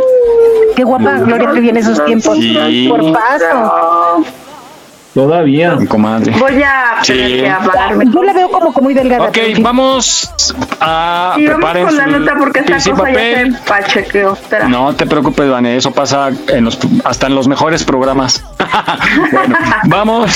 Qué 0.75 0.83
guapa 0.83 1.19
Gloria 1.19 1.51
Trevi 1.51 1.69
en 1.69 1.77
esos 1.77 2.03
tiempos. 2.05 2.37
Sí. 2.37 2.87
Por 2.89 3.13
paso. 3.13 4.25
Todavía. 5.13 5.77
Comadre. 5.87 6.33
Voy 6.39 6.61
a 6.63 7.03
Sí. 7.03 7.45
apagarme. 7.45 8.05
Yo 8.11 8.23
la 8.23 8.33
veo 8.33 8.49
como, 8.49 8.73
como 8.73 8.85
muy 8.85 8.93
delgada. 8.95 9.25
Ok, 9.25 9.37
sí. 9.55 9.61
vamos 9.61 10.31
a 10.81 11.35
Y 11.37 11.45
vamos 11.45 11.71
con 11.85 11.97
la 11.97 12.07
nota 12.07 12.35
porque 12.37 12.59
esta 12.61 12.73
cosa 12.73 12.89
ya 12.89 12.95
papel. 12.95 13.53
se 13.55 13.61
pachequeó. 13.69 14.33
Espera. 14.33 14.67
No 14.67 14.95
te 14.95 15.05
preocupes, 15.05 15.49
Vane, 15.49 15.75
eso 15.77 15.91
pasa 15.91 16.29
en 16.47 16.65
los, 16.65 16.79
hasta 17.03 17.27
en 17.27 17.35
los 17.35 17.47
mejores 17.47 17.83
programas. 17.83 18.43
bueno, 19.31 19.55
vamos 19.85 20.31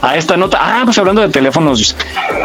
a 0.00 0.16
esta 0.16 0.36
nota. 0.36 0.58
Ah, 0.60 0.82
pues 0.84 0.96
hablando 0.98 1.20
de 1.20 1.28
teléfonos, 1.28 1.94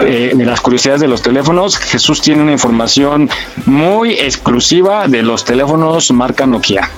eh, 0.01 0.31
de 0.35 0.45
las 0.45 0.59
curiosidades 0.59 0.99
de 1.01 1.07
los 1.07 1.21
teléfonos, 1.21 1.77
Jesús 1.77 2.21
tiene 2.21 2.41
una 2.43 2.51
información 2.51 3.29
muy 3.65 4.13
exclusiva 4.13 5.07
de 5.07 5.23
los 5.23 5.45
teléfonos 5.45 6.11
marca 6.11 6.45
Nokia. 6.45 6.89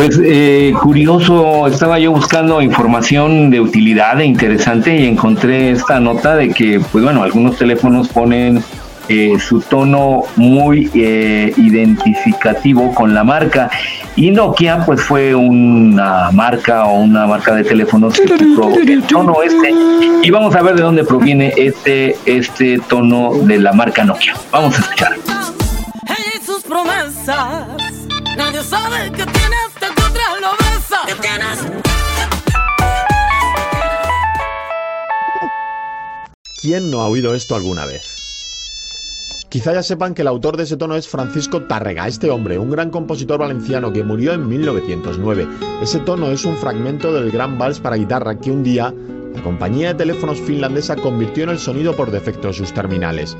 Pues 0.00 0.18
eh, 0.24 0.72
curioso, 0.80 1.66
estaba 1.66 1.98
yo 1.98 2.12
buscando 2.12 2.62
información 2.62 3.50
de 3.50 3.60
utilidad 3.60 4.18
e 4.18 4.24
interesante 4.24 4.96
y 4.96 5.04
encontré 5.04 5.72
esta 5.72 6.00
nota 6.00 6.36
de 6.36 6.48
que, 6.48 6.80
pues 6.80 7.04
bueno, 7.04 7.22
algunos 7.22 7.58
teléfonos 7.58 8.08
ponen 8.08 8.64
eh, 9.10 9.36
su 9.38 9.60
tono 9.60 10.22
muy 10.36 10.90
eh, 10.94 11.52
identificativo 11.54 12.94
con 12.94 13.12
la 13.12 13.24
marca 13.24 13.70
y 14.16 14.30
Nokia 14.30 14.86
pues 14.86 15.02
fue 15.02 15.34
una 15.34 16.30
marca 16.32 16.86
o 16.86 17.00
una 17.00 17.26
marca 17.26 17.54
de 17.54 17.64
teléfonos 17.64 18.18
que 18.18 18.26
puso 18.26 18.70
el 18.80 19.02
tono 19.02 19.42
este 19.42 19.74
y 20.22 20.30
vamos 20.30 20.56
a 20.56 20.62
ver 20.62 20.76
de 20.76 20.82
dónde 20.82 21.04
proviene 21.04 21.52
este 21.58 22.16
este 22.24 22.78
tono 22.88 23.32
de 23.42 23.58
la 23.58 23.74
marca 23.74 24.02
Nokia. 24.02 24.32
Vamos 24.50 24.78
a 24.78 24.80
escuchar. 24.80 25.12
¿Quién 36.62 36.90
no 36.90 37.00
ha 37.00 37.08
oído 37.08 37.34
esto 37.34 37.54
alguna 37.54 37.86
vez? 37.86 38.02
Quizá 39.48 39.72
ya 39.72 39.82
sepan 39.82 40.12
que 40.12 40.20
el 40.20 40.28
autor 40.28 40.58
de 40.58 40.64
ese 40.64 40.76
tono 40.76 40.94
es 40.94 41.08
Francisco 41.08 41.62
Tárrega, 41.62 42.06
este 42.06 42.28
hombre, 42.28 42.58
un 42.58 42.70
gran 42.70 42.90
compositor 42.90 43.40
valenciano 43.40 43.90
que 43.94 44.04
murió 44.04 44.34
en 44.34 44.46
1909. 44.46 45.48
Ese 45.82 46.00
tono 46.00 46.30
es 46.30 46.44
un 46.44 46.58
fragmento 46.58 47.14
del 47.14 47.30
gran 47.30 47.56
vals 47.56 47.80
para 47.80 47.96
guitarra 47.96 48.38
que 48.38 48.50
un 48.50 48.62
día 48.62 48.94
la 49.34 49.42
compañía 49.42 49.88
de 49.88 49.94
teléfonos 49.94 50.38
finlandesa 50.38 50.96
convirtió 50.96 51.44
en 51.44 51.50
el 51.50 51.58
sonido 51.58 51.96
por 51.96 52.10
defecto 52.10 52.48
de 52.48 52.54
sus 52.54 52.74
terminales. 52.74 53.38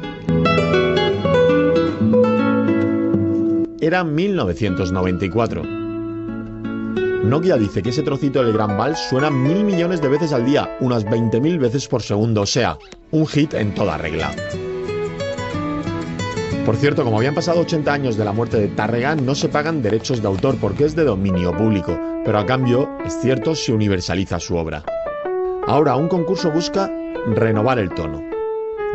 Era 3.82 4.02
1994. 4.02 5.79
Nokia 7.22 7.58
dice 7.58 7.82
que 7.82 7.90
ese 7.90 8.02
trocito 8.02 8.42
del 8.42 8.54
gran 8.54 8.78
vals 8.78 8.98
suena 8.98 9.30
mil 9.30 9.62
millones 9.62 10.00
de 10.00 10.08
veces 10.08 10.32
al 10.32 10.46
día, 10.46 10.76
unas 10.80 11.04
20.000 11.04 11.58
veces 11.58 11.86
por 11.86 12.02
segundo, 12.02 12.42
o 12.42 12.46
sea, 12.46 12.78
un 13.10 13.26
hit 13.26 13.52
en 13.52 13.74
toda 13.74 13.98
regla. 13.98 14.30
Por 16.64 16.76
cierto, 16.76 17.04
como 17.04 17.18
habían 17.18 17.34
pasado 17.34 17.60
80 17.60 17.92
años 17.92 18.16
de 18.16 18.24
la 18.24 18.32
muerte 18.32 18.58
de 18.58 18.68
Tárrega, 18.68 19.16
no 19.16 19.34
se 19.34 19.50
pagan 19.50 19.82
derechos 19.82 20.22
de 20.22 20.28
autor 20.28 20.56
porque 20.58 20.86
es 20.86 20.96
de 20.96 21.04
dominio 21.04 21.54
público, 21.54 21.98
pero 22.24 22.38
a 22.38 22.46
cambio, 22.46 22.88
es 23.04 23.20
cierto, 23.20 23.54
se 23.54 23.74
universaliza 23.74 24.40
su 24.40 24.56
obra. 24.56 24.82
Ahora, 25.66 25.96
un 25.96 26.08
concurso 26.08 26.50
busca 26.50 26.90
renovar 27.34 27.78
el 27.78 27.90
tono. 27.90 28.22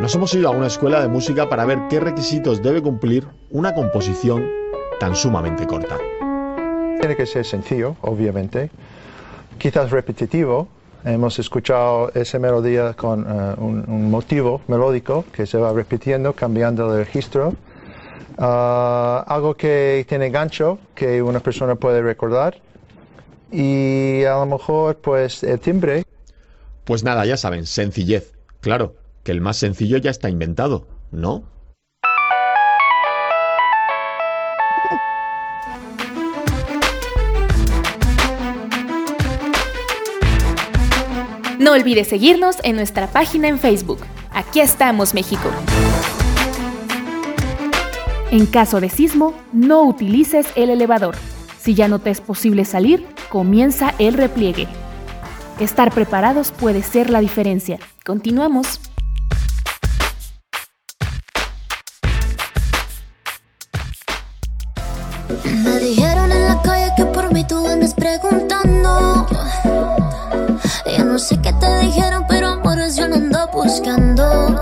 Nos 0.00 0.14
hemos 0.16 0.34
ido 0.34 0.48
a 0.48 0.52
una 0.52 0.66
escuela 0.66 1.00
de 1.00 1.08
música 1.08 1.48
para 1.48 1.64
ver 1.64 1.78
qué 1.88 2.00
requisitos 2.00 2.60
debe 2.60 2.82
cumplir 2.82 3.24
una 3.50 3.72
composición 3.72 4.44
tan 4.98 5.14
sumamente 5.14 5.66
corta. 5.66 5.96
Tiene 7.00 7.16
que 7.16 7.26
ser 7.26 7.44
sencillo, 7.44 7.96
obviamente, 8.00 8.70
quizás 9.58 9.90
repetitivo. 9.90 10.68
Hemos 11.04 11.38
escuchado 11.38 12.10
esa 12.14 12.38
melodía 12.38 12.94
con 12.94 13.24
eh, 13.28 13.54
un, 13.58 14.10
motivo 14.10 14.60
melódico 14.66 15.24
que 15.32 15.46
se 15.46 15.58
va 15.58 15.72
repitiendo, 15.72 16.32
cambiando 16.32 16.90
de 16.90 17.04
registro. 17.04 17.54
Ah, 18.38 19.24
algo 19.28 19.56
que 19.56 20.04
tiene 20.08 20.30
gancho, 20.30 20.78
que 20.94 21.22
una 21.22 21.40
persona 21.40 21.74
puede 21.76 22.02
recordar. 22.02 22.58
Y 23.52 24.24
a 24.24 24.38
lo 24.38 24.46
mejor, 24.46 24.96
pues, 24.96 25.42
el 25.44 25.60
timbre. 25.60 26.02
Pues 26.84 27.04
nada, 27.04 27.24
ya 27.24 27.36
saben, 27.36 27.66
sencillez. 27.66 28.32
Claro, 28.60 28.94
que 29.22 29.32
el 29.32 29.40
más 29.40 29.58
sencillo 29.58 29.98
ya 29.98 30.10
está 30.10 30.28
inventado, 30.28 30.86
¿no? 31.12 31.44
No 41.66 41.72
olvides 41.72 42.06
seguirnos 42.06 42.58
en 42.62 42.76
nuestra 42.76 43.08
página 43.08 43.48
en 43.48 43.58
Facebook. 43.58 43.98
Aquí 44.30 44.60
estamos, 44.60 45.14
México. 45.14 45.50
En 48.30 48.46
caso 48.46 48.80
de 48.80 48.88
sismo, 48.88 49.34
no 49.52 49.82
utilices 49.82 50.46
el 50.54 50.70
elevador. 50.70 51.16
Si 51.58 51.74
ya 51.74 51.88
no 51.88 51.98
te 51.98 52.10
es 52.10 52.20
posible 52.20 52.64
salir, 52.64 53.04
comienza 53.30 53.96
el 53.98 54.14
repliegue. 54.14 54.68
Estar 55.58 55.92
preparados 55.92 56.52
puede 56.52 56.84
ser 56.84 57.10
la 57.10 57.18
diferencia. 57.18 57.80
Continuamos. 58.04 58.78
No 71.16 71.20
sé 71.20 71.40
qué 71.40 71.50
te 71.54 71.78
dijeron, 71.78 72.24
pero 72.28 72.48
amores 72.48 72.94
yo 72.94 73.08
no 73.08 73.14
ando 73.14 73.48
buscando. 73.50 74.60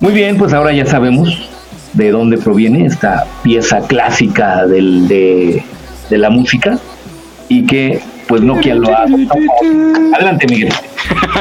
Muy 0.00 0.12
bien, 0.12 0.36
pues 0.36 0.52
ahora 0.52 0.72
ya 0.72 0.84
sabemos 0.84 1.48
de 1.92 2.10
dónde 2.10 2.38
proviene 2.38 2.86
esta 2.86 3.24
pieza 3.44 3.86
clásica 3.86 4.66
del, 4.66 5.06
de, 5.06 5.62
de 6.08 6.18
la 6.18 6.28
música 6.28 6.76
y 7.48 7.66
que 7.66 8.02
pues 8.26 8.42
Nokia 8.42 8.74
lo 8.74 8.88
ha... 8.88 9.04
Adelante, 10.16 10.48
Miguel. 10.48 10.74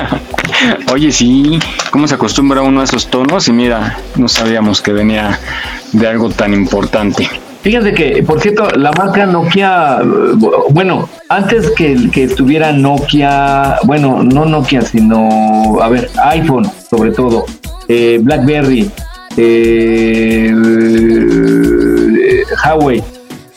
Oye, 0.93 1.11
sí, 1.11 1.57
¿cómo 1.89 2.07
se 2.07 2.13
acostumbra 2.13 2.61
uno 2.61 2.81
a 2.81 2.83
esos 2.83 3.07
tonos? 3.07 3.47
Y 3.47 3.51
mira, 3.51 3.97
no 4.15 4.27
sabíamos 4.27 4.79
que 4.79 4.93
venía 4.93 5.39
de 5.91 6.07
algo 6.07 6.29
tan 6.29 6.53
importante. 6.53 7.27
Fíjense 7.61 7.93
que, 7.93 8.23
por 8.23 8.39
cierto, 8.39 8.69
la 8.71 8.91
marca 8.93 9.25
Nokia, 9.25 9.99
bueno, 10.69 11.09
antes 11.27 11.69
que, 11.71 12.09
que 12.11 12.23
estuviera 12.23 12.71
Nokia, 12.71 13.79
bueno, 13.83 14.23
no 14.23 14.45
Nokia, 14.45 14.81
sino, 14.81 15.77
a 15.81 15.89
ver, 15.89 16.09
iPhone, 16.23 16.65
sobre 16.89 17.11
todo, 17.11 17.45
eh, 17.89 18.19
BlackBerry, 18.21 18.89
eh, 19.35 20.53
eh, 22.17 22.43
Huawei, 22.65 23.03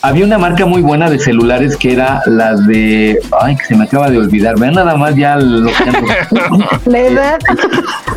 había 0.03 0.25
una 0.25 0.37
marca 0.39 0.67
muy 0.67 0.83
buena 0.83 1.09
de 1.09 1.19
celulares 1.19 1.77
que 1.77 1.93
era 1.93 2.21
la 2.27 2.55
de, 2.57 3.19
ay, 3.41 3.57
que 3.57 3.65
se 3.65 3.77
me 3.77 3.85
acaba 3.85 4.11
de 4.11 4.19
olvidar, 4.19 4.59
vean 4.59 4.75
nada 4.75 4.97
más 4.97 5.15
ya 5.17 5.37
lo 5.37 5.69
que 5.69 5.85
ando- 5.85 6.81
La 6.87 6.99
edad. 6.99 7.39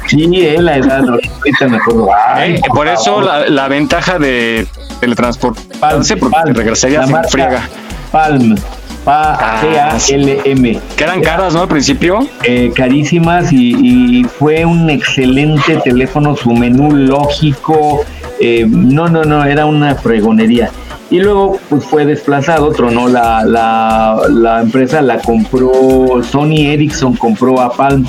Sí, 0.08 0.28
eh, 0.36 0.62
la 0.62 0.78
edad, 0.78 1.04
ahorita 1.08 1.68
me 1.68 1.78
acuerdo. 1.78 2.10
Ay, 2.28 2.56
Eh, 2.56 2.62
por 2.74 2.88
eso 2.88 3.22
la, 3.22 3.48
la 3.48 3.68
ventaja 3.68 4.18
de 4.20 4.68
teletransportarse, 5.00 6.18
porque 6.18 6.38
regresaría 6.54 7.00
la 7.00 7.06
sin 7.06 7.14
marca 7.14 7.30
friega. 7.30 7.70
Palm. 8.12 8.56
Ah, 9.08 9.60
P-A-L-M. 9.62 10.80
Que 10.98 11.04
eran 11.04 11.22
caras, 11.22 11.54
¿no? 11.54 11.62
Al 11.62 11.68
principio. 11.68 12.28
Eh, 12.44 12.72
carísimas 12.76 13.52
y, 13.54 13.76
y 14.22 14.24
fue 14.24 14.66
un 14.66 14.90
excelente 14.90 15.78
teléfono, 15.84 16.36
su 16.36 16.52
menú 16.52 16.92
lógico. 16.92 18.04
eh, 18.40 18.66
no, 18.68 19.08
no, 19.08 19.24
no, 19.24 19.46
era 19.46 19.66
una 19.68 19.94
fregonería. 19.96 20.72
Y 21.12 21.20
luego 21.20 21.60
pues 21.70 21.84
fue 21.86 22.06
desplazado, 22.06 22.72
tronó 22.72 23.08
la, 23.08 23.44
la, 23.46 24.20
la 24.30 24.62
empresa, 24.62 25.02
la 25.02 25.20
compró 25.20 25.72
Sony 26.24 26.66
Ericsson, 26.72 27.16
compró 27.16 27.62
a 27.62 27.72
Palm 27.72 28.06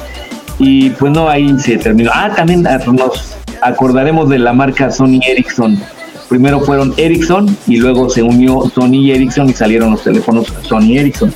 y 0.58 0.90
pues 0.90 1.12
no, 1.12 1.28
ahí 1.28 1.54
se 1.58 1.76
terminó. 1.76 2.10
Ah, 2.14 2.30
también 2.34 2.66
ah, 2.66 2.78
nos 2.86 3.36
acordaremos 3.60 4.28
de 4.30 4.38
la 4.38 4.52
marca 4.52 4.90
Sony 4.90 5.20
Ericsson. 5.28 5.78
Primero 6.28 6.60
fueron 6.60 6.94
Ericsson 6.96 7.54
y 7.66 7.76
luego 7.76 8.08
se 8.08 8.22
unió 8.22 8.62
Sony 8.74 8.94
y 8.94 9.12
Ericsson 9.12 9.50
y 9.50 9.52
salieron 9.52 9.90
los 9.92 10.02
teléfonos 10.02 10.46
Sony 10.62 10.96
Ericsson. 10.98 11.32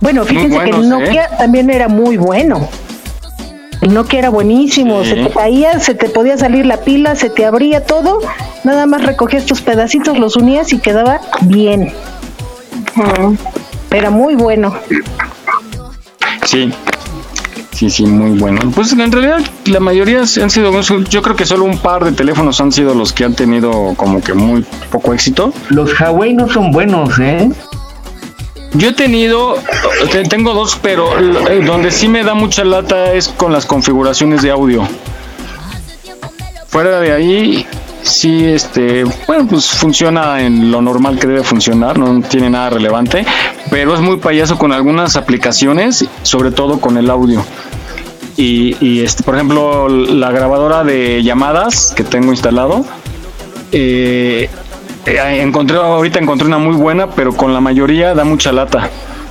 Bueno, 0.00 0.24
fíjense 0.24 0.58
que 0.58 0.70
Nokia 0.72 1.28
también 1.38 1.70
era 1.70 1.88
muy 1.88 2.16
bueno. 2.16 2.68
El 3.80 3.94
Nokia 3.94 4.18
era 4.18 4.30
buenísimo, 4.30 5.02
Sí. 5.02 5.10
se 5.10 5.16
te 5.16 5.30
caía, 5.30 5.78
se 5.78 5.94
te 5.94 6.08
podía 6.08 6.36
salir 6.36 6.66
la 6.66 6.78
pila, 6.78 7.14
se 7.16 7.30
te 7.30 7.44
abría 7.44 7.84
todo, 7.84 8.20
nada 8.64 8.86
más 8.86 9.04
recogías 9.04 9.44
tus 9.46 9.60
pedacitos, 9.60 10.18
los 10.18 10.36
unías 10.36 10.72
y 10.72 10.78
quedaba 10.78 11.20
bien. 11.42 11.92
Era 13.90 14.10
muy 14.10 14.34
bueno. 14.34 14.74
Sí. 16.46 16.72
Sí, 17.72 17.90
sí, 17.90 18.06
muy 18.06 18.38
bueno. 18.38 18.60
Pues 18.72 18.92
en 18.92 19.10
realidad 19.10 19.40
la 19.64 19.80
mayoría 19.80 20.20
han 20.20 20.26
sido, 20.50 20.80
yo 21.10 21.22
creo 21.22 21.34
que 21.34 21.44
solo 21.44 21.64
un 21.64 21.78
par 21.78 22.04
de 22.04 22.12
teléfonos 22.12 22.60
han 22.60 22.70
sido 22.70 22.94
los 22.94 23.12
que 23.12 23.24
han 23.24 23.34
tenido 23.34 23.94
como 23.96 24.20
que 24.20 24.32
muy 24.32 24.64
poco 24.92 25.12
éxito. 25.12 25.52
Los 25.70 25.98
Huawei 26.00 26.34
no 26.34 26.48
son 26.48 26.70
buenos, 26.70 27.18
¿eh? 27.18 27.50
Yo 28.74 28.88
he 28.90 28.92
tenido, 28.92 29.56
te- 30.12 30.22
tengo 30.24 30.52
dos, 30.54 30.78
pero 30.80 31.18
eh, 31.48 31.64
donde 31.64 31.90
sí 31.90 32.06
me 32.08 32.22
da 32.22 32.34
mucha 32.34 32.64
lata 32.64 33.12
es 33.12 33.28
con 33.28 33.52
las 33.52 33.66
configuraciones 33.66 34.42
de 34.42 34.50
audio. 34.52 34.86
Fuera 36.68 37.00
de 37.00 37.12
ahí, 37.12 37.66
sí, 38.04 38.44
este, 38.44 39.04
bueno, 39.26 39.46
pues 39.48 39.70
funciona 39.70 40.40
en 40.42 40.70
lo 40.70 40.80
normal 40.80 41.18
que 41.18 41.26
debe 41.26 41.42
funcionar, 41.42 41.98
no 41.98 42.20
tiene 42.22 42.50
nada 42.50 42.70
relevante, 42.70 43.24
pero 43.70 43.94
es 43.94 44.00
muy 44.00 44.18
payaso 44.18 44.58
con 44.58 44.72
algunas 44.72 45.16
aplicaciones, 45.16 46.06
sobre 46.22 46.50
todo 46.50 46.80
con 46.80 46.96
el 46.96 47.10
audio. 47.10 47.44
Y, 48.36 48.76
y, 48.84 49.00
este, 49.00 49.22
por 49.22 49.34
ejemplo, 49.34 49.88
la 49.88 50.30
grabadora 50.30 50.84
de 50.84 51.22
llamadas 51.22 51.92
que 51.96 52.04
tengo 52.04 52.32
instalado, 52.32 52.84
eh, 53.72 54.48
eh, 55.06 55.40
encontré 55.42 55.76
ahorita 55.76 56.18
encontré 56.18 56.46
una 56.46 56.58
muy 56.58 56.74
buena, 56.74 57.10
pero 57.10 57.36
con 57.36 57.52
la 57.52 57.60
mayoría 57.60 58.14
da 58.14 58.24
mucha 58.24 58.52
lata. 58.52 58.90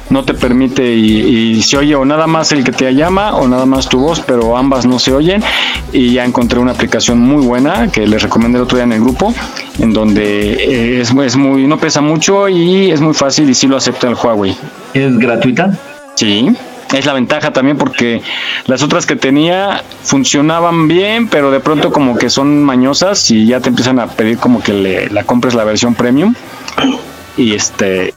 No 0.09 0.23
te 0.23 0.33
permite 0.33 0.93
y, 0.93 1.55
y 1.55 1.63
se 1.63 1.77
oye 1.77 1.95
o 1.95 2.05
nada 2.05 2.27
más 2.27 2.51
el 2.51 2.63
que 2.63 2.71
te 2.71 2.93
llama 2.93 3.35
o 3.35 3.47
nada 3.47 3.65
más 3.65 3.87
tu 3.89 3.99
voz, 3.99 4.19
pero 4.19 4.57
ambas 4.57 4.85
no 4.85 4.99
se 4.99 5.13
oyen. 5.13 5.41
Y 5.91 6.13
ya 6.13 6.25
encontré 6.25 6.59
una 6.59 6.71
aplicación 6.73 7.19
muy 7.19 7.45
buena 7.45 7.87
que 7.91 8.05
les 8.05 8.21
recomendé 8.21 8.57
el 8.57 8.63
otro 8.63 8.77
día 8.77 8.83
en 8.83 8.93
el 8.93 9.01
grupo, 9.01 9.33
en 9.79 9.93
donde 9.93 10.53
eh, 10.53 11.01
es, 11.01 11.11
es 11.11 11.35
muy 11.35 11.67
no 11.67 11.77
pesa 11.77 12.01
mucho 12.01 12.49
y 12.49 12.91
es 12.91 13.01
muy 13.01 13.13
fácil 13.13 13.49
y 13.49 13.53
sí 13.53 13.67
lo 13.67 13.77
acepta 13.77 14.07
el 14.07 14.15
Huawei. 14.15 14.55
¿Es 14.93 15.17
gratuita? 15.17 15.77
Sí. 16.15 16.55
Es 16.93 17.07
la 17.07 17.13
ventaja 17.13 17.51
también 17.51 17.77
porque 17.77 18.21
las 18.67 18.83
otras 18.83 19.07
que 19.07 19.15
tenía 19.15 19.83
funcionaban 20.03 20.87
bien, 20.87 21.27
pero 21.27 21.49
de 21.49 21.59
pronto 21.59 21.91
como 21.91 22.15
que 22.17 22.29
son 22.29 22.63
mañosas 22.63 23.31
y 23.31 23.47
ya 23.47 23.59
te 23.61 23.69
empiezan 23.69 23.97
a 23.99 24.05
pedir 24.07 24.37
como 24.37 24.61
que 24.61 24.73
le, 24.73 25.09
la 25.09 25.23
compres 25.23 25.55
la 25.55 25.63
versión 25.63 25.95
premium 25.95 26.35
y 27.35 27.55
este 27.55 28.13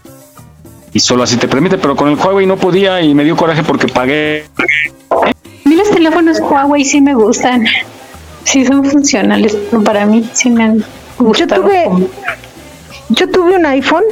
y 0.97 0.99
solo 0.99 1.25
así 1.25 1.37
te 1.37 1.47
permite, 1.47 1.77
pero 1.77 1.95
con 1.95 2.09
el 2.09 2.17
Huawei 2.17 2.47
no 2.47 2.57
podía 2.57 3.03
y 3.03 3.15
me 3.15 3.23
dio 3.23 3.37
coraje 3.37 3.63
porque 3.63 3.87
pagué. 3.87 4.47
A 5.11 5.69
mí 5.69 5.77
los 5.77 5.91
teléfonos 5.91 6.41
Huawei 6.41 6.87
sí 6.87 7.03
me 7.03 7.13
gustan. 7.13 7.67
Sí 8.45 8.65
son 8.65 8.83
funcionales, 8.83 9.55
pero 9.71 9.85
para 9.85 10.07
mí 10.07 10.27
sí 10.33 10.49
me 10.49 10.65
han 10.65 10.85
gustado. 11.19 11.55
Yo 11.55 11.63
tuve, 11.63 12.09
yo 13.11 13.31
tuve 13.31 13.57
un 13.57 13.67
iPhone, 13.67 14.05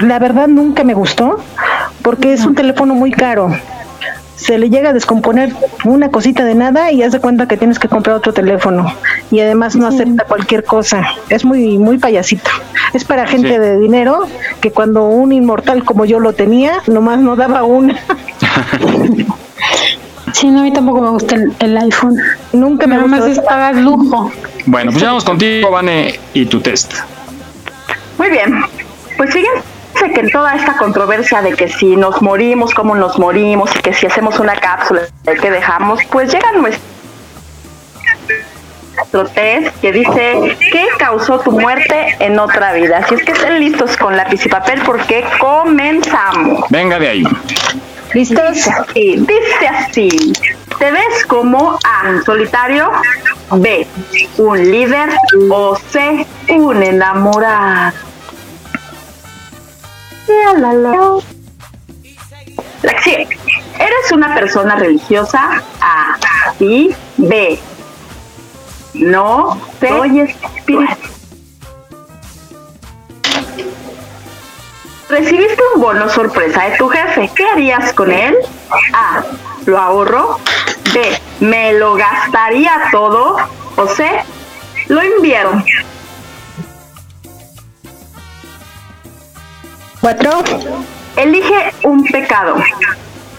la 0.00 0.18
verdad 0.18 0.48
nunca 0.48 0.82
me 0.82 0.94
gustó, 0.94 1.44
porque 2.00 2.32
es 2.32 2.46
un 2.46 2.54
teléfono 2.54 2.94
muy 2.94 3.10
caro. 3.10 3.54
Se 4.36 4.58
le 4.58 4.68
llega 4.68 4.90
a 4.90 4.92
descomponer 4.92 5.52
una 5.84 6.10
cosita 6.10 6.44
de 6.44 6.54
nada 6.54 6.90
y 6.90 7.02
hace 7.02 7.20
cuenta 7.20 7.46
que 7.46 7.56
tienes 7.56 7.78
que 7.78 7.88
comprar 7.88 8.16
otro 8.16 8.32
teléfono. 8.32 8.92
Y 9.30 9.40
además 9.40 9.76
no 9.76 9.86
acepta 9.86 10.24
cualquier 10.24 10.64
cosa. 10.64 11.06
Es 11.28 11.44
muy, 11.44 11.78
muy 11.78 11.98
payasito. 11.98 12.50
Es 12.92 13.04
para 13.04 13.26
gente 13.26 13.48
Sí. 13.54 13.58
de 13.58 13.78
dinero 13.78 14.26
que 14.60 14.70
cuando 14.72 15.04
un 15.06 15.32
inmortal 15.32 15.84
como 15.84 16.04
yo 16.04 16.18
lo 16.20 16.32
tenía, 16.32 16.82
nomás 16.88 17.18
no 17.20 17.36
daba 17.36 17.62
una. 17.64 17.96
Sí, 20.32 20.48
no, 20.48 20.60
a 20.60 20.62
mí 20.64 20.72
tampoco 20.72 21.00
me 21.00 21.10
gusta 21.10 21.36
el, 21.36 21.52
el 21.60 21.76
iPhone. 21.78 22.16
Nunca 22.52 22.88
me 22.88 22.96
Nada 22.96 23.06
más 23.06 23.20
gustó. 23.24 23.40
es 23.40 23.46
pagar 23.46 23.76
lujo. 23.76 24.32
Bueno, 24.66 24.90
pues 24.90 25.00
ya 25.00 25.08
vamos 25.08 25.24
contigo, 25.24 25.70
Vane, 25.70 26.18
y 26.32 26.46
tu 26.46 26.60
test. 26.60 26.92
Muy 28.18 28.30
bien. 28.30 28.64
Pues 29.16 29.30
fíjense 29.32 29.62
que 29.94 30.20
en 30.20 30.30
toda 30.30 30.54
esta 30.54 30.76
controversia 30.76 31.42
de 31.42 31.54
que 31.54 31.68
si 31.68 31.96
nos 31.96 32.20
morimos, 32.22 32.74
cómo 32.74 32.94
nos 32.94 33.18
morimos, 33.18 33.74
y 33.76 33.78
que 33.80 33.94
si 33.94 34.06
hacemos 34.06 34.38
una 34.38 34.56
cápsula, 34.56 35.02
que 35.24 35.50
dejamos, 35.50 36.00
pues 36.10 36.32
llega 36.32 36.52
nuestro 36.52 36.82
test 39.34 39.80
que 39.80 39.92
dice 39.92 40.56
¿qué 40.72 40.86
causó 40.98 41.38
tu 41.40 41.52
muerte 41.52 42.16
en 42.18 42.38
otra 42.38 42.72
vida? 42.72 42.98
Así 42.98 43.14
es 43.14 43.22
que 43.22 43.32
estén 43.32 43.60
listos 43.60 43.96
con 43.96 44.16
lápiz 44.16 44.44
y 44.44 44.48
papel 44.48 44.82
porque 44.84 45.24
comenzamos. 45.38 46.64
Venga 46.70 46.98
de 46.98 47.08
ahí. 47.08 47.24
¿Listos? 48.12 48.68
Así, 48.68 49.16
dice 49.16 49.68
así. 49.68 50.32
¿Te 50.78 50.90
ves 50.90 51.26
como 51.26 51.78
A, 51.84 52.22
solitario? 52.24 52.90
B, 53.50 53.86
un 54.38 54.70
líder 54.70 55.10
o 55.50 55.76
C, 55.76 56.26
un 56.48 56.82
enamorado. 56.82 58.13
La, 62.82 63.02
sigue. 63.02 63.28
¿Eres 63.78 64.12
una 64.12 64.34
persona 64.34 64.76
religiosa? 64.76 65.62
A, 65.80 66.18
sí, 66.58 66.94
B, 67.16 67.58
no, 68.94 69.60
C, 69.80 69.88
soy 69.88 70.20
espíritu. 70.20 70.94
Recibiste 75.08 75.62
un 75.74 75.80
bono 75.80 76.08
sorpresa 76.08 76.64
de 76.64 76.76
tu 76.76 76.88
jefe. 76.88 77.30
¿Qué 77.34 77.44
harías 77.46 77.92
con 77.92 78.10
él? 78.10 78.36
A. 78.92 79.22
Lo 79.66 79.78
ahorro. 79.78 80.38
B. 80.92 81.18
Me 81.40 81.74
lo 81.74 81.94
gastaría 81.94 82.72
todo. 82.90 83.36
O 83.76 83.86
C. 83.88 84.08
Lo 84.88 85.02
invierno. 85.02 85.64
Cuatro. 90.04 90.32
Elige 91.16 91.72
un 91.82 92.04
pecado. 92.04 92.56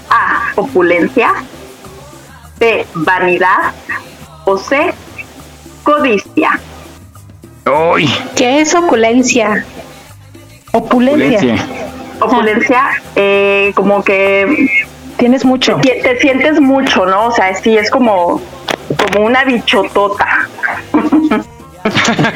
A. 0.10 0.52
Opulencia. 0.56 1.32
B. 2.58 2.84
Vanidad. 2.96 3.72
O 4.46 4.58
C. 4.58 4.92
Codicia. 5.84 6.60
Uy. 7.94 8.12
¿Qué 8.36 8.62
es 8.62 8.74
opulencia? 8.74 9.64
Opulencia. 10.72 11.68
Opulencia, 12.20 12.90
eh, 13.16 13.72
como 13.76 14.04
que 14.04 14.68
tienes 15.18 15.46
mucho. 15.46 15.76
Te, 15.84 16.02
te, 16.02 16.20
sientes 16.20 16.60
mucho, 16.60 17.06
¿no? 17.06 17.28
O 17.28 17.32
sea, 17.32 17.54
sí, 17.54 17.78
es 17.78 17.92
como, 17.92 18.42
como 19.14 19.28
una 19.28 19.44
bichotota. 19.44 20.50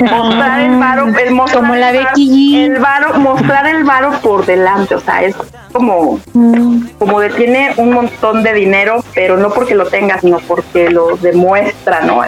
mostrar 0.02 0.60
el 0.62 0.78
varo, 0.80 1.08
el 1.08 1.32
mostrar 1.34 1.62
como 1.64 1.76
la 1.76 1.92
Becky 1.92 2.64
el 2.64 2.80
varo, 2.80 3.20
mostrar 3.20 3.68
el 3.68 3.84
varo 3.84 4.12
por 4.22 4.46
delante, 4.46 4.96
o 4.96 5.00
sea, 5.00 5.24
es 5.24 5.36
como, 5.72 6.20
como 6.98 7.20
de 7.20 7.30
tiene 7.32 7.74
un 7.78 7.92
montón 7.94 8.44
de 8.44 8.54
dinero, 8.54 9.04
pero 9.14 9.38
no 9.38 9.50
porque 9.52 9.76
lo 9.76 9.86
tenga, 9.88 10.20
sino 10.20 10.40
porque 10.40 10.90
lo 10.90 11.16
demuestra, 11.18 12.02
¿no? 12.02 12.22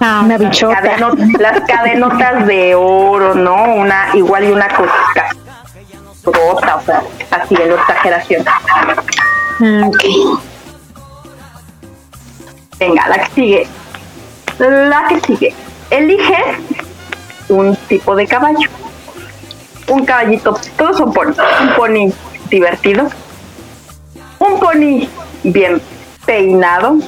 Ah, 0.00 0.22
una 0.24 0.38
bichota. 0.38 0.80
Cadeno- 0.80 1.14
las 1.38 1.60
cadenotas 1.62 2.46
de 2.46 2.74
oro, 2.74 3.34
¿no? 3.34 3.74
Una, 3.74 4.08
igual 4.14 4.44
y 4.44 4.50
una 4.52 4.68
cosita 4.68 5.26
rota, 6.24 6.76
o 6.76 6.80
sea, 6.82 7.02
así 7.30 7.54
de 7.54 7.66
la 7.66 7.74
exageración. 7.74 8.44
Venga, 12.78 13.08
la 13.08 13.18
que 13.18 13.30
sigue. 13.34 13.66
La 14.58 15.04
que 15.08 15.20
sigue. 15.20 15.54
Elige 15.90 16.36
un 17.48 17.76
tipo 17.88 18.14
de 18.14 18.26
caballo. 18.26 18.68
Un 19.88 20.04
caballito, 20.06 20.58
todos 20.76 20.96
son 20.96 21.12
ponis. 21.12 21.36
Un 21.38 21.74
pony 21.74 22.12
divertido. 22.48 23.08
Un 24.38 24.60
pony 24.60 25.08
bien 25.42 25.82
peinado. 26.24 26.98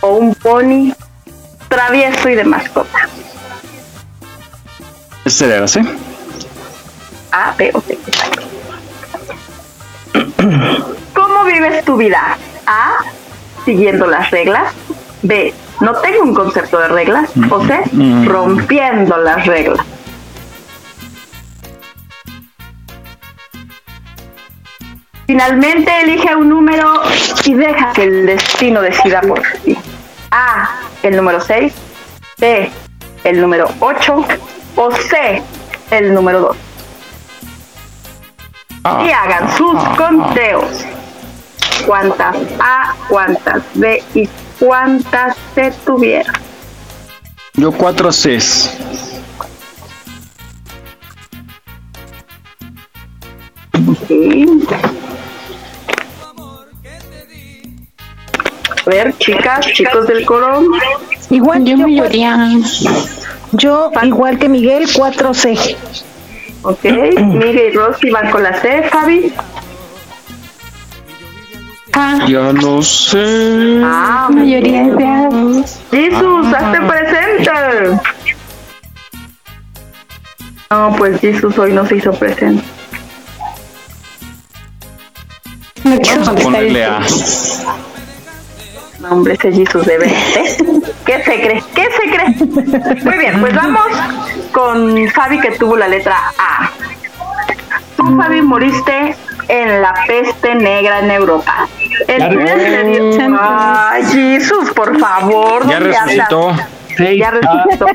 O 0.00 0.14
un 0.14 0.34
pony 0.34 0.92
travieso 1.68 2.28
y 2.28 2.34
de 2.36 2.44
mascota. 2.44 3.08
Este 5.24 5.48
de 5.48 5.66
¿sí? 5.66 5.80
A, 7.32 7.54
B 7.56 7.72
o 7.74 7.80
C. 7.80 7.98
¿Cómo 11.14 11.44
vives 11.44 11.84
tu 11.84 11.96
vida? 11.96 12.36
A, 12.66 12.98
siguiendo 13.64 14.06
las 14.06 14.30
reglas. 14.30 14.72
B, 15.22 15.54
no 15.80 15.92
tengo 16.00 16.22
un 16.22 16.34
concepto 16.34 16.78
de 16.78 16.88
reglas. 16.88 17.30
O 17.50 17.64
C, 17.64 17.80
Mm. 17.92 18.26
rompiendo 18.28 19.16
las 19.18 19.46
reglas. 19.46 19.84
Finalmente 25.26 25.90
elige 26.02 26.34
un 26.36 26.48
número 26.50 27.00
y 27.44 27.54
deja 27.54 27.92
que 27.94 28.02
el 28.04 28.26
destino 28.26 28.82
decida 28.82 29.20
por 29.22 29.40
ti. 29.64 29.76
A, 30.30 30.68
el 31.02 31.16
número 31.16 31.40
6. 31.40 31.72
B, 32.38 32.70
el 33.24 33.40
número 33.40 33.68
8. 33.80 34.24
O 34.76 34.90
C, 34.90 35.42
el 35.90 36.12
número 36.12 36.40
2. 36.40 36.56
Y 39.06 39.10
hagan 39.10 39.56
sus 39.56 39.82
conteos. 39.96 40.84
Cuántas 41.86 42.36
A, 42.60 42.94
cuántas 43.08 43.62
B 43.74 44.02
y 44.14 44.28
cuántas 44.64 45.36
C 45.54 45.72
tuvieron. 45.84 46.32
Yo 47.54 47.70
cuatro 47.70 48.10
Cs. 48.10 48.70
Sí. 54.08 54.46
A 58.86 58.90
ver, 58.90 59.16
chicas, 59.18 59.66
chicos 59.66 60.06
del 60.06 60.24
coro. 60.24 60.62
Igual 61.30 61.64
yo 61.64 61.76
mayoría. 61.76 62.48
Yo, 63.52 63.90
igual 64.02 64.38
que 64.38 64.48
Miguel, 64.48 64.88
4C. 64.88 65.76
Ok, 66.62 66.84
Miguel 66.84 67.58
y 67.58 67.70
Rosy 67.76 68.10
van 68.10 68.30
con 68.30 68.42
la 68.42 68.60
C, 68.60 68.82
Fabi. 68.84 69.32
Ya 72.26 72.52
no 72.52 72.82
sé. 72.82 73.80
Ah, 73.84 74.28
mayoría 74.32 74.82
de. 74.84 75.64
Jesús, 75.92 76.46
hazte 76.52 76.80
presente. 76.80 78.00
No, 80.70 80.94
pues 80.96 81.20
Jesús 81.20 81.56
hoy 81.56 81.72
no 81.72 81.86
se 81.86 81.96
hizo 81.96 82.12
presente. 82.12 82.64
Vamos 85.84 86.28
a 86.28 86.34
ponerle 86.34 86.84
a. 86.84 87.00
No, 89.00 89.10
hombre, 89.10 89.34
ese 89.34 89.52
Jesús 89.52 89.86
debe. 89.86 90.08
¿eh? 90.08 90.56
¿Qué 91.04 91.22
se 91.22 91.40
cree? 91.40 91.62
¿Qué 91.74 91.88
se 91.90 92.10
cree? 92.10 93.04
Muy 93.04 93.18
bien, 93.18 93.40
pues 93.40 93.54
vamos 93.54 93.86
con 94.50 95.08
Fabi 95.10 95.38
que 95.40 95.52
tuvo 95.52 95.76
la 95.76 95.86
letra 95.86 96.16
A. 96.38 96.70
Tú, 97.96 98.16
Fabi, 98.16 98.42
moriste 98.42 99.14
en 99.48 99.82
la 99.82 99.94
peste 100.06 100.54
negra 100.54 101.00
en 101.00 101.10
Europa. 101.10 101.66
Ya 102.08 102.28
sería- 102.28 103.28
Ay, 103.40 104.04
Jesús, 104.04 104.70
por 104.72 104.98
favor. 104.98 105.66
Ya 105.68 105.78
resucitó. 105.80 106.52
Ya 106.98 107.30
resucitó. 107.30 107.86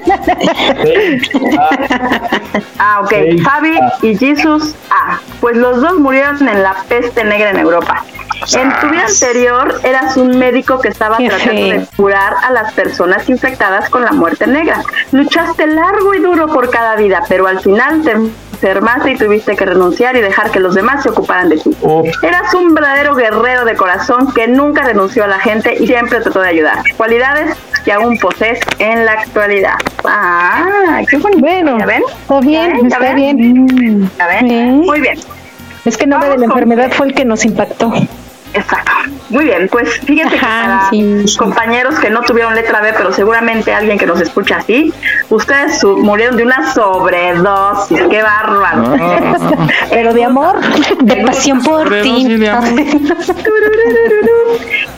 Ah, 2.80 3.02
ok. 3.04 3.14
Fabi 3.44 3.78
y 4.02 4.18
Jesus 4.18 4.76
Ah, 4.90 5.20
pues 5.40 5.56
los 5.58 5.82
dos 5.82 6.00
murieron 6.00 6.48
en 6.48 6.64
la 6.64 6.76
peste 6.88 7.24
negra 7.24 7.52
en 7.52 7.60
Europa. 7.60 8.04
En 8.56 8.72
tu 8.80 8.88
vida 8.90 9.06
anterior 9.06 9.80
eras 9.84 10.16
un 10.18 10.38
médico 10.38 10.80
que 10.80 10.88
estaba 10.88 11.18
Qué 11.18 11.28
tratando 11.28 11.52
feo. 11.62 11.80
de 11.82 11.86
curar 11.98 12.34
a 12.42 12.52
las 12.52 12.74
personas 12.74 13.28
infectadas 13.30 13.90
con 13.90 14.04
la 14.06 14.12
muerte 14.14 14.48
negra. 14.48 14.82
Luchaste 15.12 15.68
largo 15.68 16.14
y 16.14 16.20
duro 16.20 16.48
por 16.48 16.70
cada 16.70 16.96
vida, 16.96 17.22
pero 17.28 17.48
al 17.48 17.60
final 17.60 18.02
te 18.02 18.16
enfermaste 18.68 19.12
y 19.12 19.16
tuviste 19.18 19.56
que 19.56 19.66
renunciar 19.66 20.16
y 20.18 20.22
dejar 20.22 20.52
que 20.52 20.60
los 20.60 20.76
demás 20.76 21.04
se 21.04 21.10
ocuparan 21.10 21.50
de 21.50 21.58
ti. 21.58 21.72
Eras 22.24 22.54
un 22.54 22.74
verdadero 22.74 23.16
guerrero 23.16 23.64
de 23.66 23.76
corazón 23.76 24.32
que 24.34 24.48
nunca 24.48 24.84
renunció 24.84 25.24
a 25.24 25.28
la 25.28 25.40
gente 25.40 25.76
y 25.80 25.88
siempre 25.88 26.20
trató 26.20 26.42
de 26.42 26.50
ayudar. 26.50 26.78
Cualidades 26.98 27.56
que 27.86 27.94
aún 27.94 28.18
posees 28.20 28.60
en 28.80 29.06
la 29.06 29.14
actualidad. 29.14 29.76
Ah, 30.04 31.02
qué 31.10 31.18
bonito. 31.18 31.40
Bueno, 31.42 31.80
¿Ya 31.80 31.86
ven? 31.86 32.04
está 32.12 32.40
bien, 32.42 32.72
¿Ya 32.72 32.74
ven? 32.74 32.82
¿Ya 32.82 32.88
está 32.88 33.00
ven? 33.00 33.16
bien. 33.16 34.12
¿Ya 34.18 34.28
ven? 34.28 34.46
Bien. 34.48 34.78
Muy 34.82 35.00
bien. 35.02 35.18
Es 35.86 35.96
que 35.98 36.04
el 36.04 36.10
nombre 36.10 36.30
de 36.30 36.38
la 36.40 36.46
enfermedad 36.46 36.92
fue 36.92 37.08
el 37.08 37.14
que 37.16 37.24
nos 37.26 37.46
impactó. 37.46 37.94
Exacto. 38.54 38.92
Muy 39.30 39.46
bien, 39.46 39.68
pues 39.72 40.00
fíjense 40.06 40.36
que 40.36 40.42
para 40.42 40.90
compañeros 41.38 42.00
que 42.00 42.10
no 42.10 42.22
tuvieron 42.22 42.56
letra 42.56 42.82
B, 42.82 42.94
pero 42.98 43.14
seguramente 43.14 43.72
alguien 43.72 43.98
que 44.00 44.08
nos 44.08 44.20
escucha 44.22 44.58
así, 44.58 44.92
ustedes 45.30 45.80
su- 45.80 45.98
murieron 45.98 46.36
de 46.36 46.44
una 46.44 46.74
sobredosis. 46.74 48.02
¡Qué 48.10 48.24
bárbaro! 48.24 48.96
Ah. 49.00 49.68
Pero 49.92 50.14
de 50.14 50.24
amor, 50.26 50.60
de 51.02 51.16
pasión 51.26 51.62
por 51.62 51.90
ti. 52.02 52.40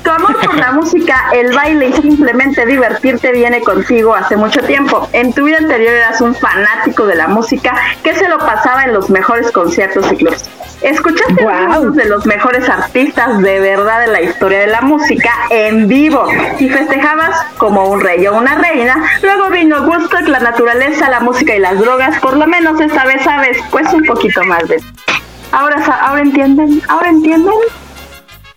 Tu 0.03 0.09
amor 0.09 0.35
por 0.39 0.50
la 0.71 0.77
música, 0.77 1.25
el 1.33 1.53
baile 1.53 1.89
y 1.89 1.93
simplemente 1.93 2.65
divertirte 2.65 3.33
viene 3.33 3.59
contigo 3.61 4.15
hace 4.15 4.37
mucho 4.37 4.61
tiempo. 4.61 5.05
En 5.11 5.33
tu 5.33 5.43
vida 5.43 5.57
anterior 5.57 5.93
eras 5.93 6.21
un 6.21 6.33
fanático 6.33 7.05
de 7.05 7.15
la 7.15 7.27
música 7.27 7.75
que 8.01 8.15
se 8.15 8.29
lo 8.29 8.37
pasaba 8.37 8.85
en 8.85 8.93
los 8.93 9.09
mejores 9.09 9.51
conciertos 9.51 10.09
y 10.13 10.15
clubs. 10.15 10.49
Escuchaste 10.81 11.45
algunos 11.45 11.95
de 11.95 12.05
los 12.05 12.25
mejores 12.25 12.69
artistas 12.69 13.41
de 13.41 13.59
verdad 13.59 13.99
de 13.99 14.07
la 14.07 14.21
historia 14.21 14.59
de 14.59 14.67
la 14.67 14.81
música 14.81 15.29
en 15.49 15.89
vivo 15.89 16.25
y 16.57 16.69
festejabas 16.69 17.35
como 17.57 17.89
un 17.89 17.99
rey 17.99 18.25
o 18.27 18.37
una 18.37 18.55
reina. 18.55 19.03
Luego 19.21 19.49
vino 19.49 19.81
Woodstock, 19.81 20.27
la 20.27 20.39
naturaleza, 20.39 21.09
la 21.09 21.19
música 21.19 21.53
y 21.53 21.59
las 21.59 21.79
drogas. 21.79 22.17
Por 22.19 22.37
lo 22.37 22.47
menos 22.47 22.79
esta 22.79 23.03
vez 23.03 23.21
sabes, 23.23 23.57
pues 23.71 23.91
un 23.93 24.05
poquito 24.05 24.41
más 24.45 24.65
de. 24.69 24.81
Ahora, 25.51 25.83
ahora 26.01 26.21
entienden, 26.21 26.81
ahora 26.87 27.09
entienden. 27.09 27.55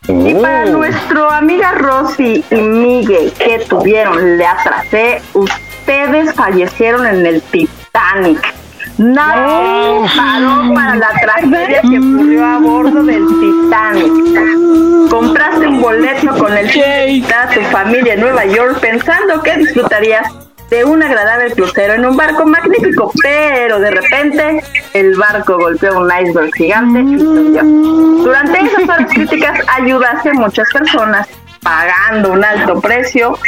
Y 0.09 0.35
para 0.35 0.66
nuestro 0.66 1.31
amiga 1.31 1.72
Rosy 1.72 2.44
y 2.51 2.56
Miguel 2.56 3.32
que 3.32 3.60
tuvieron 3.60 4.36
letra 4.36 4.85
C, 4.90 5.22
ustedes 5.32 6.35
fallecieron 6.35 7.06
en 7.06 7.26
el 7.26 7.40
Titanic. 7.43 8.55
Nadie 8.98 10.06
paró 10.14 10.74
para 10.74 10.94
la 10.97 11.09
tragedia 11.20 11.81
que 11.81 11.98
ocurrió 11.98 12.44
a 12.44 12.59
bordo 12.59 13.02
del 13.02 13.26
Titanic. 13.40 15.10
Compraste 15.10 15.66
un 15.66 15.81
boleto 15.81 16.36
con 16.39 16.56
el 16.56 16.66
visitar 16.66 17.48
a 17.48 17.55
tu 17.55 17.60
familia 17.62 18.14
en 18.14 18.20
Nueva 18.20 18.44
York 18.44 18.78
pensando 18.81 19.43
que 19.43 19.56
disfrutarías 19.56 20.44
de 20.70 20.85
un 20.85 21.03
agradable 21.03 21.53
crucero 21.53 21.95
en 21.95 22.05
un 22.05 22.16
barco 22.16 22.45
magnífico, 22.47 23.12
pero 23.23 23.78
de 23.78 23.91
repente 23.91 24.62
el 24.93 25.15
barco 25.16 25.57
golpeó 25.57 25.99
un 26.01 26.11
iceberg 26.11 26.53
gigante 26.55 27.01
y 27.01 27.19
se 27.19 27.24
hundió. 27.24 27.62
Durante 27.62 28.61
esas 28.61 28.82
horas 28.85 29.12
críticas 29.12 29.61
ayudaste 29.69 30.31
a 30.31 30.35
muchas 30.35 30.69
personas 30.73 31.28
pagando 31.62 32.32
un 32.32 32.45
alto 32.45 32.81
precio 32.81 33.39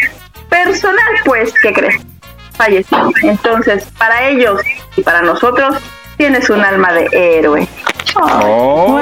personal, 0.48 1.14
pues, 1.24 1.52
¿qué 1.62 1.72
crees? 1.72 1.96
Falleció. 2.52 3.10
Entonces, 3.22 3.86
para 3.98 4.28
ellos 4.28 4.60
y 4.96 5.02
para 5.02 5.22
nosotros, 5.22 5.76
tienes 6.16 6.48
un 6.50 6.60
alma 6.60 6.92
de 6.92 7.08
héroe. 7.12 7.68
Oh. 8.18 8.98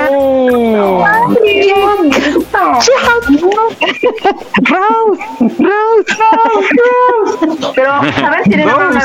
Rose, 4.61 5.23
Rose, 5.41 6.69
Rose, 6.81 7.73
Pero, 7.75 7.93
¿sabes? 8.19 8.43
Tienen 8.45 8.69
una, 8.69 9.01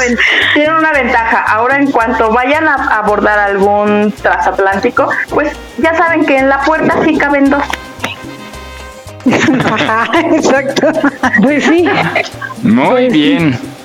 tienen 0.54 0.74
una 0.74 0.92
ventaja. 0.92 1.44
Ahora, 1.48 1.78
en 1.78 1.92
cuanto 1.92 2.32
vayan 2.32 2.68
a 2.68 2.98
abordar 2.98 3.38
algún 3.38 4.12
transatlántico, 4.22 5.10
pues 5.30 5.54
ya 5.78 5.96
saben 5.96 6.26
que 6.26 6.38
en 6.38 6.50
la 6.50 6.62
puerta 6.62 7.04
sí 7.04 7.18
caben 7.18 7.50
dos. 7.50 7.64
Exacto. 10.34 10.88
Pues 11.42 11.66
sí. 11.66 11.88
Muy 12.64 13.10
bien. 13.10 13.79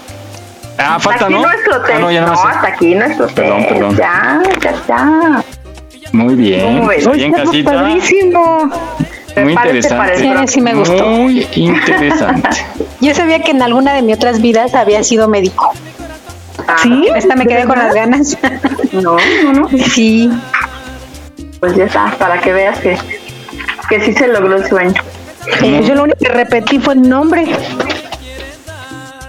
Ah, 0.78 0.98
falta, 0.98 1.10
Hasta 1.10 1.24
aquí 1.26 1.34
¿no? 1.34 1.42
nuestro 1.42 1.74
Ah, 1.74 1.82
test. 1.86 2.01
no, 2.01 2.10
ya 2.10 2.20
no, 2.22 2.26
más. 2.32 2.44
hasta 2.56 2.68
aquí 2.68 2.94
nuestro 2.94 3.26
Perdón, 3.28 3.59
test. 3.60 3.70
perdón. 3.72 3.96
Ya, 3.96 4.42
ya, 4.62 4.74
ya. 4.88 5.44
Muy 6.12 6.34
bien. 6.34 6.82
Pues 6.84 7.06
ahí 7.06 7.24
en 7.24 7.30
Está 7.34 7.44
casita. 7.44 7.72
Padrísimo. 7.72 8.70
Muy 9.36 9.52
interesante. 9.52 10.16
Sí, 10.18 10.32
sí 10.46 10.60
me 10.60 10.74
gustó. 10.74 11.06
Muy 11.06 11.46
interesante. 11.55 12.48
Yo 13.01 13.14
sabía 13.14 13.40
que 13.40 13.51
en 13.51 13.62
alguna 13.62 13.94
de 13.94 14.02
mis 14.02 14.16
otras 14.16 14.40
vidas 14.40 14.74
había 14.74 15.02
sido 15.02 15.28
médico. 15.28 15.72
¿Sí? 16.82 17.09
Esta 17.14 17.34
me 17.36 17.46
quedé 17.46 17.64
con 17.66 17.78
las 17.78 17.94
ganas. 17.94 18.36
No, 18.92 19.16
no, 19.42 19.52
no. 19.52 19.68
Sí. 19.92 20.30
Pues 21.59 21.74
ya 21.74 21.84
está, 21.86 22.14
para 22.16 22.38
que 22.40 22.52
veas 22.52 22.78
que, 22.78 22.96
que 23.88 24.01
sí 24.05 24.12
se 24.12 24.28
logró 24.28 24.55
el 24.56 24.68
sueño. 24.68 24.94
Eh, 25.62 25.82
yo 25.84 25.96
lo 25.96 26.05
único 26.05 26.18
que 26.20 26.28
repetí 26.28 26.78
fue 26.78 26.94
el 26.94 27.02
nombre. 27.09 27.44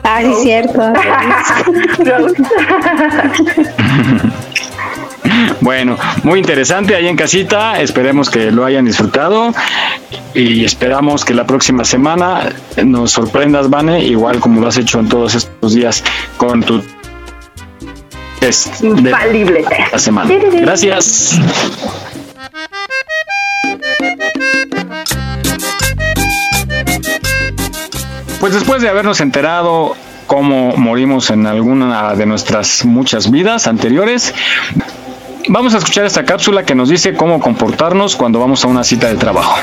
Ah, 0.06 0.22
sí, 0.22 0.34
cierto. 0.44 0.82
Bueno, 5.60 5.98
muy 6.24 6.40
interesante 6.40 6.96
ahí 6.96 7.08
en 7.08 7.18
casita. 7.18 7.82
Esperemos 7.82 8.30
que 8.30 8.52
lo 8.52 8.64
hayan 8.64 8.86
disfrutado 8.86 9.54
y 10.34 10.64
esperamos 10.64 11.26
que 11.26 11.34
la 11.34 11.46
próxima 11.46 11.84
semana 11.84 12.54
nos 12.84 13.12
sorprendas, 13.12 13.70
Vane, 13.70 14.00
igual 14.06 14.40
como 14.40 14.62
lo 14.62 14.68
has 14.68 14.78
hecho 14.78 15.00
en 15.00 15.10
todos 15.10 15.36
estos 15.36 15.74
días 15.74 16.04
con 16.38 16.64
tu 16.64 16.82
test 18.40 18.82
Infalible 18.82 19.64
test. 19.64 19.92
la 19.92 20.00
semana. 20.00 20.34
Gracias. 20.62 21.38
Pues 28.46 28.54
después 28.54 28.80
de 28.80 28.90
habernos 28.90 29.22
enterado 29.22 29.96
cómo 30.28 30.78
morimos 30.78 31.32
en 31.32 31.48
alguna 31.48 32.14
de 32.14 32.28
nuestras 32.28 32.86
muchas 32.86 33.32
vidas 33.32 33.66
anteriores, 33.66 34.36
vamos 35.48 35.74
a 35.74 35.80
escuchar 35.80 36.06
esta 36.06 36.26
cápsula 36.26 36.64
que 36.64 36.76
nos 36.76 36.90
dice 36.90 37.16
cómo 37.16 37.40
comportarnos 37.40 38.16
cuando 38.16 38.40
vamos 38.40 38.64
a 38.64 38.68
una 38.68 38.84
cita 38.84 39.08
de 39.08 39.16
trabajo. 39.16 39.58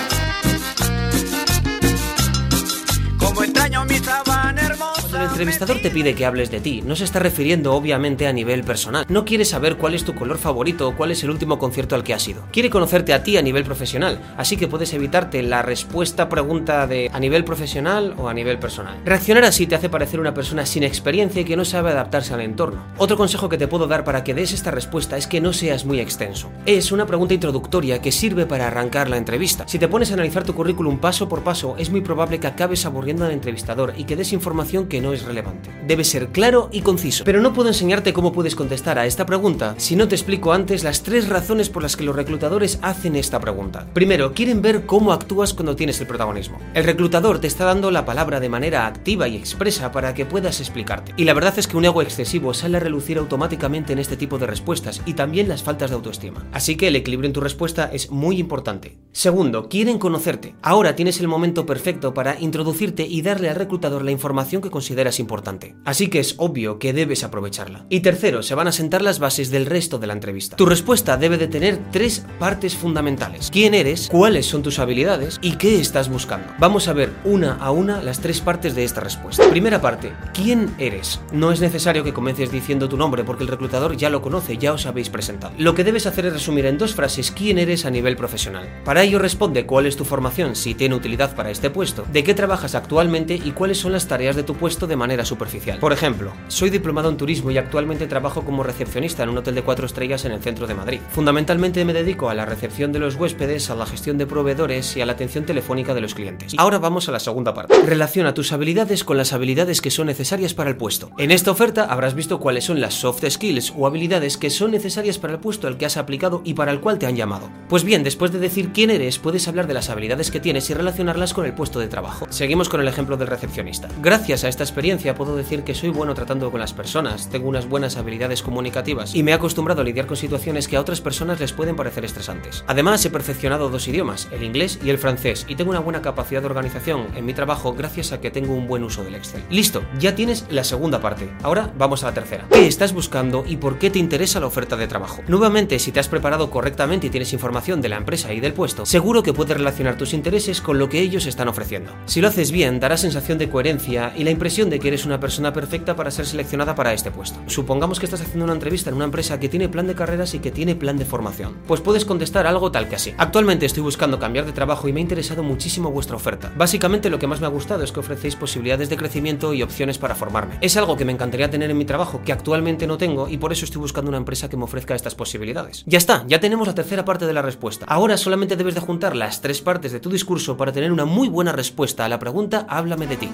Entrevistador 5.32 5.80
te 5.80 5.90
pide 5.90 6.14
que 6.14 6.26
hables 6.26 6.50
de 6.50 6.60
ti, 6.60 6.82
no 6.82 6.94
se 6.94 7.04
está 7.04 7.18
refiriendo 7.18 7.72
obviamente 7.72 8.26
a 8.26 8.34
nivel 8.34 8.64
personal. 8.64 9.06
No 9.08 9.24
quiere 9.24 9.46
saber 9.46 9.78
cuál 9.78 9.94
es 9.94 10.04
tu 10.04 10.14
color 10.14 10.36
favorito 10.36 10.86
o 10.86 10.94
cuál 10.94 11.10
es 11.10 11.24
el 11.24 11.30
último 11.30 11.58
concierto 11.58 11.94
al 11.94 12.04
que 12.04 12.12
has 12.12 12.28
ido. 12.28 12.44
Quiere 12.52 12.68
conocerte 12.68 13.14
a 13.14 13.22
ti 13.22 13.38
a 13.38 13.42
nivel 13.42 13.64
profesional, 13.64 14.20
así 14.36 14.58
que 14.58 14.68
puedes 14.68 14.92
evitarte 14.92 15.42
la 15.42 15.62
respuesta 15.62 16.28
pregunta 16.28 16.86
de 16.86 17.10
a 17.12 17.18
nivel 17.18 17.44
profesional 17.44 18.14
o 18.18 18.28
a 18.28 18.34
nivel 18.34 18.58
personal. 18.58 18.98
Reaccionar 19.06 19.44
así 19.44 19.66
te 19.66 19.74
hace 19.74 19.88
parecer 19.88 20.20
una 20.20 20.34
persona 20.34 20.66
sin 20.66 20.82
experiencia 20.82 21.40
y 21.40 21.44
que 21.46 21.56
no 21.56 21.64
sabe 21.64 21.90
adaptarse 21.90 22.34
al 22.34 22.42
entorno. 22.42 22.84
Otro 22.98 23.16
consejo 23.16 23.48
que 23.48 23.58
te 23.58 23.68
puedo 23.68 23.86
dar 23.86 24.04
para 24.04 24.24
que 24.24 24.34
des 24.34 24.52
esta 24.52 24.70
respuesta 24.70 25.16
es 25.16 25.26
que 25.26 25.40
no 25.40 25.54
seas 25.54 25.86
muy 25.86 25.98
extenso. 25.98 26.50
Es 26.66 26.92
una 26.92 27.06
pregunta 27.06 27.32
introductoria 27.32 28.02
que 28.02 28.12
sirve 28.12 28.44
para 28.44 28.66
arrancar 28.66 29.08
la 29.08 29.16
entrevista. 29.16 29.64
Si 29.66 29.78
te 29.78 29.88
pones 29.88 30.10
a 30.10 30.14
analizar 30.14 30.44
tu 30.44 30.54
currículum 30.54 30.98
paso 30.98 31.26
por 31.26 31.42
paso, 31.42 31.74
es 31.78 31.88
muy 31.88 32.02
probable 32.02 32.38
que 32.38 32.48
acabes 32.48 32.84
aburriendo 32.84 33.24
al 33.24 33.32
entrevistador 33.32 33.94
y 33.96 34.04
que 34.04 34.16
des 34.16 34.34
información 34.34 34.88
que 34.88 35.00
no 35.00 35.14
es 35.14 35.21
relevante. 35.24 35.70
Debe 35.86 36.04
ser 36.04 36.28
claro 36.28 36.68
y 36.72 36.82
conciso. 36.82 37.24
Pero 37.24 37.40
no 37.40 37.52
puedo 37.52 37.68
enseñarte 37.68 38.12
cómo 38.12 38.32
puedes 38.32 38.54
contestar 38.54 38.98
a 38.98 39.06
esta 39.06 39.26
pregunta 39.26 39.74
si 39.78 39.96
no 39.96 40.08
te 40.08 40.14
explico 40.14 40.52
antes 40.52 40.84
las 40.84 41.02
tres 41.02 41.28
razones 41.28 41.68
por 41.68 41.82
las 41.82 41.96
que 41.96 42.04
los 42.04 42.16
reclutadores 42.16 42.78
hacen 42.82 43.16
esta 43.16 43.40
pregunta. 43.40 43.86
Primero, 43.92 44.32
quieren 44.32 44.62
ver 44.62 44.86
cómo 44.86 45.12
actúas 45.12 45.54
cuando 45.54 45.76
tienes 45.76 46.00
el 46.00 46.06
protagonismo. 46.06 46.58
El 46.74 46.84
reclutador 46.84 47.40
te 47.40 47.46
está 47.46 47.64
dando 47.64 47.90
la 47.90 48.04
palabra 48.04 48.40
de 48.40 48.48
manera 48.48 48.86
activa 48.86 49.28
y 49.28 49.36
expresa 49.36 49.92
para 49.92 50.14
que 50.14 50.26
puedas 50.26 50.60
explicarte. 50.60 51.12
Y 51.16 51.24
la 51.24 51.34
verdad 51.34 51.58
es 51.58 51.66
que 51.66 51.76
un 51.76 51.84
ego 51.84 52.02
excesivo 52.02 52.54
sale 52.54 52.76
a 52.76 52.80
relucir 52.80 53.18
automáticamente 53.18 53.92
en 53.92 53.98
este 53.98 54.16
tipo 54.16 54.38
de 54.38 54.46
respuestas 54.46 55.02
y 55.06 55.14
también 55.14 55.48
las 55.48 55.62
faltas 55.62 55.90
de 55.90 55.96
autoestima. 55.96 56.46
Así 56.52 56.76
que 56.76 56.88
el 56.88 56.96
equilibrio 56.96 57.28
en 57.28 57.32
tu 57.32 57.40
respuesta 57.40 57.90
es 57.92 58.10
muy 58.10 58.38
importante. 58.38 58.98
Segundo, 59.12 59.68
quieren 59.68 59.98
conocerte. 59.98 60.54
Ahora 60.62 60.96
tienes 60.96 61.20
el 61.20 61.28
momento 61.28 61.66
perfecto 61.66 62.14
para 62.14 62.40
introducirte 62.40 63.06
y 63.06 63.22
darle 63.22 63.48
al 63.48 63.56
reclutador 63.56 64.04
la 64.04 64.10
información 64.10 64.62
que 64.62 64.70
consideras 64.70 65.11
importante. 65.18 65.76
Así 65.84 66.08
que 66.08 66.20
es 66.20 66.34
obvio 66.38 66.78
que 66.78 66.92
debes 66.92 67.24
aprovecharla. 67.24 67.86
Y 67.88 68.00
tercero, 68.00 68.42
se 68.42 68.54
van 68.54 68.68
a 68.68 68.72
sentar 68.72 69.02
las 69.02 69.18
bases 69.18 69.50
del 69.50 69.66
resto 69.66 69.98
de 69.98 70.06
la 70.06 70.12
entrevista. 70.12 70.56
Tu 70.56 70.66
respuesta 70.66 71.16
debe 71.16 71.38
de 71.38 71.48
tener 71.48 71.78
tres 71.90 72.24
partes 72.38 72.76
fundamentales. 72.76 73.50
¿Quién 73.50 73.74
eres? 73.74 74.08
¿Cuáles 74.10 74.46
son 74.46 74.62
tus 74.62 74.78
habilidades? 74.78 75.38
¿Y 75.42 75.56
qué 75.56 75.80
estás 75.80 76.08
buscando? 76.08 76.48
Vamos 76.58 76.88
a 76.88 76.92
ver 76.92 77.12
una 77.24 77.54
a 77.54 77.70
una 77.70 78.02
las 78.02 78.20
tres 78.20 78.40
partes 78.40 78.74
de 78.74 78.84
esta 78.84 79.00
respuesta. 79.00 79.48
Primera 79.50 79.80
parte, 79.80 80.12
¿quién 80.32 80.74
eres? 80.78 81.20
No 81.32 81.52
es 81.52 81.60
necesario 81.60 82.04
que 82.04 82.12
comiences 82.12 82.50
diciendo 82.50 82.88
tu 82.88 82.96
nombre 82.96 83.24
porque 83.24 83.44
el 83.44 83.48
reclutador 83.48 83.96
ya 83.96 84.10
lo 84.10 84.22
conoce, 84.22 84.58
ya 84.58 84.72
os 84.72 84.86
habéis 84.86 85.10
presentado. 85.10 85.54
Lo 85.58 85.74
que 85.74 85.84
debes 85.84 86.06
hacer 86.06 86.26
es 86.26 86.32
resumir 86.32 86.66
en 86.66 86.78
dos 86.78 86.94
frases 86.94 87.30
quién 87.30 87.58
eres 87.58 87.84
a 87.84 87.90
nivel 87.90 88.16
profesional. 88.16 88.68
Para 88.84 89.02
ello 89.02 89.18
responde 89.18 89.66
cuál 89.66 89.86
es 89.86 89.96
tu 89.96 90.04
formación, 90.04 90.56
si 90.56 90.74
tiene 90.74 90.94
utilidad 90.94 91.34
para 91.34 91.50
este 91.50 91.70
puesto, 91.70 92.04
de 92.12 92.24
qué 92.24 92.34
trabajas 92.34 92.74
actualmente 92.74 93.34
y 93.34 93.52
cuáles 93.52 93.78
son 93.78 93.92
las 93.92 94.08
tareas 94.08 94.36
de 94.36 94.42
tu 94.42 94.54
puesto 94.54 94.86
de 94.86 94.96
manera 95.02 95.24
superficial. 95.24 95.80
Por 95.80 95.92
ejemplo, 95.92 96.32
soy 96.46 96.70
diplomado 96.70 97.08
en 97.10 97.16
turismo 97.16 97.50
y 97.50 97.58
actualmente 97.58 98.06
trabajo 98.06 98.42
como 98.44 98.62
recepcionista 98.62 99.24
en 99.24 99.30
un 99.30 99.38
hotel 99.38 99.56
de 99.56 99.62
cuatro 99.62 99.84
estrellas 99.84 100.24
en 100.24 100.30
el 100.30 100.40
centro 100.40 100.68
de 100.68 100.74
Madrid. 100.74 101.00
Fundamentalmente 101.10 101.84
me 101.84 101.92
dedico 101.92 102.28
a 102.28 102.34
la 102.34 102.46
recepción 102.46 102.92
de 102.92 103.00
los 103.00 103.16
huéspedes, 103.16 103.68
a 103.68 103.74
la 103.74 103.84
gestión 103.84 104.16
de 104.16 104.28
proveedores 104.28 104.96
y 104.96 105.00
a 105.00 105.06
la 105.06 105.14
atención 105.14 105.44
telefónica 105.44 105.92
de 105.92 106.02
los 106.02 106.14
clientes. 106.14 106.54
Ahora 106.56 106.78
vamos 106.78 107.08
a 107.08 107.12
la 107.12 107.18
segunda 107.18 107.52
parte. 107.52 107.74
Relaciona 107.84 108.32
tus 108.32 108.52
habilidades 108.52 109.02
con 109.02 109.16
las 109.16 109.32
habilidades 109.32 109.80
que 109.80 109.90
son 109.90 110.06
necesarias 110.06 110.54
para 110.54 110.70
el 110.70 110.76
puesto. 110.76 111.10
En 111.18 111.32
esta 111.32 111.50
oferta 111.50 111.86
habrás 111.86 112.14
visto 112.14 112.38
cuáles 112.38 112.62
son 112.64 112.80
las 112.80 112.94
soft 112.94 113.28
skills 113.28 113.72
o 113.76 113.88
habilidades 113.88 114.36
que 114.36 114.50
son 114.50 114.70
necesarias 114.70 115.18
para 115.18 115.32
el 115.32 115.40
puesto 115.40 115.66
al 115.66 115.78
que 115.78 115.86
has 115.86 115.96
aplicado 115.96 116.42
y 116.44 116.54
para 116.54 116.70
el 116.70 116.80
cual 116.80 117.00
te 117.00 117.06
han 117.06 117.16
llamado. 117.16 117.50
Pues 117.68 117.82
bien, 117.82 118.04
después 118.04 118.30
de 118.30 118.38
decir 118.38 118.70
quién 118.72 118.90
eres, 118.90 119.18
puedes 119.18 119.48
hablar 119.48 119.66
de 119.66 119.74
las 119.74 119.90
habilidades 119.90 120.30
que 120.30 120.38
tienes 120.38 120.70
y 120.70 120.74
relacionarlas 120.74 121.34
con 121.34 121.44
el 121.44 121.54
puesto 121.54 121.80
de 121.80 121.88
trabajo. 121.88 122.26
Seguimos 122.30 122.68
con 122.68 122.80
el 122.80 122.88
ejemplo 122.88 123.16
del 123.16 123.26
recepcionista. 123.26 123.88
Gracias 124.00 124.44
a 124.44 124.48
esta 124.48 124.62
experiencia 124.62 124.91
puedo 124.98 125.36
decir 125.36 125.64
que 125.64 125.74
soy 125.74 125.88
bueno 125.88 126.14
tratando 126.14 126.50
con 126.50 126.60
las 126.60 126.72
personas, 126.72 127.28
tengo 127.30 127.48
unas 127.48 127.68
buenas 127.68 127.96
habilidades 127.96 128.42
comunicativas 128.42 129.14
y 129.14 129.22
me 129.22 129.30
he 129.30 129.34
acostumbrado 129.34 129.80
a 129.80 129.84
lidiar 129.84 130.06
con 130.06 130.16
situaciones 130.16 130.68
que 130.68 130.76
a 130.76 130.80
otras 130.80 131.00
personas 131.00 131.40
les 131.40 131.52
pueden 131.52 131.76
parecer 131.76 132.04
estresantes. 132.04 132.64
Además, 132.66 133.04
he 133.04 133.10
perfeccionado 133.10 133.70
dos 133.70 133.88
idiomas, 133.88 134.28
el 134.32 134.42
inglés 134.42 134.78
y 134.84 134.90
el 134.90 134.98
francés, 134.98 135.46
y 135.48 135.56
tengo 135.56 135.70
una 135.70 135.80
buena 135.80 136.02
capacidad 136.02 136.40
de 136.40 136.46
organización 136.46 137.06
en 137.16 137.24
mi 137.24 137.32
trabajo 137.32 137.72
gracias 137.72 138.12
a 138.12 138.20
que 138.20 138.30
tengo 138.30 138.54
un 138.54 138.68
buen 138.68 138.84
uso 138.84 139.02
del 139.02 139.14
Excel. 139.14 139.42
Listo, 139.50 139.82
ya 139.98 140.14
tienes 140.14 140.44
la 140.50 140.64
segunda 140.64 141.00
parte. 141.00 141.32
Ahora 141.42 141.72
vamos 141.76 142.02
a 142.02 142.06
la 142.06 142.14
tercera. 142.14 142.46
¿Qué 142.50 142.66
estás 142.66 142.92
buscando 142.92 143.44
y 143.46 143.56
por 143.56 143.78
qué 143.78 143.90
te 143.90 143.98
interesa 143.98 144.40
la 144.40 144.46
oferta 144.46 144.76
de 144.76 144.88
trabajo? 144.88 145.22
Nuevamente, 145.26 145.78
si 145.78 145.92
te 145.92 146.00
has 146.00 146.08
preparado 146.08 146.50
correctamente 146.50 147.06
y 147.06 147.10
tienes 147.10 147.32
información 147.32 147.80
de 147.80 147.88
la 147.88 147.96
empresa 147.96 148.32
y 148.32 148.40
del 148.40 148.52
puesto, 148.52 148.86
seguro 148.86 149.22
que 149.22 149.32
puedes 149.32 149.56
relacionar 149.56 149.96
tus 149.96 150.14
intereses 150.14 150.60
con 150.60 150.78
lo 150.78 150.88
que 150.88 151.00
ellos 151.00 151.26
están 151.26 151.48
ofreciendo. 151.48 151.92
Si 152.04 152.20
lo 152.20 152.28
haces 152.28 152.52
bien, 152.52 152.78
dará 152.78 152.96
sensación 152.96 153.38
de 153.38 153.48
coherencia 153.48 154.12
y 154.16 154.24
la 154.24 154.30
impresión 154.30 154.70
de 154.70 154.78
que 154.82 154.88
eres 154.88 155.06
una 155.06 155.20
persona 155.20 155.52
perfecta 155.52 155.94
para 155.94 156.10
ser 156.10 156.26
seleccionada 156.26 156.74
para 156.74 156.92
este 156.92 157.12
puesto. 157.12 157.38
Supongamos 157.46 158.00
que 158.00 158.06
estás 158.06 158.20
haciendo 158.20 158.44
una 158.44 158.52
entrevista 158.52 158.90
en 158.90 158.96
una 158.96 159.04
empresa 159.04 159.38
que 159.38 159.48
tiene 159.48 159.68
plan 159.68 159.86
de 159.86 159.94
carreras 159.94 160.34
y 160.34 160.40
que 160.40 160.50
tiene 160.50 160.74
plan 160.74 160.98
de 160.98 161.04
formación. 161.04 161.56
Pues 161.68 161.80
puedes 161.80 162.04
contestar 162.04 162.46
algo 162.48 162.72
tal 162.72 162.88
que 162.88 162.96
así. 162.96 163.14
Actualmente 163.16 163.64
estoy 163.64 163.84
buscando 163.84 164.18
cambiar 164.18 164.44
de 164.44 164.52
trabajo 164.52 164.88
y 164.88 164.92
me 164.92 164.98
ha 164.98 165.02
interesado 165.02 165.44
muchísimo 165.44 165.92
vuestra 165.92 166.16
oferta. 166.16 166.52
Básicamente 166.56 167.10
lo 167.10 167.20
que 167.20 167.28
más 167.28 167.40
me 167.40 167.46
ha 167.46 167.50
gustado 167.50 167.84
es 167.84 167.92
que 167.92 168.00
ofrecéis 168.00 168.34
posibilidades 168.34 168.90
de 168.90 168.96
crecimiento 168.96 169.54
y 169.54 169.62
opciones 169.62 169.98
para 169.98 170.16
formarme. 170.16 170.58
Es 170.60 170.76
algo 170.76 170.96
que 170.96 171.04
me 171.04 171.12
encantaría 171.12 171.48
tener 171.48 171.70
en 171.70 171.78
mi 171.78 171.84
trabajo 171.84 172.20
que 172.24 172.32
actualmente 172.32 172.88
no 172.88 172.98
tengo 172.98 173.28
y 173.28 173.38
por 173.38 173.52
eso 173.52 173.64
estoy 173.64 173.80
buscando 173.80 174.08
una 174.08 174.18
empresa 174.18 174.48
que 174.48 174.56
me 174.56 174.64
ofrezca 174.64 174.96
estas 174.96 175.14
posibilidades. 175.14 175.84
Ya 175.86 175.98
está, 175.98 176.24
ya 176.26 176.40
tenemos 176.40 176.66
la 176.66 176.74
tercera 176.74 177.04
parte 177.04 177.26
de 177.26 177.32
la 177.32 177.42
respuesta. 177.42 177.86
Ahora 177.88 178.16
solamente 178.16 178.56
debes 178.56 178.74
de 178.74 178.80
juntar 178.80 179.14
las 179.14 179.40
tres 179.40 179.60
partes 179.60 179.92
de 179.92 180.00
tu 180.00 180.10
discurso 180.10 180.56
para 180.56 180.72
tener 180.72 180.90
una 180.90 181.04
muy 181.04 181.28
buena 181.28 181.52
respuesta 181.52 182.04
a 182.04 182.08
la 182.08 182.18
pregunta 182.18 182.66
Háblame 182.68 183.06
de 183.06 183.16
ti. 183.16 183.28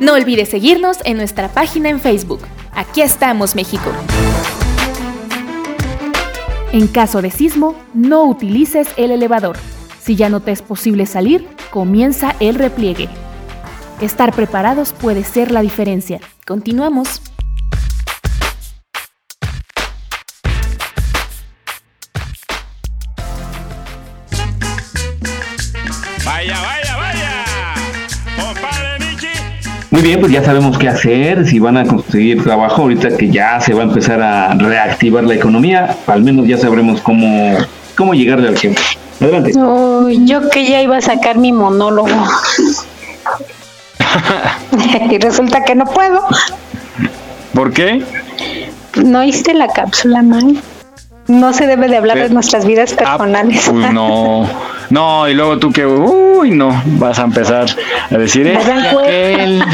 No 0.00 0.12
olvides 0.12 0.48
seguirnos 0.48 0.98
en 1.04 1.16
nuestra 1.16 1.48
página 1.48 1.88
en 1.88 2.00
Facebook. 2.00 2.40
Aquí 2.72 3.00
estamos, 3.00 3.56
México. 3.56 3.90
En 6.72 6.86
caso 6.86 7.20
de 7.20 7.32
sismo, 7.32 7.74
no 7.94 8.24
utilices 8.24 8.88
el 8.96 9.10
elevador. 9.10 9.56
Si 10.00 10.14
ya 10.14 10.28
no 10.28 10.40
te 10.40 10.52
es 10.52 10.62
posible 10.62 11.04
salir, 11.04 11.48
comienza 11.70 12.36
el 12.38 12.54
repliegue. 12.54 13.08
Estar 14.00 14.32
preparados 14.32 14.92
puede 14.92 15.24
ser 15.24 15.50
la 15.50 15.62
diferencia. 15.62 16.20
Continuamos. 16.46 17.20
Vaya. 26.24 26.67
Muy 29.90 30.02
bien, 30.02 30.20
pues 30.20 30.30
ya 30.30 30.44
sabemos 30.44 30.76
qué 30.76 30.88
hacer, 30.88 31.46
si 31.46 31.58
van 31.58 31.78
a 31.78 31.86
conseguir 31.86 32.42
trabajo 32.42 32.82
ahorita 32.82 33.16
que 33.16 33.30
ya 33.30 33.58
se 33.60 33.72
va 33.72 33.82
a 33.82 33.84
empezar 33.84 34.20
a 34.20 34.54
reactivar 34.54 35.24
la 35.24 35.34
economía, 35.34 35.96
al 36.06 36.22
menos 36.22 36.46
ya 36.46 36.58
sabremos 36.58 37.00
cómo, 37.00 37.56
cómo 37.96 38.12
llegarle 38.12 38.48
al 38.48 38.54
tiempo. 38.54 38.80
Adelante. 39.20 39.58
Uy, 39.58 40.26
yo 40.26 40.48
que 40.50 40.66
ya 40.66 40.82
iba 40.82 40.98
a 40.98 41.00
sacar 41.00 41.38
mi 41.38 41.52
monólogo. 41.52 42.08
y 45.10 45.18
resulta 45.18 45.64
que 45.64 45.74
no 45.74 45.86
puedo. 45.86 46.20
¿Por 47.54 47.72
qué? 47.72 48.04
¿No 49.02 49.20
oíste 49.20 49.54
la 49.54 49.68
cápsula, 49.68 50.22
man? 50.22 50.60
No 51.26 51.52
se 51.52 51.66
debe 51.66 51.88
de 51.88 51.96
hablar 51.96 52.18
de 52.18 52.28
nuestras 52.28 52.66
vidas 52.66 52.92
personales. 52.92 53.68
Uy, 53.68 53.84
no. 53.92 54.48
No, 54.90 55.28
y 55.28 55.34
luego 55.34 55.58
tú 55.58 55.70
que, 55.72 55.84
uy, 55.86 56.50
no, 56.50 56.82
vas 56.98 57.18
a 57.18 57.24
empezar 57.24 57.66
a 58.10 58.16
decir, 58.18 58.46
"Eh, 58.46 58.58
dan 58.66 58.86
aquel". 58.86 59.62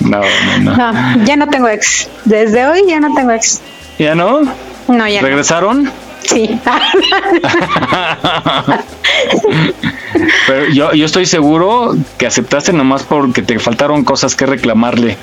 No, 0.00 0.20
no, 0.20 0.58
no. 0.62 0.76
No, 0.92 1.24
ya 1.24 1.36
no 1.36 1.48
tengo 1.48 1.68
ex. 1.68 2.08
Desde 2.24 2.66
hoy 2.66 2.82
ya 2.88 3.00
no 3.00 3.14
tengo 3.14 3.30
ex. 3.32 3.60
¿Ya 3.98 4.14
no? 4.14 4.40
No, 4.88 5.08
ya 5.08 5.20
no. 5.20 5.26
¿Regresaron? 5.26 5.90
Sí. 6.22 6.58
Pero 10.46 10.66
yo, 10.72 10.92
yo 10.94 11.06
estoy 11.06 11.26
seguro 11.26 11.94
que 12.18 12.26
aceptaste 12.26 12.72
nomás 12.72 13.02
porque 13.02 13.42
te 13.42 13.58
faltaron 13.58 14.04
cosas 14.04 14.34
que 14.34 14.46
reclamarle. 14.46 15.16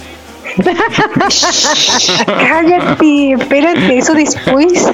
Cállate, 2.26 3.34
espérate, 3.34 3.98
eso 3.98 4.14
después. 4.14 4.88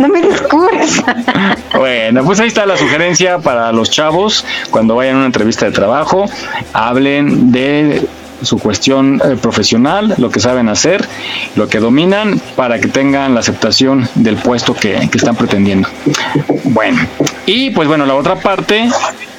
no 0.00 0.08
me 0.08 0.22
descubras. 0.22 1.02
Bueno, 1.74 2.24
pues 2.24 2.40
ahí 2.40 2.48
está 2.48 2.66
la 2.66 2.76
sugerencia 2.76 3.38
para 3.38 3.72
los 3.72 3.90
chavos 3.90 4.44
cuando 4.70 4.96
vayan 4.96 5.16
a 5.16 5.18
una 5.18 5.26
entrevista 5.26 5.66
de 5.66 5.72
trabajo, 5.72 6.26
hablen 6.72 7.52
de 7.52 8.06
su 8.42 8.58
cuestión 8.58 9.20
eh, 9.24 9.36
profesional, 9.40 10.14
lo 10.18 10.30
que 10.30 10.40
saben 10.40 10.68
hacer, 10.68 11.06
lo 11.56 11.68
que 11.68 11.78
dominan, 11.78 12.40
para 12.56 12.78
que 12.78 12.88
tengan 12.88 13.34
la 13.34 13.40
aceptación 13.40 14.08
del 14.14 14.36
puesto 14.36 14.74
que, 14.74 15.08
que 15.10 15.18
están 15.18 15.36
pretendiendo. 15.36 15.88
Bueno, 16.64 16.98
y 17.46 17.70
pues 17.70 17.88
bueno, 17.88 18.06
la 18.06 18.14
otra 18.14 18.36
parte, 18.36 18.88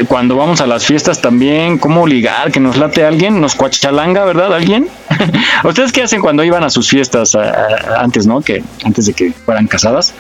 cuando 0.08 0.36
vamos 0.36 0.62
a 0.62 0.68
las 0.68 0.86
fiestas 0.86 1.22
también, 1.22 1.78
cómo 1.78 2.08
ligar, 2.08 2.52
que 2.52 2.60
nos 2.60 2.78
late 2.78 3.06
alguien, 3.06 3.40
nos 3.40 3.56
cuachalanga, 3.56 4.26
¿verdad? 4.26 4.54
¿Alguien? 4.54 4.88
¿Ustedes 5.64 5.92
qué 5.92 6.04
hacen 6.04 6.22
cuando 6.22 6.44
iban 6.44 6.64
a 6.64 6.70
sus 6.70 6.90
fiestas 6.90 7.36
antes, 7.36 8.26
no? 8.26 8.42
Que 8.42 8.64
antes 8.84 9.06
de 9.06 9.14
que 9.14 9.32
fueran 9.32 9.68
casadas 9.68 10.14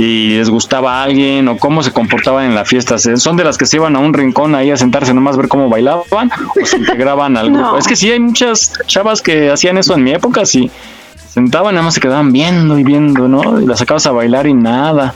y 0.00 0.36
les 0.36 0.48
gustaba 0.48 1.00
a 1.00 1.02
alguien 1.04 1.48
o 1.48 1.56
cómo 1.58 1.82
se 1.82 1.90
comportaban 1.92 2.44
en 2.46 2.54
la 2.54 2.64
fiesta. 2.64 2.98
¿Se- 2.98 3.16
¿Son 3.16 3.36
de 3.36 3.42
las 3.44 3.58
que 3.58 3.66
se 3.66 3.76
iban 3.76 3.96
a 3.96 3.98
un 3.98 4.14
rincón 4.14 4.54
ahí 4.54 4.70
a 4.70 4.76
sentarse 4.76 5.12
nomás 5.12 5.34
a 5.34 5.38
ver 5.38 5.48
cómo 5.48 5.68
bailaban 5.68 6.30
o 6.30 6.64
se 6.66 6.76
integraban 6.78 7.36
al 7.36 7.50
grupo? 7.50 7.60
No. 7.72 7.78
Es 7.78 7.86
que 7.88 7.96
sí 7.96 8.10
hay 8.12 8.20
muchas 8.20 8.72
chavas 8.86 9.20
que 9.22 9.50
hacían 9.50 9.76
eso 9.76 9.94
en 9.94 10.04
mi 10.04 10.12
época, 10.12 10.46
sí. 10.46 10.70
Sentaban, 11.28 11.74
nada 11.74 11.84
más 11.84 11.94
se 11.94 12.00
quedaban 12.00 12.32
viendo 12.32 12.78
y 12.78 12.84
viendo, 12.84 13.26
¿no? 13.28 13.60
Y 13.60 13.66
las 13.66 13.80
sacabas 13.80 14.06
a 14.06 14.12
bailar 14.12 14.46
y 14.46 14.54
nada. 14.54 15.14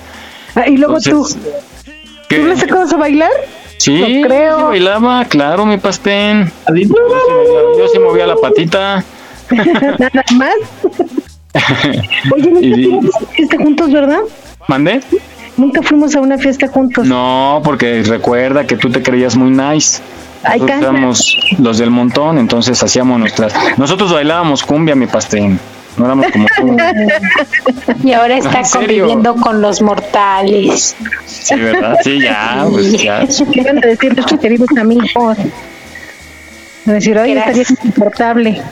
Ah, 0.54 0.68
y 0.68 0.76
luego 0.76 0.98
Entonces, 0.98 1.36
tú, 1.36 1.92
¿qué? 2.28 2.38
¿tú 2.40 2.46
le 2.48 2.56
sacabas 2.56 2.92
a 2.92 2.96
bailar? 2.96 3.30
Sí, 3.78 3.98
No 4.22 4.28
creo. 4.28 4.56
sí 4.58 4.62
bailaba, 4.64 5.24
claro, 5.26 5.64
mi 5.66 5.78
pastén. 5.78 6.52
Yo 6.68 6.74
sí, 6.74 6.88
yo 7.78 7.88
sí 7.92 7.98
movía 7.98 8.26
la 8.26 8.36
patita. 8.36 9.02
Nada 9.52 10.24
más. 10.36 10.54
Oye, 12.32 12.50
nunca 12.50 13.56
Y- 13.56 13.62
juntos, 13.62 13.92
¿verdad? 13.92 14.20
¿Mandé? 14.72 15.02
Nunca 15.58 15.82
fuimos 15.82 16.16
a 16.16 16.20
una 16.22 16.38
fiesta 16.38 16.66
juntos. 16.66 17.06
No, 17.06 17.60
porque 17.62 18.02
recuerda 18.04 18.66
que 18.66 18.74
tú 18.78 18.88
te 18.88 19.02
creías 19.02 19.36
muy 19.36 19.50
nice. 19.50 20.00
Nosotros 20.42 20.78
éramos 20.80 21.36
los 21.58 21.76
del 21.76 21.90
montón, 21.90 22.38
entonces 22.38 22.82
hacíamos 22.82 23.20
nuestras. 23.20 23.52
Nosotros 23.76 24.10
bailábamos 24.14 24.62
cumbia, 24.62 24.94
mi 24.94 25.06
pastel. 25.06 25.58
No 25.98 26.06
éramos 26.06 26.24
como 26.32 26.46
tú. 26.56 26.74
Y 28.02 28.14
ahora 28.14 28.38
está 28.38 28.62
conviviendo 28.62 29.34
con 29.34 29.60
los 29.60 29.82
mortales. 29.82 30.96
Sí, 31.26 31.54
¿verdad? 31.54 31.98
Sí, 32.02 32.18
ya, 32.18 32.64
pues 32.70 32.92
ya. 32.92 33.26
Querían 33.52 33.78
decir 33.78 34.14
nuestros 34.14 34.40
queridos 34.40 34.70
amigos. 34.80 35.10
A 36.86 36.92
decir, 36.92 37.18
oye, 37.18 37.38
estaría 37.38 37.64
insoportable. 37.68 38.62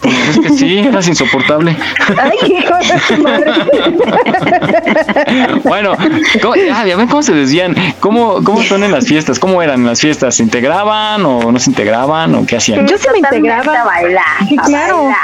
Pues 0.00 0.28
es 0.28 0.40
que 0.40 0.48
sí, 0.50 0.78
eras 0.78 1.08
insoportable. 1.08 1.76
Ay, 2.16 2.52
hijo 2.52 2.74
de 3.08 3.16
madre. 3.18 3.52
Bueno, 5.64 5.96
¿cómo, 6.42 6.54
ah, 6.72 6.86
ya 6.86 6.96
ven 6.96 7.08
cómo 7.08 7.22
se 7.22 7.34
decían. 7.34 7.74
¿Cómo, 8.00 8.42
¿Cómo 8.44 8.62
son 8.62 8.84
en 8.84 8.92
las 8.92 9.06
fiestas? 9.06 9.38
¿Cómo 9.38 9.62
eran 9.62 9.80
en 9.80 9.86
las 9.86 10.00
fiestas? 10.00 10.36
¿Se 10.36 10.42
integraban 10.42 11.24
o 11.24 11.50
no 11.52 11.58
se 11.58 11.70
integraban 11.70 12.34
o 12.34 12.46
qué 12.46 12.56
hacían? 12.56 12.86
Yo 12.86 12.96
sí 12.98 13.06
me 13.12 13.18
integraba. 13.18 13.80
A 13.80 13.84
bailar. 13.84 14.24
Sí, 14.48 14.56
a 14.58 14.62
claro. 14.62 14.96
bailar. 14.96 15.16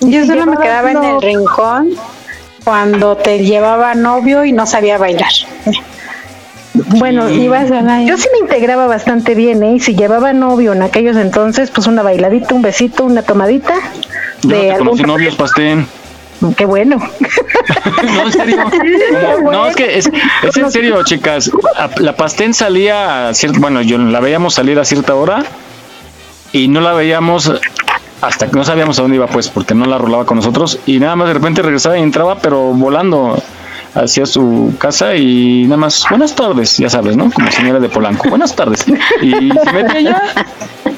Yo 0.00 0.26
solo 0.26 0.46
me 0.46 0.56
quedaba 0.56 0.90
en 0.90 1.04
el 1.04 1.22
rincón 1.22 1.90
cuando 2.64 3.16
te 3.16 3.44
llevaba 3.44 3.94
novio 3.94 4.44
y 4.44 4.52
no 4.52 4.66
sabía 4.66 4.98
bailar. 4.98 5.30
Bueno, 6.74 7.30
Ibas 7.30 7.70
a 7.70 7.82
la- 7.82 8.02
yo 8.02 8.16
sí 8.18 8.28
me 8.32 8.38
integraba 8.40 8.86
bastante 8.86 9.34
bien, 9.34 9.62
¿eh? 9.62 9.74
Y 9.76 9.80
si 9.80 9.94
llevaba 9.94 10.32
novio 10.32 10.72
en 10.72 10.82
aquellos 10.82 11.16
entonces, 11.16 11.70
pues 11.70 11.86
una 11.86 12.02
bailadita, 12.02 12.54
un 12.54 12.62
besito, 12.62 13.04
una 13.04 13.22
tomadita. 13.22 13.74
Yo 14.42 14.48
no 14.50 14.54
de 14.56 14.60
te 14.62 14.70
algún 14.72 14.86
conocí 14.88 15.02
novios, 15.04 15.36
pastel. 15.36 15.86
Qué 16.56 16.66
bueno. 16.66 16.96
no, 18.02 18.22
en 18.22 18.32
serio. 18.32 18.56
No, 19.52 19.66
es 19.68 19.76
que 19.76 19.98
es, 19.98 20.10
es 20.42 20.56
en 20.56 20.70
serio, 20.72 21.02
chicas. 21.04 21.50
La 21.98 22.16
Pastén 22.16 22.52
salía 22.52 23.28
a 23.28 23.34
cierta, 23.34 23.60
bueno, 23.60 23.80
yo 23.80 23.96
la 23.96 24.18
veíamos 24.20 24.54
salir 24.54 24.78
a 24.80 24.84
cierta 24.84 25.14
hora 25.14 25.44
y 26.52 26.66
no 26.68 26.80
la 26.80 26.92
veíamos 26.92 27.52
hasta 28.20 28.48
que 28.48 28.56
no 28.56 28.64
sabíamos 28.64 28.98
a 28.98 29.02
dónde 29.02 29.16
iba, 29.16 29.26
pues, 29.28 29.48
porque 29.48 29.74
no 29.74 29.86
la 29.86 29.96
rolaba 29.98 30.26
con 30.26 30.36
nosotros 30.38 30.78
y 30.86 30.98
nada 30.98 31.14
más 31.14 31.28
de 31.28 31.34
repente 31.34 31.62
regresaba 31.62 31.96
y 31.98 32.02
entraba, 32.02 32.38
pero 32.38 32.72
volando 32.72 33.40
hacia 33.94 34.26
su 34.26 34.74
casa 34.78 35.14
y 35.14 35.64
nada 35.64 35.76
más, 35.76 36.04
buenas 36.08 36.34
tardes, 36.34 36.78
ya 36.78 36.88
sabes, 36.88 37.16
¿no? 37.16 37.30
Como 37.30 37.50
señora 37.50 37.80
de 37.80 37.88
Polanco, 37.88 38.28
buenas 38.28 38.54
tardes. 38.54 38.84
Y 39.22 39.30
se 39.50 39.72
metía 39.72 40.00
ya. 40.00 40.22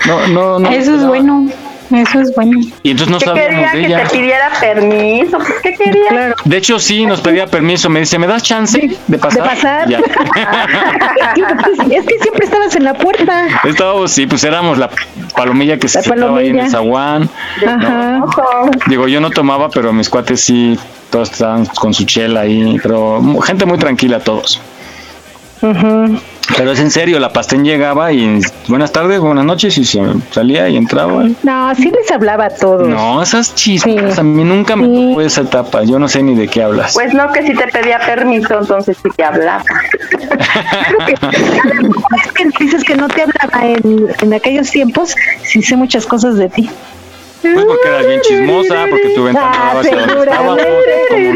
No, 0.06 0.26
no, 0.28 0.58
no. 0.58 0.70
Eso 0.70 0.94
es 0.94 1.06
bueno. 1.06 1.48
Eso 1.92 2.20
es 2.20 2.34
bueno. 2.34 2.58
Y 2.82 2.90
entonces 2.90 3.10
no 3.12 3.18
¿Qué 3.18 3.24
sabíamos 3.26 3.50
quería 3.54 3.72
de 3.72 3.80
que 3.80 3.86
ella. 3.86 4.08
te 4.08 4.16
pidiera 4.16 4.50
permiso? 4.60 5.38
Pues, 5.38 5.52
¿Qué 5.62 5.72
quería? 5.74 6.34
De 6.44 6.56
hecho, 6.56 6.78
sí, 6.78 7.06
nos 7.06 7.20
pedía 7.20 7.46
permiso. 7.46 7.88
Me 7.88 8.00
dice, 8.00 8.18
¿me 8.18 8.26
das 8.26 8.42
chance 8.42 8.90
de 9.06 9.18
pasar? 9.18 9.42
¿De 9.42 9.48
pasar? 9.48 9.88
Ya. 9.88 9.98
es 11.90 12.06
que 12.06 12.18
siempre 12.20 12.44
estabas 12.44 12.74
en 12.76 12.84
la 12.84 12.94
puerta. 12.94 13.46
Estábamos, 13.64 14.10
sí, 14.10 14.26
pues 14.26 14.42
éramos 14.44 14.78
la 14.78 14.90
palomilla 15.34 15.78
que 15.78 15.88
se 15.88 15.98
La 15.98 16.02
sentaba 16.04 16.38
ahí 16.38 16.48
en 16.48 16.58
el 16.58 16.70
palomilla. 16.72 16.78
zaguán. 16.78 17.30
Ajá. 17.66 18.20
Digo, 18.86 19.06
yo 19.08 19.20
no 19.20 19.30
tomaba, 19.30 19.68
pero 19.70 19.92
mis 19.92 20.08
cuates 20.08 20.40
sí, 20.40 20.78
todos 21.10 21.30
estaban 21.30 21.66
con 21.66 21.94
su 21.94 22.04
chela 22.04 22.40
ahí. 22.40 22.78
Pero 22.82 23.20
mu- 23.20 23.40
gente 23.40 23.64
muy 23.64 23.78
tranquila 23.78 24.18
todos. 24.20 24.60
Pero 26.56 26.72
es 26.72 26.80
en 26.80 26.90
serio, 26.90 27.18
la 27.18 27.32
pastén 27.32 27.64
llegaba 27.64 28.12
y 28.12 28.40
buenas 28.68 28.92
tardes, 28.92 29.20
buenas 29.20 29.44
noches 29.44 29.76
y 29.78 29.84
se 29.84 30.00
salía 30.30 30.68
y 30.68 30.76
entraba. 30.76 31.24
No, 31.42 31.74
sí 31.74 31.90
les 31.90 32.10
hablaba 32.10 32.46
a 32.46 32.50
todos. 32.50 32.88
No, 32.88 33.22
esas 33.22 33.54
chispas, 33.54 34.18
a 34.18 34.22
mí 34.22 34.44
nunca 34.44 34.76
me 34.76 34.86
tocó 34.86 35.20
esa 35.22 35.40
etapa. 35.42 35.82
Yo 35.82 35.98
no 35.98 36.08
sé 36.08 36.22
ni 36.22 36.34
de 36.34 36.46
qué 36.48 36.62
hablas. 36.62 36.94
Pues 36.94 37.12
no, 37.14 37.32
que 37.32 37.42
si 37.42 37.54
te 37.54 37.66
pedía 37.68 37.98
permiso, 37.98 38.58
entonces 38.60 38.96
sí 39.02 39.08
te 39.16 39.24
hablaba. 39.24 39.64
Es 42.16 42.32
que 42.32 42.48
dices 42.64 42.84
que 42.84 42.94
no 42.96 43.08
te 43.08 43.22
hablaba 43.22 43.66
en, 43.66 44.08
en 44.22 44.34
aquellos 44.34 44.70
tiempos, 44.70 45.14
sí 45.42 45.62
sé 45.62 45.76
muchas 45.76 46.06
cosas 46.06 46.36
de 46.36 46.48
ti. 46.48 46.70
Pues 47.54 47.64
porque 47.66 47.88
eras 47.88 48.06
bien 48.06 48.20
chismosa, 48.22 48.86
porque 48.90 49.08
tu 49.14 49.24
ventana 49.24 49.50
Ah, 49.52 49.66
daba 49.68 49.80
hacia 49.80 49.96
donde 49.96 50.22
estábamos, 50.24 50.58
¿cómo 51.08 51.34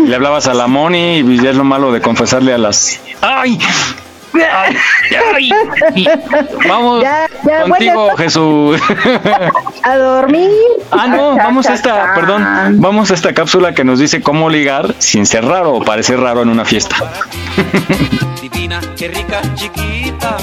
no? 0.00 0.06
Le 0.06 0.14
hablabas 0.14 0.46
a 0.48 0.54
la 0.54 0.66
Moni 0.66 1.18
y 1.18 1.40
ya 1.42 1.50
es 1.50 1.56
lo 1.56 1.64
malo 1.64 1.92
de 1.92 2.00
confesarle 2.00 2.52
a 2.54 2.58
las... 2.58 3.00
¡Ay! 3.20 3.58
¡Ay! 4.34 4.76
ay, 5.34 5.50
y- 5.94 6.08
Vamos 6.68 7.02
Ya, 7.02 7.26
ya, 7.48 7.62
contigo, 7.62 8.02
bueno. 8.04 8.16
Jesús. 8.18 8.80
A 9.82 9.96
dormir. 9.96 10.50
Ah, 10.90 11.06
no, 11.06 11.36
vamos 11.36 11.66
a 11.66 11.74
esta, 11.74 12.14
perdón, 12.14 12.44
vamos 12.80 13.10
a 13.10 13.14
esta 13.14 13.32
cápsula 13.32 13.74
que 13.74 13.82
nos 13.84 13.98
dice 13.98 14.20
cómo 14.20 14.50
ligar 14.50 14.94
sin 14.98 15.24
ser 15.26 15.44
raro 15.46 15.72
o 15.74 15.82
parecer 15.82 16.20
raro 16.20 16.42
en 16.42 16.50
una 16.50 16.64
fiesta. 16.66 16.96
Divina, 18.42 18.78
qué 18.96 19.08
rica, 19.08 19.40
chiquita. 19.54 20.36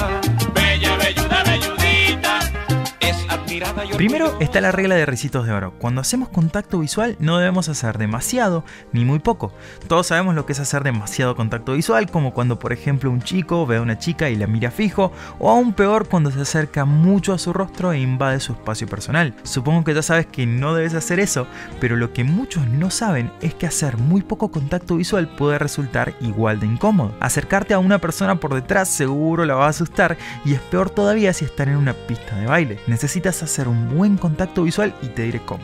Primero 3.97 4.35
está 4.39 4.59
la 4.59 4.71
regla 4.71 4.95
de 4.95 5.05
recitos 5.05 5.45
de 5.45 5.53
oro. 5.53 5.75
Cuando 5.77 6.01
hacemos 6.01 6.27
contacto 6.29 6.79
visual 6.79 7.15
no 7.19 7.37
debemos 7.37 7.69
hacer 7.69 7.99
demasiado 7.99 8.65
ni 8.91 9.05
muy 9.05 9.19
poco. 9.19 9.53
Todos 9.87 10.07
sabemos 10.07 10.33
lo 10.33 10.47
que 10.47 10.53
es 10.53 10.59
hacer 10.59 10.83
demasiado 10.83 11.35
contacto 11.35 11.73
visual, 11.73 12.09
como 12.09 12.33
cuando 12.33 12.57
por 12.57 12.73
ejemplo 12.73 13.11
un 13.11 13.21
chico 13.21 13.67
ve 13.67 13.77
a 13.77 13.81
una 13.81 13.99
chica 13.99 14.31
y 14.31 14.35
la 14.35 14.47
mira 14.47 14.71
fijo, 14.71 15.11
o 15.37 15.51
aún 15.51 15.73
peor 15.73 16.09
cuando 16.09 16.31
se 16.31 16.41
acerca 16.41 16.85
mucho 16.85 17.33
a 17.33 17.37
su 17.37 17.53
rostro 17.53 17.93
e 17.93 17.99
invade 17.99 18.39
su 18.39 18.53
espacio 18.53 18.87
personal. 18.87 19.35
Supongo 19.43 19.83
que 19.83 19.93
ya 19.93 20.01
sabes 20.01 20.25
que 20.25 20.47
no 20.47 20.73
debes 20.73 20.95
hacer 20.95 21.19
eso, 21.19 21.45
pero 21.79 21.95
lo 21.95 22.13
que 22.13 22.23
muchos 22.23 22.67
no 22.67 22.89
saben 22.89 23.31
es 23.41 23.53
que 23.53 23.67
hacer 23.67 23.97
muy 23.97 24.23
poco 24.23 24.49
contacto 24.49 24.95
visual 24.95 25.29
puede 25.35 25.59
resultar 25.59 26.15
igual 26.19 26.59
de 26.59 26.65
incómodo. 26.65 27.13
Acercarte 27.19 27.75
a 27.75 27.79
una 27.79 27.99
persona 27.99 28.39
por 28.39 28.55
detrás 28.55 28.89
seguro 28.89 29.45
la 29.45 29.53
va 29.53 29.67
a 29.67 29.69
asustar 29.69 30.17
y 30.43 30.55
es 30.55 30.61
peor 30.61 30.89
todavía 30.89 31.31
si 31.31 31.45
están 31.45 31.69
en 31.69 31.77
una 31.77 31.93
pista 31.93 32.35
de 32.35 32.47
baile. 32.47 32.79
Necesitas 32.87 33.43
hacer 33.43 33.67
un 33.67 33.83
buen 33.93 34.17
contacto 34.17 34.63
visual 34.63 34.93
y 35.01 35.07
te 35.07 35.23
diré 35.23 35.41
cómo. 35.45 35.63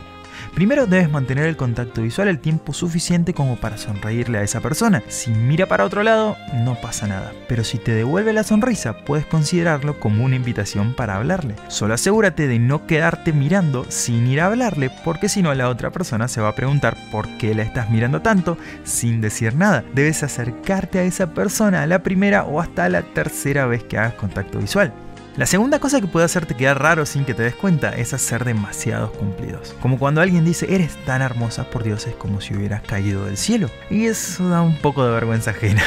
Primero 0.54 0.86
debes 0.86 1.10
mantener 1.10 1.46
el 1.46 1.56
contacto 1.56 2.02
visual 2.02 2.28
el 2.28 2.38
tiempo 2.38 2.72
suficiente 2.72 3.34
como 3.34 3.56
para 3.56 3.78
sonreírle 3.78 4.38
a 4.38 4.42
esa 4.42 4.60
persona. 4.60 5.02
Si 5.08 5.30
mira 5.30 5.66
para 5.66 5.84
otro 5.84 6.02
lado, 6.02 6.36
no 6.64 6.74
pasa 6.80 7.06
nada. 7.06 7.32
Pero 7.48 7.64
si 7.64 7.78
te 7.78 7.92
devuelve 7.92 8.32
la 8.32 8.42
sonrisa, 8.42 9.04
puedes 9.04 9.26
considerarlo 9.26 10.00
como 10.00 10.24
una 10.24 10.36
invitación 10.36 10.94
para 10.94 11.16
hablarle. 11.16 11.54
Solo 11.68 11.94
asegúrate 11.94 12.46
de 12.46 12.58
no 12.58 12.86
quedarte 12.86 13.32
mirando 13.32 13.86
sin 13.88 14.26
ir 14.26 14.40
a 14.40 14.46
hablarle, 14.46 14.90
porque 15.04 15.28
si 15.28 15.42
no 15.42 15.54
la 15.54 15.68
otra 15.68 15.90
persona 15.90 16.28
se 16.28 16.40
va 16.40 16.48
a 16.48 16.54
preguntar 16.54 16.96
por 17.10 17.28
qué 17.38 17.54
la 17.54 17.62
estás 17.62 17.90
mirando 17.90 18.20
tanto 18.20 18.58
sin 18.84 19.20
decir 19.20 19.54
nada. 19.54 19.84
Debes 19.94 20.22
acercarte 20.22 20.98
a 20.98 21.04
esa 21.04 21.32
persona 21.32 21.86
la 21.86 22.02
primera 22.02 22.44
o 22.44 22.60
hasta 22.60 22.88
la 22.88 23.02
tercera 23.02 23.66
vez 23.66 23.84
que 23.84 23.98
hagas 23.98 24.14
contacto 24.14 24.58
visual. 24.58 24.92
La 25.36 25.46
segunda 25.46 25.78
cosa 25.78 26.00
que 26.00 26.08
puede 26.08 26.26
hacerte 26.26 26.56
quedar 26.56 26.82
raro 26.82 27.06
sin 27.06 27.24
que 27.24 27.34
te 27.34 27.44
des 27.44 27.54
cuenta 27.54 27.90
es 27.90 28.12
hacer 28.12 28.44
demasiados 28.44 29.10
cumplidos. 29.12 29.74
Como 29.80 29.98
cuando 29.98 30.20
alguien 30.20 30.44
dice, 30.44 30.74
eres 30.74 30.96
tan 31.04 31.22
hermosa, 31.22 31.70
por 31.70 31.84
Dios, 31.84 32.06
es 32.08 32.14
como 32.16 32.40
si 32.40 32.54
hubieras 32.54 32.82
caído 32.82 33.26
del 33.26 33.36
cielo. 33.36 33.70
Y 33.90 34.06
eso 34.06 34.48
da 34.48 34.60
un 34.60 34.76
poco 34.76 35.04
de 35.04 35.12
vergüenza 35.12 35.52
ajena. 35.52 35.82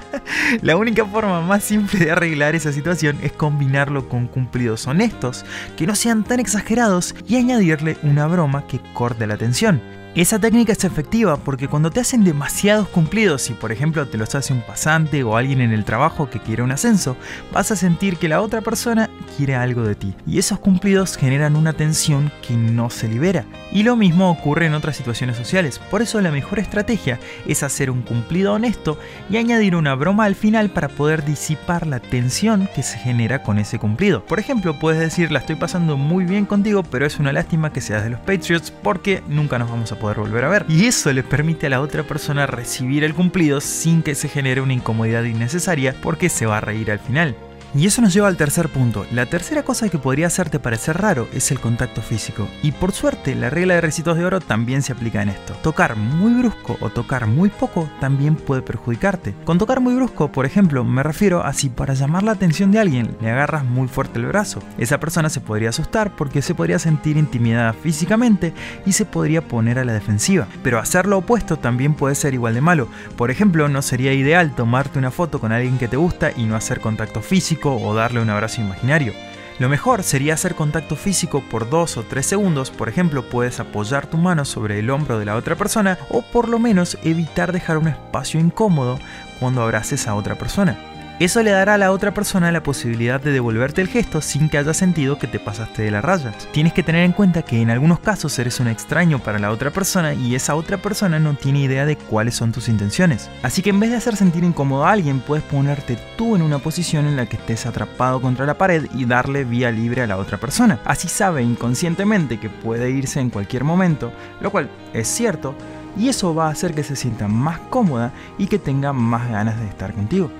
La 0.62 0.76
única 0.76 1.06
forma 1.06 1.40
más 1.40 1.62
simple 1.62 2.04
de 2.04 2.10
arreglar 2.10 2.56
esa 2.56 2.72
situación 2.72 3.18
es 3.22 3.32
combinarlo 3.32 4.08
con 4.08 4.26
cumplidos 4.26 4.86
honestos, 4.88 5.44
que 5.76 5.86
no 5.86 5.94
sean 5.94 6.24
tan 6.24 6.40
exagerados, 6.40 7.14
y 7.26 7.36
añadirle 7.36 7.96
una 8.02 8.26
broma 8.26 8.66
que 8.66 8.80
corte 8.94 9.28
la 9.28 9.36
tensión. 9.36 9.80
Esa 10.14 10.38
técnica 10.38 10.72
es 10.72 10.84
efectiva 10.84 11.38
porque 11.38 11.68
cuando 11.68 11.90
te 11.90 12.00
hacen 12.00 12.22
demasiados 12.22 12.86
cumplidos, 12.88 13.40
si 13.40 13.54
por 13.54 13.72
ejemplo 13.72 14.06
te 14.06 14.18
los 14.18 14.34
hace 14.34 14.52
un 14.52 14.60
pasante 14.60 15.24
o 15.24 15.38
alguien 15.38 15.62
en 15.62 15.72
el 15.72 15.86
trabajo 15.86 16.28
que 16.28 16.38
quiere 16.38 16.62
un 16.62 16.70
ascenso, 16.70 17.16
vas 17.50 17.70
a 17.70 17.76
sentir 17.76 18.18
que 18.18 18.28
la 18.28 18.42
otra 18.42 18.60
persona 18.60 19.08
quiere 19.38 19.54
algo 19.54 19.84
de 19.84 19.94
ti. 19.94 20.14
Y 20.26 20.36
esos 20.38 20.58
cumplidos 20.58 21.16
generan 21.16 21.56
una 21.56 21.72
tensión 21.72 22.30
que 22.46 22.52
no 22.52 22.90
se 22.90 23.08
libera. 23.08 23.46
Y 23.72 23.84
lo 23.84 23.96
mismo 23.96 24.30
ocurre 24.30 24.66
en 24.66 24.74
otras 24.74 24.98
situaciones 24.98 25.38
sociales. 25.38 25.78
Por 25.78 26.02
eso 26.02 26.20
la 26.20 26.30
mejor 26.30 26.58
estrategia 26.58 27.18
es 27.46 27.62
hacer 27.62 27.90
un 27.90 28.02
cumplido 28.02 28.52
honesto 28.52 28.98
y 29.30 29.38
añadir 29.38 29.74
una 29.74 29.94
broma 29.94 30.26
al 30.26 30.34
final 30.34 30.68
para 30.68 30.88
poder 30.88 31.24
disipar 31.24 31.86
la 31.86 32.00
tensión 32.00 32.68
que 32.74 32.82
se 32.82 32.98
genera 32.98 33.42
con 33.42 33.58
ese 33.58 33.78
cumplido. 33.78 34.22
Por 34.26 34.38
ejemplo, 34.38 34.78
puedes 34.78 35.00
decir 35.00 35.32
la 35.32 35.38
estoy 35.38 35.56
pasando 35.56 35.96
muy 35.96 36.26
bien 36.26 36.44
contigo, 36.44 36.82
pero 36.82 37.06
es 37.06 37.18
una 37.18 37.32
lástima 37.32 37.72
que 37.72 37.80
seas 37.80 38.04
de 38.04 38.10
los 38.10 38.20
Patriots 38.20 38.70
porque 38.70 39.22
nunca 39.26 39.58
nos 39.58 39.70
vamos 39.70 39.90
a 39.90 40.01
poder 40.02 40.18
volver 40.18 40.44
a 40.44 40.48
ver. 40.48 40.66
Y 40.68 40.86
eso 40.86 41.12
le 41.12 41.22
permite 41.22 41.68
a 41.68 41.70
la 41.70 41.80
otra 41.80 42.02
persona 42.02 42.46
recibir 42.46 43.04
el 43.04 43.14
cumplido 43.14 43.60
sin 43.60 44.02
que 44.02 44.14
se 44.14 44.28
genere 44.28 44.60
una 44.60 44.74
incomodidad 44.74 45.22
innecesaria 45.22 45.94
porque 46.02 46.28
se 46.28 46.44
va 46.44 46.58
a 46.58 46.60
reír 46.60 46.90
al 46.90 46.98
final. 46.98 47.36
Y 47.74 47.86
eso 47.86 48.02
nos 48.02 48.12
lleva 48.12 48.28
al 48.28 48.36
tercer 48.36 48.68
punto. 48.68 49.06
La 49.12 49.24
tercera 49.24 49.62
cosa 49.62 49.88
que 49.88 49.96
podría 49.96 50.26
hacerte 50.26 50.58
parecer 50.58 50.98
raro 50.98 51.26
es 51.32 51.50
el 51.50 51.58
contacto 51.58 52.02
físico. 52.02 52.46
Y 52.62 52.72
por 52.72 52.92
suerte, 52.92 53.34
la 53.34 53.48
regla 53.48 53.74
de 53.74 53.80
recitos 53.80 54.18
de 54.18 54.26
oro 54.26 54.40
también 54.40 54.82
se 54.82 54.92
aplica 54.92 55.22
en 55.22 55.30
esto. 55.30 55.54
Tocar 55.62 55.96
muy 55.96 56.34
brusco 56.34 56.76
o 56.80 56.90
tocar 56.90 57.26
muy 57.26 57.48
poco 57.48 57.88
también 57.98 58.36
puede 58.36 58.60
perjudicarte. 58.60 59.34
Con 59.44 59.56
tocar 59.56 59.80
muy 59.80 59.94
brusco, 59.94 60.30
por 60.30 60.44
ejemplo, 60.44 60.84
me 60.84 61.02
refiero 61.02 61.44
a 61.44 61.54
si 61.54 61.70
para 61.70 61.94
llamar 61.94 62.24
la 62.24 62.32
atención 62.32 62.72
de 62.72 62.78
alguien 62.78 63.16
le 63.22 63.30
agarras 63.30 63.64
muy 63.64 63.88
fuerte 63.88 64.18
el 64.18 64.26
brazo. 64.26 64.60
Esa 64.76 65.00
persona 65.00 65.30
se 65.30 65.40
podría 65.40 65.70
asustar 65.70 66.14
porque 66.14 66.42
se 66.42 66.54
podría 66.54 66.78
sentir 66.78 67.16
intimidada 67.16 67.72
físicamente 67.72 68.52
y 68.84 68.92
se 68.92 69.06
podría 69.06 69.48
poner 69.48 69.78
a 69.78 69.84
la 69.84 69.94
defensiva. 69.94 70.46
Pero 70.62 70.78
hacer 70.78 71.06
lo 71.06 71.18
opuesto 71.18 71.58
también 71.58 71.94
puede 71.94 72.16
ser 72.16 72.34
igual 72.34 72.52
de 72.52 72.60
malo. 72.60 72.88
Por 73.16 73.30
ejemplo, 73.30 73.66
no 73.70 73.80
sería 73.80 74.12
ideal 74.12 74.54
tomarte 74.54 74.98
una 74.98 75.10
foto 75.10 75.40
con 75.40 75.52
alguien 75.52 75.78
que 75.78 75.88
te 75.88 75.96
gusta 75.96 76.32
y 76.36 76.44
no 76.44 76.54
hacer 76.54 76.80
contacto 76.80 77.22
físico 77.22 77.61
o 77.70 77.94
darle 77.94 78.20
un 78.20 78.30
abrazo 78.30 78.60
imaginario. 78.60 79.12
Lo 79.58 79.68
mejor 79.68 80.02
sería 80.02 80.34
hacer 80.34 80.54
contacto 80.54 80.96
físico 80.96 81.42
por 81.48 81.68
2 81.70 81.98
o 81.98 82.02
3 82.02 82.26
segundos, 82.26 82.70
por 82.70 82.88
ejemplo 82.88 83.28
puedes 83.28 83.60
apoyar 83.60 84.06
tu 84.06 84.16
mano 84.16 84.44
sobre 84.44 84.78
el 84.78 84.90
hombro 84.90 85.18
de 85.18 85.26
la 85.26 85.36
otra 85.36 85.54
persona 85.54 85.98
o 86.08 86.22
por 86.22 86.48
lo 86.48 86.58
menos 86.58 86.98
evitar 87.04 87.52
dejar 87.52 87.78
un 87.78 87.88
espacio 87.88 88.40
incómodo 88.40 88.98
cuando 89.38 89.62
abraces 89.62 90.08
a 90.08 90.14
otra 90.14 90.34
persona. 90.34 90.91
Eso 91.18 91.42
le 91.42 91.50
dará 91.50 91.74
a 91.74 91.78
la 91.78 91.92
otra 91.92 92.12
persona 92.12 92.50
la 92.50 92.62
posibilidad 92.62 93.20
de 93.20 93.32
devolverte 93.32 93.80
el 93.80 93.88
gesto 93.88 94.20
sin 94.20 94.48
que 94.48 94.58
haya 94.58 94.74
sentido 94.74 95.18
que 95.18 95.26
te 95.26 95.38
pasaste 95.38 95.82
de 95.82 95.90
la 95.90 96.00
raya. 96.00 96.32
Tienes 96.52 96.72
que 96.72 96.82
tener 96.82 97.04
en 97.04 97.12
cuenta 97.12 97.42
que 97.42 97.60
en 97.60 97.70
algunos 97.70 98.00
casos 98.00 98.36
eres 98.38 98.58
un 98.60 98.66
extraño 98.68 99.18
para 99.20 99.38
la 99.38 99.50
otra 99.50 99.70
persona 99.70 100.14
y 100.14 100.34
esa 100.34 100.54
otra 100.54 100.78
persona 100.78 101.20
no 101.20 101.34
tiene 101.34 101.60
idea 101.60 101.86
de 101.86 101.96
cuáles 101.96 102.34
son 102.34 102.50
tus 102.50 102.68
intenciones. 102.68 103.30
Así 103.42 103.62
que 103.62 103.70
en 103.70 103.78
vez 103.78 103.90
de 103.90 103.96
hacer 103.96 104.16
sentir 104.16 104.42
incómodo 104.42 104.84
a 104.84 104.92
alguien, 104.92 105.20
puedes 105.20 105.44
ponerte 105.44 105.96
tú 106.16 106.34
en 106.34 106.42
una 106.42 106.58
posición 106.58 107.06
en 107.06 107.16
la 107.16 107.26
que 107.26 107.36
estés 107.36 107.66
atrapado 107.66 108.20
contra 108.20 108.46
la 108.46 108.58
pared 108.58 108.86
y 108.94 109.04
darle 109.04 109.44
vía 109.44 109.70
libre 109.70 110.02
a 110.02 110.06
la 110.06 110.16
otra 110.16 110.38
persona. 110.38 110.80
Así 110.84 111.08
sabe 111.08 111.42
inconscientemente 111.42 112.40
que 112.40 112.50
puede 112.50 112.90
irse 112.90 113.20
en 113.20 113.30
cualquier 113.30 113.64
momento, 113.64 114.12
lo 114.40 114.50
cual 114.50 114.70
es 114.92 115.06
cierto, 115.08 115.54
y 115.96 116.08
eso 116.08 116.34
va 116.34 116.48
a 116.48 116.50
hacer 116.50 116.74
que 116.74 116.82
se 116.82 116.96
sienta 116.96 117.28
más 117.28 117.58
cómoda 117.70 118.12
y 118.38 118.46
que 118.46 118.58
tenga 118.58 118.92
más 118.92 119.30
ganas 119.30 119.60
de 119.60 119.68
estar 119.68 119.92
contigo. 119.92 120.30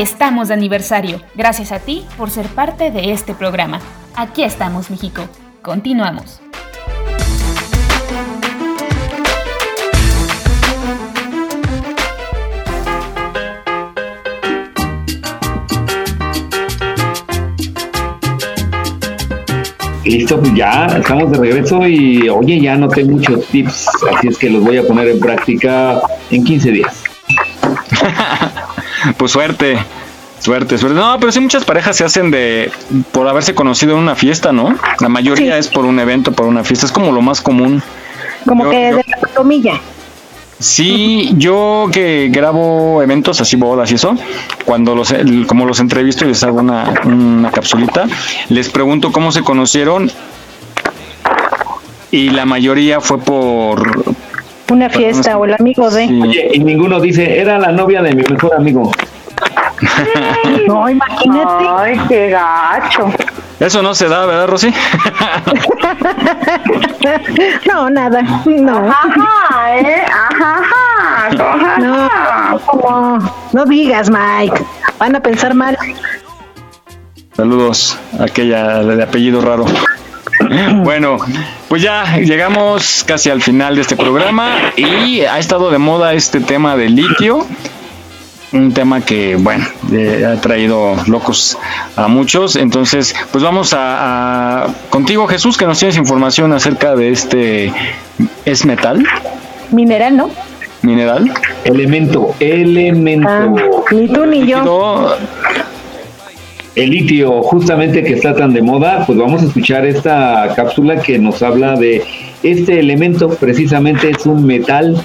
Estamos 0.00 0.48
de 0.48 0.54
aniversario. 0.54 1.20
Gracias 1.34 1.72
a 1.72 1.78
ti 1.78 2.06
por 2.16 2.30
ser 2.30 2.46
parte 2.46 2.90
de 2.90 3.12
este 3.12 3.34
programa. 3.34 3.80
Aquí 4.16 4.42
estamos, 4.42 4.90
México. 4.90 5.28
Continuamos. 5.60 6.40
Listo, 20.06 20.40
pues 20.40 20.54
ya 20.54 20.86
estamos 20.86 21.30
de 21.30 21.38
regreso 21.38 21.86
y 21.86 22.26
oye, 22.30 22.58
ya 22.58 22.74
noté 22.76 23.04
muchos 23.04 23.44
tips, 23.48 23.86
así 24.16 24.28
es 24.28 24.38
que 24.38 24.48
los 24.48 24.64
voy 24.64 24.78
a 24.78 24.82
poner 24.82 25.08
en 25.08 25.20
práctica 25.20 26.00
en 26.30 26.42
15 26.42 26.70
días. 26.70 27.04
pues 29.16 29.32
suerte, 29.32 29.78
suerte, 30.40 30.78
suerte. 30.78 30.98
No, 30.98 31.16
pero 31.20 31.32
sí 31.32 31.40
muchas 31.40 31.64
parejas 31.64 31.96
se 31.96 32.04
hacen 32.04 32.30
de 32.30 32.70
por 33.12 33.26
haberse 33.28 33.54
conocido 33.54 33.92
en 33.92 33.98
una 34.00 34.14
fiesta, 34.14 34.52
¿no? 34.52 34.74
La 35.00 35.08
mayoría 35.08 35.58
es 35.58 35.68
por 35.68 35.84
un 35.84 35.98
evento, 35.98 36.32
por 36.32 36.46
una 36.46 36.64
fiesta, 36.64 36.86
es 36.86 36.92
como 36.92 37.12
lo 37.12 37.22
más 37.22 37.40
común. 37.40 37.82
Como 38.46 38.64
Yo- 38.64 38.70
que 38.70 38.90
yo- 38.90 38.96
de 38.96 39.04
la 39.20 39.28
comilla. 39.34 39.80
Sí, 40.58 41.30
yo 41.38 41.88
que 41.90 42.28
grabo 42.30 43.02
eventos 43.02 43.40
así, 43.40 43.56
bodas 43.56 43.90
y 43.92 43.94
eso, 43.94 44.14
cuando 44.66 44.94
los, 44.94 45.14
como 45.46 45.64
los 45.64 45.80
entrevisto 45.80 46.26
y 46.26 46.28
les 46.28 46.42
hago 46.44 46.58
una, 46.60 46.92
una 47.06 47.50
capsulita, 47.50 48.06
les 48.50 48.68
pregunto 48.68 49.10
cómo 49.10 49.32
se 49.32 49.40
conocieron 49.42 50.10
y 52.10 52.28
la 52.30 52.44
mayoría 52.44 53.00
fue 53.00 53.18
por... 53.18 54.14
Una 54.70 54.88
fiesta 54.88 55.36
o 55.36 55.44
el 55.44 55.54
amigo 55.54 55.90
de. 55.90 56.04
Oye, 56.22 56.50
y 56.54 56.60
ninguno 56.60 57.00
dice, 57.00 57.40
era 57.40 57.58
la 57.58 57.72
novia 57.72 58.02
de 58.02 58.14
mi 58.14 58.22
mejor 58.22 58.54
amigo. 58.54 58.90
No, 60.66 60.88
imagínate. 60.88 61.64
Ay, 61.68 62.00
qué 62.08 62.28
gacho. 62.30 63.10
Eso 63.58 63.82
no 63.82 63.94
se 63.94 64.08
da, 64.08 64.26
¿verdad, 64.26 64.46
Rosy? 64.48 64.72
No, 67.66 67.90
nada. 67.90 68.22
No. 68.46 68.88
Ajá, 68.88 69.78
¿eh? 69.78 70.02
Ajá, 70.06 70.60
ajá. 71.28 71.78
No, 71.78 72.60
como, 72.66 73.18
no 73.52 73.64
digas, 73.64 74.10
Mike. 74.10 74.62
Van 74.98 75.16
a 75.16 75.20
pensar 75.20 75.54
mal. 75.54 75.76
Saludos, 77.36 77.98
aquella 78.18 78.82
de 78.82 79.02
apellido 79.02 79.40
raro. 79.40 79.64
Bueno, 80.84 81.18
pues 81.68 81.82
ya 81.82 82.16
llegamos 82.18 83.04
casi 83.06 83.30
al 83.30 83.42
final 83.42 83.74
de 83.76 83.82
este 83.82 83.96
programa 83.96 84.72
y 84.76 85.20
ha 85.20 85.38
estado 85.38 85.70
de 85.70 85.78
moda 85.78 86.14
este 86.14 86.40
tema 86.40 86.76
del 86.76 86.96
litio. 86.96 87.46
Un 88.52 88.72
tema 88.72 89.00
que, 89.00 89.36
bueno, 89.36 89.64
eh, 89.92 90.26
ha 90.26 90.40
traído 90.40 90.96
locos 91.06 91.56
a 91.94 92.08
muchos. 92.08 92.56
Entonces, 92.56 93.14
pues 93.30 93.44
vamos 93.44 93.72
a, 93.74 94.64
a- 94.64 94.66
contigo, 94.90 95.28
Jesús, 95.28 95.56
que 95.56 95.66
nos 95.66 95.78
tienes 95.78 95.96
información 95.96 96.52
acerca 96.52 96.96
de 96.96 97.10
este. 97.10 97.72
¿Es 98.44 98.64
metal? 98.64 99.04
Mineral, 99.70 100.16
¿no? 100.16 100.30
¿Mineral? 100.82 101.32
Elemento, 101.64 102.34
elemento. 102.40 103.28
Ah, 103.28 103.46
ni 103.92 104.08
tú 104.08 104.26
ni 104.26 104.44
yo. 104.46 105.16
El 106.76 106.90
litio, 106.90 107.42
justamente 107.42 108.02
que 108.02 108.14
está 108.14 108.34
tan 108.34 108.52
de 108.52 108.62
moda, 108.62 109.04
pues 109.06 109.18
vamos 109.18 109.42
a 109.42 109.46
escuchar 109.46 109.84
esta 109.84 110.52
cápsula 110.54 111.00
que 111.02 111.18
nos 111.18 111.42
habla 111.42 111.74
de 111.74 112.02
este 112.42 112.78
elemento, 112.78 113.28
precisamente 113.28 114.10
es 114.10 114.24
un 114.24 114.46
metal 114.46 114.96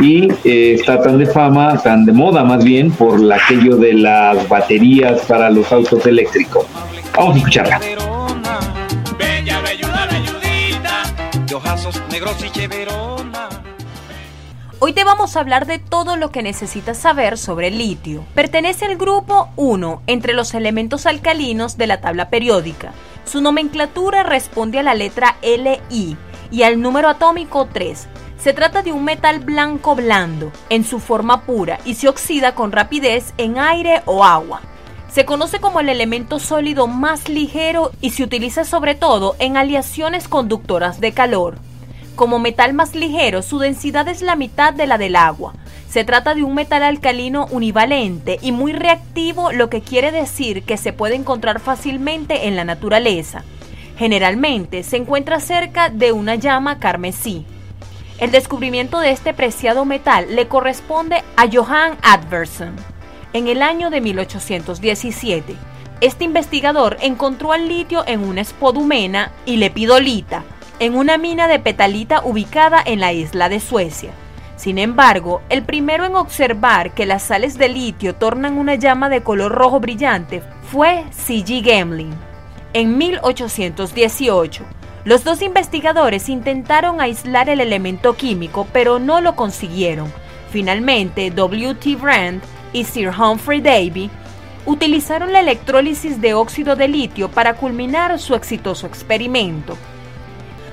y 0.00 0.28
eh, 0.44 0.74
está 0.74 1.02
tan 1.02 1.18
de 1.18 1.26
fama, 1.26 1.78
tan 1.82 2.06
de 2.06 2.12
moda 2.12 2.44
más 2.44 2.64
bien, 2.64 2.90
por 2.90 3.20
aquello 3.32 3.76
de 3.76 3.92
las 3.92 4.48
baterías 4.48 5.20
para 5.22 5.50
los 5.50 5.70
autos 5.70 6.06
eléctricos. 6.06 6.66
Vamos 7.14 7.34
a 7.34 7.38
escucharla. 7.38 7.80
Hoy 14.84 14.92
te 14.92 15.04
vamos 15.04 15.36
a 15.36 15.38
hablar 15.38 15.66
de 15.66 15.78
todo 15.78 16.16
lo 16.16 16.32
que 16.32 16.42
necesitas 16.42 16.98
saber 16.98 17.38
sobre 17.38 17.68
el 17.68 17.78
litio. 17.78 18.24
Pertenece 18.34 18.84
al 18.84 18.96
grupo 18.96 19.48
1 19.54 20.02
entre 20.08 20.32
los 20.32 20.54
elementos 20.54 21.06
alcalinos 21.06 21.78
de 21.78 21.86
la 21.86 22.00
tabla 22.00 22.30
periódica. 22.30 22.92
Su 23.24 23.40
nomenclatura 23.40 24.24
responde 24.24 24.80
a 24.80 24.82
la 24.82 24.96
letra 24.96 25.36
Li 25.40 26.16
y 26.50 26.62
al 26.64 26.80
número 26.80 27.08
atómico 27.08 27.68
3. 27.72 28.08
Se 28.38 28.52
trata 28.54 28.82
de 28.82 28.90
un 28.90 29.04
metal 29.04 29.38
blanco 29.38 29.94
blando 29.94 30.50
en 30.68 30.82
su 30.82 30.98
forma 30.98 31.42
pura 31.42 31.78
y 31.84 31.94
se 31.94 32.08
oxida 32.08 32.56
con 32.56 32.72
rapidez 32.72 33.34
en 33.38 33.60
aire 33.60 34.02
o 34.04 34.24
agua. 34.24 34.62
Se 35.12 35.24
conoce 35.24 35.60
como 35.60 35.78
el 35.78 35.90
elemento 35.90 36.40
sólido 36.40 36.88
más 36.88 37.28
ligero 37.28 37.92
y 38.00 38.10
se 38.10 38.24
utiliza 38.24 38.64
sobre 38.64 38.96
todo 38.96 39.36
en 39.38 39.56
aleaciones 39.56 40.26
conductoras 40.26 40.98
de 40.98 41.12
calor. 41.12 41.54
Como 42.14 42.38
metal 42.38 42.74
más 42.74 42.94
ligero, 42.94 43.42
su 43.42 43.58
densidad 43.58 44.06
es 44.08 44.20
la 44.20 44.36
mitad 44.36 44.74
de 44.74 44.86
la 44.86 44.98
del 44.98 45.16
agua. 45.16 45.54
Se 45.88 46.04
trata 46.04 46.34
de 46.34 46.42
un 46.42 46.54
metal 46.54 46.82
alcalino 46.82 47.46
univalente 47.50 48.38
y 48.42 48.52
muy 48.52 48.72
reactivo, 48.72 49.50
lo 49.52 49.70
que 49.70 49.80
quiere 49.80 50.12
decir 50.12 50.62
que 50.62 50.76
se 50.76 50.92
puede 50.92 51.14
encontrar 51.14 51.58
fácilmente 51.60 52.46
en 52.48 52.56
la 52.56 52.64
naturaleza. 52.64 53.44
Generalmente 53.96 54.82
se 54.82 54.96
encuentra 54.96 55.40
cerca 55.40 55.88
de 55.88 56.12
una 56.12 56.34
llama 56.34 56.78
carmesí. 56.78 57.46
El 58.18 58.30
descubrimiento 58.30 59.00
de 59.00 59.10
este 59.10 59.34
preciado 59.34 59.84
metal 59.84 60.26
le 60.34 60.48
corresponde 60.48 61.22
a 61.36 61.46
Johann 61.50 61.96
Adverson 62.02 62.74
en 63.32 63.48
el 63.48 63.62
año 63.62 63.90
de 63.90 64.00
1817. 64.00 65.56
Este 66.00 66.24
investigador 66.24 66.98
encontró 67.00 67.52
al 67.52 67.68
litio 67.68 68.04
en 68.06 68.20
una 68.20 68.42
espodumena 68.42 69.32
y 69.46 69.56
lepidolita, 69.56 70.44
en 70.78 70.96
una 70.96 71.18
mina 71.18 71.48
de 71.48 71.58
petalita 71.58 72.22
ubicada 72.24 72.82
en 72.84 73.00
la 73.00 73.12
isla 73.12 73.48
de 73.48 73.60
Suecia. 73.60 74.10
Sin 74.56 74.78
embargo, 74.78 75.42
el 75.48 75.64
primero 75.64 76.04
en 76.04 76.14
observar 76.14 76.92
que 76.92 77.06
las 77.06 77.24
sales 77.24 77.58
de 77.58 77.68
litio 77.68 78.14
tornan 78.14 78.58
una 78.58 78.76
llama 78.76 79.08
de 79.08 79.22
color 79.22 79.52
rojo 79.52 79.80
brillante 79.80 80.42
fue 80.70 81.04
C.G. 81.10 81.64
Gemling. 81.64 82.14
En 82.72 82.96
1818, 82.96 84.62
los 85.04 85.24
dos 85.24 85.42
investigadores 85.42 86.28
intentaron 86.28 87.00
aislar 87.00 87.48
el 87.48 87.60
elemento 87.60 88.14
químico, 88.14 88.66
pero 88.72 88.98
no 88.98 89.20
lo 89.20 89.34
consiguieron. 89.34 90.12
Finalmente, 90.50 91.30
W.T. 91.30 91.96
Brand 91.96 92.40
y 92.72 92.84
Sir 92.84 93.08
Humphrey 93.08 93.60
Davy 93.60 94.10
utilizaron 94.64 95.32
la 95.32 95.40
electrólisis 95.40 96.20
de 96.20 96.34
óxido 96.34 96.76
de 96.76 96.86
litio 96.88 97.28
para 97.30 97.54
culminar 97.54 98.18
su 98.18 98.34
exitoso 98.34 98.86
experimento. 98.86 99.76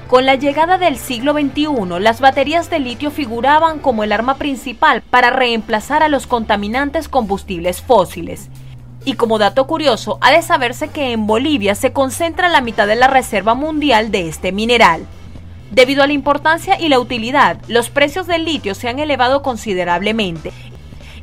Con 0.09 0.25
la 0.25 0.33
llegada 0.33 0.79
del 0.79 0.97
siglo 0.97 1.33
XXI, 1.33 1.99
las 1.99 2.19
baterías 2.19 2.71
de 2.71 2.79
litio 2.79 3.11
figuraban 3.11 3.77
como 3.77 4.03
el 4.03 4.11
arma 4.11 4.37
principal 4.37 5.03
para 5.03 5.29
reemplazar 5.29 6.01
a 6.01 6.09
los 6.09 6.25
contaminantes 6.25 7.07
combustibles 7.07 7.79
fósiles. 7.81 8.49
Y 9.05 9.13
como 9.13 9.37
dato 9.37 9.67
curioso, 9.67 10.17
ha 10.21 10.31
de 10.31 10.41
saberse 10.41 10.87
que 10.87 11.11
en 11.11 11.27
Bolivia 11.27 11.75
se 11.75 11.93
concentra 11.93 12.49
la 12.49 12.59
mitad 12.59 12.87
de 12.87 12.95
la 12.95 13.05
reserva 13.05 13.53
mundial 13.53 14.09
de 14.09 14.27
este 14.27 14.51
mineral. 14.51 15.05
Debido 15.69 16.01
a 16.01 16.07
la 16.07 16.13
importancia 16.13 16.81
y 16.81 16.89
la 16.89 16.99
utilidad, 16.99 17.59
los 17.67 17.91
precios 17.91 18.25
del 18.25 18.45
litio 18.45 18.73
se 18.73 18.89
han 18.89 18.97
elevado 18.97 19.43
considerablemente. 19.43 20.51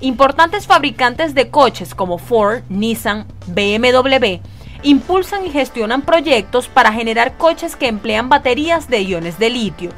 Importantes 0.01 0.69
fabricantes 0.69 1.35
de 1.35 1.51
coches 1.51 1.93
como 1.93 2.19
Ford, 2.19 2.63
Nissan, 2.69 3.27
BMW 3.49 4.39
impulsan 4.83 5.47
y 5.47 5.51
gestionan 5.51 6.03
proyectos 6.03 6.69
para 6.69 6.93
generar 6.93 7.37
coches 7.37 7.77
que 7.77 7.89
emplean 7.89 8.29
baterías 8.29 8.89
de 8.89 9.03
iones 9.03 9.39
de 9.39 9.51
litio. 9.51 9.91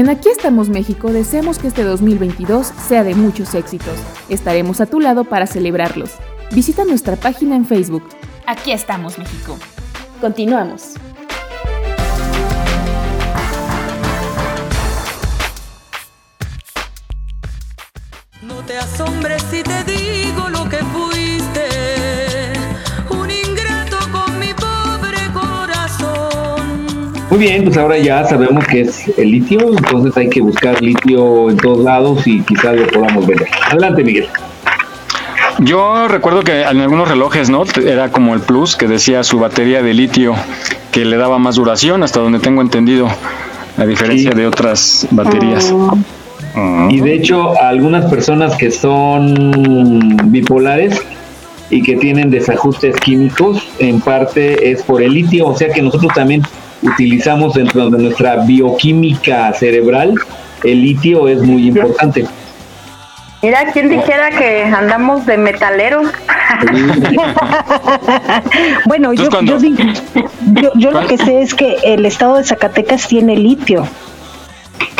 En 0.00 0.08
Aquí 0.08 0.30
estamos 0.30 0.70
México 0.70 1.12
deseamos 1.12 1.58
que 1.58 1.68
este 1.68 1.84
2022 1.84 2.66
sea 2.88 3.04
de 3.04 3.14
muchos 3.14 3.54
éxitos. 3.54 3.98
Estaremos 4.30 4.80
a 4.80 4.86
tu 4.86 4.98
lado 4.98 5.24
para 5.24 5.46
celebrarlos. 5.46 6.12
Visita 6.52 6.84
nuestra 6.84 7.16
página 7.16 7.54
en 7.54 7.66
Facebook. 7.66 8.04
Aquí 8.46 8.72
estamos, 8.72 9.18
México. 9.18 9.58
Continuamos. 10.20 10.94
Te 18.70 18.78
asombres 18.78 19.44
si 19.50 19.64
te 19.64 19.82
digo 19.82 20.48
lo 20.48 20.68
que 20.68 20.76
fuiste. 20.76 21.66
Un 23.10 23.28
ingrato 23.28 23.98
con 24.12 24.38
mi 24.38 24.54
pobre 24.54 25.18
corazón. 25.32 27.12
Muy 27.30 27.38
bien, 27.40 27.64
pues 27.64 27.76
ahora 27.76 27.98
ya 27.98 28.24
sabemos 28.24 28.64
que 28.68 28.82
es 28.82 29.08
el 29.18 29.32
litio, 29.32 29.76
entonces 29.76 30.16
hay 30.16 30.28
que 30.28 30.40
buscar 30.40 30.80
litio 30.80 31.50
en 31.50 31.56
todos 31.56 31.80
lados 31.80 32.24
y 32.28 32.42
quizás 32.42 32.76
lo 32.76 32.86
podamos 32.86 33.26
vender. 33.26 33.48
Adelante, 33.70 34.04
Miguel. 34.04 34.28
Yo 35.58 36.06
recuerdo 36.06 36.42
que 36.42 36.62
en 36.62 36.78
algunos 36.80 37.08
relojes, 37.08 37.50
¿no? 37.50 37.64
Era 37.84 38.12
como 38.12 38.34
el 38.34 38.40
plus 38.40 38.76
que 38.76 38.86
decía 38.86 39.24
su 39.24 39.40
batería 39.40 39.82
de 39.82 39.94
litio 39.94 40.36
que 40.92 41.04
le 41.04 41.16
daba 41.16 41.40
más 41.40 41.56
duración, 41.56 42.04
hasta 42.04 42.20
donde 42.20 42.38
tengo 42.38 42.62
entendido. 42.62 43.08
a 43.76 43.86
diferencia 43.86 44.30
de 44.30 44.46
otras 44.46 45.08
baterías. 45.10 45.72
Y 46.88 47.00
de 47.00 47.14
hecho, 47.14 47.52
algunas 47.60 48.10
personas 48.10 48.56
que 48.56 48.70
son 48.70 50.16
bipolares 50.30 51.00
y 51.70 51.82
que 51.82 51.96
tienen 51.96 52.30
desajustes 52.30 52.96
químicos, 52.96 53.66
en 53.78 54.00
parte 54.00 54.70
es 54.70 54.82
por 54.82 55.02
el 55.02 55.14
litio, 55.14 55.46
o 55.46 55.56
sea 55.56 55.72
que 55.72 55.80
nosotros 55.80 56.12
también 56.14 56.42
utilizamos 56.82 57.54
dentro 57.54 57.88
de 57.90 57.98
nuestra 57.98 58.44
bioquímica 58.44 59.52
cerebral, 59.52 60.14
el 60.64 60.82
litio 60.82 61.28
es 61.28 61.42
muy 61.42 61.68
importante. 61.68 62.26
Mira, 63.42 63.72
¿quién 63.72 63.88
dijera 63.88 64.30
que 64.30 64.64
andamos 64.64 65.24
de 65.24 65.38
metaleros? 65.38 66.08
bueno, 68.84 69.14
yo, 69.14 69.30
yo, 69.42 69.58
yo, 69.58 70.72
yo 70.74 70.90
lo 70.90 71.06
que 71.06 71.16
sé 71.16 71.40
es 71.40 71.54
que 71.54 71.78
el 71.84 72.04
estado 72.04 72.36
de 72.36 72.44
Zacatecas 72.44 73.08
tiene 73.08 73.36
litio. 73.36 73.86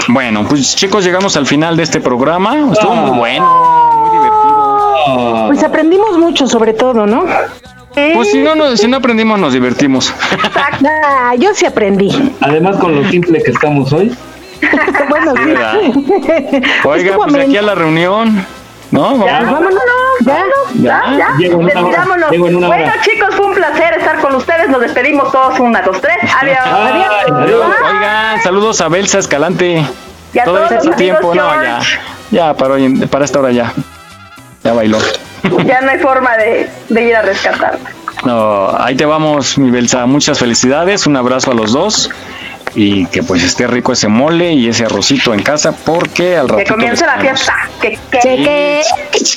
Bueno, 0.09 0.45
pues 0.49 0.75
chicos, 0.77 1.05
llegamos 1.05 1.37
al 1.37 1.47
final 1.47 1.77
de 1.77 1.83
este 1.85 2.01
programa. 2.01 2.73
Estuvo 2.73 2.95
muy 2.95 3.19
bueno, 3.19 4.01
muy 4.01 4.11
divertido. 4.19 5.45
Pues 5.49 5.63
aprendimos 5.63 6.19
mucho 6.19 6.47
sobre 6.47 6.73
todo, 6.73 7.07
¿no? 7.07 7.25
Pues 8.15 8.31
si 8.31 8.39
no, 8.39 8.55
no, 8.55 8.77
si 8.77 8.87
no 8.89 8.97
aprendimos, 8.99 9.39
nos 9.39 9.53
divertimos. 9.53 10.13
Ah, 10.85 11.35
yo 11.39 11.53
sí 11.55 11.67
aprendí. 11.67 12.33
Además, 12.41 12.77
con 12.77 12.95
lo 12.95 13.09
simple 13.11 13.43
que 13.43 13.51
estamos 13.51 13.93
hoy. 13.93 14.15
bueno, 15.09 15.33
Sí. 15.35 15.93
Oiga, 16.85 17.11
Estuvo 17.11 17.23
pues 17.25 17.33
de 17.33 17.43
aquí 17.43 17.57
a 17.57 17.63
la 17.63 17.75
reunión. 17.75 18.47
¿No? 18.91 19.25
Ya, 19.25 19.41
Vamos. 19.43 19.53
vámonos, 19.53 19.81
ya, 20.25 20.45
ya, 20.75 21.03
ya. 21.19 21.29
Llego 21.39 21.61
en 21.61 21.65
una 21.67 21.73
hora, 21.73 21.81
Despidámonos. 21.83 22.31
llego 22.31 22.49
en 22.49 22.57
una 22.57 22.67
Bueno, 22.69 22.85
hora. 22.85 23.01
chicos, 23.03 23.35
fue 23.35 23.47
un 23.47 23.55
placer 23.55 23.95
estar 23.99 24.21
con 24.21 24.35
ustedes. 24.35 24.69
Nos 24.69 24.81
despedimos 24.81 25.31
todos. 25.33 25.59
Una, 25.61 25.83
dos, 25.83 26.01
tres. 26.01 26.17
Adiós. 26.41 26.59
Ay, 26.65 27.05
Adiós. 27.31 27.75
Oigan, 27.91 28.43
saludos 28.43 28.81
a 28.81 28.89
Belsa 28.89 29.19
Escalante. 29.19 29.85
Y 30.33 30.39
a 30.39 30.45
Todavía 30.45 30.69
todos 30.69 30.79
está 30.81 30.91
los 30.91 30.97
tiempo, 30.97 31.31
amigos 31.33 31.37
no, 31.57 31.63
ya. 31.63 31.71
George. 31.81 31.99
Ya, 32.31 32.55
para, 32.55 32.75
hoy, 32.75 33.07
para 33.11 33.25
esta 33.25 33.39
hora 33.41 33.51
ya. 33.51 33.73
Ya 34.63 34.73
bailó. 34.75 34.99
Ya 35.65 35.81
no 35.81 35.91
hay 35.91 35.99
forma 35.99 36.37
de, 36.37 36.71
de 36.91 37.03
ir 37.03 37.17
a 37.17 37.23
rescatar. 37.23 37.79
No, 38.25 38.71
ahí 38.79 38.95
te 38.95 39.07
vamos, 39.07 39.57
mi 39.59 39.71
Belsa. 39.71 40.05
Muchas 40.07 40.39
felicidades, 40.39 41.07
un 41.07 41.17
abrazo 41.17 41.51
a 41.51 41.55
los 41.55 41.73
dos. 41.73 42.11
Y 42.75 43.07
que 43.07 43.23
pues 43.23 43.43
esté 43.43 43.67
rico 43.67 43.93
ese 43.93 44.07
mole 44.09 44.53
y 44.53 44.69
ese 44.69 44.85
arrocito 44.85 45.35
en 45.35 45.43
casa, 45.43 45.73
porque 45.73 46.37
al 46.37 46.47
Que 46.47 46.53
ratito. 46.53 46.75
comience 46.75 47.05
la 47.05 47.19
fiesta. 47.19 47.55
Que, 47.81 47.99
que, 48.11 48.83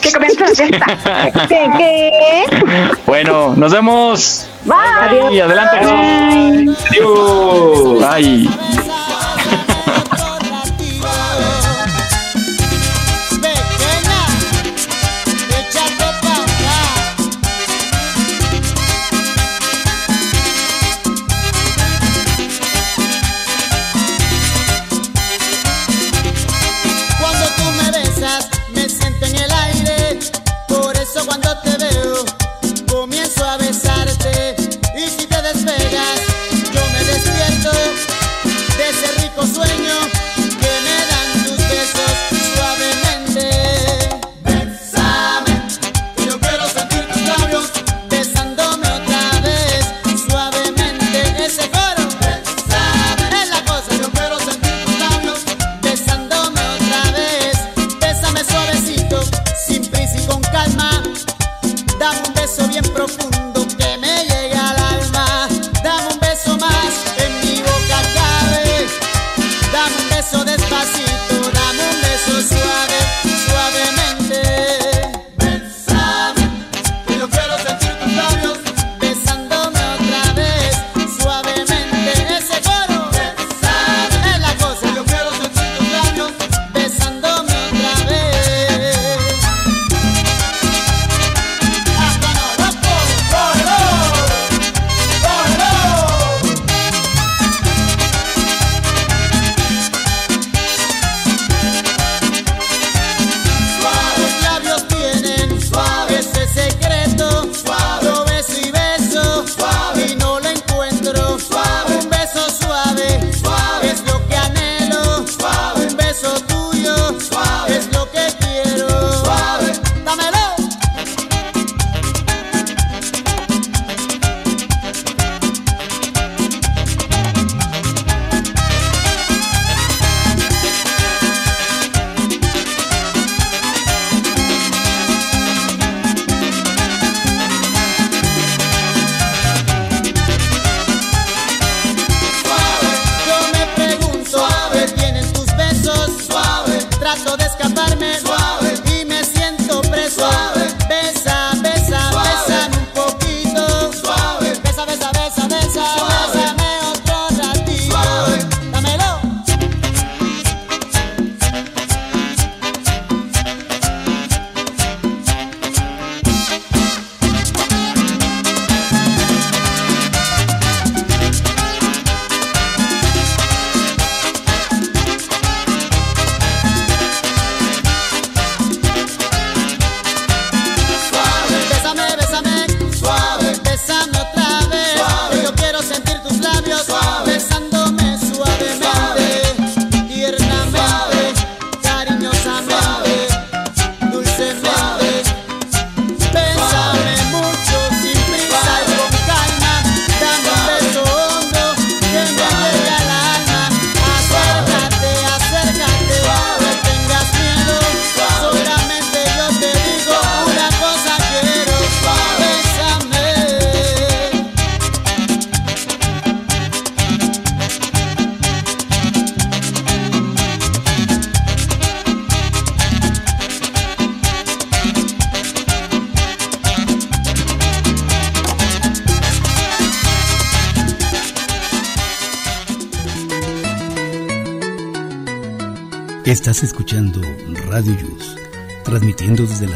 que, 0.01 0.11
comience 0.11 0.39
la 0.39 0.47
fiesta. 0.55 0.85
¿Qué, 1.47 1.71
qué? 1.77 2.45
Bueno, 3.07 3.53
nos 3.55 3.71
vemos. 3.71 4.47
Bye. 4.65 5.33
Y 5.35 5.39
adelante. 5.39 5.77
Adiós. 6.89 7.99
Bye. 7.99 8.49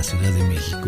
Ciudad 0.08 0.32
de 0.32 0.44
México 0.44 0.88